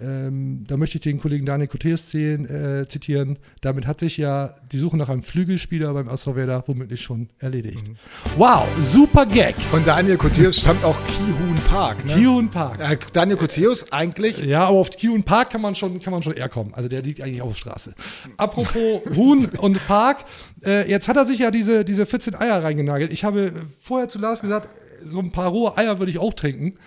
Ähm, 0.00 0.64
da 0.66 0.76
möchte 0.76 0.96
ich 0.96 1.02
den 1.02 1.20
Kollegen 1.20 1.44
Daniel 1.44 1.68
zählen, 1.68 2.46
äh, 2.46 2.88
zitieren. 2.88 3.38
Damit 3.60 3.86
hat 3.86 4.00
sich 4.00 4.16
ja 4.16 4.54
die 4.72 4.78
Suche 4.78 4.96
nach 4.96 5.08
einem 5.08 5.22
Flügelspieler 5.22 5.92
beim 5.92 6.08
Werder 6.08 6.64
womöglich 6.66 7.02
schon 7.02 7.28
erledigt. 7.38 7.86
Mhm. 7.86 7.96
Wow, 8.36 8.66
super 8.82 9.26
Gag. 9.26 9.56
Von 9.56 9.84
Daniel 9.84 10.16
Koteus 10.16 10.60
stammt 10.60 10.84
auch 10.84 10.96
Kihun 11.06 11.54
Park. 11.68 12.04
Ne? 12.06 12.14
Kion 12.14 12.48
Park. 12.48 12.80
Äh, 12.80 12.96
Daniel 13.12 13.36
Koteus 13.36 13.92
eigentlich, 13.92 14.38
Ja, 14.38 14.68
aber 14.68 14.78
auf 14.78 14.90
Kiun 14.90 15.22
Park 15.22 15.50
kann 15.50 15.60
man 15.60 15.74
schon, 15.74 16.00
kann 16.00 16.12
man 16.12 16.22
schon 16.22 16.32
eher 16.32 16.48
kommen. 16.48 16.72
Also 16.74 16.88
der 16.88 17.02
liegt 17.02 17.20
eigentlich 17.20 17.42
auf 17.42 17.52
der 17.52 17.58
Straße. 17.58 17.94
Apropos 18.36 19.02
Huhn 19.16 19.46
und 19.58 19.86
Park, 19.86 20.24
äh, 20.64 20.88
jetzt 20.88 21.08
hat 21.08 21.16
er 21.16 21.26
sich 21.26 21.40
ja 21.40 21.50
diese, 21.50 21.84
diese 21.84 22.06
14 22.06 22.34
Eier 22.34 22.62
reingenagelt. 22.62 23.12
Ich 23.12 23.24
habe 23.24 23.52
vorher 23.82 24.08
zu 24.08 24.18
Lars 24.18 24.40
gesagt, 24.40 24.68
so 25.08 25.18
ein 25.18 25.30
paar 25.30 25.50
rohe 25.50 25.76
Eier 25.76 25.98
würde 25.98 26.10
ich 26.10 26.18
auch 26.18 26.34
trinken. 26.34 26.78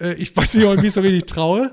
Äh, 0.00 0.14
ich 0.14 0.36
weiß 0.36 0.54
nicht, 0.54 0.66
ob 0.66 0.76
ich 0.76 0.82
mich 0.82 0.92
so 0.92 1.00
richtig 1.00 1.26
traue. 1.26 1.72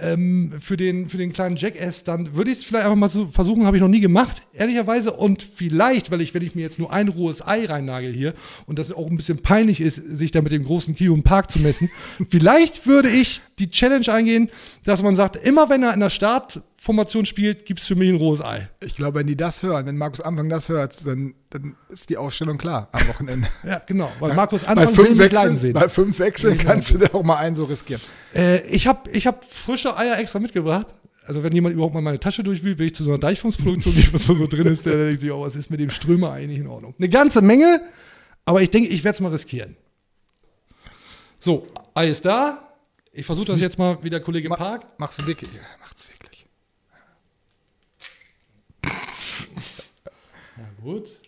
Ähm, 0.00 0.52
für, 0.60 0.76
den, 0.76 1.08
für 1.08 1.16
den 1.16 1.32
kleinen 1.32 1.56
Jackass, 1.56 2.04
dann 2.04 2.34
würde 2.34 2.50
ich 2.50 2.58
es 2.58 2.64
vielleicht 2.64 2.84
einfach 2.84 2.96
mal 2.96 3.08
so 3.08 3.26
versuchen, 3.28 3.66
habe 3.66 3.76
ich 3.76 3.80
noch 3.80 3.88
nie 3.88 4.00
gemacht, 4.00 4.42
ehrlicherweise. 4.52 5.12
Und 5.12 5.42
vielleicht, 5.42 6.10
weil 6.10 6.20
ich, 6.20 6.34
wenn 6.34 6.42
ich 6.42 6.54
mir 6.54 6.62
jetzt 6.62 6.78
nur 6.78 6.92
ein 6.92 7.08
rohes 7.08 7.46
Ei 7.46 7.64
reinnagel 7.64 8.12
hier 8.12 8.34
und 8.66 8.78
das 8.78 8.92
auch 8.92 9.08
ein 9.08 9.16
bisschen 9.16 9.38
peinlich 9.38 9.80
ist, 9.80 9.96
sich 9.96 10.30
da 10.30 10.42
mit 10.42 10.52
dem 10.52 10.64
großen 10.64 10.94
Kion 10.94 11.22
Park 11.22 11.50
zu 11.50 11.60
messen, 11.60 11.90
vielleicht 12.28 12.86
würde 12.86 13.08
ich 13.08 13.40
die 13.58 13.70
Challenge 13.70 14.06
eingehen, 14.12 14.50
dass 14.84 15.02
man 15.02 15.16
sagt, 15.16 15.36
immer 15.36 15.68
wenn 15.68 15.82
er 15.82 15.94
in 15.94 16.00
der 16.00 16.10
Startformation 16.86 17.26
spielt, 17.26 17.66
gibt 17.66 17.80
es 17.80 17.86
für 17.86 17.96
mich 17.96 18.08
ein 18.08 18.16
rohes 18.16 18.40
Ei. 18.40 18.68
ich 18.80 18.94
glaube, 18.94 19.18
wenn 19.18 19.26
die 19.26 19.36
das 19.36 19.62
hören, 19.64 19.86
wenn 19.86 19.96
Markus 19.96 20.20
Anfang 20.20 20.48
das 20.48 20.68
hört, 20.68 21.04
dann, 21.04 21.34
dann 21.50 21.74
ist 21.88 22.10
die 22.10 22.16
Aufstellung 22.16 22.58
klar 22.58 22.88
am 22.92 23.08
Wochenende. 23.08 23.48
Ja, 23.66 23.82
genau. 23.84 24.12
Weil 24.20 24.34
Markus 24.34 24.62
bei, 24.62 24.68
Anfang 24.68 24.96
will 24.96 25.06
fünf 25.06 25.18
Wechseln, 25.18 25.56
sehen. 25.56 25.72
bei 25.72 25.88
fünf 25.88 26.18
Wechseln 26.20 26.58
kannst 26.58 26.94
du 26.94 26.98
da 26.98 27.12
auch 27.14 27.24
mal 27.24 27.38
einen 27.38 27.56
so 27.56 27.64
riskieren. 27.64 28.00
Äh, 28.34 28.64
ich 28.68 28.86
habe 28.86 29.10
ich 29.10 29.26
hab 29.26 29.44
frische 29.44 29.96
Eier 29.96 30.18
extra 30.18 30.38
mitgebracht. 30.38 30.86
Also 31.26 31.42
wenn 31.42 31.52
jemand 31.52 31.74
überhaupt 31.74 31.94
mal 31.94 32.02
meine 32.02 32.20
Tasche 32.20 32.44
durchwühlt, 32.44 32.78
will 32.78 32.86
ich 32.86 32.94
zu 32.94 33.02
so 33.02 33.10
einer 33.10 33.18
Deichfumsproduktion 33.18 33.92
gehen, 33.94 34.08
was 34.12 34.28
da 34.28 34.34
so 34.34 34.46
drin 34.46 34.66
ist, 34.68 34.86
der 34.86 34.96
denkt 34.96 35.22
sich, 35.22 35.32
oh, 35.32 35.40
was 35.40 35.56
ist 35.56 35.70
mit 35.70 35.80
dem 35.80 35.90
Strömer 35.90 36.32
eigentlich 36.32 36.60
in 36.60 36.68
Ordnung? 36.68 36.94
Eine 36.98 37.08
ganze 37.08 37.42
Menge, 37.42 37.80
aber 38.44 38.62
ich 38.62 38.70
denke, 38.70 38.88
ich 38.90 39.02
werde 39.02 39.16
es 39.16 39.20
mal 39.20 39.32
riskieren. 39.32 39.76
So, 41.40 41.66
Ei 41.94 42.08
ist 42.10 42.24
da. 42.24 42.62
Ich 43.12 43.26
versuche 43.26 43.46
das 43.46 43.60
jetzt 43.60 43.78
mal 43.78 43.98
wie 44.02 44.10
der 44.10 44.20
Kollege 44.20 44.48
Park. 44.50 44.86
Machst 44.98 45.20
du 45.20 45.26
wirklich? 45.26 45.50
Ja, 45.52 45.60
macht's 45.80 46.06
wirklich. 46.06 46.15
Gut. 50.86 51.18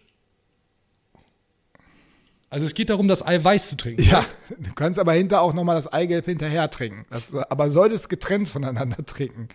Also 2.49 2.65
es 2.65 2.75
geht 2.75 2.91
darum, 2.91 3.09
das 3.09 3.27
Eiweiß 3.27 3.71
zu 3.71 3.77
trinken. 3.77 4.03
Ja, 4.05 4.25
du 4.57 4.73
kannst 4.73 5.01
aber 5.01 5.15
hinter 5.15 5.43
auch 5.43 5.53
nochmal 5.53 5.75
das 5.75 5.93
Eigelb 5.93 6.27
hinterher 6.27 6.71
trinken. 6.71 7.07
Das, 7.11 7.35
aber 7.35 7.69
solltest 7.69 8.09
getrennt 8.09 8.47
voneinander 8.47 9.05
trinken. 9.05 9.49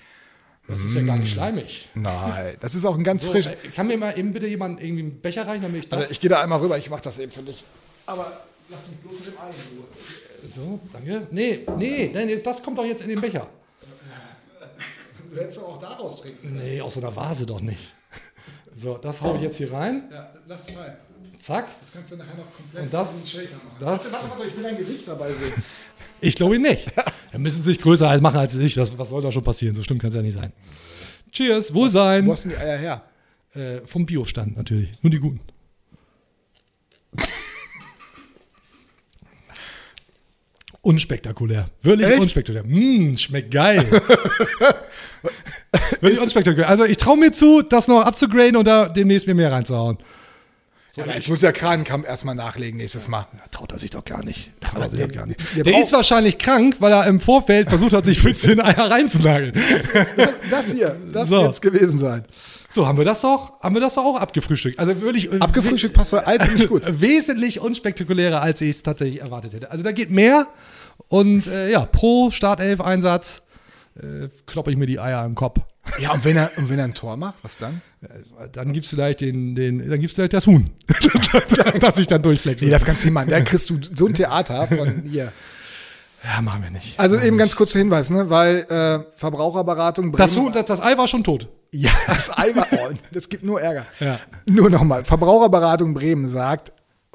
Das 0.68 0.82
ist 0.82 0.94
ja 0.94 1.04
gar 1.04 1.18
nicht 1.18 1.32
schleimig. 1.32 1.88
Nein, 1.94 2.58
das 2.60 2.76
ist 2.76 2.84
auch 2.84 2.98
ein 2.98 3.06
ganz 3.06 3.24
So, 3.24 3.32
frisch. 3.32 3.48
äh, 3.48 3.56
kann 3.74 3.88
mir 3.88 3.98
mal 3.98 4.18
eben 4.20 4.34
bitte 4.34 4.46
jemand 4.48 4.82
irgendwie 4.84 5.04
einen 5.04 5.22
Becher 5.22 5.48
reichen, 5.48 5.62
damit 5.64 5.86
ich 5.86 5.90
das... 5.90 6.00
Warte, 6.02 6.12
ich 6.12 6.20
gehe 6.20 6.30
da 6.30 6.42
einmal 6.42 6.60
rüber, 6.60 6.78
ich 6.78 6.90
mach 6.90 7.00
das 7.00 7.18
eben 7.20 7.32
für 7.32 7.42
dich. 7.42 7.64
Aber 8.06 8.44
lass 8.68 8.86
mich 8.90 8.98
bloß 9.00 9.20
mit 9.20 9.28
dem 9.28 9.38
Ei 9.38 9.50
in 9.50 9.78
Ruhe. 9.78 9.88
so, 10.54 10.80
danke. 10.92 11.28
Nee, 11.32 11.66
nee, 11.78 12.12
nee, 12.14 12.38
das 12.40 12.62
kommt 12.62 12.78
doch 12.78 12.86
jetzt 12.86 13.04
in 13.04 13.08
den 13.10 13.22
Becher. 13.22 13.48
Du 15.32 15.40
hättest 15.40 15.60
doch 15.60 15.70
auch 15.70 15.80
daraus 15.80 16.22
trinken. 16.22 16.56
Nee, 16.58 16.82
aus 16.82 16.94
so 16.94 17.00
einer 17.00 17.16
Vase 17.16 17.46
doch 17.46 17.62
nicht. 17.62 17.94
So, 18.76 18.98
das 18.98 19.22
haue 19.22 19.38
ich 19.38 19.44
jetzt 19.44 19.58
hier 19.58 19.72
rein. 19.72 20.04
Ja, 20.12 20.30
lass 20.48 20.68
es 20.70 20.78
rein. 20.78 20.96
Zack. 21.40 21.68
Das 21.82 21.92
kannst 21.92 22.12
du 22.14 22.18
nachher 22.18 22.36
noch 22.36 22.54
komplett 22.56 22.84
Und 22.84 22.94
das- 22.94 23.12
in 23.14 23.20
den 23.20 23.28
Shaker 23.28 23.56
machen. 23.64 23.78
das- 23.80 24.12
warte, 24.14 24.30
warte, 24.30 24.48
ich 24.48 24.56
will 24.56 24.64
dein 24.64 24.78
Gesicht 24.78 25.08
dabei 25.08 25.32
sehen. 25.34 25.54
Ich 26.22 26.36
glaube 26.38 26.58
nicht. 26.58 26.90
Dann 27.34 27.42
müssen 27.42 27.58
sie 27.64 27.70
sich 27.74 27.82
größer 27.82 28.08
halt 28.10 28.22
machen 28.22 28.38
als 28.40 28.56
ich. 28.56 28.76
Das, 28.76 28.98
was 28.98 29.10
soll 29.10 29.22
da 29.22 29.30
schon 29.34 29.44
passieren? 29.44 29.76
So 29.76 29.84
schlimm 29.84 30.00
kann 30.00 30.08
es 30.08 30.16
ja 30.16 30.22
nicht 30.22 30.36
sein. 30.38 30.54
Cheers, 31.34 31.74
Wohlsein. 31.74 32.26
Wo 32.26 32.32
hast 32.32 32.46
denn 32.46 32.52
die 32.52 32.58
Eier 32.58 32.78
her? 32.78 33.04
Äh, 33.54 33.86
vom 33.86 34.06
Biostand 34.06 34.56
natürlich. 34.56 34.92
Nur 35.04 35.12
die 35.12 35.20
guten. 35.20 35.42
Unspektakulär. 40.82 41.70
Wirklich 41.82 42.10
Echt? 42.10 42.20
unspektakulär. 42.20 42.64
Mmh, 42.66 43.18
schmeckt 43.18 43.52
geil. 43.52 43.86
Wirklich 46.02 46.20
unspektakulär. 46.20 46.70
Also 46.70 46.86
ich 46.86 46.98
traue 46.98 47.18
mir 47.18 47.32
zu, 47.32 47.62
das 47.62 47.88
noch 47.88 48.02
abzugraden 48.02 48.56
und 48.58 48.66
da 48.66 48.90
demnächst 48.90 49.28
mir 49.28 49.34
mehr 49.36 49.52
reinzuhauen. 49.52 49.98
Ja, 50.96 51.06
aber 51.06 51.16
jetzt 51.16 51.28
muss 51.28 51.42
ja 51.42 51.52
Kranenkamp 51.52 52.08
erstmal 52.08 52.36
nachlegen 52.36 52.78
nächstes 52.78 53.08
Mal. 53.08 53.26
Ja, 53.34 53.40
traut 53.50 53.72
er 53.72 53.80
sich 53.80 53.90
doch 53.90 54.06
gar 54.06 54.24
nicht. 54.24 54.52
Traut 54.62 54.84
er 54.84 54.90
sich 54.92 55.00
der- 55.00 55.08
doch 55.08 55.16
gar 55.16 55.26
nicht. 55.26 55.40
der 55.56 55.64
Der, 55.64 55.80
ist 55.80 55.92
wahrscheinlich 55.92 56.38
krank, 56.38 56.76
weil 56.80 56.92
er 56.92 57.08
im 57.08 57.20
Vorfeld 57.20 57.68
versucht 57.70 57.94
hat, 57.94 58.06
sich 58.06 58.22
14 58.22 58.62
Eier 58.62 58.92
reinzunageln. 58.92 59.54
Das 60.52 60.72
hier, 60.72 60.96
das 61.12 61.30
So. 61.30 61.42
wird's 61.42 61.62
gewesen 61.62 61.98
sein. 61.98 62.26
So, 62.70 62.86
haben 62.88 62.98
wir 63.00 63.06
das 63.06 63.22
doch, 63.22 63.60
haben 63.62 63.76
wir 63.76 63.82
das 63.82 63.96
doch 63.96 64.04
auch 64.06 64.18
abgefrühstückt. 64.20 64.78
Also 64.80 65.00
wirklich. 65.02 65.32
äh, 65.32 65.40
Abgefrühstückt 65.40 65.96
passt 65.96 66.14
alles 66.14 66.52
nicht 66.54 66.70
gut. 66.70 66.84
Wesentlich 67.02 67.60
unspektakulärer, 67.60 68.42
als 68.42 68.62
ich 68.62 68.70
es 68.72 68.84
tatsächlich 68.84 69.22
erwartet 69.22 69.54
hätte. 69.54 69.72
Also 69.72 69.84
da 69.84 69.92
geht 69.92 70.12
mehr. 70.12 70.48
Und 71.08 71.48
äh, 71.48 71.72
ja, 71.72 71.86
pro 71.88 72.30
Startelf-Einsatz 72.30 73.42
äh, 73.96 74.30
kloppe 74.46 74.72
ich 74.72 74.78
mir 74.78 74.86
die 74.88 75.00
Eier 75.00 75.26
im 75.26 75.36
Kopf. 75.36 75.60
Ja, 76.00 76.14
und 76.14 76.24
wenn 76.24 76.38
er, 76.38 76.52
und 76.58 76.70
wenn 76.70 76.80
er 76.80 76.86
ein 76.86 76.94
Tor 76.94 77.18
macht, 77.18 77.44
was 77.44 77.58
dann? 77.58 77.82
Dann 78.54 78.72
gibt's 78.74 78.90
vielleicht 78.90 79.22
den, 79.22 79.54
den, 79.56 79.90
dann 79.90 80.00
gibt's 80.00 80.16
vielleicht 80.16 80.34
das 80.34 80.48
Huhn, 80.48 80.70
das 81.80 81.98
ich 82.00 82.08
dann 82.08 82.22
durchflexe. 82.22 82.66
Nee, 82.66 82.72
das 82.72 82.86
kannst 82.86 83.04
du 83.04 83.08
nicht 83.08 83.14
machen. 83.14 83.30
Da 83.30 83.42
kriegst 83.42 83.70
du 83.70 83.80
so 83.94 84.08
ein 84.08 84.14
Theater 84.14 84.68
von 84.68 85.04
hier. 85.10 85.32
ja, 86.24 86.42
machen 86.42 86.64
wir 86.64 86.72
nicht. 86.72 86.98
Also 87.00 87.20
eben 87.20 87.38
ganz 87.38 87.56
kurzer 87.56 87.80
Hinweis, 87.80 88.10
ne? 88.10 88.30
weil 88.30 88.60
äh, 88.70 89.18
Verbraucherberatung 89.18 90.12
Das, 90.14 90.34
Bremen- 90.34 90.46
Huhn, 90.46 90.54
das, 90.54 90.66
das 90.66 90.82
Ei 90.82 90.98
war 90.98 91.08
schon 91.08 91.24
tot. 91.24 91.50
Ja, 91.72 91.92
das 92.08 92.30
Ei 92.38 92.56
war, 92.56 92.68
oh, 92.72 92.94
das 93.12 93.28
gibt 93.30 93.44
nur 93.44 93.60
Ärger. 93.62 93.86
Ja. 94.00 94.20
Nur 94.46 94.70
nochmal, 94.70 95.04
Verbraucherberatung 95.06 95.94
Bremen 95.94 96.30
sagt, 96.30 96.72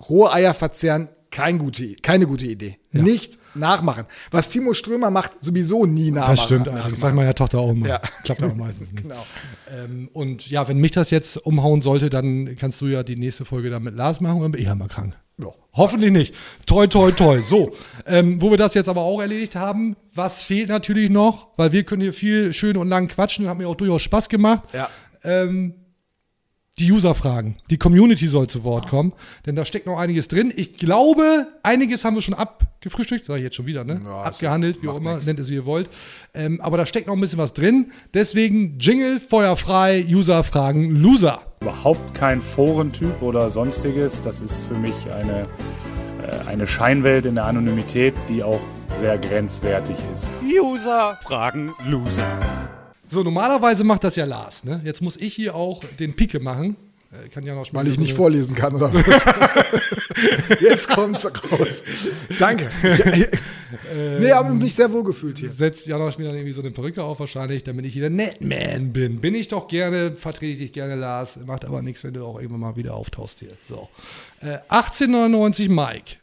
rohe 0.09 0.31
Eier 0.33 0.53
verzehren, 0.53 1.09
kein 1.31 1.59
gute, 1.59 1.95
keine 1.97 2.27
gute 2.27 2.47
Idee. 2.47 2.79
Nicht 2.93 3.38
nachmachen. 3.59 4.05
Was 4.31 4.49
Timo 4.49 4.75
Strömer 4.75 5.11
macht, 5.11 5.33
sowieso 5.41 5.87
nie 5.87 6.11
nachmachen. 6.11 6.37
Das 6.37 6.45
stimmt. 6.45 6.67
Das 6.67 7.01
sagt 7.01 7.15
meiner 7.15 7.35
Tochter 7.35 7.59
auch 7.59 7.71
immer. 7.71 7.89
Ja. 7.89 8.01
Klappt 8.25 8.43
auch 8.43 8.55
meistens 8.55 8.93
nicht. 8.93 9.03
Genau. 9.03 9.25
Ähm, 9.71 10.09
und 10.13 10.49
ja, 10.49 10.67
wenn 10.69 10.79
mich 10.79 10.93
das 10.93 11.11
jetzt 11.11 11.37
umhauen 11.37 11.83
sollte, 11.83 12.11
dann 12.11 12.57
kannst 12.57 12.81
du 12.81 12.87
ja 12.87 13.03
die 13.03 13.17
nächste 13.17 13.45
Folge 13.45 13.71
dann 13.71 13.83
mit 13.83 13.95
Lars 13.95 14.21
machen 14.21 14.41
dann 14.41 14.53
bin 14.53 14.63
ich 14.63 14.69
halt 14.69 14.79
mal 14.79 14.89
krank. 14.89 15.17
Ja. 15.39 15.49
Hoffentlich 15.75 16.11
nicht. 16.11 16.35
Toi, 16.67 16.87
toi, 16.89 17.13
toi. 17.13 17.41
So, 17.43 17.73
ähm, 18.07 18.43
wo 18.43 18.51
wir 18.51 18.57
das 18.57 18.75
jetzt 18.75 18.89
aber 18.89 19.03
auch 19.03 19.21
erledigt 19.21 19.55
haben, 19.55 19.97
was 20.15 20.43
fehlt 20.43 20.69
natürlich 20.69 21.11
noch, 21.11 21.49
weil 21.57 21.73
wir 21.73 21.85
können 21.85 22.03
hier 22.03 22.13
viel 22.13 22.53
schön 22.53 22.77
und 22.77 22.89
lang 22.89 23.09
quatschen, 23.09 23.49
hat 23.49 23.59
mir 23.59 23.69
auch 23.69 23.77
durchaus 23.77 24.03
Spaß 24.03 24.29
gemacht. 24.29 24.65
Ja. 24.73 24.89
Ähm, 25.23 25.75
die 26.81 26.91
User-Fragen. 26.93 27.57
Die 27.71 27.79
Community 27.79 28.27
soll 28.29 28.47
zu 28.49 28.65
Wort 28.65 28.89
kommen, 28.89 29.13
denn 29.47 29.57
da 29.57 29.65
steckt 29.65 29.87
noch 29.87 29.99
einiges 29.99 30.29
drin. 30.29 30.53
Ich 30.55 30.77
glaube, 30.79 31.47
einiges 31.63 32.05
haben 32.05 32.15
wir 32.15 32.23
schon 32.23 32.35
abgefrühstückt, 32.35 33.25
sage 33.25 33.41
ich 33.41 33.45
jetzt 33.45 33.57
schon 33.57 33.67
wieder, 33.67 33.85
ne? 33.85 34.01
Ja, 34.05 34.23
Abgehandelt, 34.23 34.83
wie 34.83 34.89
auch 34.89 34.97
immer, 34.99 35.15
nix. 35.15 35.27
nennt 35.27 35.39
es 35.39 35.49
wie 35.49 35.55
ihr 35.55 35.67
wollt. 35.67 35.89
Ähm, 36.35 36.61
aber 36.61 36.77
da 36.77 36.87
steckt 36.87 37.07
noch 37.07 37.15
ein 37.15 37.21
bisschen 37.21 37.39
was 37.39 37.53
drin. 37.53 37.93
Deswegen 38.15 38.79
Jingle, 38.79 39.21
feuerfrei, 39.21 40.05
User-Fragen, 40.09 40.91
Loser. 40.97 41.41
überhaupt 41.61 42.15
kein 42.15 42.41
Forentyp 42.41 43.21
oder 43.23 43.51
sonstiges. 43.51 44.23
Das 44.23 44.41
ist 44.41 44.67
für 44.69 44.75
mich 44.75 44.95
eine, 45.15 45.47
äh, 46.27 46.49
eine 46.49 46.67
Scheinwelt 46.67 47.27
in 47.27 47.35
der 47.35 47.47
Anonymität, 47.47 48.15
die 48.29 48.43
auch 48.43 48.61
sehr 49.01 49.19
grenzwertig 49.19 49.97
ist. 50.15 50.33
User 50.43 51.19
fragen 51.23 51.73
Loser. 51.87 52.78
So, 53.09 53.23
normalerweise 53.23 53.85
macht 53.85 54.05
das 54.05 54.17
ja 54.17 54.25
Lars, 54.25 54.65
ne? 54.65 54.81
Jetzt 54.85 55.01
muss 55.01 55.17
ich 55.17 55.35
hier 55.35 55.55
auch 55.55 55.83
den 55.99 56.15
Pike 56.15 56.41
machen. 56.41 56.77
Äh, 57.11 57.29
kann 57.31 57.45
ja 57.47 57.55
noch 57.55 57.73
Weil 57.73 57.87
ich 57.87 57.99
nicht 57.99 58.13
vorlesen 58.13 58.55
kann, 58.55 58.75
oder 58.75 58.93
was? 58.93 59.25
Jetzt 60.61 60.89
kommt's 60.89 61.25
raus. 61.25 61.83
Danke. 62.39 62.71
nee, 64.19 64.31
aber 64.31 64.51
mich 64.51 64.75
sehr 64.75 64.93
wohl 64.93 65.05
gefühlt 65.05 65.39
hier. 65.39 65.49
setzt 65.49 65.87
Janosch 65.87 66.19
mir 66.19 66.25
dann 66.25 66.35
irgendwie 66.35 66.53
so 66.53 66.61
eine 66.61 66.71
Perücke 66.71 67.03
auf 67.03 67.19
wahrscheinlich, 67.21 67.65
damit 67.65 67.87
ich 67.87 67.95
wieder 67.95 68.11
Netman 68.11 68.93
bin. 68.93 69.21
Bin 69.21 69.35
ich 69.35 69.49
doch 69.49 69.69
gerne, 69.69 70.17
vertrete 70.17 70.53
ich 70.53 70.59
dich 70.59 70.73
gerne, 70.75 70.97
Lars. 70.97 71.39
Macht 71.47 71.65
aber 71.65 71.81
nichts, 71.81 72.05
wenn 72.05 72.13
du 72.13 72.25
auch 72.27 72.39
irgendwann 72.39 72.61
mal 72.61 72.77
wieder 72.77 72.95
auftauchst 72.95 73.39
hier. 73.39 73.53
So. 73.67 73.89
Äh, 74.43 74.59
1899 74.69 75.71
Mike. 75.71 76.17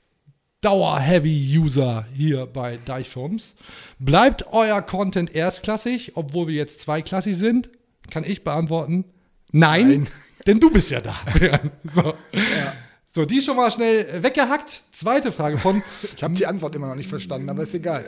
Dauer-Heavy-User 0.65 2.07
hier 2.11 2.47
bei 2.47 2.77
Deichfums. 2.77 3.53
Bleibt 3.99 4.47
euer 4.51 4.81
Content 4.81 5.35
erstklassig, 5.35 6.13
obwohl 6.15 6.47
wir 6.47 6.55
jetzt 6.55 6.79
zweiklassig 6.79 7.37
sind? 7.37 7.69
Kann 8.09 8.23
ich 8.23 8.43
beantworten. 8.43 9.05
Nein, 9.51 9.87
Nein. 9.89 10.07
denn 10.47 10.59
du 10.59 10.71
bist 10.71 10.89
ja 10.89 11.01
da. 11.01 11.15
so. 11.83 12.15
so, 13.07 13.25
die 13.25 13.41
schon 13.41 13.57
mal 13.57 13.69
schnell 13.69 14.23
weggehackt. 14.23 14.81
Zweite 14.91 15.31
Frage 15.31 15.59
von 15.59 15.83
Ich 16.15 16.23
habe 16.23 16.33
die 16.33 16.47
Antwort 16.47 16.75
immer 16.75 16.87
noch 16.87 16.95
nicht 16.95 17.09
verstanden, 17.09 17.47
aber 17.47 17.61
ist 17.61 17.75
egal. 17.75 18.03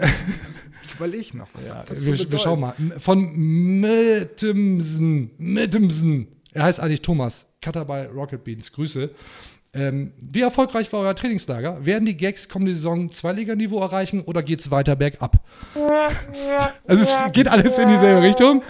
Ich 0.84 0.96
überlege 0.96 1.38
noch, 1.38 1.50
was 1.54 1.70
hat 1.70 1.92
das 1.92 2.08
wir, 2.08 2.32
wir 2.32 2.40
schauen 2.40 2.60
mal. 2.60 2.74
Von 2.98 3.36
Mittemsen. 3.36 5.30
Mittemsen. 5.38 6.28
Er 6.54 6.64
heißt 6.64 6.80
eigentlich 6.80 7.04
Thomas. 7.04 7.46
Cutter 7.62 7.86
bei 7.86 8.08
Rocket 8.08 8.44
Beans. 8.44 8.72
Grüße. 8.72 9.12
Ähm, 9.74 10.14
wie 10.20 10.42
erfolgreich 10.42 10.92
war 10.94 11.02
euer 11.02 11.16
Trainingslager? 11.16 11.86
Werden 11.86 12.06
die 12.06 12.18
Gags 12.18 12.50
kommende 12.50 12.74
Saison 12.74 13.12
Zweiliganiveau 13.12 13.80
erreichen 13.80 14.22
oder 14.22 14.42
geht 14.42 14.62
es 14.62 14.72
weiter 14.72 14.96
bergab? 14.96 15.44
also 16.88 17.04
es 17.04 17.32
geht 17.34 17.48
alles 17.48 17.78
in 17.78 17.88
dieselbe 17.88 18.22
Richtung. 18.22 18.64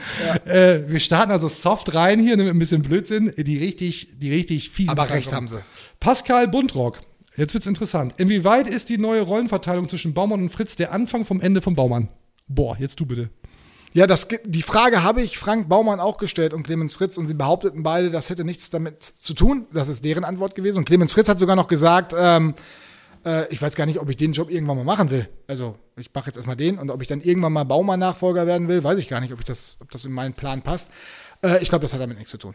Äh, 0.45 0.81
wir 0.87 0.99
starten 0.99 1.31
also 1.31 1.47
soft 1.47 1.93
rein 1.93 2.19
hier, 2.19 2.35
mit 2.37 2.47
ein 2.47 2.59
bisschen 2.59 2.81
Blödsinn. 2.81 3.33
Die 3.37 3.57
richtig, 3.57 4.19
die 4.19 4.31
richtig 4.31 4.69
fiesen. 4.69 4.89
Aber 4.89 5.09
recht 5.09 5.31
haben 5.31 5.47
sie. 5.47 5.59
Pascal 5.99 6.47
Buntrock. 6.47 7.01
Jetzt 7.35 7.53
wird's 7.53 7.67
interessant. 7.67 8.15
Inwieweit 8.17 8.67
ist 8.67 8.89
die 8.89 8.97
neue 8.97 9.21
Rollenverteilung 9.21 9.87
zwischen 9.89 10.15
Baumann 10.15 10.41
und 10.41 10.49
Fritz 10.49 10.75
der 10.75 10.91
Anfang 10.91 11.23
vom 11.23 11.39
Ende 11.39 11.61
von 11.61 11.75
Baumann? 11.75 12.09
Boah, 12.47 12.75
jetzt 12.79 12.99
du 12.99 13.05
bitte. 13.05 13.29
Ja, 13.97 14.05
das, 14.05 14.27
die 14.45 14.61
Frage 14.61 15.01
habe 15.01 15.23
ich 15.23 15.39
Frank 15.39 15.69
Baumann 15.69 15.99
auch 15.99 16.17
gestellt 16.17 16.53
und 16.53 16.61
Clemens 16.61 16.93
Fritz 16.93 17.17
und 17.17 17.25
sie 17.25 17.33
behaupteten 17.33 17.81
beide, 17.81 18.11
das 18.11 18.29
hätte 18.29 18.43
nichts 18.43 18.69
damit 18.69 19.01
zu 19.01 19.33
tun. 19.33 19.65
Das 19.73 19.87
ist 19.87 20.05
deren 20.05 20.23
Antwort 20.23 20.53
gewesen. 20.53 20.77
Und 20.77 20.85
Clemens 20.85 21.13
Fritz 21.13 21.27
hat 21.29 21.39
sogar 21.39 21.55
noch 21.55 21.67
gesagt, 21.67 22.13
ähm, 22.15 22.53
äh, 23.25 23.51
ich 23.51 23.59
weiß 23.59 23.73
gar 23.73 23.87
nicht, 23.87 23.97
ob 23.97 24.07
ich 24.11 24.15
den 24.15 24.33
Job 24.33 24.51
irgendwann 24.51 24.77
mal 24.77 24.83
machen 24.83 25.09
will. 25.09 25.27
Also 25.47 25.77
ich 25.95 26.13
mache 26.13 26.27
jetzt 26.27 26.35
erstmal 26.35 26.55
den 26.55 26.77
und 26.77 26.91
ob 26.91 27.01
ich 27.01 27.07
dann 27.07 27.21
irgendwann 27.21 27.53
mal 27.53 27.63
Baumann-Nachfolger 27.63 28.45
werden 28.45 28.67
will, 28.67 28.83
weiß 28.83 28.99
ich 28.99 29.07
gar 29.07 29.19
nicht, 29.19 29.33
ob, 29.33 29.39
ich 29.39 29.45
das, 29.45 29.77
ob 29.79 29.89
das 29.89 30.05
in 30.05 30.11
meinen 30.11 30.33
Plan 30.33 30.61
passt. 30.61 30.91
Äh, 31.41 31.63
ich 31.63 31.69
glaube, 31.69 31.81
das 31.81 31.95
hat 31.95 31.99
damit 31.99 32.17
nichts 32.17 32.29
zu 32.29 32.37
tun. 32.37 32.53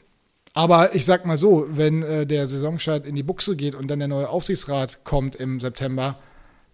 Aber 0.55 0.95
ich 0.95 1.05
sag 1.05 1.27
mal 1.27 1.37
so, 1.37 1.67
wenn 1.69 2.05
äh, 2.05 2.25
der 2.25 2.47
Saisonstart 2.47 3.05
in 3.05 3.17
die 3.17 3.25
Buchse 3.25 3.57
geht 3.57 3.75
und 3.75 3.89
dann 3.89 3.99
der 3.99 4.07
neue 4.07 4.29
Aufsichtsrat 4.29 5.03
kommt 5.03 5.35
im 5.35 5.59
September, 5.59 6.21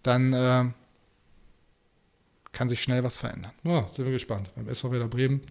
dann 0.02 0.34
äh, 0.34 0.64
kann 2.58 2.68
sich 2.68 2.82
schnell 2.82 3.04
was 3.04 3.16
verändern. 3.16 3.52
Ja, 3.62 3.88
sind 3.94 4.04
wir 4.04 4.10
gespannt. 4.10 4.50
Beim 4.56 4.68
SV 4.68 4.90
Werder 4.90 5.06
Bremen 5.06 5.42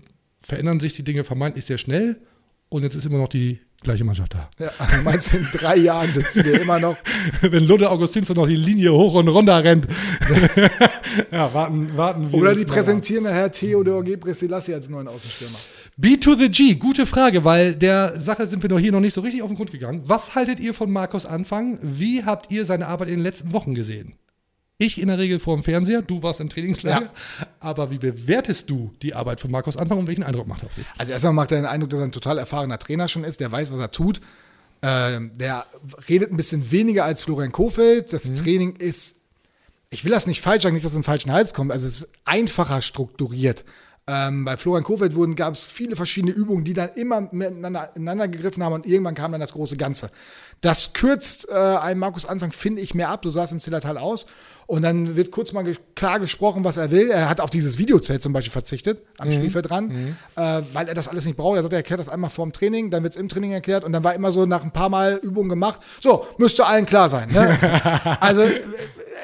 verändern 0.42 0.82
sich 0.82 0.92
die 0.92 1.04
Dinge 1.04 1.24
vermeintlich 1.24 1.64
sehr 1.64 1.78
schnell 1.78 2.20
und 2.68 2.84
jetzt 2.84 2.96
ist 2.96 3.06
immer 3.06 3.18
noch 3.18 3.30
die 3.30 3.62
gleiche 3.82 4.04
Mannschaft 4.04 4.34
da. 4.34 4.50
Ja, 4.60 4.72
du 4.98 5.04
meinst, 5.04 5.34
in 5.34 5.48
drei 5.54 5.78
Jahren 5.78 6.12
sitzen 6.12 6.44
wir 6.44 6.60
immer 6.60 6.80
noch. 6.80 6.98
Wenn 7.42 7.66
Ludde 7.66 7.90
Augustinsson 7.90 8.36
noch 8.36 8.46
die 8.46 8.58
Linie 8.58 8.92
hoch 8.92 9.14
und 9.14 9.30
runter 9.30 9.64
rennt. 9.64 9.88
ja, 11.32 11.54
warten, 11.54 11.96
warten 11.96 12.30
wir. 12.30 12.40
Oder 12.42 12.54
die 12.54 12.66
präsentieren 12.66 13.24
nachher 13.24 13.54
Theodor 13.54 14.04
Gebrselassie 14.04 14.74
als 14.74 14.90
neuen 14.90 15.08
Außenstürmer. 15.08 15.60
B 15.96 16.18
to 16.18 16.36
the 16.36 16.50
G, 16.50 16.76
gute 16.76 17.06
Frage, 17.06 17.46
weil 17.46 17.74
der 17.74 18.20
Sache 18.20 18.48
sind 18.48 18.62
wir 18.64 18.70
noch 18.70 18.80
hier 18.80 18.92
noch 18.92 19.00
nicht 19.00 19.14
so 19.14 19.22
richtig 19.22 19.44
auf 19.44 19.50
den 19.50 19.56
Grund 19.56 19.72
gegangen. 19.72 20.02
Was 20.04 20.36
haltet 20.36 20.60
ihr 20.60 20.74
von 20.74 20.92
Markus 20.92 21.26
Anfang? 21.26 21.80
Wie 21.82 22.26
habt 22.26 22.52
ihr 22.52 22.66
seine 22.66 22.88
Arbeit 22.88 23.08
in 23.08 23.16
den 23.16 23.24
letzten 23.24 23.54
Wochen 23.54 23.76
gesehen? 23.76 24.18
Ich 24.80 25.02
in 25.02 25.08
der 25.08 25.18
Regel 25.18 25.40
vor 25.40 25.56
dem 25.58 25.64
Fernseher, 25.64 26.04
du 26.04 26.22
warst 26.22 26.40
im 26.40 26.50
Trainingslager. 26.50 27.10
Aber 27.60 27.90
wie 27.90 27.98
bewertest 27.98 28.70
du 28.70 28.92
die 29.02 29.16
Arbeit 29.16 29.40
von 29.40 29.50
Markus 29.50 29.76
Anfang 29.76 29.98
und 29.98 30.08
welchen 30.08 30.24
Eindruck 30.24 30.46
macht 30.48 30.62
er 30.62 30.68
auf 30.68 30.76
dich? 30.76 30.86
Also 31.00 31.12
erstmal 31.12 31.34
macht 31.34 31.52
er 31.52 31.58
den 31.62 31.66
Eindruck, 31.66 31.90
dass 31.90 32.00
er 32.00 32.06
ein 32.06 32.12
total 32.12 32.38
erfahrener 32.38 32.78
Trainer 32.78 33.08
schon 33.08 33.24
ist, 33.24 33.40
der 33.40 33.52
weiß, 33.52 33.72
was 33.74 33.80
er 33.80 33.92
tut. 33.92 34.20
Äh, 34.84 35.16
Ähm, 35.16 35.32
der 35.40 35.66
redet 36.08 36.32
ein 36.32 36.38
bisschen 36.38 36.72
weniger 36.72 37.04
als 37.06 37.24
Florian 37.24 37.52
Kofeld. 37.52 38.14
Das 38.14 38.32
Training 38.36 38.76
ist, 38.76 39.16
ich 39.90 40.04
will 40.06 40.12
das 40.12 40.28
nicht 40.28 40.42
falsch 40.42 40.62
sagen, 40.62 40.76
nicht, 40.76 40.86
dass 40.86 40.92
es 40.92 40.96
in 40.96 41.02
den 41.02 41.06
falschen 41.06 41.32
Hals 41.32 41.56
kommt. 41.56 41.72
Also 41.72 41.88
es 41.88 42.02
ist 42.02 42.10
einfacher 42.26 42.84
strukturiert. 42.84 43.66
Ähm, 44.10 44.46
bei 44.46 44.56
Florian 44.56 44.84
Kofeld 44.84 45.16
wurden, 45.16 45.36
gab 45.36 45.54
es 45.54 45.68
viele 45.68 45.98
verschiedene 45.98 46.32
Übungen, 46.32 46.64
die 46.64 46.74
dann 46.74 46.90
immer 46.96 47.28
miteinander 47.32 47.92
ineinander 47.94 48.30
gegriffen 48.30 48.64
haben 48.64 48.74
und 48.74 48.86
irgendwann 48.86 49.16
kam 49.16 49.34
dann 49.34 49.42
das 49.42 49.52
große 49.52 49.76
Ganze. 49.76 50.10
Das 50.62 50.94
kürzt 50.94 51.50
äh, 51.50 51.54
einem 51.54 52.00
Markus 52.00 52.26
Anfang, 52.26 52.52
finde 52.52 52.82
ich, 52.82 52.94
mehr 52.94 53.10
ab. 53.10 53.22
So 53.24 53.30
sah 53.30 53.44
es 53.44 53.52
im 53.52 53.60
Zillertal 53.60 53.98
aus. 53.98 54.26
Und 54.66 54.82
dann 54.82 55.16
wird 55.16 55.32
kurz 55.32 55.54
mal 55.54 55.64
ge 55.64 55.76
klar 55.96 56.20
gesprochen, 56.20 56.66
was 56.66 56.76
er 56.76 56.92
will. 56.92 57.10
Er 57.10 57.30
hat 57.30 57.40
auf 57.40 57.50
dieses 57.50 57.78
Videozelt 57.78 58.22
zum 58.22 58.34
Beispiel 58.34 58.52
verzichtet, 58.52 59.02
am 59.18 59.32
Spielfeld 59.32 59.70
dran, 59.70 59.92
äh, 60.36 60.62
weil 60.74 60.90
er 60.90 60.94
das 60.94 61.08
alles 61.08 61.26
nicht 61.26 61.38
braucht. 61.38 61.56
Er 61.56 61.62
sagt, 61.62 61.74
er 61.74 61.80
erklärt 61.80 62.02
das 62.02 62.10
einmal 62.10 62.30
vorm 62.30 62.52
Training, 62.52 62.92
dann 62.92 63.02
wird 63.04 63.14
es 63.14 63.20
im 63.20 63.30
Training 63.30 63.54
erklärt 63.54 63.86
und 63.86 63.94
dann 63.94 64.04
war 64.04 64.14
immer 64.14 64.34
so 64.34 64.46
nach 64.46 64.64
ein 64.64 64.72
paar 64.72 64.90
Mal 64.90 65.20
Übungen 65.24 65.48
gemacht. 65.48 65.80
So, 66.02 66.26
müsste 66.38 66.66
allen 66.66 66.86
klar 66.86 67.08
sein. 67.10 67.32
Ne? 67.32 68.18
also 68.20 68.42
äh, 68.42 68.62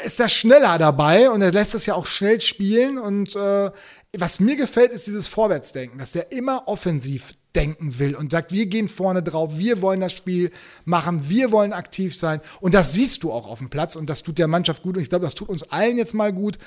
ist 0.06 0.20
er 0.20 0.30
schneller 0.30 0.78
dabei 0.78 1.30
und 1.30 1.42
er 1.42 1.52
lässt 1.52 1.76
es 1.76 1.86
ja 1.86 1.96
auch 1.96 2.06
schnell 2.06 2.40
spielen. 2.40 2.98
Und 2.98 3.36
äh, 3.36 3.70
was 4.16 4.40
mir 4.40 4.56
gefällt, 4.56 4.92
ist 4.92 5.08
dieses 5.08 5.28
Vorwärtsdenken, 5.28 5.98
dass 5.98 6.12
der 6.12 6.32
immer 6.32 6.68
offensiv 6.68 7.34
denken 7.56 8.00
will 8.00 8.16
und 8.16 8.32
sagt, 8.32 8.52
wir 8.52 8.66
gehen 8.68 8.88
vorne 8.88 9.24
drauf, 9.24 9.58
wir 9.58 9.82
wollen 9.82 10.02
das 10.02 10.12
Spiel 10.12 10.52
machen, 10.86 11.30
wir 11.30 11.52
wollen 11.52 11.74
aktiv 11.74 12.16
sein. 12.16 12.42
Und 12.62 12.74
das 12.74 12.94
siehst 12.94 13.24
du 13.24 13.32
auch 13.32 13.48
auf 13.48 13.60
dem 13.60 13.70
Platz 13.70 13.96
und 13.96 14.10
das 14.10 14.24
tut 14.24 14.38
der 14.38 14.48
Mannschaft 14.48 14.84
gut. 14.84 14.98
Und 14.98 15.04
ich 15.04 15.10
glaube, 15.10 15.26
das 15.26 15.36
tut 15.36 15.50
uns 15.50 15.72
allen 15.72 15.98
jetzt 15.98 16.14
mal 16.14 16.32
gut, 16.32 16.58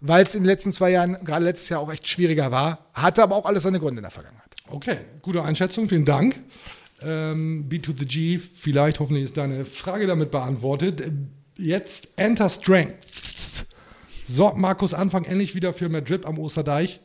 weil 0.00 0.24
es 0.24 0.34
in 0.34 0.42
den 0.42 0.48
letzten 0.48 0.72
zwei 0.72 0.90
Jahren, 0.90 1.18
gerade 1.24 1.44
letztes 1.44 1.68
Jahr 1.68 1.80
auch 1.80 1.92
echt 1.92 2.06
schwieriger 2.08 2.50
war. 2.50 2.86
Hatte 2.94 3.22
aber 3.22 3.36
auch 3.36 3.46
alles 3.46 3.62
seine 3.62 3.78
Gründe 3.78 3.98
in 3.98 4.04
der 4.04 4.10
Vergangenheit. 4.10 4.54
Okay, 4.68 4.98
gute 5.22 5.42
Einschätzung, 5.42 5.88
vielen 5.88 6.04
Dank. 6.04 6.40
Ähm, 7.00 7.68
B 7.68 7.78
to 7.78 7.92
the 7.96 8.06
G, 8.06 8.38
vielleicht 8.38 8.98
hoffentlich 8.98 9.24
ist 9.24 9.36
deine 9.36 9.64
Frage 9.64 10.06
damit 10.06 10.30
beantwortet. 10.30 11.02
Jetzt 11.56 12.08
Enter 12.16 12.48
Strength. 12.48 12.96
Sorgt 14.28 14.58
Markus 14.58 14.94
Anfang 14.94 15.24
endlich 15.24 15.54
wieder 15.54 15.72
für 15.72 15.88
mehr 15.88 16.02
Drip 16.02 16.26
am 16.26 16.38
Osterdeich? 16.38 17.00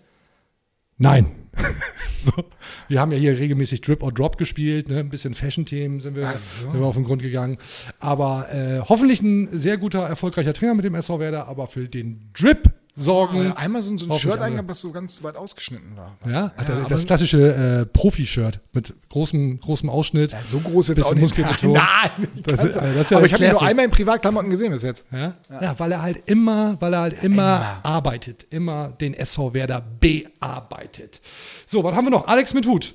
Nein. 0.97 1.49
so. 2.25 2.43
Wir 2.87 2.99
haben 2.99 3.11
ja 3.11 3.17
hier 3.17 3.37
regelmäßig 3.37 3.81
Drip 3.81 4.03
or 4.03 4.11
Drop 4.11 4.37
gespielt, 4.37 4.89
ne? 4.89 4.99
ein 4.99 5.09
bisschen 5.09 5.33
Fashion-Themen 5.33 6.01
sind 6.01 6.15
wir, 6.15 6.29
so. 6.33 6.69
sind 6.69 6.79
wir 6.79 6.85
auf 6.85 6.95
den 6.95 7.05
Grund 7.05 7.21
gegangen. 7.21 7.57
Aber 7.99 8.53
äh, 8.53 8.79
hoffentlich 8.81 9.21
ein 9.21 9.47
sehr 9.51 9.77
guter, 9.77 9.99
erfolgreicher 9.99 10.53
Trainer 10.53 10.73
mit 10.73 10.85
dem 10.85 10.95
SV 10.95 11.19
Werder, 11.19 11.47
aber 11.47 11.67
für 11.67 11.87
den 11.87 12.29
Drip 12.33 12.71
sorgen. 12.95 13.51
Ah, 13.55 13.59
einmal 13.59 13.81
so, 13.81 13.97
so 13.97 14.11
ein 14.11 14.19
Shirt 14.19 14.33
alle. 14.33 14.43
eingehabt, 14.43 14.69
was 14.69 14.79
so 14.81 14.91
ganz 14.91 15.23
weit 15.23 15.35
ausgeschnitten 15.35 15.95
war. 15.97 16.17
Ja, 16.25 16.51
er 16.57 16.69
aber- 16.77 16.89
das 16.89 17.05
klassische 17.05 17.81
äh, 17.81 17.85
Profi-Shirt 17.85 18.59
mit 18.71 18.93
großem, 19.09 19.59
großem 19.59 19.89
Ausschnitt. 19.89 20.31
Ja, 20.31 20.43
so 20.43 20.59
groß 20.59 20.89
jetzt 20.89 21.03
auch 21.03 21.13
nicht. 21.13 21.21
Muskelbetont. 21.23 21.73
Nein, 21.73 22.27
Das 22.43 22.57
das 22.57 22.65
ist- 22.65 22.77
also 22.77 22.97
das 22.99 23.09
ja 23.09 23.17
aber 23.17 23.25
ich 23.25 23.33
habe 23.33 23.45
ihn 23.45 23.51
nur 23.51 23.61
einmal 23.63 23.85
in 23.85 23.91
Privatklamotten 23.91 24.49
gesehen 24.49 24.71
bis 24.71 24.83
jetzt. 24.83 25.05
Ja? 25.11 25.35
Ja. 25.49 25.79
weil 25.79 25.91
er 25.91 26.01
halt 26.01 26.23
immer, 26.27 26.79
weil 26.81 26.93
er 26.93 26.99
halt 27.01 27.23
immer, 27.23 27.79
arbeitet, 27.83 28.45
immer 28.51 28.89
den 28.89 29.13
SV 29.13 29.53
Werder 29.53 29.81
bearbeitet. 29.99 31.21
So, 31.65 31.83
was 31.83 31.95
haben 31.95 32.05
wir 32.05 32.11
noch? 32.11 32.27
Alex 32.27 32.53
mit 32.53 32.65
Hut. 32.67 32.93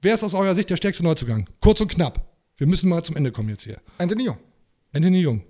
Wer 0.00 0.14
ist 0.14 0.24
aus 0.24 0.34
eurer 0.34 0.54
Sicht 0.54 0.68
der 0.68 0.76
stärkste 0.76 1.04
Neuzugang? 1.04 1.48
Kurz 1.60 1.80
und 1.80 1.88
knapp. 1.88 2.26
Wir 2.56 2.66
müssen 2.66 2.88
mal 2.88 3.02
zum 3.02 3.16
Ende 3.16 3.32
kommen 3.32 3.48
jetzt 3.48 3.62
hier. 3.64 3.78
Anthony 3.98 4.24
Jung. 4.26 4.36
Anthony 4.92 5.20
Jung. 5.20 5.42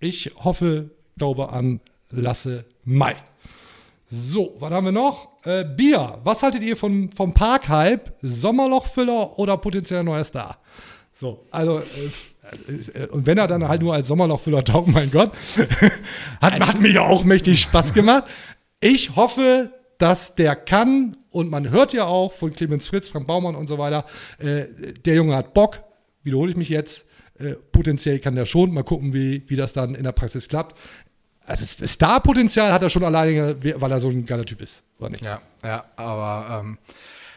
Ich 0.00 0.32
hoffe, 0.36 0.90
glaube 1.16 1.52
an 1.52 1.80
Lasse 2.10 2.64
Mai. 2.88 3.16
So, 4.10 4.56
was 4.60 4.72
haben 4.72 4.86
wir 4.86 4.92
noch? 4.92 5.28
Äh, 5.44 5.64
Bier. 5.64 6.20
Was 6.24 6.42
haltet 6.42 6.62
ihr 6.62 6.74
von, 6.74 7.10
vom 7.10 7.34
Parkhype? 7.34 8.14
Sommerlochfüller 8.22 9.38
oder 9.38 9.58
potenzieller 9.58 10.02
neuer 10.02 10.24
Star? 10.24 10.56
So, 11.20 11.44
also, 11.50 11.80
äh, 11.80 12.72
äh, 12.98 13.08
und 13.08 13.26
wenn 13.26 13.36
er 13.36 13.46
dann 13.46 13.68
halt 13.68 13.82
nur 13.82 13.92
als 13.92 14.08
Sommerlochfüller 14.08 14.64
taugt, 14.64 14.88
mein 14.94 15.10
Gott, 15.10 15.32
hat, 16.40 16.66
hat 16.66 16.80
mir 16.80 16.90
ja 16.90 17.02
auch 17.02 17.24
mächtig 17.24 17.60
Spaß 17.60 17.92
gemacht. 17.92 18.24
Ich 18.80 19.16
hoffe, 19.16 19.70
dass 19.98 20.34
der 20.34 20.56
kann 20.56 21.18
und 21.28 21.50
man 21.50 21.68
hört 21.68 21.92
ja 21.92 22.06
auch 22.06 22.32
von 22.32 22.54
Clemens 22.54 22.86
Fritz, 22.86 23.10
Frank 23.10 23.26
Baumann 23.26 23.54
und 23.54 23.66
so 23.66 23.76
weiter, 23.76 24.06
äh, 24.38 24.64
der 25.04 25.14
Junge 25.14 25.36
hat 25.36 25.52
Bock, 25.52 25.84
wiederhole 26.22 26.52
ich 26.52 26.56
mich 26.56 26.70
jetzt, 26.70 27.06
äh, 27.38 27.52
potenziell 27.70 28.18
kann 28.18 28.34
der 28.34 28.46
schon, 28.46 28.72
mal 28.72 28.82
gucken, 28.82 29.12
wie, 29.12 29.44
wie 29.48 29.56
das 29.56 29.74
dann 29.74 29.94
in 29.94 30.04
der 30.04 30.12
Praxis 30.12 30.48
klappt. 30.48 30.74
Also 31.48 31.64
das 31.80 31.90
Star-Potenzial 31.92 32.72
hat 32.72 32.82
er 32.82 32.90
schon 32.90 33.02
alleine, 33.04 33.56
weil 33.80 33.90
er 33.90 34.00
so 34.00 34.08
ein 34.10 34.26
geiler 34.26 34.44
Typ 34.44 34.60
ist, 34.62 34.82
oder 34.98 35.10
nicht? 35.10 35.24
Ja, 35.24 35.40
ja, 35.64 35.82
aber 35.96 36.60
ähm, 36.62 36.78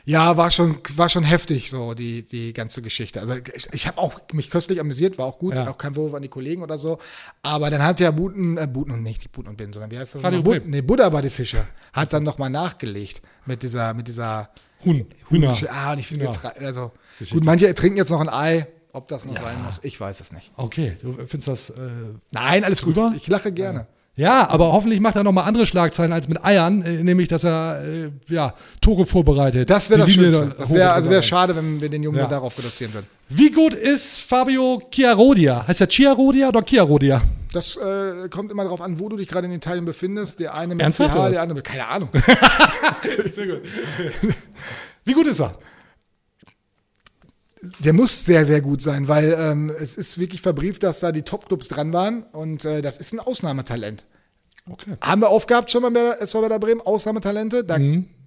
ja, 0.03 0.35
war 0.35 0.49
schon, 0.51 0.79
war 0.95 1.09
schon 1.09 1.23
heftig, 1.23 1.69
so 1.69 1.93
die, 1.93 2.23
die 2.23 2.53
ganze 2.53 2.81
Geschichte. 2.81 3.21
Also 3.21 3.35
ich, 3.55 3.69
ich 3.71 3.87
habe 3.87 3.99
auch 3.99 4.19
mich 4.33 4.49
köstlich 4.49 4.79
amüsiert, 4.79 5.17
war 5.17 5.25
auch 5.27 5.39
gut, 5.39 5.55
Ja. 5.55 5.69
auch 5.69 5.77
kein 5.77 5.93
Vorwurf 5.93 6.15
an 6.15 6.23
die 6.23 6.27
Kollegen 6.27 6.61
oder 6.63 6.77
so. 6.77 6.97
Aber 7.43 7.69
dann 7.69 7.81
hat 7.83 7.99
ja 7.99 8.11
Buten, 8.11 8.57
äh, 8.57 8.67
Buten 8.67 8.91
und 8.91 9.03
nicht, 9.03 9.19
nicht 9.21 9.31
Buten 9.31 9.47
und 9.49 9.57
Bin, 9.57 9.71
sondern 9.73 9.91
wie 9.91 9.97
heißt 9.99 10.15
das? 10.15 10.21
Bremen. 10.23 10.69
nee, 10.69 10.81
Buddha 10.81 11.07
bei 11.09 11.21
die 11.21 11.29
Fische. 11.29 11.65
Hat 11.93 12.11
dann 12.13 12.23
nochmal 12.23 12.49
nachgelegt 12.49 13.21
mit 13.45 13.63
dieser, 13.63 13.93
mit 13.93 14.07
dieser 14.07 14.49
Huhn, 14.83 15.05
Hühner. 15.29 15.55
Ah, 15.69 15.93
und 15.93 15.99
ich 15.99 16.07
finde 16.07 16.25
Ja. 16.25 16.31
jetzt, 16.31 16.43
also 16.43 16.91
Geschichte. 17.19 17.35
gut, 17.35 17.45
manche 17.45 17.73
trinken 17.75 17.97
jetzt 17.97 18.09
noch 18.09 18.19
ein 18.21 18.29
Ei. 18.29 18.67
Ob 18.93 19.07
das 19.07 19.23
noch 19.25 19.37
sein 19.39 19.63
muss, 19.63 19.79
ich 19.83 20.01
weiß 20.01 20.19
es 20.19 20.33
nicht. 20.33 20.51
Okay, 20.57 20.97
du 21.01 21.13
findest 21.27 21.47
das. 21.47 21.69
Äh, 21.69 21.73
Nein, 22.31 22.65
alles 22.65 22.81
gut. 22.81 22.97
Drüber? 22.97 23.13
Ich 23.15 23.25
lache 23.27 23.53
gerne. 23.53 23.87
Ja, 24.15 24.49
aber 24.49 24.71
hoffentlich 24.73 24.99
macht 24.99 25.15
er 25.15 25.23
nochmal 25.23 25.45
andere 25.45 25.65
Schlagzeilen 25.65 26.11
als 26.13 26.27
mit 26.27 26.43
Eiern, 26.43 26.81
äh, 26.83 27.03
nämlich 27.03 27.27
dass 27.29 27.43
er 27.43 27.81
äh, 27.83 28.09
ja, 28.27 28.53
Tore 28.81 29.05
vorbereitet. 29.05 29.69
Das 29.69 29.89
wäre 29.89 30.01
das 30.01 30.09
Linie 30.15 30.33
Schönste. 30.33 30.55
Das 30.59 30.73
wäre 30.73 30.91
also 30.91 31.09
wäre 31.09 31.21
hochgegangen. 31.21 31.23
schade, 31.23 31.55
wenn 31.55 31.81
wir 31.81 31.89
den 31.89 32.03
Jungen 32.03 32.17
Ja. 32.19 32.27
darauf 32.27 32.57
reduzieren 32.57 32.93
würden. 32.93 33.07
Wie 33.29 33.49
gut 33.51 33.73
ist 33.73 34.19
Fabio 34.19 34.81
Chiarodia? 34.91 35.65
Heißt 35.67 35.81
er 35.81 35.87
Chiarodia 35.87 36.49
oder 36.49 36.61
Chiarodia? 36.63 37.21
Das 37.53 37.77
äh, 37.77 38.27
kommt 38.29 38.51
immer 38.51 38.63
darauf 38.63 38.81
an, 38.81 38.99
wo 38.99 39.09
du 39.09 39.17
dich 39.17 39.27
gerade 39.27 39.47
in 39.47 39.53
Italien 39.53 39.85
befindest. 39.85 40.39
Der 40.39 40.53
eine 40.53 40.75
mit 40.75 40.83
Ernsthaft, 40.83 41.15
CH, 41.15 41.29
der 41.31 41.41
andere 41.41 41.55
mit, 41.55 41.63
keine 41.63 41.87
Ahnung. 41.87 42.09
Sehr 43.33 43.47
gut. 43.47 43.61
Wie 45.05 45.13
gut 45.13 45.27
ist 45.27 45.39
er? 45.39 45.55
Der 47.79 47.93
muss 47.93 48.25
sehr, 48.25 48.45
sehr 48.45 48.61
gut 48.61 48.81
sein, 48.81 49.07
weil 49.07 49.35
ähm, 49.37 49.71
es 49.79 49.97
ist 49.97 50.17
wirklich 50.17 50.41
verbrieft, 50.41 50.81
dass 50.83 50.99
da 50.99 51.11
die 51.11 51.21
Top-Clubs 51.21 51.67
dran 51.67 51.93
waren 51.93 52.23
und 52.23 52.65
äh, 52.65 52.81
das 52.81 52.97
ist 52.97 53.13
ein 53.13 53.19
Ausnahmetalent. 53.19 54.05
Okay. 54.69 54.95
Haben 55.01 55.21
wir 55.21 55.29
aufgehabt 55.29 55.71
schon 55.71 55.83
mal 55.83 55.91
bei 55.91 56.17
SV 56.19 56.41
Werder 56.41 56.59
Bremen, 56.59 56.81
Ausnahmetalente. 56.81 57.63
Da 57.63 57.77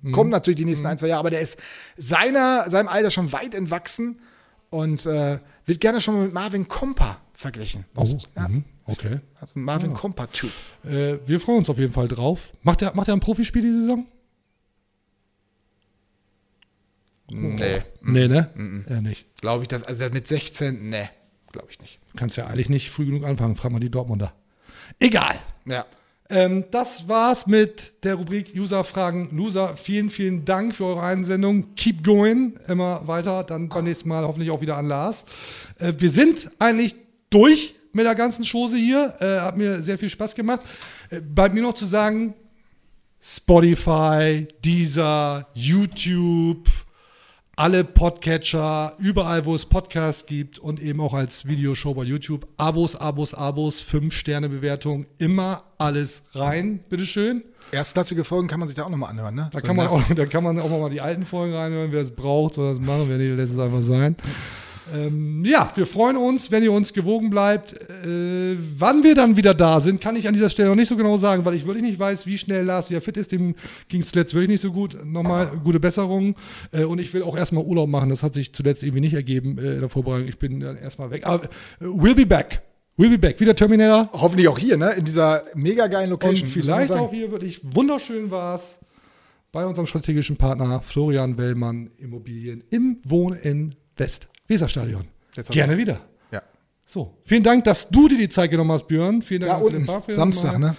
Mhm, 0.05 0.13
kommen 0.13 0.31
natürlich 0.31 0.59
die 0.59 0.65
nächsten 0.65 0.87
ein, 0.87 0.99
zwei 0.99 1.09
Jahre, 1.09 1.21
aber 1.21 1.31
der 1.31 1.41
ist 1.41 1.59
seiner, 1.97 2.69
seinem 2.69 2.89
Alter 2.89 3.11
schon 3.11 3.33
weit 3.33 3.55
entwachsen 3.55 4.21
und 4.71 5.07
äh, 5.07 5.39
wird 5.67 5.81
gerne 5.81 6.01
schon 6.01 6.15
mal 6.15 6.25
mit 6.25 6.35
Marvin 6.35 6.69
Kompa 6.69 7.19
verglichen. 7.33 7.85
Oh, 7.97 8.07
ja, 8.37 8.49
mhm, 8.49 8.65
okay. 8.85 9.21
also 9.41 9.59
Marvin 9.59 9.95
Kompa-Typ. 9.95 10.51
Äh, 10.85 11.17
wir 11.27 11.41
freuen 11.41 11.59
uns 11.59 11.71
auf 11.71 11.79
jeden 11.79 11.93
Fall 11.93 12.09
drauf. 12.09 12.53
Macht 12.63 12.83
er, 12.83 12.95
macht 12.95 13.09
ein 13.09 13.21
Profispiel 13.21 13.63
die 13.63 13.81
Saison? 13.81 14.07
Nee, 17.31 17.83
Nee, 18.03 18.29
ne? 18.29 18.51
Ja, 18.89 19.01
nicht. 19.01 19.25
glaube 19.41 19.63
ich, 19.63 19.69
das, 19.69 19.83
also 19.85 20.05
mit 20.13 20.29
16, 20.29 20.91
nee, 20.91 21.09
glaube 21.53 21.69
ich 21.71 21.81
nicht. 21.81 21.99
Kannst 22.17 22.37
ja 22.37 22.47
eigentlich 22.47 22.69
nicht 22.69 22.91
früh 22.91 23.07
genug 23.07 23.25
anfangen. 23.25 23.57
Frag 23.57 23.73
mal 23.73 23.81
die 23.81 23.91
Dortmunder. 23.91 24.33
Egal. 25.01 25.37
Ja. 25.65 25.87
Ähm, 26.31 26.65
das 26.71 27.09
war's 27.09 27.47
mit 27.47 28.05
der 28.05 28.15
Rubrik 28.17 28.53
User-Fragen. 28.55 29.31
Loser, 29.37 29.77
vielen, 29.77 30.11
vielen 30.11 30.45
Dank 30.45 30.75
für 30.75 30.85
eure 30.85 31.03
Einsendung. 31.03 31.75
Keep 31.77 32.05
going. 32.05 32.59
Immer 32.69 33.07
weiter. 33.07 33.45
Dann 33.45 33.69
beim 33.69 33.85
nächsten 33.85 34.09
Mal 34.09 34.25
hoffentlich 34.25 34.51
auch 34.51 34.61
wieder 34.61 34.77
an 34.77 34.87
Lars. 34.89 35.25
Äh, 35.79 35.93
wir 35.99 36.11
sind 36.11 36.51
eigentlich 36.59 36.95
durch 37.31 37.75
mit 37.93 38.07
der 38.07 38.15
ganzen 38.15 38.45
Chose 38.45 38.77
hier. 38.77 39.15
Äh, 39.21 39.41
hat 39.41 39.57
mir 39.57 39.81
sehr 39.83 39.99
viel 39.99 40.11
Spaß 40.11 40.35
gemacht. 40.35 40.61
Äh, 41.11 41.21
bleibt 41.21 41.55
mir 41.55 41.63
noch 41.63 41.75
zu 41.75 41.87
sagen, 41.87 42.35
Spotify, 43.21 44.47
Deezer, 44.65 45.47
YouTube, 45.55 46.69
alle 47.57 47.85
Podcatcher, 47.85 48.95
überall, 48.99 49.45
wo 49.45 49.55
es 49.55 49.67
Podcasts 49.67 50.27
gibt 50.27 50.59
und 50.59 50.81
eben 50.81 51.01
auch 51.01 51.15
als 51.15 51.47
Videoshow 51.47 51.95
bei 51.95 52.03
YouTube. 52.03 52.47
Abos, 52.57 52.97
Abos, 52.97 53.33
Abos, 53.35 53.81
5-Sterne-Bewertung, 53.83 55.07
immer 55.19 55.63
alles 55.79 56.23
rein, 56.35 56.81
bitteschön. 56.91 57.43
Erstklassige 57.71 58.25
Folgen 58.25 58.49
kann 58.49 58.59
man 58.61 58.69
sich 58.69 58.75
da 58.77 58.85
auch 58.85 58.89
nochmal 58.91 59.11
anhören, 59.11 59.35
ne? 59.35 59.49
Da 59.53 59.61
So 59.61 59.67
kann, 59.67 59.77
man 59.77 59.87
nach- 59.87 59.93
auch, 59.93 60.03
da 60.15 60.27
kann 60.27 60.43
man 60.45 60.59
auch 60.59 60.69
mal 60.69 60.91
die 60.91 61.01
alten 61.01 61.27
Folgen 61.27 61.55
reinhören, 61.55 61.93
wer 61.93 62.01
es 62.01 62.11
braucht 62.15 62.59
oder 62.59 62.71
das 62.71 62.81
machen, 62.81 63.05
wer 63.09 63.19
nicht, 63.19 63.37
lässt 63.37 63.53
es 63.55 63.59
einfach 63.59 63.81
sein. 63.81 64.17
Ähm, 64.93 65.45
ja, 65.45 65.71
wir 65.75 65.87
freuen 65.87 66.17
uns, 66.17 66.51
wenn 66.51 66.63
ihr 66.63 66.73
uns 66.73 66.93
gewogen 66.93 67.31
bleibt. 67.31 67.73
Äh, 67.73 68.57
wann 68.77 69.03
wir 69.03 69.15
dann 69.15 69.37
wieder 69.37 69.55
da 69.55 69.81
sind, 69.81 70.01
kann 70.01 70.17
ich 70.17 70.29
an 70.29 70.35
dieser 70.35 70.51
Stelle 70.51 70.69
noch 70.69 70.75
nicht 70.77 70.89
so 70.89 70.97
genau 70.97 71.17
sagen, 71.17 71.45
weil 71.45 71.55
ich 71.55 71.67
wirklich 71.67 71.85
nicht 71.85 71.99
weiß, 71.99 72.27
wie 72.27 72.37
schnell 72.37 72.65
Lars 72.65 72.91
wieder 72.91 73.01
fit 73.01 73.17
ist. 73.17 73.33
Dem 73.33 73.55
ging 73.89 74.03
es 74.03 74.11
zuletzt 74.11 74.35
wirklich 74.35 74.51
nicht 74.51 74.61
so 74.61 74.73
gut. 74.73 74.99
Nochmal 75.05 75.53
gute 75.63 75.81
Besserung. 75.81 76.37
Äh, 76.73 76.85
und 76.85 76.99
ich 76.99 77.15
will 77.15 77.23
auch 77.23 77.37
erstmal 77.37 77.65
Urlaub 77.65 77.89
machen. 77.89 78.11
Das 78.11 78.23
hat 78.23 78.35
sich 78.35 78.53
zuletzt 78.53 78.83
irgendwie 78.83 79.01
nicht 79.01 79.15
ergeben 79.15 79.59
äh, 79.59 79.75
in 79.75 79.81
der 79.81 79.89
Vorbereitung. 79.89 80.29
Ich 80.29 80.39
bin 80.39 80.61
dann 80.61 80.77
erstmal 80.77 81.11
weg. 81.11 81.27
Aber 81.27 81.45
äh, 81.45 81.49
we'll 81.81 82.15
be 82.15 82.27
back. 82.27 82.63
We'll 82.99 83.11
be 83.11 83.19
back. 83.19 83.41
Wieder 83.41 83.55
Terminator. 83.55 84.11
Hoffentlich 84.13 84.49
auch 84.49 84.59
hier, 84.59 84.77
ne? 84.77 84.93
In 84.93 85.05
dieser 85.05 85.45
mega 85.55 85.87
geilen 85.87 86.13
Und 86.13 86.23
Location. 86.23 86.49
man 86.49 86.63
vielleicht 86.63 86.93
auch 86.93 87.11
hier 87.11 87.31
wirklich 87.31 87.61
wunderschön 87.65 88.31
war 88.31 88.57
es 88.57 88.81
bei 89.51 89.65
unserem 89.65 89.87
strategischen 89.87 90.37
Partner 90.37 90.83
Florian 90.83 91.39
Wellmann 91.39 91.91
Immobilien 91.99 92.63
im 92.71 92.99
Wohn 93.05 93.35
in 93.35 93.77
West 93.97 94.29
Weserstadion. 94.49 95.05
Jetzt 95.35 95.51
Gerne 95.51 95.77
wieder. 95.77 96.01
Ja. 96.31 96.43
So, 96.85 97.17
vielen 97.25 97.43
Dank, 97.43 97.65
dass 97.65 97.89
du 97.89 98.09
dir 98.09 98.19
die 98.19 98.29
Zeit 98.29 98.51
genommen 98.51 98.73
hast, 98.73 98.87
Björn. 98.89 99.23
Vielen 99.23 99.43
Dank 99.43 99.53
Da 99.53 99.59
für 99.59 99.65
unten, 99.65 99.79
den 99.79 99.87
Barfeld 99.87 100.17
Samstag, 100.17 100.59
ne? 100.59 100.77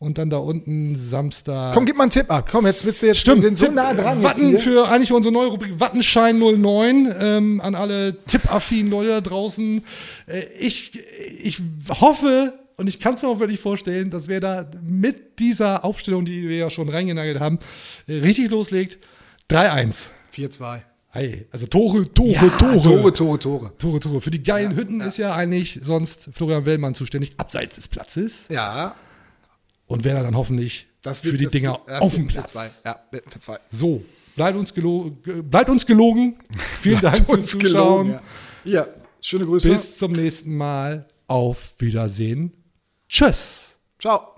Und 0.00 0.16
dann 0.16 0.30
da 0.30 0.36
unten 0.36 0.94
Samstag. 0.96 1.74
Komm, 1.74 1.84
gib 1.84 1.96
mal 1.96 2.04
einen 2.04 2.10
Tipp 2.12 2.30
ab. 2.30 2.48
Komm, 2.48 2.66
jetzt 2.66 2.84
bist 2.84 3.02
du 3.02 3.06
jetzt 3.08 3.18
Stimmt, 3.18 3.56
so 3.56 3.66
Tipp- 3.66 3.74
nah 3.74 3.92
dran. 3.92 4.22
Watten 4.22 4.56
für 4.58 4.88
eigentlich 4.88 5.12
unsere 5.12 5.32
neue 5.32 5.48
Rubrik 5.48 5.80
Wattenschein 5.80 6.38
09 6.38 7.12
ähm, 7.18 7.60
an 7.60 7.74
alle 7.74 8.16
tippaffinen 8.26 8.90
Leute 8.90 9.08
da 9.08 9.20
draußen. 9.20 9.82
Äh, 10.28 10.42
ich, 10.60 11.00
ich 11.42 11.60
hoffe 11.88 12.56
und 12.76 12.86
ich 12.88 13.00
kann 13.00 13.14
es 13.14 13.22
mir 13.22 13.28
auch 13.28 13.40
wirklich 13.40 13.58
vorstellen, 13.58 14.10
dass 14.10 14.28
wer 14.28 14.38
da 14.38 14.70
mit 14.80 15.40
dieser 15.40 15.84
Aufstellung, 15.84 16.24
die 16.24 16.48
wir 16.48 16.56
ja 16.58 16.70
schon 16.70 16.88
reingenagelt 16.88 17.40
haben, 17.40 17.58
äh, 18.06 18.14
richtig 18.18 18.52
loslegt. 18.52 18.98
3-1. 19.50 20.06
4-2. 20.32 20.82
Hey, 21.18 21.46
also 21.50 21.66
Tore, 21.66 22.12
Tore, 22.14 22.30
Ja, 22.30 22.48
Tore. 22.58 22.80
Tore, 22.82 23.12
Tore, 23.14 23.38
Tore. 23.38 23.72
Tore, 23.78 24.00
Tore. 24.00 24.20
Für 24.20 24.30
die 24.30 24.42
geilen 24.42 24.76
Hütten 24.76 25.00
ist 25.00 25.16
ja 25.18 25.34
eigentlich 25.34 25.80
sonst 25.82 26.30
Florian 26.32 26.64
Wellmann 26.64 26.94
zuständig, 26.94 27.32
abseits 27.38 27.76
des 27.76 27.88
Platzes. 27.88 28.46
Ja. 28.48 28.94
Und 29.86 30.04
wer 30.04 30.14
da 30.14 30.22
dann 30.22 30.36
hoffentlich 30.36 30.86
Das 31.02 31.20
für 31.22 31.32
die 31.36 31.44
das 31.44 31.52
Dinger 31.52 31.80
wird- 31.86 32.00
auf 32.02 32.14
dem 32.14 32.26
Platz. 32.28 32.52
4-2. 32.54 32.70
Ja, 32.84 33.00
wird 33.10 33.26
ein 33.26 33.30
4-2. 33.32 33.58
So, 33.70 34.02
bleibt 34.36 34.56
uns, 34.58 34.72
gelo 34.74 35.10
ge- 35.24 35.42
bleibt 35.42 35.70
uns 35.70 35.84
gelogen. 35.86 36.36
Vielen 36.80 37.00
Dank 37.02 37.16
fürs 37.26 37.28
Uns 37.28 37.46
Zuschauen. 37.50 38.06
gelogen, 38.08 38.20
ja. 38.64 38.72
Ja, 38.72 38.86
schöne 39.20 39.44
Grüße. 39.46 39.68
Bis 39.70 39.98
zum 39.98 40.12
nächsten 40.12 40.54
Mal. 40.56 41.06
Auf 41.26 41.74
Wiedersehen. 41.78 42.52
Tschüss. 43.08 43.76
Ciao. 43.98 44.37